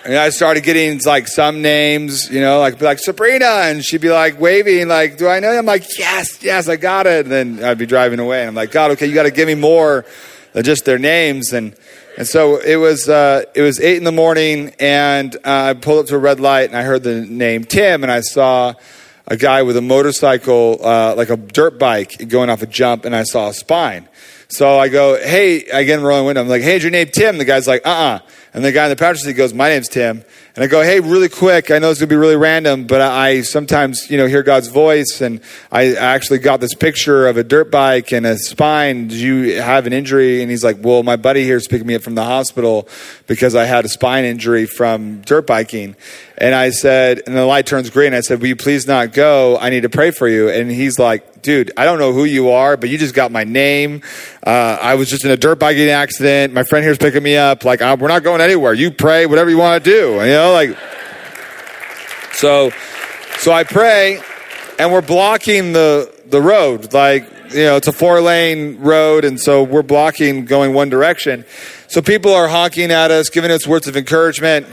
and 0.04 0.16
I 0.16 0.30
started 0.30 0.64
getting 0.64 1.00
like 1.04 1.28
some 1.28 1.62
names, 1.62 2.30
you 2.30 2.40
know, 2.40 2.60
like 2.60 2.80
like 2.80 2.98
Sabrina, 2.98 3.46
and 3.46 3.84
she'd 3.84 4.00
be 4.00 4.10
like 4.10 4.38
waving, 4.38 4.88
like, 4.88 5.16
"Do 5.16 5.28
I 5.28 5.40
know 5.40 5.50
you?" 5.50 5.58
I'm 5.58 5.66
like, 5.66 5.98
"Yes, 5.98 6.42
yes, 6.42 6.68
I 6.68 6.76
got 6.76 7.06
it." 7.06 7.26
And 7.26 7.32
then 7.32 7.64
I'd 7.64 7.78
be 7.78 7.86
driving 7.86 8.20
away, 8.20 8.40
and 8.40 8.48
I'm 8.48 8.54
like, 8.54 8.70
"God, 8.70 8.92
okay, 8.92 9.06
you 9.06 9.14
got 9.14 9.22
to 9.22 9.30
give 9.30 9.48
me 9.48 9.54
more 9.54 10.04
than 10.52 10.62
just 10.62 10.84
their 10.84 10.98
names." 10.98 11.52
And 11.52 11.74
and 12.16 12.26
so 12.26 12.56
it 12.56 12.76
was 12.76 13.08
uh, 13.08 13.44
it 13.54 13.62
was 13.62 13.80
eight 13.80 13.96
in 13.96 14.04
the 14.04 14.12
morning, 14.12 14.74
and 14.78 15.34
uh, 15.36 15.40
I 15.44 15.74
pulled 15.74 16.00
up 16.00 16.06
to 16.06 16.16
a 16.16 16.18
red 16.18 16.40
light, 16.40 16.68
and 16.68 16.76
I 16.76 16.82
heard 16.82 17.02
the 17.02 17.22
name 17.22 17.64
Tim, 17.64 18.02
and 18.02 18.12
I 18.12 18.20
saw 18.20 18.74
a 19.26 19.36
guy 19.36 19.62
with 19.62 19.76
a 19.76 19.82
motorcycle, 19.82 20.78
uh, 20.84 21.14
like 21.16 21.30
a 21.30 21.36
dirt 21.36 21.78
bike, 21.78 22.28
going 22.28 22.50
off 22.50 22.62
a 22.62 22.66
jump, 22.66 23.04
and 23.04 23.16
I 23.16 23.22
saw 23.22 23.48
a 23.48 23.54
spine. 23.54 24.08
So 24.48 24.78
I 24.78 24.88
go, 24.88 25.16
hey, 25.16 25.68
I 25.72 25.84
get 25.84 25.94
in 25.94 26.00
the 26.00 26.06
rolling 26.06 26.26
window. 26.26 26.42
I'm 26.42 26.48
like, 26.48 26.62
hey, 26.62 26.76
is 26.76 26.82
your 26.82 26.92
name 26.92 27.08
Tim? 27.08 27.38
The 27.38 27.44
guy's 27.44 27.66
like, 27.66 27.84
uh 27.86 27.90
uh 27.90 28.18
And 28.54 28.64
the 28.64 28.70
guy 28.70 28.84
in 28.84 28.90
the 28.90 28.96
passenger 28.96 29.30
seat 29.30 29.32
goes, 29.32 29.52
my 29.52 29.68
name's 29.68 29.88
Tim. 29.88 30.24
And 30.54 30.62
I 30.62 30.68
go, 30.68 30.80
hey, 30.80 31.00
really 31.00 31.28
quick. 31.28 31.72
I 31.72 31.80
know 31.80 31.90
it's 31.90 31.98
going 31.98 32.08
to 32.08 32.12
be 32.12 32.16
really 32.16 32.36
random, 32.36 32.86
but 32.86 33.00
I 33.00 33.42
sometimes, 33.42 34.08
you 34.08 34.16
know, 34.16 34.28
hear 34.28 34.44
God's 34.44 34.68
voice. 34.68 35.20
And 35.20 35.40
I 35.72 35.96
actually 35.96 36.38
got 36.38 36.60
this 36.60 36.72
picture 36.72 37.26
of 37.26 37.36
a 37.36 37.42
dirt 37.42 37.72
bike 37.72 38.12
and 38.12 38.24
a 38.24 38.38
spine. 38.38 39.08
Did 39.08 39.18
you 39.18 39.60
have 39.60 39.88
an 39.88 39.92
injury? 39.92 40.40
And 40.40 40.52
he's 40.52 40.62
like, 40.62 40.76
well, 40.80 41.02
my 41.02 41.16
buddy 41.16 41.42
here 41.42 41.56
is 41.56 41.66
picking 41.66 41.88
me 41.88 41.96
up 41.96 42.02
from 42.02 42.14
the 42.14 42.22
hospital 42.22 42.88
because 43.26 43.56
I 43.56 43.64
had 43.64 43.84
a 43.84 43.88
spine 43.88 44.24
injury 44.24 44.66
from 44.66 45.22
dirt 45.22 45.48
biking. 45.48 45.96
And 46.36 46.54
I 46.54 46.70
said, 46.70 47.22
and 47.26 47.36
the 47.36 47.44
light 47.44 47.64
turns 47.64 47.90
green. 47.90 48.12
I 48.12 48.20
said, 48.20 48.40
will 48.40 48.48
you 48.48 48.56
please 48.56 48.88
not 48.88 49.12
go? 49.12 49.56
I 49.56 49.70
need 49.70 49.82
to 49.82 49.88
pray 49.88 50.10
for 50.10 50.26
you. 50.26 50.48
And 50.48 50.68
he's 50.68 50.98
like, 50.98 51.42
dude, 51.42 51.70
I 51.76 51.84
don't 51.84 52.00
know 52.00 52.12
who 52.12 52.24
you 52.24 52.50
are, 52.50 52.76
but 52.76 52.88
you 52.88 52.98
just 52.98 53.14
got 53.14 53.30
my 53.30 53.44
name. 53.44 54.02
Uh, 54.44 54.76
I 54.80 54.96
was 54.96 55.08
just 55.08 55.24
in 55.24 55.30
a 55.30 55.36
dirt 55.36 55.60
biking 55.60 55.88
accident. 55.90 56.52
My 56.52 56.64
friend 56.64 56.84
here's 56.84 56.98
picking 56.98 57.22
me 57.22 57.36
up. 57.36 57.64
Like, 57.64 57.80
we're 57.80 58.08
not 58.08 58.24
going 58.24 58.40
anywhere. 58.40 58.72
You 58.72 58.90
pray, 58.90 59.26
whatever 59.26 59.48
you 59.48 59.58
want 59.58 59.84
to 59.84 59.90
do. 59.90 60.14
You 60.14 60.26
know, 60.26 60.52
like, 60.52 60.76
so, 62.32 62.70
so 63.38 63.52
I 63.52 63.62
pray 63.62 64.20
and 64.80 64.92
we're 64.92 65.02
blocking 65.02 65.72
the, 65.72 66.12
the 66.26 66.42
road. 66.42 66.92
Like, 66.92 67.30
you 67.50 67.62
know, 67.62 67.76
it's 67.76 67.86
a 67.86 67.92
four 67.92 68.20
lane 68.20 68.80
road. 68.80 69.24
And 69.24 69.38
so 69.38 69.62
we're 69.62 69.82
blocking 69.82 70.46
going 70.46 70.74
one 70.74 70.88
direction. 70.88 71.44
So 71.86 72.02
people 72.02 72.32
are 72.32 72.48
honking 72.48 72.90
at 72.90 73.12
us, 73.12 73.28
giving 73.28 73.52
us 73.52 73.68
words 73.68 73.86
of 73.86 73.96
encouragement 73.96 74.66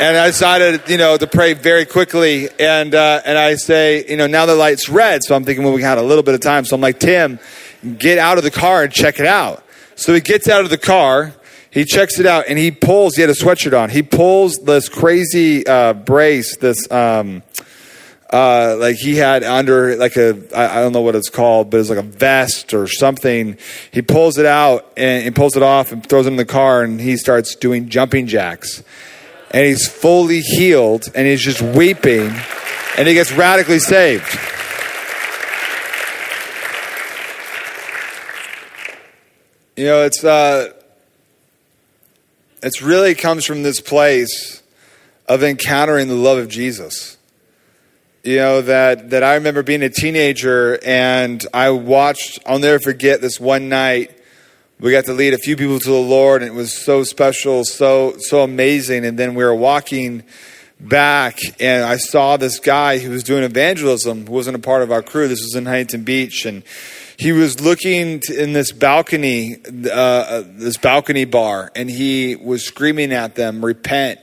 and 0.00 0.16
I 0.16 0.28
decided, 0.28 0.88
you 0.88 0.96
know, 0.96 1.16
to 1.16 1.26
pray 1.26 1.54
very 1.54 1.84
quickly. 1.84 2.48
And 2.58 2.94
uh, 2.94 3.20
and 3.24 3.36
I 3.36 3.56
say, 3.56 4.04
you 4.08 4.16
know, 4.16 4.26
now 4.26 4.46
the 4.46 4.54
light's 4.54 4.88
red, 4.88 5.22
so 5.22 5.34
I'm 5.34 5.44
thinking, 5.44 5.64
well, 5.64 5.74
we 5.74 5.82
had 5.82 5.98
a 5.98 6.02
little 6.02 6.22
bit 6.22 6.34
of 6.34 6.40
time. 6.40 6.64
So 6.64 6.76
I'm 6.76 6.80
like, 6.80 7.00
Tim, 7.00 7.38
get 7.98 8.18
out 8.18 8.38
of 8.38 8.44
the 8.44 8.50
car 8.50 8.84
and 8.84 8.92
check 8.92 9.18
it 9.18 9.26
out. 9.26 9.64
So 9.96 10.14
he 10.14 10.20
gets 10.20 10.48
out 10.48 10.62
of 10.62 10.70
the 10.70 10.78
car, 10.78 11.34
he 11.70 11.84
checks 11.84 12.18
it 12.20 12.26
out, 12.26 12.44
and 12.48 12.58
he 12.58 12.70
pulls. 12.70 13.16
He 13.16 13.22
had 13.22 13.30
a 13.30 13.34
sweatshirt 13.34 13.78
on. 13.78 13.90
He 13.90 14.02
pulls 14.02 14.56
this 14.58 14.88
crazy 14.88 15.66
uh, 15.66 15.94
brace, 15.94 16.56
this. 16.56 16.90
Um, 16.90 17.42
uh, 18.30 18.76
like 18.78 18.96
he 18.96 19.16
had 19.16 19.42
under 19.42 19.96
like 19.96 20.14
a 20.16 20.38
I, 20.54 20.78
I 20.78 20.82
don't 20.82 20.92
know 20.92 21.00
what 21.00 21.16
it's 21.16 21.30
called, 21.30 21.70
but 21.70 21.80
it's 21.80 21.88
like 21.88 21.98
a 21.98 22.02
vest 22.02 22.74
or 22.74 22.86
something. 22.86 23.56
He 23.90 24.02
pulls 24.02 24.36
it 24.36 24.44
out 24.44 24.92
and 24.98 25.24
he 25.24 25.30
pulls 25.30 25.56
it 25.56 25.62
off 25.62 25.92
and 25.92 26.06
throws 26.06 26.26
it 26.26 26.30
in 26.30 26.36
the 26.36 26.44
car, 26.44 26.82
and 26.82 27.00
he 27.00 27.16
starts 27.16 27.54
doing 27.54 27.88
jumping 27.88 28.26
jacks 28.26 28.82
and 29.50 29.66
he's 29.66 29.88
fully 29.88 30.40
healed 30.40 31.04
and 31.14 31.26
he's 31.26 31.40
just 31.40 31.62
weeping 31.62 32.30
and 32.98 33.08
he 33.08 33.14
gets 33.14 33.32
radically 33.32 33.78
saved. 33.78 34.38
You 39.76 39.84
know, 39.84 40.02
it's 40.02 40.24
uh, 40.24 40.72
it's 42.64 42.82
really 42.82 43.14
comes 43.14 43.44
from 43.44 43.62
this 43.62 43.80
place 43.80 44.60
of 45.28 45.44
encountering 45.44 46.08
the 46.08 46.16
love 46.16 46.38
of 46.38 46.48
Jesus. 46.48 47.16
You 48.24 48.36
know 48.38 48.62
that 48.62 49.10
that 49.10 49.22
I 49.22 49.36
remember 49.36 49.62
being 49.62 49.84
a 49.84 49.88
teenager 49.88 50.80
and 50.84 51.46
I 51.54 51.70
watched. 51.70 52.40
I'll 52.44 52.58
never 52.58 52.80
forget 52.80 53.20
this 53.20 53.38
one 53.38 53.68
night. 53.68 54.17
We 54.80 54.92
got 54.92 55.06
to 55.06 55.12
lead 55.12 55.34
a 55.34 55.38
few 55.38 55.56
people 55.56 55.80
to 55.80 55.88
the 55.88 55.96
Lord, 55.96 56.40
and 56.40 56.52
it 56.52 56.54
was 56.54 56.72
so 56.72 57.02
special, 57.02 57.64
so 57.64 58.14
so 58.18 58.44
amazing. 58.44 59.04
And 59.04 59.18
then 59.18 59.34
we 59.34 59.42
were 59.42 59.54
walking 59.54 60.22
back, 60.78 61.40
and 61.58 61.84
I 61.84 61.96
saw 61.96 62.36
this 62.36 62.60
guy 62.60 62.98
who 62.98 63.10
was 63.10 63.24
doing 63.24 63.42
evangelism, 63.42 64.28
who 64.28 64.32
wasn't 64.32 64.54
a 64.54 64.60
part 64.60 64.82
of 64.82 64.92
our 64.92 65.02
crew. 65.02 65.26
This 65.26 65.40
was 65.40 65.56
in 65.56 65.66
Huntington 65.66 66.04
Beach, 66.04 66.46
and 66.46 66.62
he 67.16 67.32
was 67.32 67.60
looking 67.60 68.22
in 68.32 68.52
this 68.52 68.70
balcony, 68.70 69.56
uh, 69.86 69.90
uh, 69.90 70.44
this 70.46 70.76
balcony 70.76 71.24
bar, 71.24 71.72
and 71.74 71.90
he 71.90 72.36
was 72.36 72.64
screaming 72.64 73.12
at 73.12 73.34
them, 73.34 73.64
"Repent, 73.64 74.20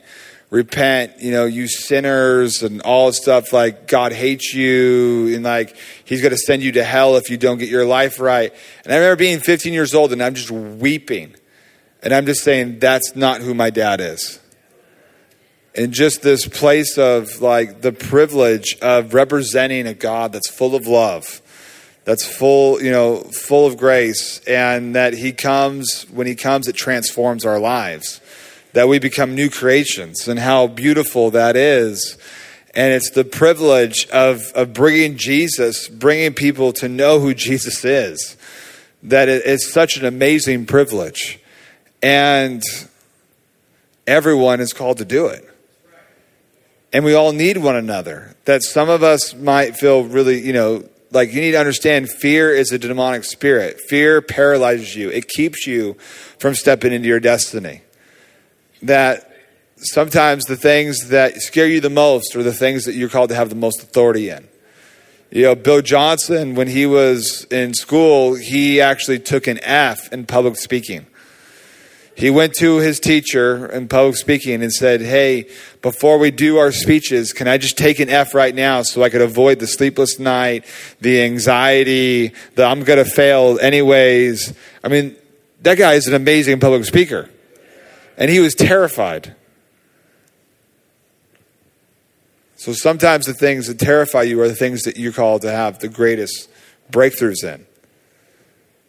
repent!" 0.55 1.19
You 1.19 1.31
know, 1.31 1.45
you 1.45 1.67
sinners, 1.67 2.63
and 2.63 2.81
all 2.81 3.11
stuff 3.11 3.53
like 3.53 3.87
God 3.87 4.11
hates 4.11 4.53
you, 4.53 5.35
and 5.35 5.43
like 5.43 5.75
He's 6.05 6.21
going 6.21 6.31
to 6.31 6.37
send 6.37 6.63
you 6.63 6.71
to 6.73 6.83
hell 6.83 7.17
if 7.17 7.29
you 7.29 7.37
don't 7.37 7.57
get 7.57 7.69
your 7.69 7.85
life 7.85 8.19
right. 8.19 8.53
And 8.83 8.93
I 8.93 8.97
remember 8.97 9.17
being 9.17 9.39
15 9.39 9.73
years 9.73 9.93
old, 9.93 10.11
and 10.11 10.23
I'm 10.23 10.35
just 10.35 10.51
weeping, 10.51 11.35
and 12.01 12.13
I'm 12.13 12.25
just 12.25 12.43
saying, 12.43 12.79
"That's 12.79 13.15
not 13.15 13.41
who 13.41 13.53
my 13.53 13.69
dad 13.69 14.01
is." 14.01 14.39
And 15.75 15.91
just 15.91 16.21
this 16.21 16.47
place 16.47 16.97
of 16.97 17.41
like 17.41 17.81
the 17.81 17.91
privilege 17.91 18.77
of 18.81 19.13
representing 19.13 19.87
a 19.87 19.93
God 19.93 20.31
that's 20.31 20.49
full 20.49 20.73
of 20.73 20.87
love 20.87 21.41
that's 22.05 22.23
full, 22.23 22.81
you 22.81 22.91
know, 22.91 23.21
full 23.21 23.65
of 23.65 23.77
grace, 23.77 24.39
and 24.47 24.95
that 24.95 25.13
He 25.13 25.31
comes, 25.31 26.05
when 26.11 26.27
He 26.27 26.35
comes, 26.35 26.67
it 26.67 26.75
transforms 26.75 27.43
our 27.45 27.59
lives, 27.59 28.21
that 28.75 28.89
we 28.89 28.99
become 28.99 29.33
new 29.33 29.49
creations, 29.49 30.27
and 30.27 30.37
how 30.37 30.67
beautiful 30.67 31.31
that 31.31 31.55
is. 31.55 32.17
And 32.73 32.91
it's 32.91 33.09
the 33.11 33.23
privilege 33.23 34.05
of, 34.09 34.51
of 34.53 34.73
bringing 34.73 35.17
Jesus, 35.17 35.87
bringing 35.87 36.33
people 36.33 36.73
to 36.73 36.89
know 36.89 37.21
who 37.21 37.33
Jesus 37.33 37.85
is, 37.85 38.35
that 39.01 39.29
it, 39.29 39.43
it's 39.45 39.71
such 39.71 39.95
an 39.95 40.03
amazing 40.03 40.65
privilege. 40.65 41.39
And 42.03 42.61
everyone 44.05 44.59
is 44.59 44.73
called 44.73 44.97
to 44.97 45.05
do 45.05 45.27
it. 45.27 45.49
And 46.91 47.05
we 47.05 47.13
all 47.13 47.31
need 47.31 47.55
one 47.55 47.77
another. 47.77 48.35
That 48.43 48.61
some 48.61 48.89
of 48.89 49.03
us 49.03 49.33
might 49.33 49.77
feel 49.77 50.03
really, 50.03 50.45
you 50.45 50.51
know, 50.51 50.83
like 51.11 51.31
you 51.31 51.39
need 51.39 51.51
to 51.51 51.59
understand 51.59 52.09
fear 52.09 52.51
is 52.51 52.73
a 52.73 52.77
demonic 52.77 53.23
spirit. 53.23 53.79
Fear 53.87 54.21
paralyzes 54.21 54.97
you, 54.97 55.09
it 55.11 55.29
keeps 55.29 55.65
you 55.65 55.93
from 56.39 56.55
stepping 56.55 56.91
into 56.91 57.07
your 57.07 57.21
destiny. 57.21 57.83
That 58.85 59.31
sometimes 59.77 60.45
the 60.45 60.55
things 60.55 61.09
that 61.09 61.41
scare 61.41 61.67
you 61.67 61.79
the 61.79 61.89
most 61.89 62.35
are 62.35 62.43
the 62.43 62.53
things 62.53 62.85
that 62.85 62.93
you're 62.93 63.09
called 63.09 63.29
to 63.29 63.35
have 63.35 63.49
the 63.49 63.55
most 63.55 63.83
authority 63.83 64.29
in. 64.29 64.47
You 65.31 65.43
know, 65.43 65.55
Bill 65.55 65.81
Johnson, 65.81 66.55
when 66.55 66.67
he 66.67 66.85
was 66.85 67.45
in 67.51 67.73
school, 67.73 68.35
he 68.35 68.79
actually 68.79 69.19
took 69.19 69.47
an 69.47 69.59
F 69.63 70.11
in 70.13 70.25
public 70.25 70.55
speaking. 70.55 71.07
He 72.15 72.29
went 72.29 72.53
to 72.55 72.77
his 72.77 73.01
teacher 73.01 73.65
in 73.65 73.89
public 73.89 74.15
speaking 74.15 74.63
and 74.63 74.71
said, 74.71 75.01
Hey, 75.01 75.49
before 75.81 76.17
we 76.17 76.31
do 76.31 76.57
our 76.57 76.71
speeches, 76.71 77.33
can 77.33 77.49
I 77.49 77.57
just 77.57 77.77
take 77.77 77.99
an 77.99 78.09
F 78.09 78.33
right 78.33 78.55
now 78.55 78.83
so 78.83 79.03
I 79.03 79.09
could 79.09 79.21
avoid 79.21 79.59
the 79.59 79.67
sleepless 79.67 80.17
night, 80.17 80.65
the 81.01 81.23
anxiety, 81.23 82.31
the 82.55 82.63
I'm 82.63 82.83
going 82.83 83.03
to 83.03 83.09
fail 83.09 83.59
anyways? 83.59 84.53
I 84.81 84.87
mean, 84.87 85.17
that 85.63 85.77
guy 85.77 85.95
is 85.95 86.07
an 86.07 86.13
amazing 86.13 86.61
public 86.61 86.85
speaker. 86.85 87.29
And 88.17 88.31
he 88.31 88.39
was 88.39 88.55
terrified. 88.55 89.35
So 92.55 92.73
sometimes 92.73 93.25
the 93.25 93.33
things 93.33 93.67
that 93.67 93.77
terrify 93.77 94.23
you 94.23 94.41
are 94.41 94.47
the 94.47 94.55
things 94.55 94.83
that 94.83 94.97
you're 94.97 95.11
called 95.11 95.41
to 95.43 95.51
have 95.51 95.79
the 95.79 95.87
greatest 95.87 96.49
breakthroughs 96.91 97.43
in. 97.43 97.65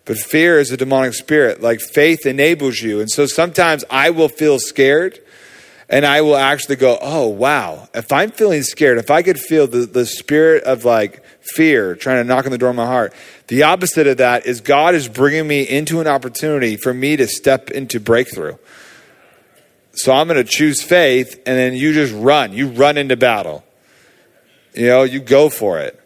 But 0.07 0.19
fear 0.19 0.59
is 0.59 0.71
a 0.71 0.77
demonic 0.77 1.15
spirit. 1.15 1.61
Like 1.61 1.81
faith 1.81 2.27
enables 2.27 2.81
you. 2.81 3.01
And 3.01 3.11
so 3.11 3.27
sometimes 3.27 3.85
I 3.91 4.11
will 4.11 4.29
feel 4.29 4.59
scared 4.59 5.21
and 5.89 6.07
I 6.07 6.21
will 6.21 6.37
actually 6.37 6.77
go, 6.77 6.99
oh, 7.01 7.29
wow. 7.29 7.89
If 7.95 8.13
I'm 8.13 8.31
feeling 8.31 8.63
scared, 8.63 8.99
if 8.99 9.11
I 9.11 9.23
could 9.23 9.39
feel 9.39 9.67
the, 9.67 9.87
the 9.87 10.07
spirit 10.07 10.65
of 10.65 10.85
like 10.85 11.25
fear 11.41 11.95
trying 11.95 12.23
to 12.23 12.25
knock 12.25 12.45
on 12.45 12.53
the 12.53 12.59
door 12.59 12.71
of 12.71 12.77
my 12.77 12.87
heart, 12.87 13.13
the 13.49 13.65
opposite 13.65 14.07
of 14.07 14.17
that 14.17 14.47
is 14.47 14.61
God 14.61 14.95
is 14.95 15.09
bringing 15.09 15.47
me 15.47 15.63
into 15.63 16.01
an 16.01 16.07
opportunity 16.07 16.77
for 16.77 16.95
me 16.95 17.17
to 17.17 17.27
step 17.27 17.71
into 17.71 18.01
breakthrough. 18.01 18.57
So 19.97 20.13
I'm 20.13 20.29
going 20.29 20.43
to 20.43 20.51
choose 20.51 20.83
faith 20.83 21.35
and 21.47 21.59
then 21.59 21.75
you 21.75 21.93
just 21.93 22.15
run. 22.15 22.53
You 22.53 22.69
run 22.69 22.97
into 22.97 23.17
battle. 23.17 23.65
You 24.75 24.87
know, 24.87 25.03
you 25.05 25.21
go 25.21 25.49
for 25.49 25.79
it 25.79 26.01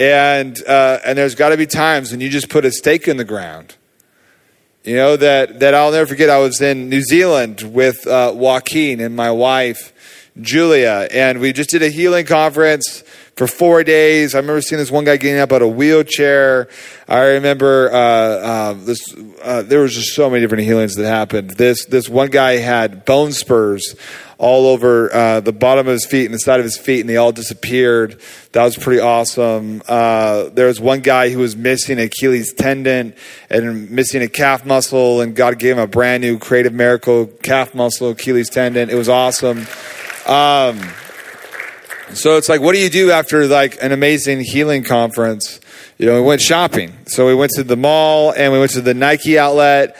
and 0.00 0.58
uh, 0.66 0.98
and 1.04 1.18
there's 1.18 1.34
got 1.34 1.50
to 1.50 1.58
be 1.58 1.66
times 1.66 2.10
when 2.10 2.20
you 2.22 2.30
just 2.30 2.48
put 2.48 2.64
a 2.64 2.72
stake 2.72 3.06
in 3.06 3.18
the 3.18 3.24
ground. 3.24 3.76
You 4.82 4.96
know 4.96 5.16
that 5.16 5.60
that 5.60 5.74
I'll 5.74 5.92
never 5.92 6.06
forget. 6.06 6.30
I 6.30 6.38
was 6.38 6.60
in 6.62 6.88
New 6.88 7.02
Zealand 7.02 7.60
with 7.62 8.06
uh, 8.06 8.32
Joaquin 8.34 9.00
and 9.00 9.14
my 9.14 9.30
wife 9.30 9.92
Julia, 10.40 11.06
and 11.10 11.38
we 11.38 11.52
just 11.52 11.68
did 11.68 11.82
a 11.82 11.90
healing 11.90 12.24
conference 12.24 13.04
for 13.40 13.46
four 13.46 13.82
days. 13.82 14.34
I 14.34 14.38
remember 14.40 14.60
seeing 14.60 14.78
this 14.78 14.90
one 14.90 15.04
guy 15.04 15.16
getting 15.16 15.40
up 15.40 15.50
out 15.50 15.62
of 15.62 15.68
a 15.68 15.70
wheelchair. 15.70 16.68
I 17.08 17.20
remember 17.20 17.90
uh, 17.90 17.96
uh, 17.96 18.72
this. 18.74 19.00
Uh, 19.42 19.62
there 19.62 19.80
was 19.80 19.94
just 19.94 20.14
so 20.14 20.28
many 20.28 20.42
different 20.42 20.64
healings 20.64 20.94
that 20.96 21.06
happened. 21.06 21.52
This 21.52 21.86
this 21.86 22.06
one 22.06 22.28
guy 22.28 22.58
had 22.58 23.06
bone 23.06 23.32
spurs 23.32 23.96
all 24.36 24.66
over 24.66 25.10
uh, 25.14 25.40
the 25.40 25.54
bottom 25.54 25.86
of 25.86 25.92
his 25.94 26.04
feet 26.04 26.26
and 26.26 26.34
the 26.34 26.38
side 26.38 26.60
of 26.60 26.64
his 26.64 26.76
feet, 26.76 27.00
and 27.00 27.08
they 27.08 27.16
all 27.16 27.32
disappeared. 27.32 28.20
That 28.52 28.64
was 28.64 28.76
pretty 28.76 29.00
awesome. 29.00 29.80
Uh, 29.88 30.50
there 30.50 30.66
was 30.66 30.78
one 30.78 31.00
guy 31.00 31.30
who 31.30 31.38
was 31.38 31.56
missing 31.56 31.98
Achilles 31.98 32.52
tendon 32.52 33.14
and 33.48 33.90
missing 33.90 34.20
a 34.20 34.28
calf 34.28 34.66
muscle, 34.66 35.22
and 35.22 35.34
God 35.34 35.58
gave 35.58 35.78
him 35.78 35.82
a 35.82 35.86
brand 35.86 36.22
new 36.22 36.38
creative 36.38 36.74
miracle 36.74 37.28
calf 37.42 37.74
muscle, 37.74 38.10
Achilles 38.10 38.50
tendon. 38.50 38.90
It 38.90 38.96
was 38.96 39.08
awesome. 39.08 39.66
Um, 40.26 40.78
so 42.14 42.36
it's 42.36 42.48
like, 42.48 42.60
what 42.60 42.74
do 42.74 42.80
you 42.80 42.90
do 42.90 43.10
after 43.10 43.46
like 43.46 43.82
an 43.82 43.92
amazing 43.92 44.40
healing 44.40 44.82
conference? 44.84 45.60
You 45.98 46.06
know, 46.06 46.14
we 46.20 46.26
went 46.26 46.40
shopping. 46.40 46.94
So 47.06 47.26
we 47.26 47.34
went 47.34 47.52
to 47.52 47.62
the 47.62 47.76
mall 47.76 48.32
and 48.32 48.52
we 48.52 48.58
went 48.58 48.72
to 48.72 48.80
the 48.80 48.94
Nike 48.94 49.38
outlet 49.38 49.96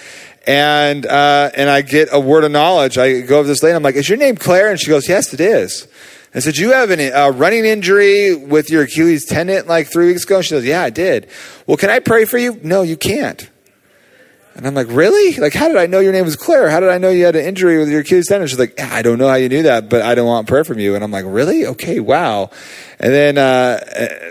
and 0.47 1.07
uh, 1.07 1.51
and 1.55 1.69
I 1.69 1.83
get 1.83 2.09
a 2.13 2.21
word 2.21 2.45
of 2.45 2.51
knowledge. 2.51 2.99
I 2.99 3.21
go 3.21 3.39
over 3.39 3.49
this 3.49 3.63
lady. 3.63 3.73
And 3.73 3.77
I'm 3.77 3.83
like, 3.83 3.95
"Is 3.95 4.09
your 4.09 4.19
name 4.19 4.37
Claire?" 4.37 4.71
And 4.71 4.81
she 4.81 4.89
goes, 4.89 5.09
"Yes, 5.09 5.33
it 5.35 5.41
is." 5.41 5.87
I 6.35 6.39
said, 6.39 6.57
"You 6.57 6.73
have 6.73 6.91
a 6.91 7.13
uh, 7.13 7.31
running 7.31 7.65
injury 7.65 8.35
with 8.35 8.71
your 8.71 8.83
Achilles 8.83 9.27
tendon 9.27 9.67
like 9.67 9.89
three 9.89 10.07
weeks 10.07 10.25
ago?" 10.25 10.37
And 10.37 10.45
she 10.45 10.55
goes, 10.55 10.65
"Yeah, 10.65 10.83
I 10.83 10.91
did." 10.91 11.29
Well, 11.67 11.77
can 11.77 11.91
I 11.91 11.99
pray 11.99 12.25
for 12.25 12.39
you? 12.39 12.59
No, 12.63 12.83
you 12.83 12.97
can't. 12.97 13.49
And 14.61 14.67
I'm 14.67 14.75
like, 14.75 14.89
really? 14.91 15.37
Like, 15.37 15.55
how 15.55 15.69
did 15.69 15.79
I 15.79 15.87
know 15.87 16.01
your 16.01 16.13
name 16.13 16.27
was 16.27 16.37
Claire? 16.37 16.69
How 16.69 16.81
did 16.81 16.91
I 16.91 16.99
know 16.99 17.09
you 17.09 17.25
had 17.25 17.35
an 17.35 17.47
injury 17.47 17.79
with 17.79 17.89
your 17.89 18.01
Achilles 18.01 18.27
tendon? 18.29 18.47
She's 18.47 18.59
like, 18.59 18.79
I 18.79 19.01
don't 19.01 19.17
know 19.17 19.27
how 19.27 19.37
you 19.37 19.49
knew 19.49 19.63
that, 19.63 19.89
but 19.89 20.03
I 20.03 20.15
don't 20.15 20.27
want 20.27 20.49
prayer 20.49 20.65
from 20.65 20.79
you. 20.79 20.95
And 20.95 21.03
I'm 21.03 21.11
like, 21.11 21.25
really? 21.27 21.65
Okay, 21.65 21.99
wow. 21.99 22.51
And 22.99 23.11
then 23.11 23.39
uh, 23.39 23.81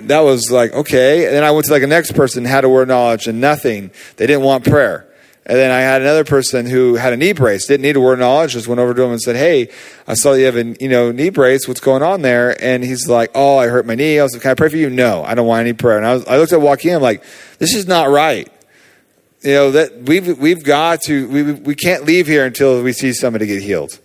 that 0.02 0.20
was 0.20 0.52
like, 0.52 0.72
okay. 0.72 1.26
And 1.26 1.34
then 1.34 1.44
I 1.44 1.50
went 1.50 1.66
to 1.66 1.72
like 1.72 1.82
a 1.82 1.88
next 1.88 2.12
person, 2.12 2.46
had 2.46 2.64
a 2.64 2.70
word 2.70 2.84
of 2.84 2.90
knowledge, 2.90 3.26
and 3.26 3.42
nothing. 3.42 3.90
They 4.18 4.28
didn't 4.28 4.44
want 4.44 4.66
prayer. 4.66 5.08
And 5.48 5.58
then 5.58 5.72
I 5.72 5.80
had 5.80 6.04
another 6.04 6.24
person 6.24 6.68
who 6.68 6.94
had 6.94 7.12
a 7.12 7.18
knee 7.18 7.34
brace, 7.34 7.66
didn't 7.66 7.82
need 7.82 7.96
a 7.96 8.00
word 8.00 8.14
of 8.14 8.20
knowledge, 8.20 8.54
just 8.54 8.68
went 8.68 8.80
over 8.80 8.94
to 8.94 9.02
him 9.02 9.10
and 9.10 9.20
said, 9.20 9.36
"Hey, 9.36 9.70
I 10.08 10.14
saw 10.14 10.34
you 10.34 10.46
have 10.46 10.58
a 10.58 10.76
you 10.80 10.90
know 10.90 11.12
knee 11.12 11.32
brace. 11.32 11.68
What's 11.68 11.80
going 11.80 12.04
on 12.04 12.22
there?" 12.22 12.56
And 12.64 12.84
he's 12.84 13.08
like, 13.08 13.32
"Oh, 13.34 13.58
I 13.58 13.66
hurt 13.66 13.88
my 13.88 13.96
knee." 13.96 14.20
I 14.20 14.24
was 14.24 14.34
like, 14.34 14.44
"Can 14.44 14.52
I 14.52 14.54
pray 14.54 14.70
for 14.70 14.78
you?" 14.78 14.92
No, 14.92 15.24
I 15.24 15.34
don't 15.34 15.48
want 15.48 15.62
any 15.62 15.74
prayer. 15.74 15.98
And 15.98 16.06
I, 16.06 16.14
was, 16.14 16.28
I 16.28 16.38
looked 16.38 16.54
at 16.54 16.62
Joaquin. 16.62 16.98
I'm 16.98 17.02
like, 17.02 17.24
"This 17.58 17.74
is 17.74 17.88
not 17.88 18.12
right." 18.12 18.48
You 19.42 19.54
know 19.54 19.72
that 19.72 20.02
we've 20.04 20.38
we've 20.38 20.64
got 20.64 21.02
to 21.04 21.28
we 21.30 21.44
we 21.44 21.76
can't 21.76 22.04
leave 22.04 22.28
here 22.28 22.46
until 22.46 22.84
we 22.84 22.92
see 22.92 23.14
somebody 23.14 23.46
get 23.48 23.64
healed. 23.64 24.00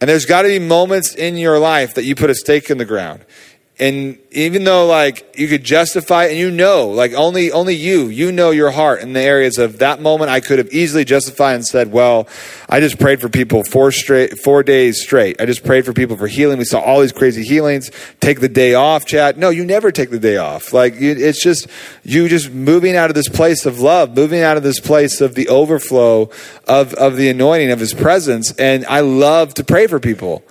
And 0.00 0.10
there's 0.10 0.26
got 0.26 0.42
to 0.42 0.48
be 0.48 0.58
moments 0.58 1.14
in 1.14 1.38
your 1.38 1.58
life 1.58 1.94
that 1.94 2.04
you 2.04 2.14
put 2.14 2.28
a 2.28 2.34
stake 2.34 2.68
in 2.68 2.76
the 2.76 2.84
ground. 2.84 3.24
And 3.78 4.18
even 4.30 4.64
though 4.64 4.86
like 4.86 5.38
you 5.38 5.48
could 5.48 5.62
justify 5.62 6.24
it 6.24 6.30
and 6.30 6.38
you 6.38 6.50
know, 6.50 6.88
like 6.88 7.12
only 7.12 7.52
only 7.52 7.74
you, 7.74 8.06
you 8.06 8.32
know 8.32 8.50
your 8.50 8.70
heart 8.70 9.02
in 9.02 9.12
the 9.12 9.20
areas 9.20 9.58
of 9.58 9.80
that 9.80 10.00
moment 10.00 10.30
I 10.30 10.40
could 10.40 10.58
have 10.58 10.72
easily 10.72 11.04
justified 11.04 11.56
and 11.56 11.66
said, 11.66 11.92
Well, 11.92 12.26
I 12.70 12.80
just 12.80 12.98
prayed 12.98 13.20
for 13.20 13.28
people 13.28 13.64
four 13.64 13.92
straight 13.92 14.38
four 14.38 14.62
days 14.62 15.02
straight. 15.02 15.42
I 15.42 15.44
just 15.44 15.62
prayed 15.62 15.84
for 15.84 15.92
people 15.92 16.16
for 16.16 16.26
healing. 16.26 16.56
We 16.56 16.64
saw 16.64 16.80
all 16.80 17.02
these 17.02 17.12
crazy 17.12 17.42
healings. 17.42 17.90
Take 18.20 18.40
the 18.40 18.48
day 18.48 18.72
off, 18.72 19.04
Chad. 19.04 19.36
No, 19.36 19.50
you 19.50 19.66
never 19.66 19.92
take 19.92 20.08
the 20.08 20.18
day 20.18 20.38
off. 20.38 20.72
Like 20.72 20.94
it's 20.96 21.42
just 21.42 21.66
you 22.02 22.30
just 22.30 22.50
moving 22.50 22.96
out 22.96 23.10
of 23.10 23.14
this 23.14 23.28
place 23.28 23.66
of 23.66 23.78
love, 23.78 24.16
moving 24.16 24.40
out 24.40 24.56
of 24.56 24.62
this 24.62 24.80
place 24.80 25.20
of 25.20 25.34
the 25.34 25.48
overflow 25.48 26.30
of, 26.66 26.94
of 26.94 27.16
the 27.16 27.28
anointing 27.28 27.70
of 27.70 27.78
his 27.78 27.92
presence. 27.92 28.52
And 28.52 28.86
I 28.86 29.00
love 29.00 29.52
to 29.54 29.64
pray 29.64 29.86
for 29.86 30.00
people. 30.00 30.44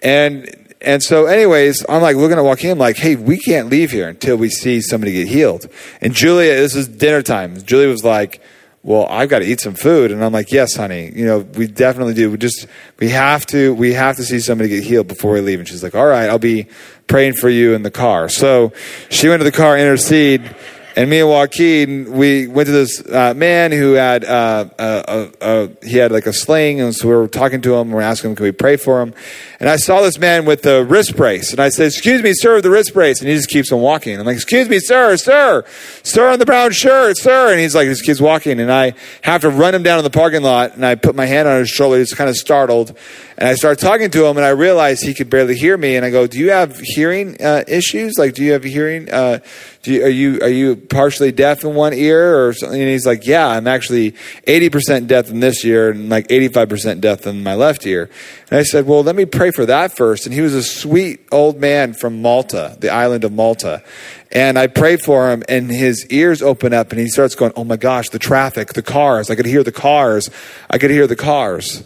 And 0.00 0.61
and 0.84 1.02
so, 1.02 1.26
anyways, 1.26 1.84
I'm 1.88 2.02
like 2.02 2.16
looking 2.16 2.38
at 2.38 2.44
Joaquin, 2.44 2.78
like, 2.78 2.96
hey, 2.96 3.16
we 3.16 3.38
can't 3.38 3.68
leave 3.68 3.90
here 3.90 4.08
until 4.08 4.36
we 4.36 4.48
see 4.48 4.80
somebody 4.80 5.12
get 5.12 5.28
healed. 5.28 5.66
And 6.00 6.14
Julia, 6.14 6.54
this 6.54 6.74
is 6.74 6.88
dinner 6.88 7.22
time. 7.22 7.60
Julia 7.62 7.88
was 7.88 8.04
like, 8.04 8.42
well, 8.82 9.06
I've 9.08 9.28
got 9.28 9.38
to 9.38 9.44
eat 9.44 9.60
some 9.60 9.74
food. 9.74 10.10
And 10.10 10.24
I'm 10.24 10.32
like, 10.32 10.50
yes, 10.50 10.74
honey, 10.74 11.12
you 11.14 11.24
know, 11.24 11.38
we 11.38 11.68
definitely 11.68 12.14
do. 12.14 12.30
We 12.30 12.36
just, 12.36 12.66
we 12.98 13.10
have 13.10 13.46
to, 13.46 13.74
we 13.74 13.92
have 13.92 14.16
to 14.16 14.24
see 14.24 14.40
somebody 14.40 14.70
get 14.70 14.82
healed 14.82 15.06
before 15.06 15.32
we 15.32 15.40
leave. 15.40 15.60
And 15.60 15.68
she's 15.68 15.82
like, 15.82 15.94
all 15.94 16.06
right, 16.06 16.28
I'll 16.28 16.38
be 16.38 16.66
praying 17.06 17.34
for 17.34 17.48
you 17.48 17.74
in 17.74 17.82
the 17.82 17.90
car. 17.90 18.28
So 18.28 18.72
she 19.08 19.28
went 19.28 19.40
to 19.40 19.44
the 19.44 19.52
car, 19.52 19.78
intercede. 19.78 20.54
And 20.94 21.08
me 21.08 21.20
and 21.20 21.28
Joaquin, 21.28 22.12
we 22.12 22.46
went 22.48 22.66
to 22.66 22.72
this 22.72 23.02
uh, 23.08 23.32
man 23.34 23.72
who 23.72 23.92
had 23.92 24.24
uh, 24.24 24.68
a, 24.78 24.84
a, 25.08 25.30
a, 25.40 25.86
he 25.86 25.96
had 25.96 26.12
like 26.12 26.26
a 26.26 26.34
sling, 26.34 26.80
and 26.80 26.94
so 26.94 27.08
we 27.08 27.14
were 27.14 27.28
talking 27.28 27.62
to 27.62 27.74
him. 27.76 27.92
We 27.92 27.98
are 27.98 28.02
asking 28.02 28.30
him, 28.30 28.36
"Can 28.36 28.44
we 28.44 28.52
pray 28.52 28.76
for 28.76 29.00
him?" 29.00 29.14
And 29.58 29.70
I 29.70 29.76
saw 29.76 30.02
this 30.02 30.18
man 30.18 30.44
with 30.44 30.62
the 30.62 30.84
wrist 30.84 31.16
brace, 31.16 31.50
and 31.50 31.60
I 31.60 31.70
said, 31.70 31.86
"Excuse 31.86 32.22
me, 32.22 32.34
sir, 32.34 32.60
the 32.60 32.70
wrist 32.70 32.92
brace." 32.92 33.20
And 33.20 33.28
he 33.28 33.34
just 33.34 33.48
keeps 33.48 33.72
on 33.72 33.80
walking. 33.80 34.18
I'm 34.20 34.26
like, 34.26 34.36
"Excuse 34.36 34.68
me, 34.68 34.80
sir, 34.80 35.16
sir, 35.16 35.64
sir 36.02 36.32
in 36.32 36.38
the 36.38 36.46
brown 36.46 36.72
shirt, 36.72 37.16
sir." 37.16 37.52
And 37.52 37.60
he's 37.60 37.74
like, 37.74 37.88
just 37.88 38.04
keeps 38.04 38.20
walking, 38.20 38.60
and 38.60 38.70
I 38.70 38.94
have 39.22 39.40
to 39.42 39.50
run 39.50 39.74
him 39.74 39.82
down 39.82 39.98
in 39.98 40.04
the 40.04 40.10
parking 40.10 40.42
lot, 40.42 40.74
and 40.74 40.84
I 40.84 40.94
put 40.94 41.14
my 41.14 41.26
hand 41.26 41.48
on 41.48 41.60
his 41.60 41.70
shoulder. 41.70 41.98
He's 41.98 42.12
kind 42.12 42.28
of 42.28 42.36
startled, 42.36 42.96
and 43.42 43.48
I 43.48 43.56
start 43.56 43.80
talking 43.80 44.08
to 44.08 44.24
him, 44.24 44.36
and 44.36 44.46
I 44.46 44.50
realize 44.50 45.00
he 45.00 45.14
could 45.14 45.28
barely 45.28 45.56
hear 45.56 45.76
me. 45.76 45.96
And 45.96 46.04
I 46.04 46.10
go, 46.10 46.28
"Do 46.28 46.38
you 46.38 46.52
have 46.52 46.78
hearing 46.78 47.42
uh, 47.42 47.64
issues? 47.66 48.16
Like, 48.16 48.34
do 48.34 48.44
you 48.44 48.52
have 48.52 48.62
hearing?" 48.62 49.12
Uh, 49.12 49.40
you, 49.84 50.04
are 50.04 50.08
you 50.08 50.40
are 50.40 50.48
you 50.48 50.76
partially 50.76 51.32
deaf 51.32 51.64
in 51.64 51.74
one 51.74 51.92
ear 51.92 52.46
or 52.46 52.52
something? 52.52 52.80
And 52.80 52.90
he's 52.90 53.06
like, 53.06 53.26
yeah, 53.26 53.48
I'm 53.48 53.66
actually 53.66 54.12
80% 54.46 55.08
deaf 55.08 55.28
in 55.30 55.40
this 55.40 55.64
ear 55.64 55.90
and 55.90 56.08
like 56.08 56.28
85% 56.28 57.00
deaf 57.00 57.26
in 57.26 57.42
my 57.42 57.54
left 57.54 57.84
ear. 57.86 58.08
And 58.50 58.58
I 58.58 58.62
said, 58.62 58.86
well, 58.86 59.02
let 59.02 59.16
me 59.16 59.24
pray 59.24 59.50
for 59.50 59.66
that 59.66 59.96
first. 59.96 60.26
And 60.26 60.34
he 60.34 60.40
was 60.40 60.54
a 60.54 60.62
sweet 60.62 61.26
old 61.32 61.60
man 61.60 61.94
from 61.94 62.22
Malta, 62.22 62.76
the 62.78 62.90
island 62.90 63.24
of 63.24 63.32
Malta. 63.32 63.82
And 64.30 64.58
I 64.58 64.66
prayed 64.66 65.02
for 65.02 65.30
him, 65.30 65.42
and 65.46 65.70
his 65.70 66.06
ears 66.06 66.40
open 66.40 66.72
up, 66.72 66.90
and 66.90 66.98
he 66.98 67.08
starts 67.08 67.34
going, 67.34 67.52
"Oh 67.54 67.64
my 67.64 67.76
gosh, 67.76 68.08
the 68.08 68.18
traffic, 68.18 68.72
the 68.72 68.80
cars! 68.80 69.28
I 69.28 69.34
could 69.34 69.44
hear 69.44 69.62
the 69.62 69.72
cars! 69.72 70.30
I 70.70 70.78
could 70.78 70.90
hear 70.90 71.06
the 71.06 71.16
cars!" 71.16 71.84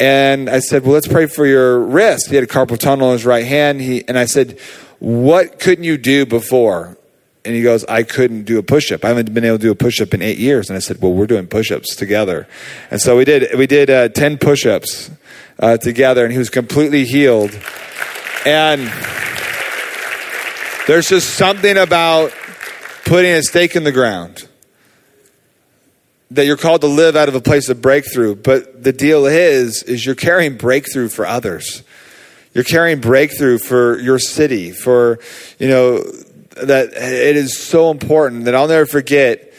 And 0.00 0.48
I 0.48 0.60
said, 0.60 0.82
"Well, 0.82 0.94
let's 0.94 1.06
pray 1.06 1.26
for 1.26 1.46
your 1.46 1.78
wrist." 1.78 2.30
He 2.30 2.34
had 2.34 2.42
a 2.42 2.48
carpal 2.48 2.78
tunnel 2.78 3.08
in 3.08 3.12
his 3.12 3.26
right 3.26 3.46
hand. 3.46 3.80
He 3.80 4.06
and 4.08 4.18
I 4.18 4.24
said, 4.24 4.58
"What 4.98 5.60
couldn't 5.60 5.84
you 5.84 5.98
do 5.98 6.26
before?" 6.26 6.96
And 7.44 7.54
he 7.54 7.62
goes, 7.62 7.84
I 7.86 8.02
couldn't 8.02 8.42
do 8.42 8.58
a 8.58 8.62
push 8.62 8.92
up. 8.92 9.02
I 9.02 9.08
haven't 9.08 9.32
been 9.32 9.44
able 9.44 9.56
to 9.56 9.62
do 9.62 9.70
a 9.70 9.74
push 9.74 10.00
up 10.02 10.12
in 10.12 10.20
eight 10.20 10.36
years. 10.36 10.68
And 10.68 10.76
I 10.76 10.80
said, 10.80 11.00
Well, 11.00 11.12
we're 11.14 11.26
doing 11.26 11.46
push 11.46 11.72
ups 11.72 11.96
together. 11.96 12.46
And 12.90 13.00
so 13.00 13.16
we 13.16 13.24
did, 13.24 13.56
we 13.58 13.66
did 13.66 13.88
uh, 13.88 14.10
10 14.10 14.36
push 14.36 14.66
ups 14.66 15.10
uh, 15.58 15.78
together, 15.78 16.24
and 16.24 16.32
he 16.32 16.38
was 16.38 16.50
completely 16.50 17.06
healed. 17.06 17.58
And 18.44 18.92
there's 20.86 21.08
just 21.08 21.34
something 21.34 21.78
about 21.78 22.32
putting 23.04 23.30
a 23.30 23.42
stake 23.42 23.74
in 23.74 23.84
the 23.84 23.92
ground 23.92 24.46
that 26.30 26.46
you're 26.46 26.56
called 26.56 26.82
to 26.82 26.86
live 26.86 27.16
out 27.16 27.28
of 27.28 27.34
a 27.34 27.40
place 27.40 27.68
of 27.68 27.82
breakthrough. 27.82 28.34
But 28.36 28.82
the 28.82 28.92
deal 28.92 29.26
is, 29.26 29.82
is 29.82 30.04
you're 30.06 30.14
carrying 30.14 30.56
breakthrough 30.56 31.08
for 31.08 31.26
others. 31.26 31.82
You're 32.54 32.64
carrying 32.64 33.00
breakthrough 33.00 33.58
for 33.58 33.98
your 33.98 34.18
city, 34.18 34.72
for, 34.72 35.18
you 35.58 35.68
know, 35.68 36.02
that 36.62 36.92
it 36.92 37.36
is 37.36 37.58
so 37.58 37.90
important 37.90 38.44
that 38.44 38.54
I'll 38.54 38.68
never 38.68 38.86
forget. 38.86 39.52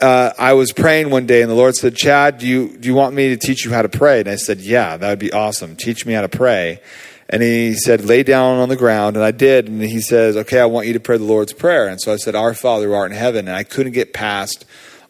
Uh, 0.00 0.32
I 0.38 0.54
was 0.54 0.72
praying 0.72 1.10
one 1.10 1.26
day, 1.26 1.42
and 1.42 1.50
the 1.50 1.54
Lord 1.54 1.76
said, 1.76 1.94
"Chad, 1.94 2.38
do 2.38 2.46
you 2.46 2.76
do 2.76 2.88
you 2.88 2.94
want 2.94 3.14
me 3.14 3.28
to 3.28 3.36
teach 3.36 3.64
you 3.64 3.70
how 3.70 3.82
to 3.82 3.88
pray?" 3.88 4.20
And 4.20 4.28
I 4.28 4.34
said, 4.34 4.58
"Yeah, 4.58 4.96
that 4.96 5.08
would 5.08 5.18
be 5.20 5.32
awesome. 5.32 5.76
Teach 5.76 6.04
me 6.04 6.14
how 6.14 6.22
to 6.22 6.28
pray." 6.28 6.80
And 7.28 7.42
he 7.42 7.74
said, 7.74 8.04
"Lay 8.04 8.24
down 8.24 8.58
on 8.58 8.68
the 8.68 8.76
ground," 8.76 9.16
and 9.16 9.24
I 9.24 9.30
did. 9.30 9.68
And 9.68 9.80
he 9.80 10.00
says, 10.00 10.36
"Okay, 10.36 10.58
I 10.58 10.66
want 10.66 10.88
you 10.88 10.92
to 10.94 11.00
pray 11.00 11.18
the 11.18 11.24
Lord's 11.24 11.52
prayer." 11.52 11.86
And 11.86 12.00
so 12.00 12.12
I 12.12 12.16
said, 12.16 12.34
"Our 12.34 12.54
Father 12.54 12.88
who 12.88 12.92
art 12.92 13.12
in 13.12 13.16
heaven," 13.16 13.46
and 13.46 13.56
I 13.56 13.62
couldn't 13.62 13.92
get 13.92 14.12
past 14.12 14.64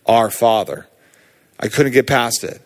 "Our 0.04 0.30
Father." 0.30 0.86
I 1.62 1.68
couldn't 1.68 1.92
get 1.92 2.08
past 2.08 2.42
it. 2.42 2.60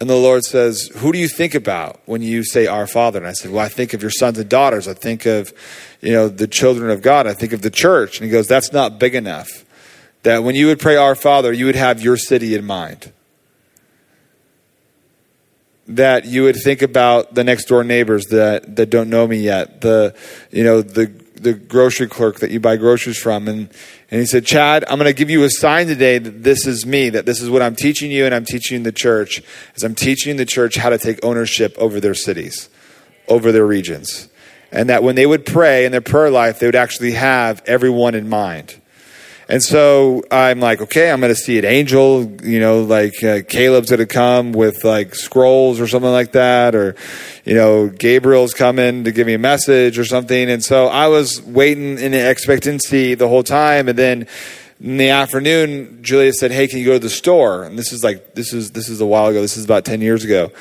And 0.00 0.10
the 0.10 0.16
Lord 0.16 0.44
says, 0.44 0.90
Who 0.96 1.12
do 1.12 1.18
you 1.18 1.28
think 1.28 1.54
about 1.54 2.00
when 2.04 2.20
you 2.20 2.44
say 2.44 2.66
our 2.66 2.86
Father? 2.86 3.18
And 3.18 3.26
I 3.26 3.32
said, 3.32 3.50
Well, 3.50 3.64
I 3.64 3.68
think 3.68 3.94
of 3.94 4.02
your 4.02 4.10
sons 4.10 4.38
and 4.38 4.48
daughters. 4.48 4.86
I 4.86 4.92
think 4.92 5.24
of, 5.24 5.52
you 6.02 6.12
know, 6.12 6.28
the 6.28 6.46
children 6.46 6.90
of 6.90 7.00
God. 7.00 7.26
I 7.26 7.32
think 7.32 7.52
of 7.52 7.62
the 7.62 7.70
church. 7.70 8.18
And 8.18 8.26
he 8.26 8.30
goes, 8.30 8.46
That's 8.46 8.70
not 8.70 8.98
big 8.98 9.14
enough. 9.14 9.64
That 10.24 10.42
when 10.42 10.56
you 10.56 10.66
would 10.66 10.78
pray 10.78 10.96
our 10.96 11.14
Father, 11.14 11.52
you 11.52 11.66
would 11.66 11.74
have 11.74 12.02
your 12.02 12.16
city 12.16 12.54
in 12.54 12.66
mind. 12.66 13.12
That 15.86 16.26
you 16.26 16.42
would 16.42 16.56
think 16.56 16.82
about 16.82 17.34
the 17.34 17.44
next 17.44 17.66
door 17.66 17.84
neighbors 17.84 18.26
that, 18.26 18.76
that 18.76 18.90
don't 18.90 19.10
know 19.10 19.26
me 19.26 19.38
yet. 19.38 19.80
The 19.80 20.14
you 20.50 20.64
know, 20.64 20.82
the 20.82 21.23
the 21.34 21.54
grocery 21.54 22.06
clerk 22.06 22.40
that 22.40 22.50
you 22.50 22.60
buy 22.60 22.76
groceries 22.76 23.18
from. 23.18 23.48
And, 23.48 23.70
and 24.10 24.20
he 24.20 24.26
said, 24.26 24.46
Chad, 24.46 24.84
I'm 24.88 24.98
going 24.98 25.10
to 25.10 25.16
give 25.16 25.30
you 25.30 25.44
a 25.44 25.50
sign 25.50 25.86
today 25.86 26.18
that 26.18 26.42
this 26.42 26.66
is 26.66 26.86
me, 26.86 27.10
that 27.10 27.26
this 27.26 27.40
is 27.40 27.50
what 27.50 27.62
I'm 27.62 27.74
teaching 27.74 28.10
you 28.10 28.24
and 28.24 28.34
I'm 28.34 28.44
teaching 28.44 28.82
the 28.82 28.92
church, 28.92 29.42
is 29.74 29.82
I'm 29.82 29.94
teaching 29.94 30.36
the 30.36 30.46
church 30.46 30.76
how 30.76 30.90
to 30.90 30.98
take 30.98 31.24
ownership 31.24 31.74
over 31.78 32.00
their 32.00 32.14
cities, 32.14 32.68
over 33.28 33.52
their 33.52 33.66
regions. 33.66 34.28
And 34.70 34.88
that 34.88 35.02
when 35.02 35.14
they 35.14 35.26
would 35.26 35.46
pray 35.46 35.84
in 35.84 35.92
their 35.92 36.00
prayer 36.00 36.30
life, 36.30 36.58
they 36.58 36.66
would 36.66 36.74
actually 36.74 37.12
have 37.12 37.62
everyone 37.66 38.14
in 38.14 38.28
mind. 38.28 38.80
And 39.48 39.62
so 39.62 40.22
I'm 40.30 40.60
like, 40.60 40.80
okay, 40.80 41.10
I'm 41.10 41.20
going 41.20 41.32
to 41.32 41.38
see 41.38 41.58
an 41.58 41.66
angel, 41.66 42.24
you 42.42 42.60
know, 42.60 42.82
like 42.82 43.22
uh, 43.22 43.40
Caleb's 43.46 43.90
going 43.90 44.00
to 44.00 44.06
come 44.06 44.52
with 44.52 44.84
like 44.84 45.14
scrolls 45.14 45.80
or 45.80 45.86
something 45.86 46.10
like 46.10 46.32
that, 46.32 46.74
or, 46.74 46.96
you 47.44 47.54
know, 47.54 47.88
Gabriel's 47.88 48.54
coming 48.54 49.04
to 49.04 49.12
give 49.12 49.26
me 49.26 49.34
a 49.34 49.38
message 49.38 49.98
or 49.98 50.04
something. 50.06 50.48
And 50.48 50.64
so 50.64 50.86
I 50.86 51.08
was 51.08 51.42
waiting 51.42 51.98
in 51.98 52.14
expectancy 52.14 53.14
the 53.14 53.28
whole 53.28 53.42
time. 53.42 53.88
And 53.88 53.98
then 53.98 54.26
in 54.80 54.96
the 54.96 55.10
afternoon, 55.10 56.02
Julia 56.02 56.32
said, 56.32 56.50
hey, 56.50 56.66
can 56.66 56.78
you 56.78 56.86
go 56.86 56.94
to 56.94 56.98
the 56.98 57.10
store? 57.10 57.64
And 57.64 57.78
this 57.78 57.92
is 57.92 58.02
like, 58.02 58.34
this 58.34 58.54
is, 58.54 58.70
this 58.70 58.88
is 58.88 59.02
a 59.02 59.06
while 59.06 59.26
ago. 59.26 59.42
This 59.42 59.58
is 59.58 59.64
about 59.64 59.84
10 59.84 60.00
years 60.00 60.24
ago. 60.24 60.52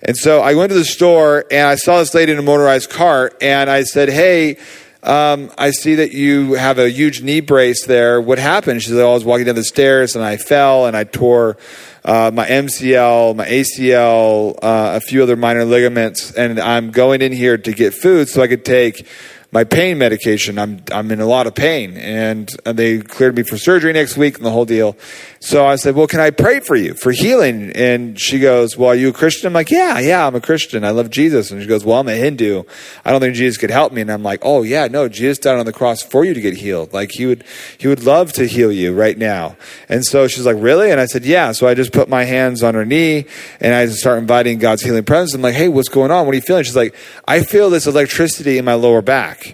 And 0.00 0.16
so 0.16 0.42
I 0.42 0.54
went 0.54 0.70
to 0.70 0.78
the 0.78 0.84
store 0.84 1.44
and 1.50 1.66
I 1.66 1.74
saw 1.74 1.98
this 1.98 2.14
lady 2.14 2.30
in 2.30 2.38
a 2.38 2.42
motorized 2.42 2.88
cart 2.88 3.36
and 3.40 3.68
I 3.68 3.82
said, 3.82 4.08
hey, 4.08 4.58
um, 5.02 5.50
I 5.56 5.70
see 5.70 5.96
that 5.96 6.12
you 6.12 6.54
have 6.54 6.78
a 6.78 6.90
huge 6.90 7.22
knee 7.22 7.40
brace 7.40 7.86
there. 7.86 8.20
What 8.20 8.38
happened? 8.38 8.82
She 8.82 8.90
said, 8.90 9.00
I 9.00 9.12
was 9.12 9.24
walking 9.24 9.46
down 9.46 9.54
the 9.54 9.64
stairs 9.64 10.16
and 10.16 10.24
I 10.24 10.36
fell 10.36 10.86
and 10.86 10.96
I 10.96 11.04
tore 11.04 11.56
uh, 12.04 12.30
my 12.32 12.46
MCL, 12.46 13.36
my 13.36 13.46
ACL, 13.46 14.56
uh, 14.56 14.96
a 14.96 15.00
few 15.00 15.22
other 15.22 15.36
minor 15.36 15.64
ligaments, 15.64 16.32
and 16.32 16.58
I'm 16.58 16.90
going 16.90 17.20
in 17.20 17.32
here 17.32 17.58
to 17.58 17.72
get 17.72 17.92
food 17.92 18.28
so 18.28 18.40
I 18.40 18.48
could 18.48 18.64
take 18.64 19.06
my 19.50 19.64
pain 19.64 19.96
medication. 19.96 20.58
I'm 20.58 20.82
I'm 20.92 21.10
in 21.10 21.20
a 21.20 21.26
lot 21.26 21.46
of 21.46 21.54
pain, 21.54 21.96
and 21.96 22.48
they 22.64 22.98
cleared 22.98 23.34
me 23.34 23.42
for 23.42 23.56
surgery 23.56 23.92
next 23.94 24.16
week 24.16 24.36
and 24.36 24.44
the 24.44 24.50
whole 24.50 24.66
deal. 24.66 24.94
So 25.40 25.66
I 25.66 25.76
said, 25.76 25.94
"Well, 25.94 26.06
can 26.06 26.20
I 26.20 26.30
pray 26.30 26.60
for 26.60 26.76
you 26.76 26.92
for 26.92 27.12
healing?" 27.12 27.72
And 27.74 28.20
she 28.20 28.40
goes, 28.40 28.76
"Well, 28.76 28.90
are 28.90 28.94
you 28.94 29.08
a 29.08 29.12
Christian?" 29.12 29.46
I'm 29.46 29.54
like, 29.54 29.70
"Yeah, 29.70 29.98
yeah, 30.00 30.26
I'm 30.26 30.34
a 30.34 30.40
Christian. 30.40 30.84
I 30.84 30.90
love 30.90 31.08
Jesus." 31.08 31.50
And 31.50 31.62
she 31.62 31.66
goes, 31.66 31.82
"Well, 31.82 31.98
I'm 31.98 32.08
a 32.08 32.14
Hindu. 32.14 32.64
I 33.06 33.10
don't 33.10 33.20
think 33.20 33.36
Jesus 33.36 33.56
could 33.56 33.70
help 33.70 33.92
me." 33.92 34.02
And 34.02 34.12
I'm 34.12 34.22
like, 34.22 34.40
"Oh 34.42 34.62
yeah, 34.62 34.86
no, 34.86 35.08
Jesus 35.08 35.38
died 35.38 35.58
on 35.58 35.64
the 35.64 35.72
cross 35.72 36.02
for 36.02 36.26
you 36.26 36.34
to 36.34 36.40
get 36.42 36.54
healed. 36.54 36.92
Like 36.92 37.12
he 37.12 37.24
would 37.24 37.42
he 37.78 37.88
would 37.88 38.04
love 38.04 38.34
to 38.34 38.46
heal 38.46 38.70
you 38.70 38.92
right 38.92 39.16
now." 39.16 39.56
And 39.88 40.04
so 40.04 40.28
she's 40.28 40.44
like, 40.44 40.56
"Really?" 40.58 40.90
And 40.90 41.00
I 41.00 41.06
said, 41.06 41.24
"Yeah." 41.24 41.52
So 41.52 41.66
I 41.66 41.72
just 41.72 41.92
put 41.92 42.10
my 42.10 42.24
hands 42.24 42.62
on 42.62 42.74
her 42.74 42.84
knee 42.84 43.24
and 43.60 43.74
I 43.74 43.86
start 43.86 44.18
inviting 44.18 44.58
God's 44.58 44.82
healing 44.82 45.04
presence. 45.04 45.32
I'm 45.34 45.40
like, 45.40 45.54
"Hey, 45.54 45.68
what's 45.68 45.88
going 45.88 46.10
on? 46.10 46.26
What 46.26 46.32
are 46.32 46.36
you 46.36 46.42
feeling?" 46.42 46.64
She's 46.64 46.76
like, 46.76 46.94
"I 47.26 47.40
feel 47.40 47.70
this 47.70 47.86
electricity 47.86 48.58
in 48.58 48.66
my 48.66 48.74
lower 48.74 49.00
back." 49.00 49.47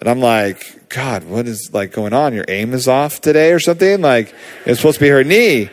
And 0.00 0.08
I'm 0.08 0.20
like, 0.20 0.88
God, 0.88 1.24
what 1.24 1.46
is 1.46 1.70
like 1.72 1.92
going 1.92 2.12
on? 2.12 2.34
Your 2.34 2.46
aim 2.48 2.72
is 2.72 2.88
off 2.88 3.20
today 3.20 3.52
or 3.52 3.60
something? 3.60 4.00
Like, 4.00 4.34
it's 4.64 4.80
supposed 4.80 4.98
to 4.98 5.04
be 5.04 5.10
her 5.10 5.22
knee. 5.22 5.70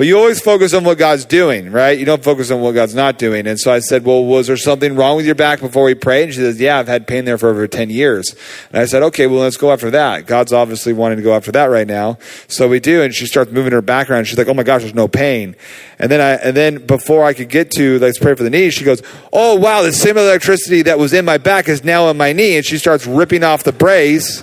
But 0.00 0.06
you 0.06 0.16
always 0.16 0.40
focus 0.40 0.72
on 0.72 0.82
what 0.84 0.96
God's 0.96 1.26
doing, 1.26 1.70
right? 1.72 1.98
You 1.98 2.06
don't 2.06 2.24
focus 2.24 2.50
on 2.50 2.62
what 2.62 2.72
God's 2.72 2.94
not 2.94 3.18
doing. 3.18 3.46
And 3.46 3.60
so 3.60 3.70
I 3.70 3.80
said, 3.80 4.02
Well, 4.02 4.24
was 4.24 4.46
there 4.46 4.56
something 4.56 4.96
wrong 4.96 5.16
with 5.16 5.26
your 5.26 5.34
back 5.34 5.60
before 5.60 5.84
we 5.84 5.94
prayed? 5.94 6.22
And 6.22 6.32
she 6.32 6.40
says, 6.40 6.58
Yeah, 6.58 6.78
I've 6.78 6.88
had 6.88 7.06
pain 7.06 7.26
there 7.26 7.36
for 7.36 7.50
over 7.50 7.68
10 7.68 7.90
years. 7.90 8.34
And 8.72 8.80
I 8.80 8.86
said, 8.86 9.02
Okay, 9.02 9.26
well, 9.26 9.40
let's 9.40 9.58
go 9.58 9.70
after 9.70 9.90
that. 9.90 10.24
God's 10.24 10.54
obviously 10.54 10.94
wanting 10.94 11.18
to 11.18 11.22
go 11.22 11.34
after 11.34 11.52
that 11.52 11.66
right 11.66 11.86
now. 11.86 12.16
So 12.48 12.66
we 12.66 12.80
do. 12.80 13.02
And 13.02 13.14
she 13.14 13.26
starts 13.26 13.52
moving 13.52 13.72
her 13.72 13.82
back 13.82 14.08
around. 14.08 14.24
She's 14.24 14.38
like, 14.38 14.48
Oh 14.48 14.54
my 14.54 14.62
gosh, 14.62 14.80
there's 14.80 14.94
no 14.94 15.06
pain. 15.06 15.54
And 15.98 16.10
then 16.10 16.22
I, 16.22 16.42
and 16.42 16.56
then 16.56 16.86
before 16.86 17.26
I 17.26 17.34
could 17.34 17.50
get 17.50 17.70
to 17.72 17.98
let's 17.98 18.18
pray 18.18 18.34
for 18.34 18.42
the 18.42 18.48
knee, 18.48 18.70
she 18.70 18.86
goes, 18.86 19.02
Oh 19.34 19.56
wow, 19.56 19.82
the 19.82 19.92
same 19.92 20.16
electricity 20.16 20.80
that 20.80 20.98
was 20.98 21.12
in 21.12 21.26
my 21.26 21.36
back 21.36 21.68
is 21.68 21.84
now 21.84 22.08
in 22.08 22.16
my 22.16 22.32
knee. 22.32 22.56
And 22.56 22.64
she 22.64 22.78
starts 22.78 23.06
ripping 23.06 23.44
off 23.44 23.64
the 23.64 23.72
brace. 23.72 24.42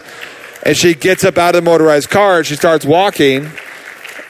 And 0.62 0.78
she 0.78 0.94
gets 0.94 1.24
up 1.24 1.40
out 1.40 1.56
of 1.56 1.66
the 1.66 1.68
motorized 1.68 2.12
car 2.12 2.38
and 2.38 2.46
she 2.46 2.56
starts 2.56 2.86
walking. 2.86 3.50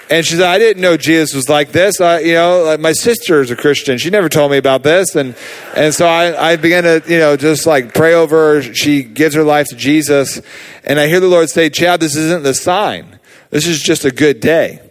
And 0.09 0.25
she 0.25 0.35
said, 0.35 0.45
I 0.45 0.57
didn't 0.57 0.81
know 0.81 0.95
Jesus 0.95 1.33
was 1.33 1.49
like 1.49 1.73
this. 1.73 1.99
I, 1.99 2.19
you 2.19 2.33
know, 2.33 2.63
like 2.63 2.79
my 2.79 2.93
sister 2.93 3.41
is 3.41 3.51
a 3.51 3.57
Christian. 3.57 3.97
She 3.97 4.09
never 4.09 4.29
told 4.29 4.51
me 4.51 4.57
about 4.57 4.83
this. 4.83 5.15
And, 5.15 5.35
and 5.75 5.93
so 5.93 6.07
I, 6.07 6.51
I 6.51 6.55
began 6.55 6.83
to, 6.83 7.03
you 7.07 7.19
know, 7.19 7.35
just 7.35 7.65
like 7.65 7.93
pray 7.93 8.13
over 8.13 8.55
her. 8.55 8.61
She 8.61 9.03
gives 9.03 9.35
her 9.35 9.43
life 9.43 9.67
to 9.67 9.75
Jesus. 9.75 10.41
And 10.85 10.97
I 10.97 11.07
hear 11.07 11.19
the 11.19 11.27
Lord 11.27 11.49
say, 11.49 11.69
Chad, 11.69 11.99
this 11.99 12.15
isn't 12.15 12.43
the 12.43 12.53
sign. 12.53 13.19
This 13.49 13.67
is 13.67 13.81
just 13.81 14.05
a 14.05 14.11
good 14.11 14.39
day. 14.39 14.81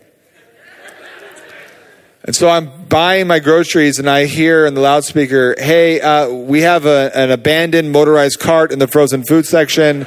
And 2.24 2.34
so 2.34 2.48
I'm 2.48 2.86
buying 2.86 3.28
my 3.28 3.38
groceries 3.38 4.01
and 4.01 4.10
I 4.10 4.26
hear 4.26 4.66
in 4.66 4.74
the 4.74 4.80
loudspeaker, 4.80 5.55
hey, 5.59 6.01
uh, 6.01 6.28
we 6.28 6.62
have 6.62 6.84
a, 6.84 7.10
an 7.14 7.30
abandoned 7.30 7.93
motorized 7.93 8.40
cart 8.40 8.72
in 8.72 8.80
the 8.80 8.88
frozen 8.88 9.22
food 9.22 9.47
section. 9.47 10.06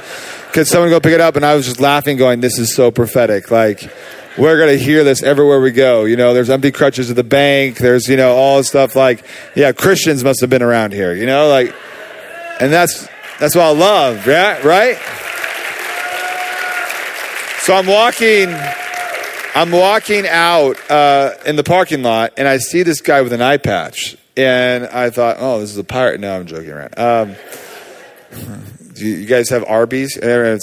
Could 0.52 0.66
someone 0.66 0.90
go 0.90 1.00
pick 1.00 1.14
it 1.14 1.20
up? 1.20 1.36
And 1.36 1.46
I 1.46 1.54
was 1.54 1.64
just 1.64 1.80
laughing, 1.80 2.18
going, 2.18 2.40
this 2.40 2.58
is 2.58 2.74
so 2.74 2.90
prophetic. 2.90 3.50
Like, 3.50 3.90
we're 4.40 4.56
going 4.56 4.76
to 4.76 4.82
hear 4.82 5.04
this 5.04 5.22
everywhere 5.22 5.60
we 5.60 5.70
go. 5.70 6.06
You 6.06 6.16
know, 6.16 6.32
there's 6.32 6.48
empty 6.48 6.72
crutches 6.72 7.10
at 7.10 7.16
the 7.16 7.24
bank. 7.24 7.76
There's, 7.76 8.08
you 8.08 8.16
know, 8.16 8.34
all 8.34 8.62
stuff 8.62 8.96
like, 8.96 9.22
yeah, 9.54 9.72
Christians 9.72 10.24
must 10.24 10.40
have 10.40 10.48
been 10.48 10.62
around 10.62 10.92
here, 10.92 11.14
you 11.14 11.26
know, 11.26 11.48
like, 11.48 11.74
and 12.58 12.72
that's, 12.72 13.06
that's 13.38 13.54
what 13.54 13.64
I 13.64 13.72
love, 13.72 14.26
yeah, 14.26 14.66
right? 14.66 14.96
So 17.60 17.74
I'm 17.74 17.86
walking, 17.86 18.48
I'm 19.54 19.70
walking 19.70 20.26
out 20.26 20.90
uh, 20.90 21.34
in 21.44 21.56
the 21.56 21.64
parking 21.64 22.02
lot, 22.02 22.32
and 22.38 22.48
I 22.48 22.56
see 22.56 22.82
this 22.82 23.02
guy 23.02 23.20
with 23.20 23.34
an 23.34 23.42
eye 23.42 23.58
patch, 23.58 24.16
and 24.36 24.86
I 24.86 25.10
thought, 25.10 25.36
oh, 25.38 25.60
this 25.60 25.70
is 25.70 25.76
a 25.76 25.84
pirate. 25.84 26.18
No, 26.20 26.36
I'm 26.36 26.46
joking 26.46 26.70
around. 26.70 26.98
Um, 26.98 27.36
do 28.94 29.06
you 29.06 29.26
guys 29.26 29.50
have 29.50 29.64
Arby's? 29.64 30.16
Uh, 30.16 30.58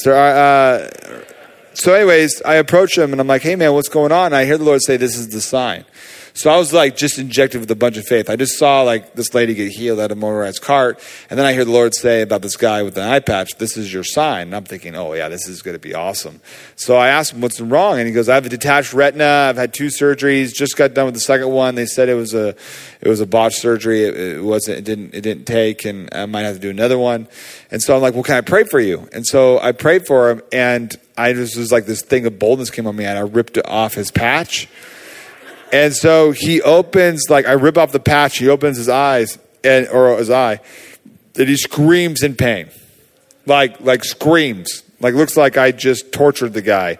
so, 1.78 1.94
anyways, 1.94 2.41
I 2.41 2.56
approach 2.56 2.98
him 2.98 3.12
and 3.12 3.22
I'm 3.22 3.28
like, 3.28 3.44
hey, 3.44 3.56
man, 3.56 3.72
what's 3.72 3.88
going 3.88 4.12
on? 4.12 4.28
And 4.28 4.36
I 4.36 4.45
hear 4.45 4.58
the 4.58 4.64
Lord 4.64 4.82
say, 4.82 4.98
this 4.98 5.16
is 5.16 5.30
the 5.30 5.41
sign. 5.41 5.86
So 6.34 6.49
I 6.49 6.58
was 6.58 6.74
like 6.74 6.98
just 6.98 7.20
injected 7.20 7.62
with 7.62 7.70
a 7.70 7.76
bunch 7.76 7.98
of 7.98 8.06
faith. 8.06 8.32
I 8.32 8.36
just 8.36 8.58
saw 8.58 8.82
like 8.82 9.14
this 9.14 9.36
lady 9.36 9.54
get 9.54 9.72
healed 9.72 9.99
at 9.99 10.12
a 10.12 10.16
motorized 10.16 10.62
cart. 10.62 10.99
And 11.30 11.38
then 11.38 11.45
I 11.45 11.54
hear 11.54 11.66
the 11.66 11.72
Lord 11.72 11.94
say 11.94 12.24
about 12.24 12.41
this 12.41 12.56
guy 12.56 12.82
with 12.82 12.98
an 12.98 13.04
eye 13.04 13.20
patch, 13.20 13.58
this 13.60 13.78
is 13.78 13.94
your 13.94 14.04
sign. 14.04 14.48
And 14.48 14.56
I'm 14.56 14.64
thinking, 14.64 14.95
oh 14.95 15.14
yeah, 15.14 15.30
this 15.30 15.48
is 15.48 15.62
going 15.62 15.76
to 15.76 15.80
be 15.80 15.94
awesome. 15.94 16.41
So 16.76 16.95
I 16.95 17.10
asked 17.10 17.34
him 17.34 17.41
what's 17.41 17.62
wrong. 17.62 17.99
And 17.99 18.08
he 18.08 18.14
goes, 18.14 18.28
I 18.28 18.36
have 18.36 18.45
a 18.48 18.49
detached 18.49 18.94
retina. 18.94 19.48
I've 19.49 19.58
had 19.58 19.72
two 19.72 19.88
surgeries. 19.88 20.54
Just 20.54 20.78
got 20.78 20.95
done 20.95 21.06
with 21.06 21.14
the 21.14 21.20
second 21.20 21.49
one. 21.49 21.76
They 21.76 21.86
said 21.86 22.10
it 22.10 22.16
was 22.16 22.34
a, 22.34 22.56
it 23.02 23.08
was 23.08 23.20
a 23.20 23.28
botched 23.28 23.60
surgery. 23.60 24.04
It, 24.04 24.18
it 24.18 24.44
wasn't, 24.44 24.80
it 24.80 24.84
didn't, 24.84 25.14
it 25.14 25.22
didn't 25.22 25.45
take 25.45 25.86
and 25.86 26.10
I 26.12 26.26
might 26.26 26.41
have 26.41 26.56
to 26.56 26.62
do 26.62 26.72
another 26.72 26.98
one. 26.98 27.28
And 27.72 27.82
so 27.82 27.95
I'm 27.95 28.02
like, 28.02 28.16
well, 28.16 28.24
can 28.24 28.36
I 28.36 28.41
pray 28.41 28.64
for 28.64 28.80
you? 28.80 29.08
And 29.12 29.26
so 29.26 29.60
I 29.60 29.72
prayed 29.72 30.08
for 30.08 30.30
him 30.30 30.41
and 30.52 30.95
I 31.18 31.34
just 31.34 31.57
was 31.57 31.72
like 31.72 31.85
this 31.85 32.02
thing 32.02 32.26
of 32.26 32.38
boldness 32.38 32.69
came 32.69 32.88
on 32.88 32.95
me 32.95 33.06
and 33.06 33.18
I 33.18 33.22
ripped 33.22 33.57
it 33.57 33.68
off 33.68 33.95
his 33.95 34.11
patch. 34.11 34.68
And 35.73 35.94
so 35.94 36.31
he 36.31 36.61
opens, 36.61 37.30
like 37.30 37.45
I 37.45 37.53
rip 37.53 37.77
off 37.77 37.91
the 37.91 37.99
patch, 37.99 38.38
he 38.38 38.48
opens 38.48 38.77
his 38.77 38.88
eyes 38.88 39.38
and 39.64 39.88
or 39.88 40.18
his 40.18 40.30
eye, 40.30 40.60
and 41.35 41.49
he 41.49 41.57
screams 41.57 42.23
in 42.23 42.35
pain. 42.35 42.69
Like 43.45 43.81
like 43.81 44.03
screams. 44.03 44.84
Like 44.99 45.14
looks 45.14 45.38
like 45.38 45.57
I 45.57 45.72
just 45.72 46.11
tortured 46.11 46.53
the 46.53 46.61
guy. 46.61 46.98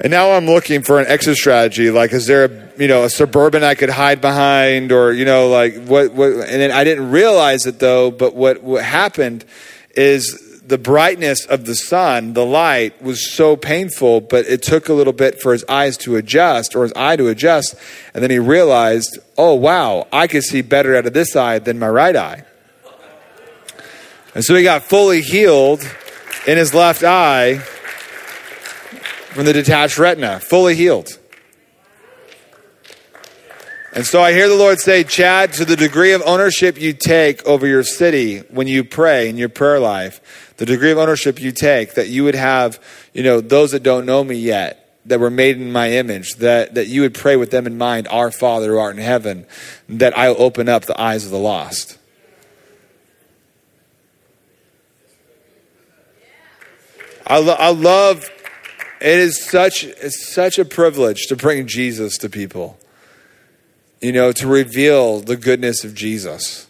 And 0.00 0.10
now 0.10 0.32
I'm 0.32 0.46
looking 0.46 0.82
for 0.82 0.98
an 0.98 1.06
exit 1.06 1.36
strategy. 1.36 1.90
Like, 1.90 2.12
is 2.12 2.26
there 2.26 2.44
a 2.44 2.80
you 2.80 2.88
know 2.88 3.04
a 3.04 3.10
suburban 3.10 3.62
I 3.62 3.74
could 3.74 3.90
hide 3.90 4.20
behind, 4.20 4.90
or 4.90 5.12
you 5.12 5.24
know 5.24 5.48
like 5.48 5.84
what 5.84 6.12
what? 6.12 6.32
And 6.32 6.60
then 6.60 6.72
I 6.72 6.84
didn't 6.84 7.10
realize 7.10 7.66
it 7.66 7.78
though. 7.78 8.10
But 8.10 8.34
what 8.34 8.62
what 8.62 8.84
happened 8.84 9.44
is 9.94 10.51
the 10.72 10.78
brightness 10.78 11.44
of 11.44 11.66
the 11.66 11.74
sun, 11.74 12.32
the 12.32 12.46
light, 12.46 13.02
was 13.02 13.30
so 13.30 13.56
painful, 13.56 14.22
but 14.22 14.46
it 14.46 14.62
took 14.62 14.88
a 14.88 14.94
little 14.94 15.12
bit 15.12 15.38
for 15.38 15.52
his 15.52 15.66
eyes 15.68 15.98
to 15.98 16.16
adjust 16.16 16.74
or 16.74 16.84
his 16.84 16.94
eye 16.94 17.14
to 17.14 17.28
adjust. 17.28 17.74
And 18.14 18.22
then 18.22 18.30
he 18.30 18.38
realized, 18.38 19.18
oh, 19.36 19.52
wow, 19.52 20.08
I 20.10 20.26
can 20.28 20.40
see 20.40 20.62
better 20.62 20.96
out 20.96 21.04
of 21.04 21.12
this 21.12 21.36
eye 21.36 21.58
than 21.58 21.78
my 21.78 21.90
right 21.90 22.16
eye. 22.16 22.44
And 24.34 24.42
so 24.42 24.54
he 24.54 24.62
got 24.62 24.82
fully 24.82 25.20
healed 25.20 25.82
in 26.46 26.56
his 26.56 26.72
left 26.72 27.04
eye 27.04 27.58
from 29.28 29.44
the 29.44 29.52
detached 29.52 29.98
retina, 29.98 30.40
fully 30.40 30.74
healed. 30.74 31.18
And 33.94 34.06
so 34.06 34.22
I 34.22 34.32
hear 34.32 34.48
the 34.48 34.56
Lord 34.56 34.80
say, 34.80 35.04
Chad, 35.04 35.52
to 35.54 35.66
the 35.66 35.76
degree 35.76 36.12
of 36.12 36.22
ownership 36.24 36.80
you 36.80 36.94
take 36.94 37.44
over 37.44 37.66
your 37.66 37.82
city 37.82 38.38
when 38.48 38.66
you 38.66 38.84
pray 38.84 39.28
in 39.28 39.36
your 39.36 39.50
prayer 39.50 39.78
life, 39.78 40.54
the 40.56 40.64
degree 40.64 40.92
of 40.92 40.96
ownership 40.96 41.42
you 41.42 41.52
take, 41.52 41.92
that 41.94 42.08
you 42.08 42.24
would 42.24 42.34
have, 42.34 42.82
you 43.12 43.22
know, 43.22 43.42
those 43.42 43.72
that 43.72 43.82
don't 43.82 44.06
know 44.06 44.24
me 44.24 44.36
yet, 44.36 44.98
that 45.04 45.20
were 45.20 45.28
made 45.28 45.58
in 45.58 45.72
my 45.72 45.90
image, 45.90 46.36
that, 46.36 46.74
that 46.74 46.86
you 46.86 47.02
would 47.02 47.12
pray 47.12 47.36
with 47.36 47.50
them 47.50 47.66
in 47.66 47.76
mind, 47.76 48.08
Our 48.08 48.30
Father 48.30 48.68
who 48.68 48.78
art 48.78 48.96
in 48.96 49.02
heaven, 49.02 49.44
that 49.90 50.16
I'll 50.16 50.40
open 50.40 50.70
up 50.70 50.86
the 50.86 50.98
eyes 50.98 51.26
of 51.26 51.30
the 51.30 51.38
lost. 51.38 51.98
I, 57.26 57.38
lo- 57.38 57.56
I 57.58 57.68
love, 57.68 58.30
it 59.02 59.18
is 59.18 59.44
such, 59.44 59.84
it's 59.84 60.32
such 60.32 60.58
a 60.58 60.64
privilege 60.64 61.26
to 61.26 61.36
bring 61.36 61.66
Jesus 61.66 62.16
to 62.18 62.30
people 62.30 62.78
you 64.02 64.10
know, 64.10 64.32
to 64.32 64.48
reveal 64.48 65.20
the 65.20 65.36
goodness 65.36 65.84
of 65.84 65.94
Jesus. 65.94 66.68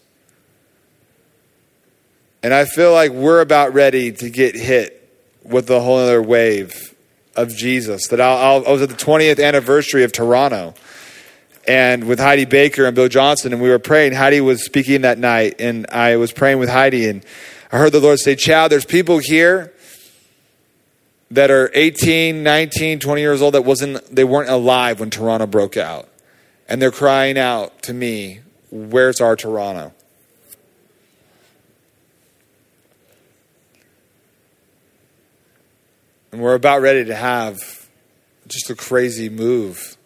And 2.43 2.53
I 2.53 2.67
feel 2.67 2.93
like 2.93 3.11
we're 3.11 3.41
about 3.41 3.73
ready 3.73 4.13
to 4.13 4.29
get 4.29 4.55
hit 4.55 4.99
with 5.43 5.71
a 5.71 5.81
whole 5.81 5.97
other 5.97 6.23
wave 6.23 6.95
of 7.35 7.49
Jesus. 7.49 8.09
That 8.09 8.21
I'll, 8.21 8.37
I'll, 8.37 8.69
i 8.69 8.73
was 8.73 8.83
at 8.83 8.91
the 8.91 8.95
20th 8.95 9.43
anniversary 9.43 10.05
of 10.05 10.13
Toronto 10.13 10.75
and 11.67 12.07
with 12.07 12.19
Heidi 12.19 12.45
Baker 12.45 12.85
and 12.85 12.95
Bill 12.95 13.09
Johnson, 13.09 13.53
and 13.53 13.63
we 13.63 13.71
were 13.71 13.79
praying. 13.79 14.13
Heidi 14.13 14.41
was 14.41 14.65
speaking 14.65 15.03
that 15.03 15.19
night, 15.19 15.55
and 15.59 15.87
I 15.91 16.17
was 16.17 16.33
praying 16.33 16.59
with 16.59 16.69
Heidi, 16.69 17.09
and 17.09 17.25
I 17.71 17.79
heard 17.79 17.93
the 17.93 18.01
Lord 18.01 18.19
say, 18.19 18.35
Chad, 18.35 18.71
there's 18.71 18.85
people 18.85 19.19
here 19.19 19.73
that 21.31 21.51
are 21.51 21.71
18, 21.73 22.43
19, 22.43 22.99
20 22.99 23.21
years 23.21 23.41
old 23.41 23.55
that 23.55 23.63
wasn't 23.63 24.05
they 24.15 24.25
weren't 24.25 24.51
alive 24.51 25.01
when 25.01 25.09
Toronto 25.09 25.47
broke 25.47 25.79
out 25.79 26.09
and 26.69 26.81
they're 26.81 26.91
crying 26.91 27.39
out 27.39 27.83
to 27.83 27.93
me, 27.93 28.41
Where's 28.71 29.21
our 29.21 29.37
Toronto? 29.37 29.93
And 36.33 36.41
we're 36.41 36.55
about 36.55 36.81
ready 36.81 37.05
to 37.05 37.15
have 37.15 37.89
just 38.49 38.71
a 38.71 38.75
crazy 38.75 39.29
move 39.29 39.99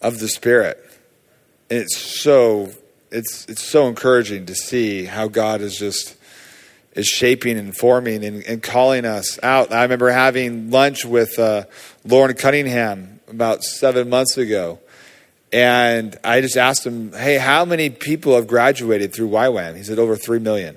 of 0.00 0.20
the 0.20 0.28
Spirit. 0.28 0.78
And 1.68 1.80
it's 1.80 1.96
so 1.96 2.70
it's 3.10 3.46
it's 3.48 3.64
so 3.64 3.88
encouraging 3.88 4.46
to 4.46 4.54
see 4.54 5.04
how 5.04 5.28
God 5.28 5.60
is 5.60 5.76
just 5.76 6.16
is 6.94 7.06
shaping 7.06 7.58
and 7.58 7.76
forming 7.76 8.24
and, 8.24 8.44
and 8.44 8.62
calling 8.62 9.04
us 9.04 9.38
out. 9.42 9.72
I 9.72 9.82
remember 9.82 10.10
having 10.10 10.70
lunch 10.70 11.04
with 11.04 11.38
uh, 11.38 11.64
Loren 12.04 12.36
Cunningham 12.36 13.20
about 13.28 13.64
seven 13.64 14.10
months 14.10 14.36
ago, 14.36 14.78
and 15.52 16.16
I 16.24 16.40
just 16.40 16.56
asked 16.56 16.86
him, 16.86 17.12
hey, 17.12 17.36
how 17.36 17.64
many 17.64 17.90
people 17.90 18.34
have 18.36 18.46
graduated 18.46 19.14
through 19.14 19.28
YWAM? 19.28 19.76
He 19.76 19.82
said, 19.82 19.98
over 19.98 20.16
3 20.16 20.38
million. 20.38 20.76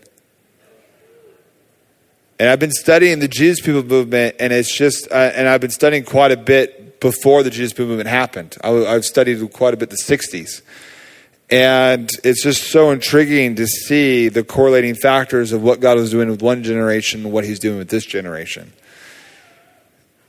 And 2.37 2.49
I've 2.49 2.59
been 2.59 2.71
studying 2.71 3.19
the 3.19 3.29
Jesus 3.29 3.61
People 3.61 3.83
movement, 3.83 4.35
and 4.39 4.51
it's 4.51 4.75
just, 4.75 5.09
uh, 5.09 5.31
and 5.33 5.47
I've 5.47 5.61
been 5.61 5.69
studying 5.69 6.03
quite 6.03 6.33
a 6.33 6.37
bit 6.37 6.99
before 6.99 7.43
the 7.43 7.49
Jesus 7.49 7.71
People 7.71 7.87
movement 7.87 8.09
happened. 8.09 8.57
I, 8.61 8.69
have 8.69 9.05
studied 9.05 9.53
quite 9.53 9.73
a 9.73 9.77
bit 9.77 9.89
the 9.89 9.97
60s. 9.97 10.61
And 11.49 12.09
it's 12.23 12.43
just 12.43 12.71
so 12.71 12.91
intriguing 12.91 13.55
to 13.55 13.67
see 13.67 14.27
the 14.27 14.43
correlating 14.43 14.95
factors 14.95 15.53
of 15.53 15.61
what 15.61 15.79
God 15.79 15.97
was 15.97 16.11
doing 16.11 16.29
with 16.29 16.41
one 16.41 16.63
generation 16.63 17.23
and 17.23 17.31
what 17.31 17.45
He's 17.45 17.59
doing 17.59 17.77
with 17.77 17.89
this 17.89 18.05
generation. 18.05 18.73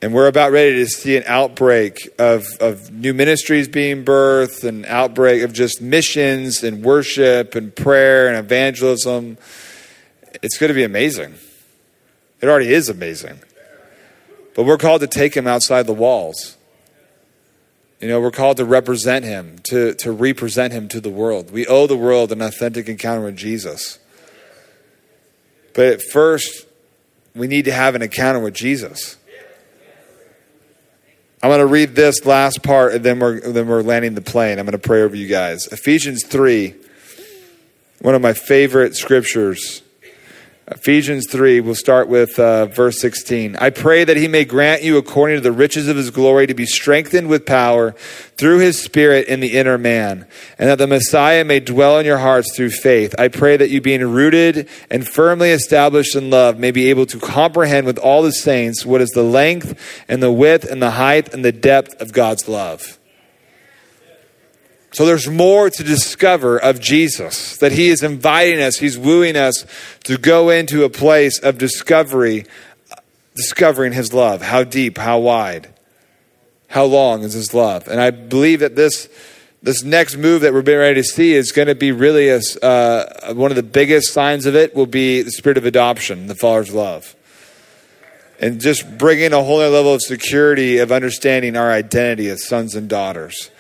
And 0.03 0.13
we're 0.13 0.27
about 0.27 0.53
ready 0.53 0.75
to 0.75 0.87
see 0.87 1.17
an 1.17 1.25
outbreak 1.27 2.09
of, 2.19 2.47
of 2.61 2.93
new 2.93 3.15
ministries 3.15 3.67
being 3.67 4.05
birthed, 4.05 4.63
an 4.63 4.85
outbreak 4.85 5.43
of 5.43 5.55
just 5.55 5.81
missions 5.81 6.63
and 6.63 6.85
worship 6.85 7.55
and 7.55 7.75
prayer 7.75 8.29
and 8.29 8.37
evangelism. 8.37 9.39
It's 10.43 10.59
going 10.59 10.69
to 10.69 10.75
be 10.75 10.85
amazing. 10.85 11.35
It 12.43 12.49
already 12.49 12.73
is 12.73 12.91
amazing. 12.91 13.41
But 14.55 14.65
we're 14.65 14.77
called 14.77 15.01
to 15.01 15.07
take 15.07 15.35
him 15.35 15.47
outside 15.47 15.87
the 15.87 15.95
walls. 15.95 16.57
You 18.01 18.09
know, 18.09 18.21
we're 18.21 18.31
called 18.31 18.59
to 18.59 18.67
represent 18.67 19.25
him, 19.25 19.57
to, 19.71 19.95
to 19.95 20.13
represent 20.13 20.75
him 20.75 20.89
to 20.89 21.01
the 21.01 21.09
world. 21.09 21.51
We 21.51 21.67
owe 21.67 21.87
the 21.87 21.97
world 21.97 22.33
an 22.33 22.43
authentic 22.43 22.89
encounter 22.89 23.25
with 23.25 23.37
Jesus. 23.37 23.99
But 25.73 25.87
at 25.87 26.03
first, 26.03 26.67
we 27.35 27.47
need 27.47 27.65
to 27.65 27.73
have 27.73 27.95
an 27.95 28.03
encounter 28.03 28.41
with 28.41 28.53
Jesus. 28.53 29.17
I'm 31.47 31.51
going 31.51 31.61
to 31.61 31.67
read 31.67 31.95
this 31.95 32.27
last 32.27 32.65
part 32.65 32.93
and 32.95 33.05
then 33.05 33.21
we're, 33.21 33.39
then 33.39 33.69
we're 33.69 33.83
landing 33.83 34.17
the 34.17 34.21
plane. 34.21 34.59
I'm 34.59 34.67
going 34.67 34.73
to 34.73 34.79
pray 34.79 35.03
over 35.03 35.15
you 35.15 35.29
guys. 35.29 35.69
Ephesians 35.69 36.25
3, 36.25 36.75
one 38.01 38.17
of 38.17 38.21
my 38.21 38.33
favorite 38.33 38.97
scriptures. 38.97 39.83
Ephesians 40.69 41.31
3, 41.31 41.61
we'll 41.61 41.77
start 41.77 42.09
with 42.09 42.41
uh, 42.41 42.67
verse 42.67 43.01
16. 43.01 43.55
I 43.55 43.71
pray 43.71 44.03
that 44.03 44.17
he 44.17 44.27
may 44.27 44.45
grant 44.45 44.83
you, 44.83 44.97
according 44.97 45.37
to 45.37 45.41
the 45.41 45.53
riches 45.53 45.87
of 45.87 45.97
his 45.97 46.11
glory, 46.11 46.49
to 46.49 46.55
be 46.55 46.67
strengthened 46.67 47.29
with 47.29 47.47
power 47.47 47.93
through 48.37 48.59
his 48.59 48.83
Spirit 48.83 49.29
in 49.29 49.39
the 49.39 49.57
inner 49.57 49.79
man, 49.79 50.27
and 50.59 50.69
that 50.69 50.79
the 50.79 50.89
Messiah 50.89 51.45
may 51.45 51.61
dwell 51.61 52.01
in 52.01 52.05
your 52.05 52.19
hearts 52.19 52.57
through 52.57 52.71
faith. 52.71 53.15
I 53.17 53.29
pray 53.29 53.57
that 53.57 53.71
you, 53.71 53.81
being 53.81 54.05
rooted 54.05 54.69
and 54.91 55.07
firmly 55.07 55.51
established 55.51 56.17
in 56.17 56.31
love, 56.31 56.59
may 56.59 56.73
be 56.73 56.91
able 56.91 57.07
to 57.07 57.21
comprehend 57.21 57.87
with 57.87 57.99
all 57.99 58.23
the 58.23 58.33
saints 58.33 58.85
what 58.85 59.01
is 59.01 59.11
the 59.11 59.23
length 59.23 60.05
and 60.09 60.21
the 60.21 60.33
width 60.33 60.65
and 60.69 60.83
the 60.83 60.91
height 60.91 61.33
and 61.33 61.45
the 61.45 61.53
depth 61.53 62.01
of 62.01 62.13
God's 62.13 62.49
love. 62.49 62.99
So 64.97 65.05
there's 65.05 65.29
more 65.29 65.69
to 65.69 65.85
discover 65.85 66.59
of 66.59 66.81
Jesus, 66.81 67.59
that 67.59 67.71
he 67.71 67.89
is 67.89 68.03
inviting 68.03 68.63
us, 68.63 68.79
he's 68.79 68.97
wooing 68.97 69.37
us 69.37 69.67
to 70.05 70.17
go 70.17 70.49
into 70.49 70.85
a 70.85 70.89
place 70.89 71.39
of 71.39 71.59
discovery, 71.59 72.47
discovering 73.35 73.93
his 73.93 74.15
love. 74.15 74.41
How 74.41 74.65
deep, 74.65 74.97
how 74.97 75.19
wide, 75.19 75.69
how 76.69 76.87
long 76.87 77.25
is 77.25 77.35
his 77.35 77.53
love? 77.53 77.89
And 77.89 78.01
I 78.01 78.11
believe 78.11 78.61
that 78.61 78.75
this 78.75 79.11
this 79.63 79.83
next 79.83 80.17
move 80.17 80.41
that 80.41 80.55
we're 80.55 80.63
getting 80.63 80.81
ready 80.81 81.03
to 81.03 81.05
see 81.05 81.35
is 81.35 81.53
going 81.53 81.69
to 81.69 81.75
be 81.75 81.93
really 81.93 82.31
a, 82.31 82.41
uh, 82.63 83.35
one 83.35 83.51
of 83.51 83.57
the 83.57 83.63
biggest 83.63 84.15
signs 84.15 84.47
of 84.47 84.57
it 84.57 84.75
will 84.75 84.87
be 84.87 85.21
the 85.21 85.31
spirit 85.31 85.59
of 85.59 85.67
adoption, 85.67 86.27
the 86.27 86.35
Father's 86.35 86.73
love. 86.73 87.15
And 88.41 88.63
just 88.63 88.97
bringing 88.97 89.35
a 89.35 89.43
whole 89.43 89.61
other 89.61 89.69
level 89.69 89.93
of 89.93 90.01
security 90.01 90.79
of 90.79 90.91
understanding 90.91 91.55
our 91.55 91.71
identity 91.71 92.31
as 92.31 92.47
sons 92.47 92.75
and 92.75 92.89
daughters 92.89 93.51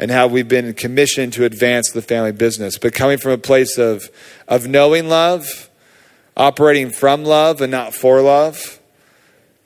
and 0.00 0.10
how 0.10 0.26
we've 0.26 0.48
been 0.48 0.72
commissioned 0.72 1.34
to 1.34 1.44
advance 1.44 1.90
the 1.90 2.00
family 2.00 2.32
business. 2.32 2.78
But 2.78 2.94
coming 2.94 3.18
from 3.18 3.32
a 3.32 3.38
place 3.38 3.76
of, 3.76 4.10
of 4.48 4.66
knowing 4.66 5.10
love, 5.10 5.68
operating 6.34 6.88
from 6.88 7.22
love 7.22 7.60
and 7.60 7.70
not 7.70 7.94
for 7.94 8.22
love, 8.22 8.80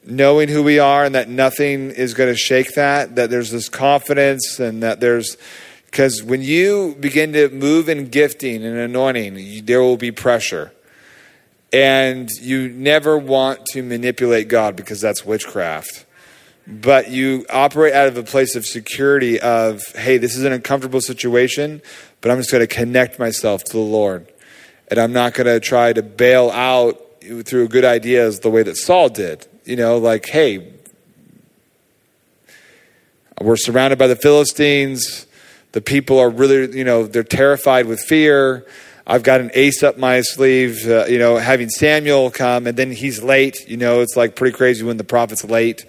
knowing 0.05 0.49
who 0.49 0.65
we 0.65 0.81
are 0.81 1.05
and 1.05 1.15
that 1.15 1.29
nothing 1.29 1.93
is 1.93 2.15
going 2.15 2.33
to 2.33 2.37
shake 2.37 2.75
that, 2.75 3.15
that 3.15 3.31
there's 3.31 3.53
this 3.53 3.69
confidence 3.69 4.59
and 4.59 4.83
that 4.83 4.99
there's, 4.99 5.37
because 5.87 6.21
when 6.21 6.43
you 6.43 6.97
begin 6.99 7.33
to 7.35 7.49
move 7.51 7.89
in 7.89 8.09
gifting 8.09 8.65
and 8.65 8.77
anointing, 8.77 9.37
you, 9.39 9.63
there 9.63 9.83
will 9.83 9.97
be 9.97 10.11
pressure. 10.11 10.73
And 11.73 12.29
you 12.41 12.69
never 12.71 13.17
want 13.17 13.65
to 13.67 13.85
manipulate 13.85 14.49
God 14.49 14.75
because 14.75 15.01
that's 15.01 15.25
witchcraft 15.25 16.04
but 16.67 17.11
you 17.11 17.45
operate 17.51 17.93
out 17.93 18.09
of 18.09 18.17
a 18.17 18.23
place 18.23 18.57
of 18.57 18.65
security 18.65 19.39
of 19.41 19.83
hey 19.95 20.19
this 20.19 20.37
is 20.37 20.45
an 20.45 20.53
uncomfortable 20.53 21.01
situation 21.01 21.83
but 22.21 22.31
i'm 22.31 22.39
just 22.39 22.51
going 22.51 22.67
to 22.67 22.75
connect 22.75 23.19
myself 23.19 23.63
to 23.65 23.73
the 23.73 23.79
lord. 23.79 24.31
And 24.89 24.99
i'm 24.99 25.13
not 25.13 25.35
going 25.35 25.47
to 25.47 25.61
try 25.61 25.93
to 25.93 26.03
bail 26.03 26.51
out 26.51 27.01
through 27.45 27.69
good 27.69 27.85
ideas 27.85 28.41
the 28.41 28.51
way 28.51 28.63
that 28.63 28.77
saul 28.77 29.09
did. 29.09 29.47
You 29.65 29.77
know 29.77 29.99
like 29.99 30.27
hey 30.27 30.75
we're 33.41 33.57
surrounded 33.57 33.99
by 33.99 34.07
the 34.07 34.17
philistines. 34.17 35.27
The 35.73 35.81
people 35.81 36.21
are 36.21 36.31
really 36.31 36.77
you 36.77 36.85
know 36.85 37.07
they're 37.07 37.25
terrified 37.25 37.87
with 37.87 38.01
fear. 38.01 38.67
I've 39.07 39.23
got 39.23 39.41
an 39.41 39.51
ace 39.53 39.83
up 39.83 39.99
my 39.99 40.23
sleeve, 40.23 40.89
uh, 40.89 41.05
you 41.05 41.19
know, 41.19 41.37
having 41.37 41.69
Samuel 41.69 42.31
come 42.31 42.67
and 42.67 42.79
then 42.79 42.91
he's 42.91 43.23
late. 43.23 43.69
You 43.69 43.77
know, 43.77 44.01
it's 44.01 44.17
like 44.17 44.35
pretty 44.35 44.57
crazy 44.57 44.83
when 44.83 44.97
the 44.97 45.05
prophet's 45.05 45.45
late 45.45 45.85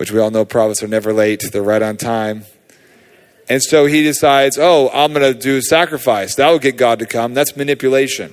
which 0.00 0.10
we 0.10 0.18
all 0.18 0.30
know 0.30 0.46
prophets 0.46 0.82
are 0.82 0.88
never 0.88 1.12
late, 1.12 1.44
they're 1.52 1.62
right 1.62 1.82
on 1.82 1.98
time. 1.98 2.46
And 3.50 3.62
so 3.62 3.84
he 3.84 4.02
decides, 4.02 4.56
oh, 4.58 4.88
I'm 4.94 5.12
going 5.12 5.30
to 5.30 5.38
do 5.38 5.60
sacrifice. 5.60 6.36
That 6.36 6.48
will 6.48 6.58
get 6.58 6.78
God 6.78 7.00
to 7.00 7.06
come. 7.06 7.34
That's 7.34 7.54
manipulation. 7.54 8.32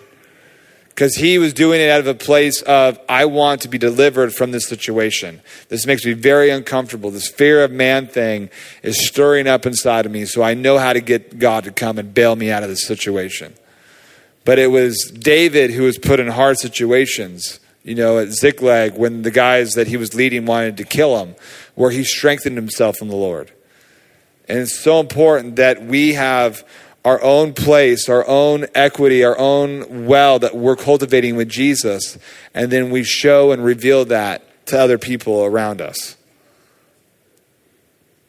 Because 0.88 1.16
he 1.16 1.38
was 1.38 1.52
doing 1.52 1.82
it 1.82 1.90
out 1.90 2.00
of 2.00 2.08
a 2.08 2.14
place 2.14 2.62
of, 2.62 2.98
I 3.10 3.26
want 3.26 3.64
to 3.64 3.68
be 3.68 3.78
delivered 3.78 4.34
from 4.34 4.52
this 4.52 4.66
situation. 4.66 5.42
This 5.68 5.86
makes 5.86 6.06
me 6.06 6.14
very 6.14 6.52
uncomfortable. 6.52 7.12
This 7.12 7.28
fear 7.28 7.62
of 7.66 7.72
man 7.72 8.08
thing 8.08 8.50
is 8.82 9.06
stirring 9.06 9.46
up 9.46 9.66
inside 9.66 10.06
of 10.06 10.12
me. 10.14 10.24
So 10.24 10.44
I 10.44 10.54
know 10.54 10.78
how 10.78 10.94
to 10.94 11.02
get 11.02 11.38
God 11.38 11.66
to 11.66 11.72
come 11.72 11.98
and 11.98 12.14
bail 12.14 12.38
me 12.38 12.50
out 12.50 12.64
of 12.64 12.70
this 12.70 12.88
situation. 12.88 13.56
But 14.46 14.58
it 14.58 14.68
was 14.68 15.12
David 15.14 15.72
who 15.72 15.84
was 15.84 15.98
put 15.98 16.22
in 16.22 16.28
hard 16.28 16.60
situations 16.60 17.60
you 17.88 17.96
know, 17.96 18.20
at 18.20 18.34
Ziklag 18.34 18.98
when 18.98 19.22
the 19.22 19.32
guys 19.32 19.76
that 19.76 19.88
he 19.88 19.96
was 19.96 20.14
leading 20.14 20.46
wanted 20.46 20.76
to 20.76 20.84
kill 20.84 21.24
him, 21.24 21.36
where 21.76 21.90
he 21.90 22.04
strengthened 22.04 22.58
himself 22.58 23.02
in 23.02 23.08
the 23.08 23.16
Lord. 23.16 23.54
And 24.50 24.60
it's 24.60 24.78
so 24.78 25.00
important 25.00 25.56
that 25.56 25.82
we 25.82 26.14
have 26.16 26.68
our 27.06 27.24
own 27.24 27.54
place, 27.54 28.10
our 28.10 28.28
own 28.28 28.66
equity, 28.76 29.24
our 29.24 29.38
own 29.40 30.06
well 30.06 30.38
that 30.40 30.54
we're 30.54 30.76
cultivating 30.76 31.38
with 31.38 31.48
Jesus, 31.48 32.18
and 32.54 32.70
then 32.70 32.90
we 32.90 33.06
show 33.06 33.54
and 33.54 33.64
reveal 33.64 34.04
that 34.04 34.66
to 34.66 34.78
other 34.78 34.98
people 34.98 35.46
around 35.46 35.80
us. 35.80 36.18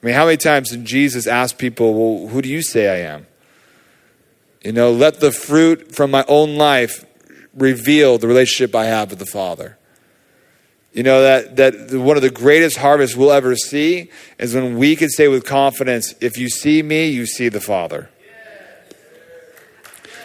I 0.01 0.06
mean, 0.06 0.14
how 0.14 0.26
many 0.26 0.36
times 0.36 0.70
did 0.70 0.85
Jesus 0.85 1.26
ask 1.26 1.59
people, 1.59 1.94
Well, 1.94 2.28
who 2.28 2.43
do 2.43 2.48
you 2.48 2.62
say 2.62 2.89
I 2.89 3.12
am? 3.12 3.26
You 4.62 4.70
know, 4.70 4.93
let 4.93 5.18
the 5.18 5.32
fruit 5.32 5.97
from 5.97 6.12
my 6.12 6.24
own 6.28 6.55
life 6.55 7.05
reveal 7.60 8.18
the 8.18 8.26
relationship 8.26 8.74
I 8.74 8.86
have 8.86 9.10
with 9.10 9.18
the 9.18 9.26
Father. 9.26 9.78
You 10.93 11.02
know, 11.02 11.22
that, 11.22 11.56
that 11.56 11.93
one 11.93 12.16
of 12.16 12.22
the 12.22 12.30
greatest 12.30 12.78
harvests 12.78 13.14
we'll 13.14 13.30
ever 13.30 13.55
see 13.56 14.10
is 14.39 14.55
when 14.55 14.78
we 14.78 14.97
can 14.97 15.10
say 15.10 15.28
with 15.28 15.44
confidence, 15.44 16.14
if 16.20 16.39
you 16.39 16.48
see 16.48 16.82
me, 16.82 17.09
you 17.09 17.26
see 17.26 17.48
the 17.48 17.60
Father. 17.60 18.10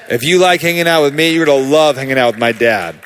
If 0.09 0.23
you 0.23 0.39
like 0.39 0.61
hanging 0.61 0.87
out 0.87 1.03
with 1.03 1.15
me, 1.15 1.33
you're 1.33 1.45
going 1.45 1.63
to 1.63 1.69
love 1.69 1.97
hanging 1.97 2.17
out 2.17 2.33
with 2.33 2.39
my 2.39 2.51
dad. 2.51 2.99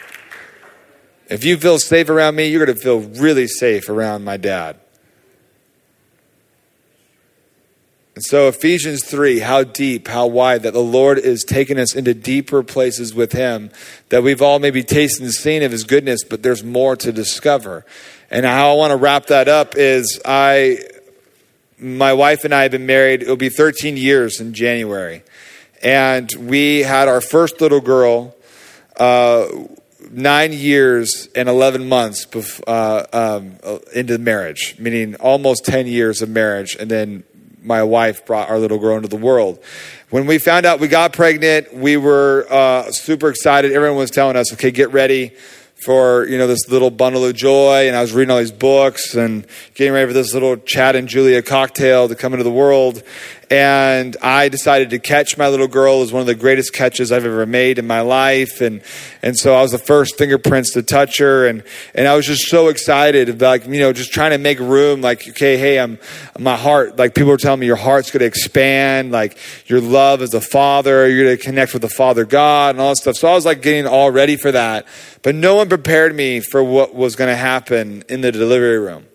If 1.29 1.43
you 1.43 1.57
feel 1.57 1.77
safe 1.77 2.09
around 2.09 2.35
me, 2.35 2.47
you're 2.47 2.65
going 2.65 2.77
to 2.77 2.81
feel 2.81 3.01
really 3.01 3.47
safe 3.47 3.89
around 3.89 4.23
my 4.23 4.37
dad. 4.37 4.77
And 8.17 8.25
so, 8.25 8.47
Ephesians 8.47 9.05
3, 9.05 9.41
how 9.41 9.63
deep, 9.63 10.07
how 10.07 10.25
wide, 10.25 10.63
that 10.63 10.73
the 10.73 10.79
Lord 10.79 11.19
is 11.19 11.43
taking 11.43 11.77
us 11.77 11.95
into 11.95 12.15
deeper 12.15 12.63
places 12.63 13.13
with 13.13 13.31
Him, 13.31 13.69
that 14.09 14.23
we've 14.23 14.41
all 14.41 14.57
maybe 14.57 14.81
tasted 14.81 15.21
and 15.21 15.31
seen 15.31 15.61
of 15.61 15.71
His 15.71 15.83
goodness, 15.83 16.23
but 16.23 16.41
there's 16.41 16.63
more 16.63 16.95
to 16.95 17.11
discover. 17.11 17.85
And 18.31 18.43
how 18.43 18.71
I 18.71 18.73
want 18.73 18.89
to 18.89 18.97
wrap 18.97 19.27
that 19.27 19.47
up 19.47 19.75
is 19.75 20.19
I, 20.25 20.79
my 21.77 22.11
wife 22.13 22.43
and 22.43 22.55
I 22.55 22.63
have 22.63 22.71
been 22.71 22.87
married, 22.87 23.21
it'll 23.21 23.35
be 23.35 23.49
13 23.49 23.97
years 23.97 24.41
in 24.41 24.55
January. 24.55 25.21
And 25.83 26.27
we 26.39 26.79
had 26.79 27.07
our 27.07 27.21
first 27.21 27.61
little 27.61 27.81
girl 27.81 28.35
uh, 28.99 29.45
nine 30.09 30.53
years 30.53 31.29
and 31.35 31.47
11 31.47 31.87
months 31.87 32.25
bef- 32.25 32.63
uh, 32.65 33.05
um, 33.13 33.79
into 33.93 34.17
marriage, 34.17 34.75
meaning 34.79 35.13
almost 35.17 35.65
10 35.65 35.85
years 35.85 36.23
of 36.23 36.29
marriage, 36.29 36.75
and 36.79 36.89
then 36.89 37.23
my 37.61 37.83
wife 37.83 38.25
brought 38.25 38.49
our 38.49 38.59
little 38.59 38.79
girl 38.79 38.95
into 38.97 39.07
the 39.07 39.17
world. 39.17 39.59
When 40.09 40.25
we 40.25 40.37
found 40.37 40.65
out 40.65 40.79
we 40.79 40.87
got 40.87 41.13
pregnant, 41.13 41.73
we 41.73 41.97
were 41.97 42.47
uh, 42.49 42.91
super 42.91 43.29
excited. 43.29 43.71
Everyone 43.71 43.97
was 43.97 44.11
telling 44.11 44.35
us, 44.35 44.53
okay, 44.53 44.71
get 44.71 44.91
ready 44.91 45.33
for 45.77 46.25
you 46.27 46.39
know 46.39 46.47
this 46.47 46.67
little 46.69 46.89
bundle 46.89 47.23
of 47.23 47.35
joy 47.35 47.87
and 47.87 47.95
i 47.95 48.01
was 48.01 48.11
reading 48.11 48.31
all 48.31 48.39
these 48.39 48.51
books 48.51 49.13
and 49.13 49.45
getting 49.75 49.93
ready 49.93 50.07
for 50.07 50.13
this 50.13 50.33
little 50.33 50.57
chad 50.57 50.95
and 50.95 51.07
julia 51.07 51.39
cocktail 51.43 52.07
to 52.07 52.15
come 52.15 52.33
into 52.33 52.43
the 52.43 52.51
world 52.51 53.03
and 53.49 54.17
I 54.21 54.49
decided 54.49 54.89
to 54.89 54.99
catch 54.99 55.37
my 55.37 55.47
little 55.47 55.67
girl. 55.67 55.97
It 55.97 56.01
was 56.01 56.13
one 56.13 56.21
of 56.21 56.27
the 56.27 56.35
greatest 56.35 56.73
catches 56.73 57.11
I've 57.11 57.25
ever 57.25 57.45
made 57.45 57.79
in 57.79 57.87
my 57.87 58.01
life, 58.01 58.59
and 58.59 58.81
and 59.21 59.37
so 59.37 59.53
I 59.53 59.61
was 59.61 59.71
the 59.71 59.77
first 59.77 60.17
fingerprints 60.17 60.73
to 60.73 60.83
touch 60.83 61.19
her, 61.19 61.47
and 61.47 61.63
and 61.95 62.07
I 62.07 62.15
was 62.15 62.25
just 62.25 62.47
so 62.47 62.67
excited 62.67 63.29
about 63.29 63.47
like 63.47 63.65
you 63.65 63.79
know 63.79 63.93
just 63.93 64.11
trying 64.11 64.31
to 64.31 64.37
make 64.37 64.59
room. 64.59 65.01
Like 65.01 65.27
okay, 65.29 65.57
hey, 65.57 65.79
I'm 65.79 65.97
my 66.37 66.57
heart. 66.57 66.97
Like 66.97 67.15
people 67.15 67.31
were 67.31 67.37
telling 67.37 67.61
me 67.61 67.65
your 67.65 67.77
heart's 67.77 68.11
going 68.11 68.19
to 68.21 68.25
expand. 68.25 69.11
Like 69.11 69.37
your 69.67 69.79
love 69.79 70.21
as 70.21 70.33
a 70.33 70.41
father, 70.41 71.07
you're 71.09 71.25
going 71.25 71.37
to 71.37 71.43
connect 71.43 71.73
with 71.73 71.81
the 71.81 71.89
Father 71.89 72.25
God 72.25 72.75
and 72.75 72.81
all 72.81 72.89
that 72.89 72.97
stuff. 72.97 73.15
So 73.15 73.29
I 73.29 73.33
was 73.33 73.45
like 73.45 73.61
getting 73.61 73.87
all 73.87 74.11
ready 74.11 74.35
for 74.35 74.51
that, 74.51 74.85
but 75.21 75.35
no 75.35 75.55
one 75.55 75.69
prepared 75.69 76.13
me 76.13 76.41
for 76.41 76.61
what 76.63 76.93
was 76.93 77.15
going 77.15 77.29
to 77.29 77.35
happen 77.35 78.03
in 78.09 78.21
the 78.21 78.31
delivery 78.31 78.79
room. 78.79 79.05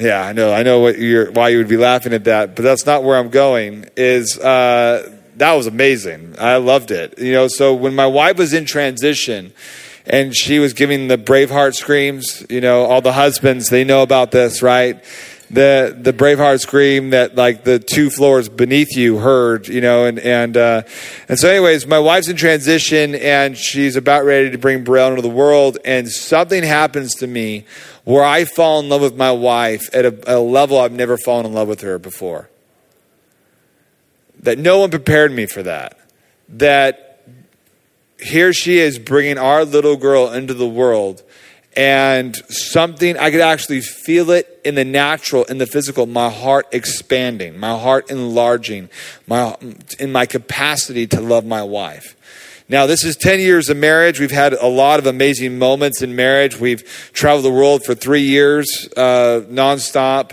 Yeah, 0.00 0.22
I 0.22 0.32
know. 0.32 0.50
I 0.52 0.62
know 0.62 0.80
what 0.80 0.98
you're, 0.98 1.30
why 1.30 1.50
you 1.50 1.58
would 1.58 1.68
be 1.68 1.76
laughing 1.76 2.14
at 2.14 2.24
that, 2.24 2.56
but 2.56 2.62
that's 2.62 2.86
not 2.86 3.04
where 3.04 3.18
I'm 3.18 3.28
going. 3.28 3.84
Is 3.96 4.38
uh, 4.38 5.14
that 5.36 5.52
was 5.52 5.66
amazing. 5.66 6.36
I 6.38 6.56
loved 6.56 6.90
it. 6.90 7.18
You 7.18 7.32
know, 7.32 7.48
so 7.48 7.74
when 7.74 7.94
my 7.94 8.06
wife 8.06 8.38
was 8.38 8.54
in 8.54 8.64
transition, 8.64 9.52
and 10.06 10.34
she 10.34 10.58
was 10.58 10.72
giving 10.72 11.08
the 11.08 11.18
Braveheart 11.18 11.74
screams, 11.74 12.44
you 12.48 12.62
know, 12.62 12.84
all 12.84 13.02
the 13.02 13.12
husbands 13.12 13.68
they 13.68 13.84
know 13.84 14.02
about 14.02 14.30
this, 14.30 14.62
right? 14.62 15.04
The 15.50 15.96
the 15.98 16.12
Braveheart 16.12 16.60
scream 16.60 17.10
that 17.10 17.34
like 17.34 17.64
the 17.64 17.80
two 17.80 18.08
floors 18.08 18.48
beneath 18.48 18.96
you 18.96 19.18
heard, 19.18 19.66
you 19.66 19.80
know, 19.80 20.04
and 20.04 20.20
and 20.20 20.56
uh, 20.56 20.82
and 21.28 21.38
so, 21.38 21.50
anyways, 21.50 21.86
my 21.88 21.98
wife's 21.98 22.28
in 22.28 22.36
transition 22.36 23.16
and 23.16 23.58
she's 23.58 23.96
about 23.96 24.24
ready 24.24 24.50
to 24.50 24.58
bring 24.58 24.84
Braille 24.84 25.08
into 25.08 25.22
the 25.22 25.28
world, 25.28 25.78
and 25.84 26.08
something 26.08 26.62
happens 26.62 27.16
to 27.16 27.26
me 27.26 27.64
where 28.04 28.22
I 28.22 28.44
fall 28.44 28.78
in 28.78 28.88
love 28.88 29.00
with 29.00 29.16
my 29.16 29.32
wife 29.32 29.92
at 29.92 30.04
a, 30.04 30.36
a 30.36 30.38
level 30.38 30.78
I've 30.78 30.92
never 30.92 31.18
fallen 31.18 31.46
in 31.46 31.52
love 31.52 31.66
with 31.66 31.80
her 31.80 31.98
before. 31.98 32.48
That 34.42 34.56
no 34.58 34.78
one 34.78 34.90
prepared 34.90 35.32
me 35.32 35.46
for 35.46 35.64
that. 35.64 35.98
That 36.48 37.22
here 38.20 38.52
she 38.52 38.78
is 38.78 38.98
bringing 38.98 39.36
our 39.36 39.64
little 39.64 39.96
girl 39.96 40.30
into 40.32 40.54
the 40.54 40.68
world 40.68 41.22
and 41.80 42.36
something 42.50 43.16
I 43.16 43.30
could 43.30 43.40
actually 43.40 43.80
feel 43.80 44.32
it 44.32 44.60
in 44.66 44.74
the 44.74 44.84
natural, 44.84 45.44
in 45.44 45.56
the 45.56 45.64
physical, 45.64 46.04
my 46.04 46.28
heart 46.28 46.66
expanding, 46.72 47.58
my 47.58 47.78
heart 47.78 48.10
enlarging, 48.10 48.90
my 49.26 49.56
in 49.98 50.12
my 50.12 50.26
capacity 50.26 51.06
to 51.06 51.22
love 51.22 51.46
my 51.46 51.62
wife. 51.62 52.16
Now, 52.68 52.84
this 52.84 53.02
is 53.02 53.16
10 53.16 53.40
years 53.40 53.70
of 53.70 53.78
marriage. 53.78 54.20
We've 54.20 54.30
had 54.30 54.52
a 54.52 54.66
lot 54.66 54.98
of 54.98 55.06
amazing 55.06 55.58
moments 55.58 56.02
in 56.02 56.14
marriage. 56.14 56.60
We've 56.60 56.84
traveled 57.14 57.46
the 57.46 57.50
world 57.50 57.82
for 57.82 57.94
three 57.94 58.24
years, 58.24 58.86
uh, 58.94 59.40
nonstop. 59.48 60.32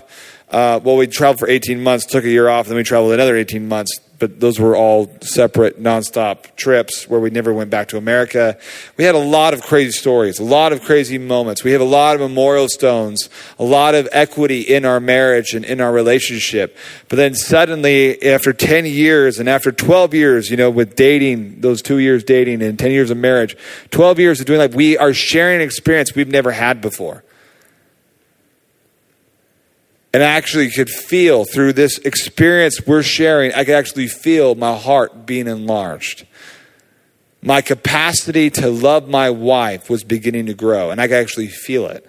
Uh, 0.52 0.82
well, 0.84 0.98
we 0.98 1.08
traveled 1.08 1.40
for 1.40 1.48
18 1.48 1.82
months, 1.82 2.06
took 2.06 2.26
a 2.26 2.30
year 2.30 2.50
off, 2.50 2.68
then 2.68 2.76
we 2.76 2.84
traveled 2.84 3.14
another 3.14 3.38
18 3.38 3.70
months 3.70 3.98
but 4.20 4.40
those 4.40 4.60
were 4.60 4.76
all 4.76 5.12
separate, 5.22 5.82
nonstop 5.82 6.56
trips 6.56 7.08
where 7.08 7.20
we 7.20 7.30
never 7.30 7.54
went 7.54 7.70
back 7.70 7.88
to 7.90 7.98
America. 7.98 8.58
We 8.98 9.04
had 9.04 9.16
a 9.16 9.20
lot 9.20 9.54
of 9.54 9.62
crazy 9.62 9.92
stories, 9.92 10.40
a 10.40 10.44
lot 10.44 10.74
of 10.74 10.82
crazy 10.82 11.18
moments. 11.18 11.64
We 11.64 11.72
have 11.72 11.82
a 11.82 11.86
lot 11.86 12.16
of 12.16 12.22
memorial 12.22 12.68
stones, 12.68 13.30
a 13.60 13.64
lot 13.64 13.94
of 13.94 14.10
equity 14.12 14.62
in 14.62 14.86
our 14.86 15.00
marriage 15.00 15.54
and 15.54 15.64
in 15.64 15.80
our 15.82 15.92
relationship. 15.92 16.76
But 17.10 17.18
then 17.18 17.36
suddenly, 17.36 18.22
after 18.24 18.54
10 18.54 18.86
years 18.86 19.40
and 19.40 19.48
after 19.48 19.72
12 19.72 20.14
years, 20.14 20.50
you 20.50 20.58
know, 20.58 20.72
with 20.72 20.96
dating, 20.96 21.62
those 21.62 21.82
two 21.82 22.00
years 22.00 22.24
dating 22.24 22.64
and 22.64 22.80
10 22.80 22.92
years 22.92 23.12
of 23.12 23.18
marriage, 23.18 23.56
12 23.92 24.20
years 24.20 24.40
of 24.40 24.48
doing 24.48 24.60
life, 24.60 24.74
we 24.74 24.98
are 24.98 25.14
sharing 25.14 25.58
an 25.58 25.62
experience 25.62 26.16
we've 26.16 26.28
never 26.28 26.52
had 26.52 26.82
before. 26.82 27.24
And 30.18 30.24
I 30.24 30.30
actually 30.30 30.72
could 30.72 30.90
feel 30.90 31.46
through 31.46 31.74
this 31.74 32.00
experience 32.00 32.82
we're 32.88 33.04
sharing, 33.04 33.54
I 33.54 33.64
could 33.64 33.76
actually 33.76 34.08
feel 34.08 34.56
my 34.56 34.76
heart 34.76 35.28
being 35.28 35.46
enlarged. 35.46 36.26
My 37.44 37.62
capacity 37.62 38.50
to 38.50 38.68
love 38.68 39.08
my 39.08 39.30
wife 39.30 39.92
was 39.92 40.04
beginning 40.04 40.48
to 40.48 40.56
grow, 40.56 40.90
and 40.90 41.00
I 41.00 41.08
could 41.08 41.18
actually 41.18 41.50
feel 41.50 41.86
it. 41.86 42.04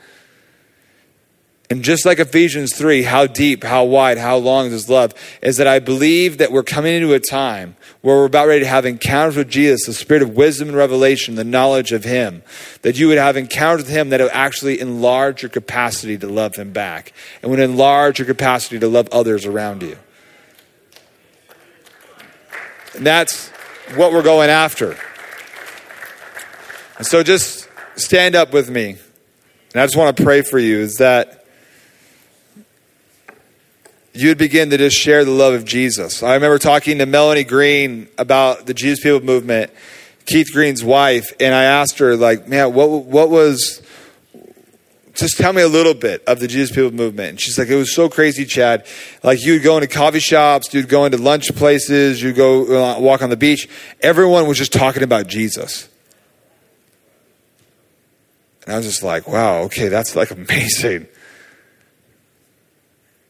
And 1.71 1.85
just 1.85 2.07
like 2.07 2.19
Ephesians 2.19 2.75
3, 2.75 3.03
how 3.03 3.27
deep, 3.27 3.63
how 3.63 3.85
wide, 3.85 4.17
how 4.17 4.39
long 4.39 4.67
is 4.67 4.73
this 4.73 4.89
love, 4.89 5.13
is 5.43 5.59
that 5.59 5.67
I 5.67 5.81
believe 5.81 6.39
that 6.39 6.51
we're 6.51 6.63
coming 6.63 6.95
into 6.95 7.13
a 7.13 7.21
time 7.21 7.77
where 8.01 8.17
we're 8.17 8.25
about 8.25 8.49
ready 8.49 8.61
to 8.61 8.67
have 8.67 8.87
encounters 8.87 9.37
with 9.37 9.51
Jesus, 9.51 9.85
the 9.85 9.93
spirit 9.93 10.23
of 10.23 10.35
wisdom 10.35 10.69
and 10.69 10.77
revelation, 10.77 11.35
the 11.35 11.45
knowledge 11.45 11.93
of 11.93 12.05
Him. 12.05 12.43
That 12.81 12.99
you 12.99 13.09
would 13.09 13.19
have 13.19 13.37
encounters 13.37 13.85
with 13.85 13.93
Him 13.93 14.09
that 14.09 14.21
will 14.21 14.31
actually 14.33 14.81
enlarge 14.81 15.43
your 15.43 15.51
capacity 15.51 16.17
to 16.17 16.27
love 16.27 16.57
Him 16.57 16.73
back 16.73 17.13
and 17.43 17.51
would 17.51 17.61
enlarge 17.61 18.19
your 18.19 18.27
capacity 18.27 18.79
to 18.79 18.89
love 18.89 19.09
others 19.13 19.45
around 19.45 19.83
you. 19.83 19.99
And 22.95 23.05
that's 23.05 23.51
what 23.95 24.13
we're 24.13 24.23
going 24.23 24.49
after. 24.49 24.97
And 26.97 27.07
so 27.07 27.23
just 27.23 27.69
stand 27.95 28.35
up 28.35 28.55
with 28.55 28.71
me. 28.71 28.97
And 29.75 29.83
I 29.83 29.85
just 29.85 29.97
want 29.97 30.17
to 30.17 30.25
pray 30.25 30.41
for 30.41 30.59
you 30.59 30.79
is 30.79 30.97
that 30.97 31.45
you 34.19 34.29
would 34.29 34.39
begin 34.39 34.71
to 34.71 34.79
just 34.79 34.97
share 34.97 35.25
the 35.25 35.31
love 35.31 35.55
of 35.55 35.65
Jesus. 35.65 36.25
I 36.25 36.35
remember 36.35 36.59
talking 36.59 36.99
to 36.99 37.07
Melanie 37.07 37.45
Green 37.45 38.09
about 38.19 38.67
the 38.67 38.75
Jesus 38.75 39.01
People 39.01 39.21
movement, 39.21 39.71
Keith 40.27 40.49
Green's 40.53 40.83
wife, 40.83 41.33
and 41.39 41.55
I 41.55 41.65
asked 41.65 42.01
her, 42.01 42.17
like, 42.17 42.49
man, 42.49 42.75
what 42.75 42.89
what 43.05 43.31
was 43.31 43.81
just 45.15 45.37
tell 45.37 45.53
me 45.53 45.63
a 45.63 45.69
little 45.69 45.95
bit 45.95 46.23
of 46.27 46.41
the 46.41 46.49
Jesus 46.49 46.75
People 46.75 46.93
movement. 46.93 47.31
And 47.31 47.41
she's 47.41 47.59
like, 47.59 47.69
it 47.69 47.77
was 47.77 47.95
so 47.95 48.09
crazy, 48.09 48.45
Chad. 48.45 48.87
Like 49.23 49.45
you'd 49.45 49.63
go 49.63 49.77
into 49.77 49.89
coffee 49.89 50.21
shops, 50.21 50.73
you'd 50.73 50.89
go 50.89 51.05
into 51.05 51.19
lunch 51.19 51.55
places, 51.55 52.23
you'd 52.23 52.37
go 52.37 52.95
uh, 52.97 53.01
walk 53.01 53.23
on 53.23 53.31
the 53.31 53.37
beach. 53.37 53.69
Everyone 54.01 54.47
was 54.47 54.59
just 54.59 54.73
talking 54.73 55.03
about 55.03 55.27
Jesus. 55.27 55.89
And 58.65 58.75
I 58.75 58.77
was 58.77 58.87
just 58.87 59.03
like, 59.03 59.29
wow, 59.29 59.63
okay, 59.63 59.89
that's 59.89 60.15
like 60.15 60.31
amazing. 60.33 61.07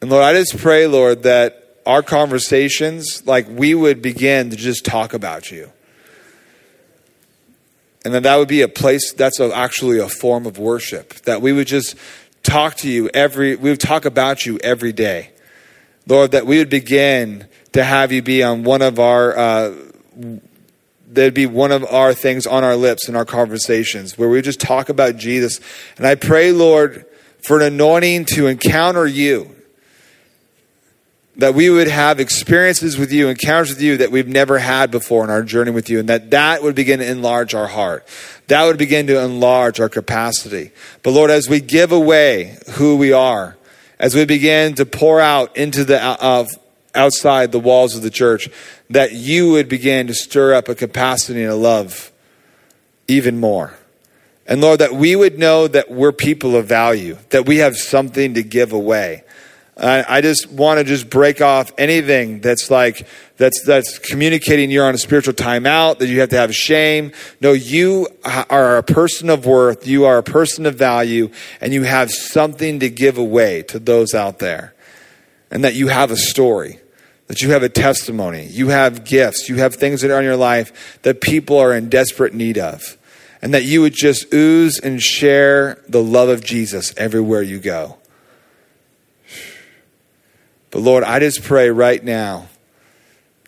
And 0.01 0.09
Lord, 0.09 0.23
I 0.23 0.33
just 0.33 0.57
pray, 0.57 0.87
Lord, 0.87 1.23
that 1.23 1.77
our 1.85 2.01
conversations, 2.01 3.25
like 3.25 3.47
we 3.49 3.75
would 3.75 4.01
begin 4.01 4.49
to 4.51 4.55
just 4.55 4.85
talk 4.85 5.13
about 5.13 5.51
you. 5.51 5.71
And 8.05 8.13
then 8.13 8.23
that 8.23 8.37
would 8.37 8.47
be 8.47 8.61
a 8.61 8.69
place 8.69 9.11
that's 9.11 9.39
a, 9.39 9.53
actually 9.53 9.99
a 9.99 10.07
form 10.07 10.45
of 10.45 10.57
worship. 10.57 11.15
That 11.23 11.41
we 11.41 11.51
would 11.51 11.67
just 11.67 11.97
talk 12.43 12.75
to 12.77 12.89
you 12.89 13.09
every, 13.13 13.55
we 13.57 13.71
would 13.71 13.81
talk 13.81 14.05
about 14.05 14.45
you 14.45 14.57
every 14.63 14.93
day. 14.93 15.31
Lord, 16.07 16.31
that 16.31 16.45
we 16.45 16.59
would 16.59 16.69
begin 16.69 17.47
to 17.73 17.83
have 17.83 18.11
you 18.11 18.21
be 18.21 18.41
on 18.41 18.63
one 18.63 18.81
of 18.81 18.99
our, 18.99 19.37
uh, 19.37 19.75
there'd 21.07 21.33
be 21.33 21.45
one 21.45 21.71
of 21.73 21.83
our 21.85 22.13
things 22.13 22.47
on 22.47 22.63
our 22.63 22.75
lips 22.75 23.09
in 23.09 23.15
our 23.17 23.25
conversations 23.25 24.17
where 24.17 24.29
we 24.29 24.41
just 24.41 24.61
talk 24.61 24.87
about 24.87 25.17
Jesus. 25.17 25.59
And 25.97 26.07
I 26.07 26.15
pray, 26.15 26.53
Lord, 26.53 27.05
for 27.43 27.57
an 27.57 27.73
anointing 27.73 28.25
to 28.25 28.47
encounter 28.47 29.05
you 29.05 29.55
that 31.39 31.55
we 31.55 31.69
would 31.69 31.87
have 31.87 32.19
experiences 32.19 32.97
with 32.97 33.11
you, 33.11 33.29
encounters 33.29 33.69
with 33.69 33.81
you 33.81 33.97
that 33.97 34.11
we've 34.11 34.27
never 34.27 34.59
had 34.59 34.91
before 34.91 35.23
in 35.23 35.29
our 35.29 35.41
journey 35.41 35.71
with 35.71 35.89
you, 35.89 35.99
and 35.99 36.09
that 36.09 36.31
that 36.31 36.61
would 36.61 36.75
begin 36.75 36.99
to 36.99 37.09
enlarge 37.09 37.55
our 37.55 37.67
heart. 37.67 38.05
That 38.47 38.65
would 38.65 38.77
begin 38.77 39.07
to 39.07 39.19
enlarge 39.23 39.79
our 39.79 39.89
capacity. 39.89 40.71
But 41.01 41.11
Lord, 41.11 41.31
as 41.31 41.47
we 41.47 41.61
give 41.61 41.91
away 41.91 42.57
who 42.71 42.97
we 42.97 43.13
are, 43.13 43.57
as 43.99 44.15
we 44.15 44.25
begin 44.25 44.75
to 44.75 44.85
pour 44.85 45.21
out 45.21 45.55
into 45.55 45.83
the 45.83 46.01
uh, 46.01 46.45
outside 46.93 47.51
the 47.51 47.59
walls 47.59 47.95
of 47.95 48.01
the 48.01 48.09
church, 48.09 48.49
that 48.89 49.13
you 49.13 49.51
would 49.51 49.69
begin 49.69 50.07
to 50.07 50.13
stir 50.13 50.53
up 50.53 50.67
a 50.67 50.75
capacity 50.75 51.43
and 51.43 51.51
a 51.51 51.55
love 51.55 52.11
even 53.07 53.39
more. 53.39 53.75
And 54.45 54.61
Lord, 54.61 54.79
that 54.79 54.93
we 54.93 55.15
would 55.15 55.37
know 55.37 55.67
that 55.67 55.91
we're 55.91 56.11
people 56.11 56.55
of 56.55 56.65
value, 56.65 57.17
that 57.29 57.45
we 57.45 57.57
have 57.57 57.77
something 57.77 58.33
to 58.33 58.43
give 58.43 58.73
away 58.73 59.23
I 59.81 60.19
just 60.21 60.51
want 60.51 60.79
to 60.79 60.83
just 60.83 61.09
break 61.09 61.41
off 61.41 61.71
anything 61.77 62.41
that's 62.41 62.69
like 62.69 63.07
that's 63.37 63.63
that's 63.63 63.97
communicating 63.97 64.71
you're 64.71 64.85
on 64.85 64.93
a 64.93 64.97
spiritual 64.97 65.33
timeout 65.33 65.99
that 65.99 66.07
you 66.07 66.19
have 66.19 66.29
to 66.29 66.37
have 66.37 66.53
shame. 66.53 67.13
No, 67.39 67.53
you 67.53 68.07
are 68.25 68.77
a 68.77 68.83
person 68.83 69.29
of 69.29 69.45
worth. 69.45 69.87
You 69.87 70.05
are 70.05 70.17
a 70.17 70.23
person 70.23 70.65
of 70.65 70.75
value, 70.75 71.31
and 71.61 71.73
you 71.73 71.83
have 71.83 72.11
something 72.11 72.81
to 72.81 72.89
give 72.89 73.17
away 73.17 73.63
to 73.63 73.79
those 73.79 74.13
out 74.13 74.39
there, 74.39 74.73
and 75.49 75.63
that 75.63 75.75
you 75.75 75.87
have 75.87 76.11
a 76.11 76.17
story. 76.17 76.79
That 77.27 77.43
you 77.43 77.51
have 77.51 77.61
a 77.61 77.69
testimony, 77.69 78.47
you 78.47 78.69
have 78.69 79.05
gifts, 79.05 79.49
you 79.49 79.57
have 79.57 79.75
things 79.75 80.01
that 80.01 80.09
are 80.09 80.17
in 80.17 80.25
your 80.25 80.35
life 80.35 80.99
that 81.03 81.21
people 81.21 81.59
are 81.59 81.75
in 81.75 81.87
desperate 81.87 82.33
need 82.33 82.57
of, 82.57 82.97
and 83.39 83.53
that 83.53 83.65
you 83.65 83.81
would 83.81 83.93
just 83.93 84.33
ooze 84.33 84.79
and 84.79 84.99
share 84.99 85.79
the 85.87 86.01
love 86.01 86.29
of 86.29 86.43
Jesus 86.43 86.91
everywhere 86.97 87.43
you 87.43 87.59
go. 87.59 87.98
But 90.71 90.79
Lord, 90.79 91.03
I 91.03 91.19
just 91.19 91.43
pray 91.43 91.69
right 91.69 92.03
now 92.03 92.47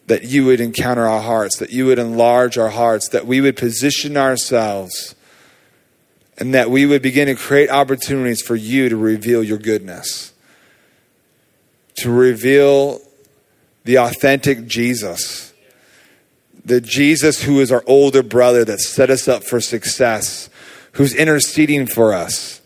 that 0.07 0.23
you 0.23 0.45
would 0.45 0.60
encounter 0.60 1.07
our 1.07 1.22
hearts, 1.22 1.57
that 1.57 1.69
you 1.69 1.85
would 1.85 1.99
enlarge 1.99 2.57
our 2.57 2.69
hearts, 2.69 3.10
that 3.10 3.26
we 3.26 3.39
would 3.39 3.56
position 3.56 4.18
ourselves, 4.18 5.15
and 6.38 6.53
that 6.53 6.72
we 6.72 6.85
would 6.85 7.02
begin 7.02 7.27
to 7.27 7.35
create 7.35 7.69
opportunities 7.69 8.41
for 8.41 8.56
you 8.56 8.89
to 8.89 8.98
reveal 8.98 9.43
your 9.43 9.57
goodness, 9.57 10.34
to 11.95 12.11
reveal 12.11 12.99
the 13.84 13.98
authentic 13.98 14.68
Jesus, 14.68 15.53
the 16.65 16.81
Jesus 16.81 17.43
who 17.43 17.60
is 17.60 17.72
our 17.72 17.84
older 17.88 18.23
brother 18.23 18.65
that 18.65 18.80
set 18.80 19.10
us 19.10 19.27
up 19.27 19.43
for 19.43 19.61
success, 19.61 20.49
who's 20.93 21.14
interceding 21.14 21.88
for 21.88 22.14
us, 22.14 22.61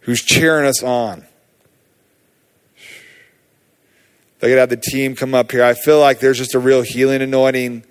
who's 0.00 0.22
cheering 0.22 0.66
us 0.66 0.82
on. 0.82 1.26
I 4.38 4.46
could 4.46 4.58
have 4.58 4.68
the 4.68 4.76
team 4.76 5.16
come 5.16 5.34
up 5.34 5.50
here, 5.50 5.64
I 5.64 5.74
feel 5.74 6.00
like 6.00 6.20
there's 6.20 6.38
just 6.38 6.54
a 6.54 6.58
real 6.58 6.82
healing 6.82 7.22
anointing 7.22 7.84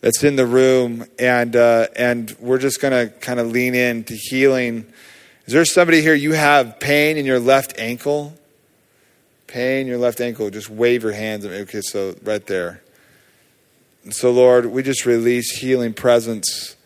that's 0.00 0.22
in 0.22 0.36
the 0.36 0.44
room, 0.44 1.06
and 1.18 1.56
uh, 1.56 1.86
and 1.96 2.36
we're 2.38 2.58
just 2.58 2.80
gonna 2.80 3.08
kind 3.08 3.40
of 3.40 3.50
lean 3.50 3.74
in 3.74 4.04
to 4.04 4.14
healing. 4.14 4.86
Is 5.46 5.52
there 5.54 5.64
somebody 5.64 6.02
here? 6.02 6.14
You 6.14 6.32
have 6.32 6.78
pain 6.78 7.16
in 7.16 7.24
your 7.24 7.40
left 7.40 7.78
ankle. 7.78 8.34
Pain 9.46 9.82
in 9.82 9.86
your 9.86 9.98
left 9.98 10.20
ankle. 10.20 10.50
Just 10.50 10.68
wave 10.68 11.02
your 11.02 11.12
hands. 11.12 11.46
Okay, 11.46 11.80
so 11.80 12.14
right 12.22 12.46
there. 12.46 12.82
And 14.04 14.14
so, 14.14 14.30
Lord, 14.30 14.66
we 14.66 14.82
just 14.82 15.06
release 15.06 15.56
healing 15.56 15.94
presence 15.94 16.76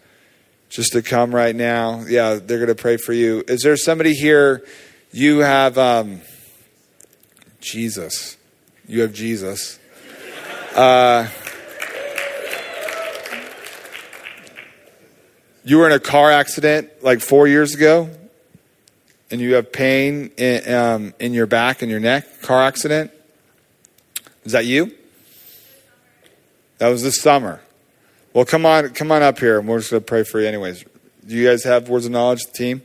just 0.69 0.93
to 0.93 1.03
come 1.03 1.35
right 1.35 1.57
now. 1.57 2.05
Yeah, 2.07 2.35
they're 2.35 2.67
to 2.67 2.75
pray 2.75 2.99
for 2.99 3.13
you. 3.13 3.43
Is 3.49 3.63
there 3.63 3.77
somebody 3.77 4.15
here? 4.15 4.65
You 5.11 5.39
have 5.39 5.77
um, 5.77 6.21
Jesus. 7.61 8.38
You 8.91 9.03
have 9.03 9.13
Jesus. 9.13 9.79
Uh, 10.75 11.29
you 15.63 15.77
were 15.77 15.85
in 15.85 15.93
a 15.93 16.01
car 16.01 16.33
accident 16.33 16.89
like 17.03 17.21
four 17.21 17.47
years 17.47 17.75
ago, 17.75 18.09
and 19.31 19.43
you 19.43 19.57
have 19.57 19.71
pain 19.73 20.31
in, 20.39 20.73
um, 20.73 21.15
in 21.21 21.35
your 21.35 21.47
back 21.47 21.83
and 21.83 21.91
your 21.91 22.01
neck. 22.01 22.41
Car 22.41 22.63
accident. 22.63 23.11
Is 24.45 24.53
that 24.53 24.65
you? 24.65 24.95
That 26.79 26.89
was 26.89 27.03
this 27.03 27.21
summer. 27.21 27.61
Well, 28.33 28.47
come 28.47 28.65
on, 28.65 28.89
come 28.91 29.13
on 29.13 29.23
up 29.23 29.39
here, 29.39 29.59
and 29.59 29.69
we're 29.69 29.81
just 29.81 29.91
to 29.91 30.01
pray 30.01 30.23
for 30.25 30.41
you, 30.41 30.47
anyways. 30.47 30.83
Do 31.27 31.37
you 31.37 31.47
guys 31.47 31.63
have 31.65 31.91
words 31.91 32.07
of 32.07 32.13
knowledge, 32.13 32.41
team? 32.55 32.81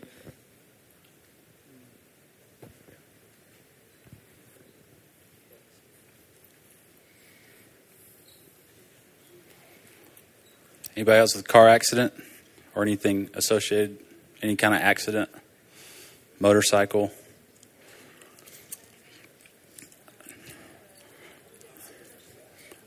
Anybody 10.95 11.19
else 11.19 11.35
with 11.35 11.45
a 11.45 11.47
car 11.47 11.67
accident 11.67 12.13
or 12.75 12.83
anything 12.83 13.29
associated? 13.33 13.97
Any 14.43 14.55
kind 14.55 14.75
of 14.75 14.81
accident? 14.81 15.29
Motorcycle? 16.39 17.11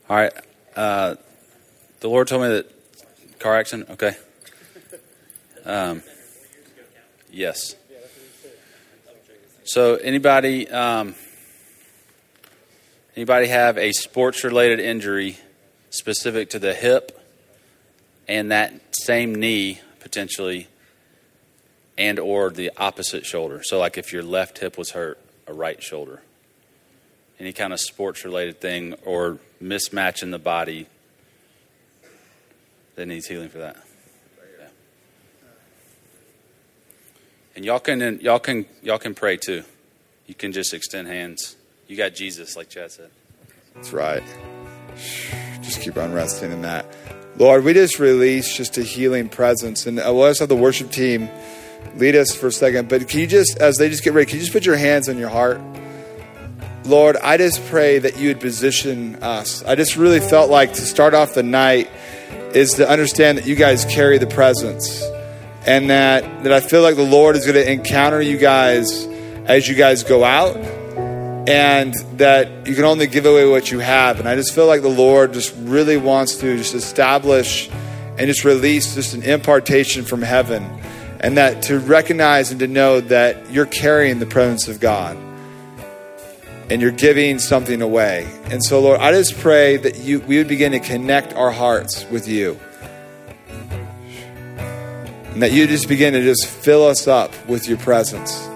All 0.09 0.17
right. 0.17 0.33
Uh, 0.77 1.17
the 1.99 2.09
Lord 2.09 2.29
told 2.29 2.43
me 2.43 2.49
that 2.49 3.41
car 3.41 3.57
accident. 3.57 3.91
Okay. 3.91 4.15
Um, 5.65 6.03
yes. 7.33 7.75
So, 9.65 9.97
anybody 9.97 10.71
um, 10.71 11.17
anybody 13.17 13.49
have 13.49 13.79
a 13.79 13.91
sports 13.91 14.45
related 14.45 14.79
injury 14.79 15.39
specific 15.91 16.51
to 16.51 16.61
the 16.61 16.73
hip 16.73 17.21
and 18.29 18.51
that 18.51 18.73
same 18.93 19.35
knee 19.35 19.81
potentially, 20.01 20.69
and 21.99 22.19
or 22.19 22.51
the 22.51 22.71
opposite 22.77 23.27
shoulder? 23.27 23.63
So, 23.63 23.79
like 23.79 23.99
if 23.99 24.13
your 24.13 24.23
left 24.23 24.59
hip 24.59 24.77
was 24.79 24.91
hurt, 24.91 25.19
a 25.47 25.53
right 25.53 25.83
shoulder. 25.83 26.23
Any 27.39 27.53
kind 27.53 27.73
of 27.73 27.81
sports 27.81 28.25
related 28.25 28.61
thing 28.61 28.95
or 29.05 29.39
mismatch 29.63 30.23
in 30.23 30.31
the 30.31 30.39
body 30.39 30.87
that 32.95 33.07
needs 33.07 33.27
healing 33.27 33.49
for 33.49 33.59
that. 33.59 33.77
Yeah. 34.59 34.67
And 37.55 37.65
y'all 37.65 37.79
can 37.79 38.21
y'all 38.21 38.39
can 38.39 38.67
y'all 38.83 38.99
can 38.99 39.15
pray 39.15 39.37
too. 39.37 39.65
You 40.27 40.35
can 40.35 40.53
just 40.53 40.75
extend 40.75 41.09
hands. 41.09 41.57
You 41.87 41.97
got 41.97 42.15
Jesus, 42.15 42.57
like 42.57 42.69
Chad 42.69 42.91
said. 42.91 43.11
That's 43.75 43.93
right. 43.93 44.23
Just 45.63 45.83
keep 45.83 45.97
on 45.97 46.13
resting 46.13 46.51
in 46.51 46.63
that. 46.63 46.87
Lord, 47.39 47.65
we 47.65 47.75
just 47.75 47.99
release 47.99 48.57
just 48.57 48.79
a 48.79 48.83
healing 48.83 49.29
presence. 49.29 49.87
And 49.87 50.01
uh, 50.01 50.13
just 50.29 50.41
have 50.41 50.49
the 50.49 50.57
worship 50.57 50.91
team 50.91 51.29
lead 51.97 52.17
us 52.17 52.35
for 52.35 52.47
a 52.47 52.53
second. 52.53 52.89
But 52.89 53.09
can 53.09 53.21
you 53.21 53.27
just, 53.27 53.59
as 53.59 53.77
they 53.77 53.91
just 53.91 54.03
get 54.03 54.15
ready, 54.15 54.27
can 54.27 54.37
you 54.37 54.41
just 54.41 54.53
put 54.53 54.65
your 54.65 54.77
hands 54.77 55.09
on 55.09 55.19
your 55.19 55.29
heart? 55.29 55.61
Lord, 56.85 57.17
I 57.17 57.37
just 57.37 57.65
pray 57.67 57.99
that 57.99 58.17
you 58.17 58.29
would 58.29 58.41
position 58.41 59.17
us. 59.23 59.63
I 59.65 59.75
just 59.75 59.97
really 59.97 60.21
felt 60.21 60.51
like 60.51 60.75
to 60.75 60.83
start 60.83 61.15
off 61.15 61.35
the 61.35 61.43
night 61.43 61.91
is 62.55 62.75
to 62.75 62.89
understand 62.89 63.39
that 63.39 63.47
you 63.47 63.55
guys 63.55 63.85
carry 63.85 64.19
the 64.19 64.27
presence. 64.27 65.03
And 65.67 65.91
that, 65.91 66.45
that 66.45 66.53
I 66.53 66.61
feel 66.61 66.81
like 66.81 66.97
the 66.97 67.03
Lord 67.03 67.37
is 67.37 67.45
going 67.45 67.57
to 67.57 67.71
encounter 67.71 68.23
you 68.23 68.39
guys 68.39 69.05
as 69.47 69.69
you 69.69 69.75
guys 69.75 70.05
go 70.05 70.25
out 70.25 70.57
and 71.47 71.95
that 72.19 72.67
you 72.67 72.75
can 72.75 72.85
only 72.85 73.07
give 73.07 73.25
away 73.25 73.49
what 73.49 73.71
you 73.71 73.79
have. 73.79 74.19
And 74.19 74.29
I 74.29 74.35
just 74.35 74.55
feel 74.55 74.67
like 74.67 74.83
the 74.83 74.89
Lord 74.89 75.33
just 75.33 75.55
really 75.59 75.97
wants 75.97 76.37
to 76.37 76.57
just 76.57 76.75
establish 76.75 77.71
and 78.19 78.27
just 78.27 78.45
release 78.45 78.95
just 78.95 79.15
an 79.15 79.23
impartation 79.23 80.05
from 80.05 80.23
heaven. 80.23 80.65
And 81.21 81.37
that 81.39 81.63
to 81.65 81.79
recognize 81.79 82.51
and 82.51 82.61
to 82.61 82.67
know 82.67 83.01
that 83.01 83.51
you're 83.51 83.67
carrying 83.67 84.19
the 84.19 84.27
presence 84.27 84.69
of 84.69 84.81
God 84.81 85.17
and 86.69 86.83
you're 86.83 86.91
giving 86.91 87.39
something 87.39 87.81
away. 87.81 88.29
And 88.51 88.63
so, 88.63 88.81
Lord, 88.81 89.01
I 89.01 89.13
just 89.13 89.39
pray 89.39 89.77
that 89.77 89.99
you, 89.99 90.21
we 90.21 90.39
would 90.39 90.49
begin 90.49 90.73
to 90.73 90.81
connect 90.81 91.33
our 91.35 91.53
hearts 91.53 92.05
with 92.11 92.27
you. 92.27 92.59
And 94.59 95.43
that 95.43 95.53
you 95.53 95.67
just 95.67 95.87
begin 95.87 96.15
to 96.15 96.23
just 96.23 96.47
fill 96.47 96.87
us 96.87 97.07
up 97.07 97.33
with 97.47 97.69
your 97.69 97.79
presence. 97.79 98.49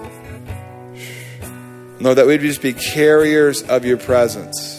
Lord, 2.00 2.16
that 2.16 2.26
we'd 2.26 2.40
just 2.40 2.62
be 2.62 2.72
carriers 2.72 3.62
of 3.62 3.84
your 3.84 3.98
presence. 3.98 4.78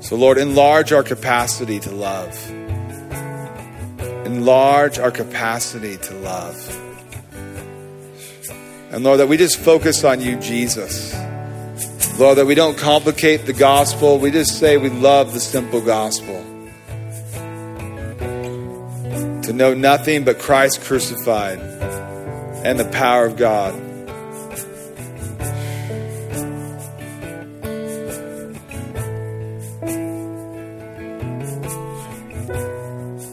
So, 0.00 0.16
Lord, 0.16 0.38
enlarge 0.38 0.90
our 0.90 1.02
capacity 1.02 1.80
to 1.80 1.90
love. 1.90 2.50
Enlarge 4.24 4.98
our 4.98 5.10
capacity 5.10 5.98
to 5.98 6.14
love. 6.14 6.56
And 8.90 9.04
Lord, 9.04 9.20
that 9.20 9.28
we 9.28 9.36
just 9.36 9.58
focus 9.58 10.04
on 10.04 10.22
you, 10.22 10.36
Jesus. 10.36 11.14
Lord, 12.18 12.38
that 12.38 12.46
we 12.46 12.54
don't 12.54 12.78
complicate 12.78 13.44
the 13.44 13.52
gospel. 13.52 14.18
We 14.18 14.30
just 14.30 14.58
say 14.58 14.78
we 14.78 14.88
love 14.88 15.34
the 15.34 15.40
simple 15.40 15.82
gospel. 15.82 16.42
To 19.48 19.54
know 19.54 19.72
nothing 19.72 20.24
but 20.24 20.38
Christ 20.40 20.82
crucified 20.82 21.58
and 21.58 22.78
the 22.78 22.84
power 22.84 23.24
of 23.24 23.38
God. 23.38 23.72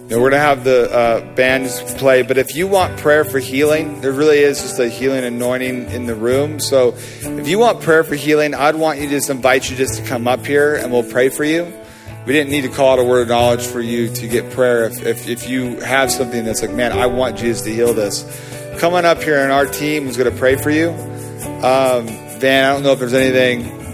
And 0.09 0.21
we're 0.21 0.29
going 0.29 0.31
to 0.31 0.39
have 0.39 0.63
the 0.63 0.89
uh, 0.89 1.35
bands 1.35 1.81
play. 1.95 2.21
But 2.21 2.37
if 2.37 2.55
you 2.55 2.67
want 2.67 2.97
prayer 2.97 3.25
for 3.25 3.39
healing, 3.39 3.99
there 3.99 4.13
really 4.13 4.39
is 4.39 4.61
just 4.61 4.79
a 4.79 4.87
healing 4.87 5.25
anointing 5.25 5.91
in 5.91 6.05
the 6.05 6.15
room. 6.15 6.61
So 6.61 6.93
if 6.95 7.45
you 7.49 7.59
want 7.59 7.81
prayer 7.81 8.05
for 8.05 8.15
healing, 8.15 8.53
I'd 8.53 8.75
want 8.75 8.99
you 8.99 9.07
to 9.07 9.11
just 9.11 9.29
invite 9.29 9.69
you 9.69 9.75
just 9.75 9.95
to 9.95 10.05
come 10.05 10.29
up 10.29 10.45
here 10.45 10.75
and 10.75 10.93
we'll 10.93 11.03
pray 11.03 11.27
for 11.27 11.43
you. 11.43 11.73
We 12.25 12.33
didn't 12.33 12.49
need 12.49 12.61
to 12.61 12.69
call 12.69 12.93
out 12.93 12.99
a 12.99 13.03
word 13.03 13.21
of 13.21 13.27
knowledge 13.27 13.65
for 13.65 13.81
you 13.81 14.09
to 14.09 14.27
get 14.27 14.51
prayer. 14.51 14.85
If, 14.85 15.05
if, 15.05 15.27
if 15.27 15.49
you 15.49 15.79
have 15.81 16.11
something 16.11 16.43
that's 16.43 16.61
like, 16.61 16.71
man, 16.71 16.91
I 16.91 17.05
want 17.05 17.37
Jesus 17.37 17.63
to 17.63 17.73
heal 17.73 17.93
this, 17.93 18.23
come 18.79 18.93
on 18.95 19.05
up 19.05 19.21
here 19.21 19.43
and 19.43 19.51
our 19.51 19.65
team 19.65 20.07
is 20.07 20.17
going 20.17 20.31
to 20.31 20.37
pray 20.37 20.55
for 20.55 20.71
you. 20.71 20.89
Um, 20.89 22.07
Van, 22.39 22.65
I 22.65 22.73
don't 22.73 22.83
know 22.83 22.91
if 22.93 22.99
there's 22.99 23.13
anything 23.13 23.85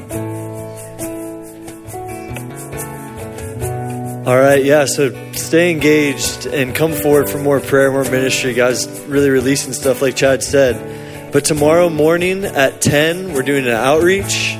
All 4.23 4.37
right, 4.37 4.63
yeah, 4.63 4.85
so 4.85 5.33
stay 5.33 5.71
engaged 5.71 6.45
and 6.45 6.75
come 6.75 6.93
forward 6.93 7.27
for 7.27 7.39
more 7.39 7.59
prayer, 7.59 7.91
more 7.91 8.03
ministry. 8.03 8.53
Guys, 8.53 8.87
really 9.07 9.31
releasing 9.31 9.73
stuff 9.73 9.99
like 9.99 10.15
Chad 10.15 10.43
said. 10.43 11.33
But 11.33 11.43
tomorrow 11.43 11.89
morning 11.89 12.45
at 12.45 12.81
10, 12.81 13.33
we're 13.33 13.41
doing 13.41 13.65
an 13.65 13.71
outreach. 13.71 14.55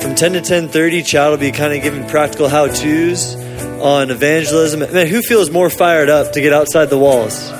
From 0.00 0.14
10 0.14 0.32
to 0.32 0.40
10:30, 0.40 1.02
Chad 1.04 1.30
will 1.30 1.36
be 1.36 1.52
kind 1.52 1.74
of 1.74 1.82
giving 1.82 2.06
practical 2.08 2.48
how-tos 2.48 3.36
on 3.80 4.10
evangelism. 4.10 4.80
Man, 4.80 5.06
who 5.06 5.20
feels 5.20 5.50
more 5.50 5.68
fired 5.68 6.08
up 6.08 6.32
to 6.32 6.40
get 6.40 6.52
outside 6.52 6.86
the 6.86 6.98
walls? 6.98 7.50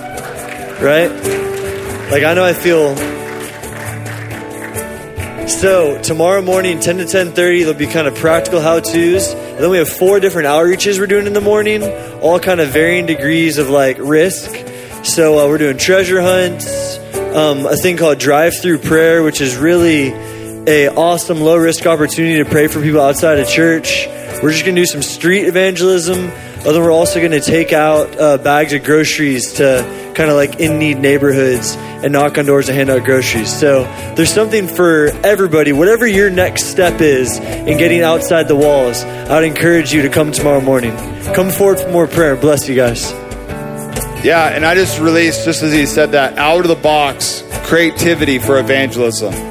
Right? 0.80 1.10
Like 2.10 2.24
I 2.24 2.34
know 2.34 2.44
I 2.44 2.54
feel 2.54 2.96
so 5.50 6.00
tomorrow 6.00 6.40
morning, 6.40 6.80
10 6.80 6.98
to 6.98 7.04
10.30, 7.04 7.34
there'll 7.34 7.74
be 7.74 7.86
kind 7.86 8.06
of 8.06 8.14
practical 8.14 8.60
how-tos. 8.60 9.32
And 9.34 9.58
then 9.58 9.68
we 9.68 9.76
have 9.76 9.88
four 9.88 10.18
different 10.18 10.48
outreaches 10.48 10.98
we're 10.98 11.06
doing 11.06 11.26
in 11.26 11.34
the 11.34 11.40
morning, 11.42 11.82
all 12.22 12.40
kind 12.40 12.60
of 12.60 12.68
varying 12.70 13.04
degrees 13.04 13.58
of 13.58 13.68
like 13.68 13.98
risk. 13.98 14.50
So 15.04 15.38
uh, 15.38 15.48
we're 15.48 15.58
doing 15.58 15.76
treasure 15.76 16.22
hunts, 16.22 16.98
um, 17.34 17.66
a 17.66 17.76
thing 17.76 17.98
called 17.98 18.18
drive-through 18.18 18.78
prayer, 18.78 19.22
which 19.22 19.42
is 19.42 19.56
really 19.56 20.12
a 20.70 20.88
awesome 20.94 21.40
low-risk 21.40 21.84
opportunity 21.84 22.44
to 22.44 22.48
pray 22.48 22.68
for 22.68 22.80
people 22.80 23.00
outside 23.00 23.40
of 23.40 23.48
church. 23.48 24.06
We're 24.40 24.52
just 24.52 24.64
to 24.64 24.72
do 24.72 24.86
some 24.86 25.02
street 25.02 25.46
evangelism. 25.46 26.28
Then 26.62 26.80
we're 26.80 26.92
also 26.92 27.18
going 27.18 27.32
to 27.32 27.40
take 27.40 27.72
out 27.72 28.16
uh, 28.16 28.38
bags 28.38 28.72
of 28.72 28.84
groceries 28.84 29.54
to 29.54 30.12
kind 30.14 30.30
of 30.30 30.36
like 30.36 30.60
in 30.60 30.78
need 30.78 30.98
neighborhoods 30.98 31.74
and 31.76 32.12
knock 32.12 32.38
on 32.38 32.46
doors 32.46 32.68
and 32.68 32.78
hand 32.78 32.88
out 32.88 33.04
groceries. 33.04 33.52
So 33.52 33.82
there's 34.14 34.32
something 34.32 34.68
for 34.68 35.08
everybody. 35.24 35.72
Whatever 35.72 36.06
your 36.06 36.30
next 36.30 36.66
step 36.66 37.00
is 37.00 37.38
in 37.38 37.76
getting 37.76 38.02
outside 38.02 38.46
the 38.46 38.56
walls, 38.56 39.02
I'd 39.02 39.42
encourage 39.42 39.92
you 39.92 40.02
to 40.02 40.08
come 40.08 40.30
tomorrow 40.30 40.60
morning. 40.60 40.96
Come 41.34 41.50
forward 41.50 41.80
for 41.80 41.90
more 41.90 42.06
prayer. 42.06 42.36
Bless 42.36 42.68
you 42.68 42.76
guys. 42.76 43.10
Yeah, 44.22 44.50
and 44.54 44.64
I 44.64 44.76
just 44.76 45.00
released, 45.00 45.44
just 45.44 45.64
as 45.64 45.72
he 45.72 45.86
said 45.86 46.12
that, 46.12 46.38
out 46.38 46.60
of 46.60 46.68
the 46.68 46.76
box 46.76 47.42
creativity 47.64 48.38
for 48.38 48.60
evangelism. 48.60 49.49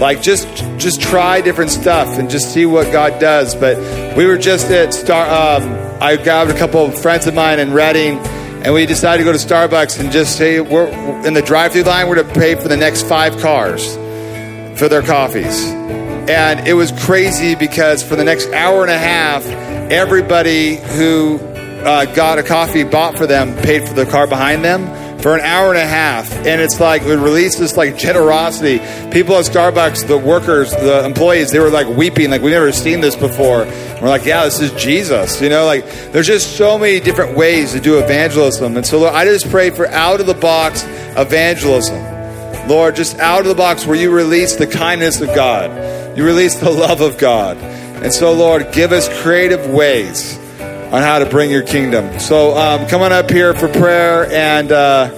Like 0.00 0.20
just 0.20 0.46
just 0.78 1.00
try 1.00 1.40
different 1.40 1.70
stuff 1.70 2.18
and 2.18 2.28
just 2.28 2.52
see 2.52 2.66
what 2.66 2.92
God 2.92 3.18
does. 3.18 3.54
But 3.54 3.78
we 4.16 4.26
were 4.26 4.36
just 4.36 4.70
at 4.70 4.92
Star. 4.92 5.24
Um, 5.26 6.02
I 6.02 6.16
grabbed 6.16 6.50
a 6.50 6.58
couple 6.58 6.84
of 6.84 7.00
friends 7.00 7.26
of 7.26 7.34
mine 7.34 7.58
in 7.58 7.72
Redding, 7.72 8.18
and 8.18 8.74
we 8.74 8.84
decided 8.84 9.24
to 9.24 9.24
go 9.24 9.32
to 9.32 9.38
Starbucks 9.38 9.98
and 9.98 10.12
just 10.12 10.36
say 10.36 10.60
we're 10.60 10.88
in 11.26 11.32
the 11.32 11.40
drive-through 11.40 11.84
line. 11.84 12.08
We're 12.08 12.16
to 12.16 12.24
pay 12.24 12.54
for 12.54 12.68
the 12.68 12.76
next 12.76 13.08
five 13.08 13.38
cars 13.38 13.94
for 14.78 14.88
their 14.88 15.02
coffees, 15.02 15.64
and 16.28 16.68
it 16.68 16.74
was 16.74 16.92
crazy 16.92 17.54
because 17.54 18.02
for 18.02 18.16
the 18.16 18.24
next 18.24 18.50
hour 18.50 18.82
and 18.82 18.90
a 18.90 18.98
half, 18.98 19.46
everybody 19.90 20.76
who 20.76 21.38
uh, 21.38 22.04
got 22.14 22.38
a 22.38 22.42
coffee 22.42 22.84
bought 22.84 23.16
for 23.16 23.26
them 23.26 23.56
paid 23.62 23.88
for 23.88 23.94
the 23.94 24.04
car 24.04 24.26
behind 24.26 24.62
them 24.62 25.05
for 25.20 25.34
an 25.34 25.40
hour 25.40 25.70
and 25.70 25.78
a 25.78 25.86
half 25.86 26.30
and 26.30 26.60
it's 26.60 26.78
like 26.78 27.02
it 27.02 27.16
released 27.16 27.58
this 27.58 27.76
like 27.76 27.96
generosity. 27.96 28.78
People 29.10 29.36
at 29.36 29.44
starbucks 29.44 30.06
the 30.06 30.18
workers 30.18 30.70
the 30.70 31.04
employees 31.04 31.50
they 31.50 31.58
were 31.58 31.70
like 31.70 31.88
weeping 31.88 32.30
like 32.30 32.42
we've 32.42 32.52
never 32.52 32.72
seen 32.72 33.00
this 33.00 33.16
before. 33.16 33.62
And 33.62 34.02
we're 34.02 34.08
like 34.08 34.24
yeah 34.24 34.44
this 34.44 34.60
is 34.60 34.70
jesus 34.72 35.40
you 35.40 35.48
know 35.48 35.64
like 35.64 35.84
there's 36.12 36.26
just 36.26 36.56
so 36.56 36.78
many 36.78 37.00
different 37.00 37.36
ways 37.36 37.72
to 37.72 37.80
do 37.80 37.98
evangelism. 37.98 38.76
And 38.76 38.86
so 38.86 39.00
Lord, 39.00 39.14
i 39.14 39.24
just 39.24 39.50
pray 39.50 39.70
for 39.70 39.86
out 39.88 40.20
of 40.20 40.26
the 40.26 40.34
box 40.34 40.84
evangelism. 41.16 42.68
Lord 42.68 42.96
just 42.96 43.18
out 43.18 43.40
of 43.40 43.46
the 43.46 43.54
box 43.54 43.86
where 43.86 43.96
you 43.96 44.10
release 44.10 44.56
the 44.56 44.66
kindness 44.66 45.20
of 45.20 45.28
god. 45.28 46.16
You 46.16 46.24
release 46.24 46.56
the 46.56 46.70
love 46.70 47.00
of 47.00 47.18
god. 47.18 47.56
And 47.56 48.12
so 48.12 48.32
lord 48.32 48.72
give 48.72 48.92
us 48.92 49.08
creative 49.22 49.70
ways 49.70 50.38
on 50.92 51.02
how 51.02 51.18
to 51.18 51.26
bring 51.26 51.50
your 51.50 51.62
kingdom. 51.62 52.18
So 52.20 52.56
um, 52.56 52.86
come 52.86 53.02
on 53.02 53.12
up 53.12 53.30
here 53.30 53.54
for 53.54 53.68
prayer, 53.68 54.30
and 54.30 54.70
uh, 54.70 55.10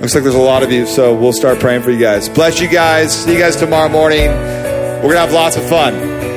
looks 0.00 0.14
like 0.14 0.22
there's 0.24 0.34
a 0.34 0.38
lot 0.38 0.62
of 0.62 0.70
you, 0.70 0.86
so 0.86 1.14
we'll 1.14 1.32
start 1.32 1.58
praying 1.58 1.82
for 1.82 1.90
you 1.90 1.98
guys. 1.98 2.28
Bless 2.28 2.60
you 2.60 2.68
guys. 2.68 3.24
See 3.24 3.32
you 3.32 3.38
guys 3.38 3.56
tomorrow 3.56 3.88
morning. 3.88 4.28
We're 4.28 5.02
going 5.02 5.14
to 5.14 5.20
have 5.20 5.32
lots 5.32 5.56
of 5.56 5.68
fun. 5.68 6.27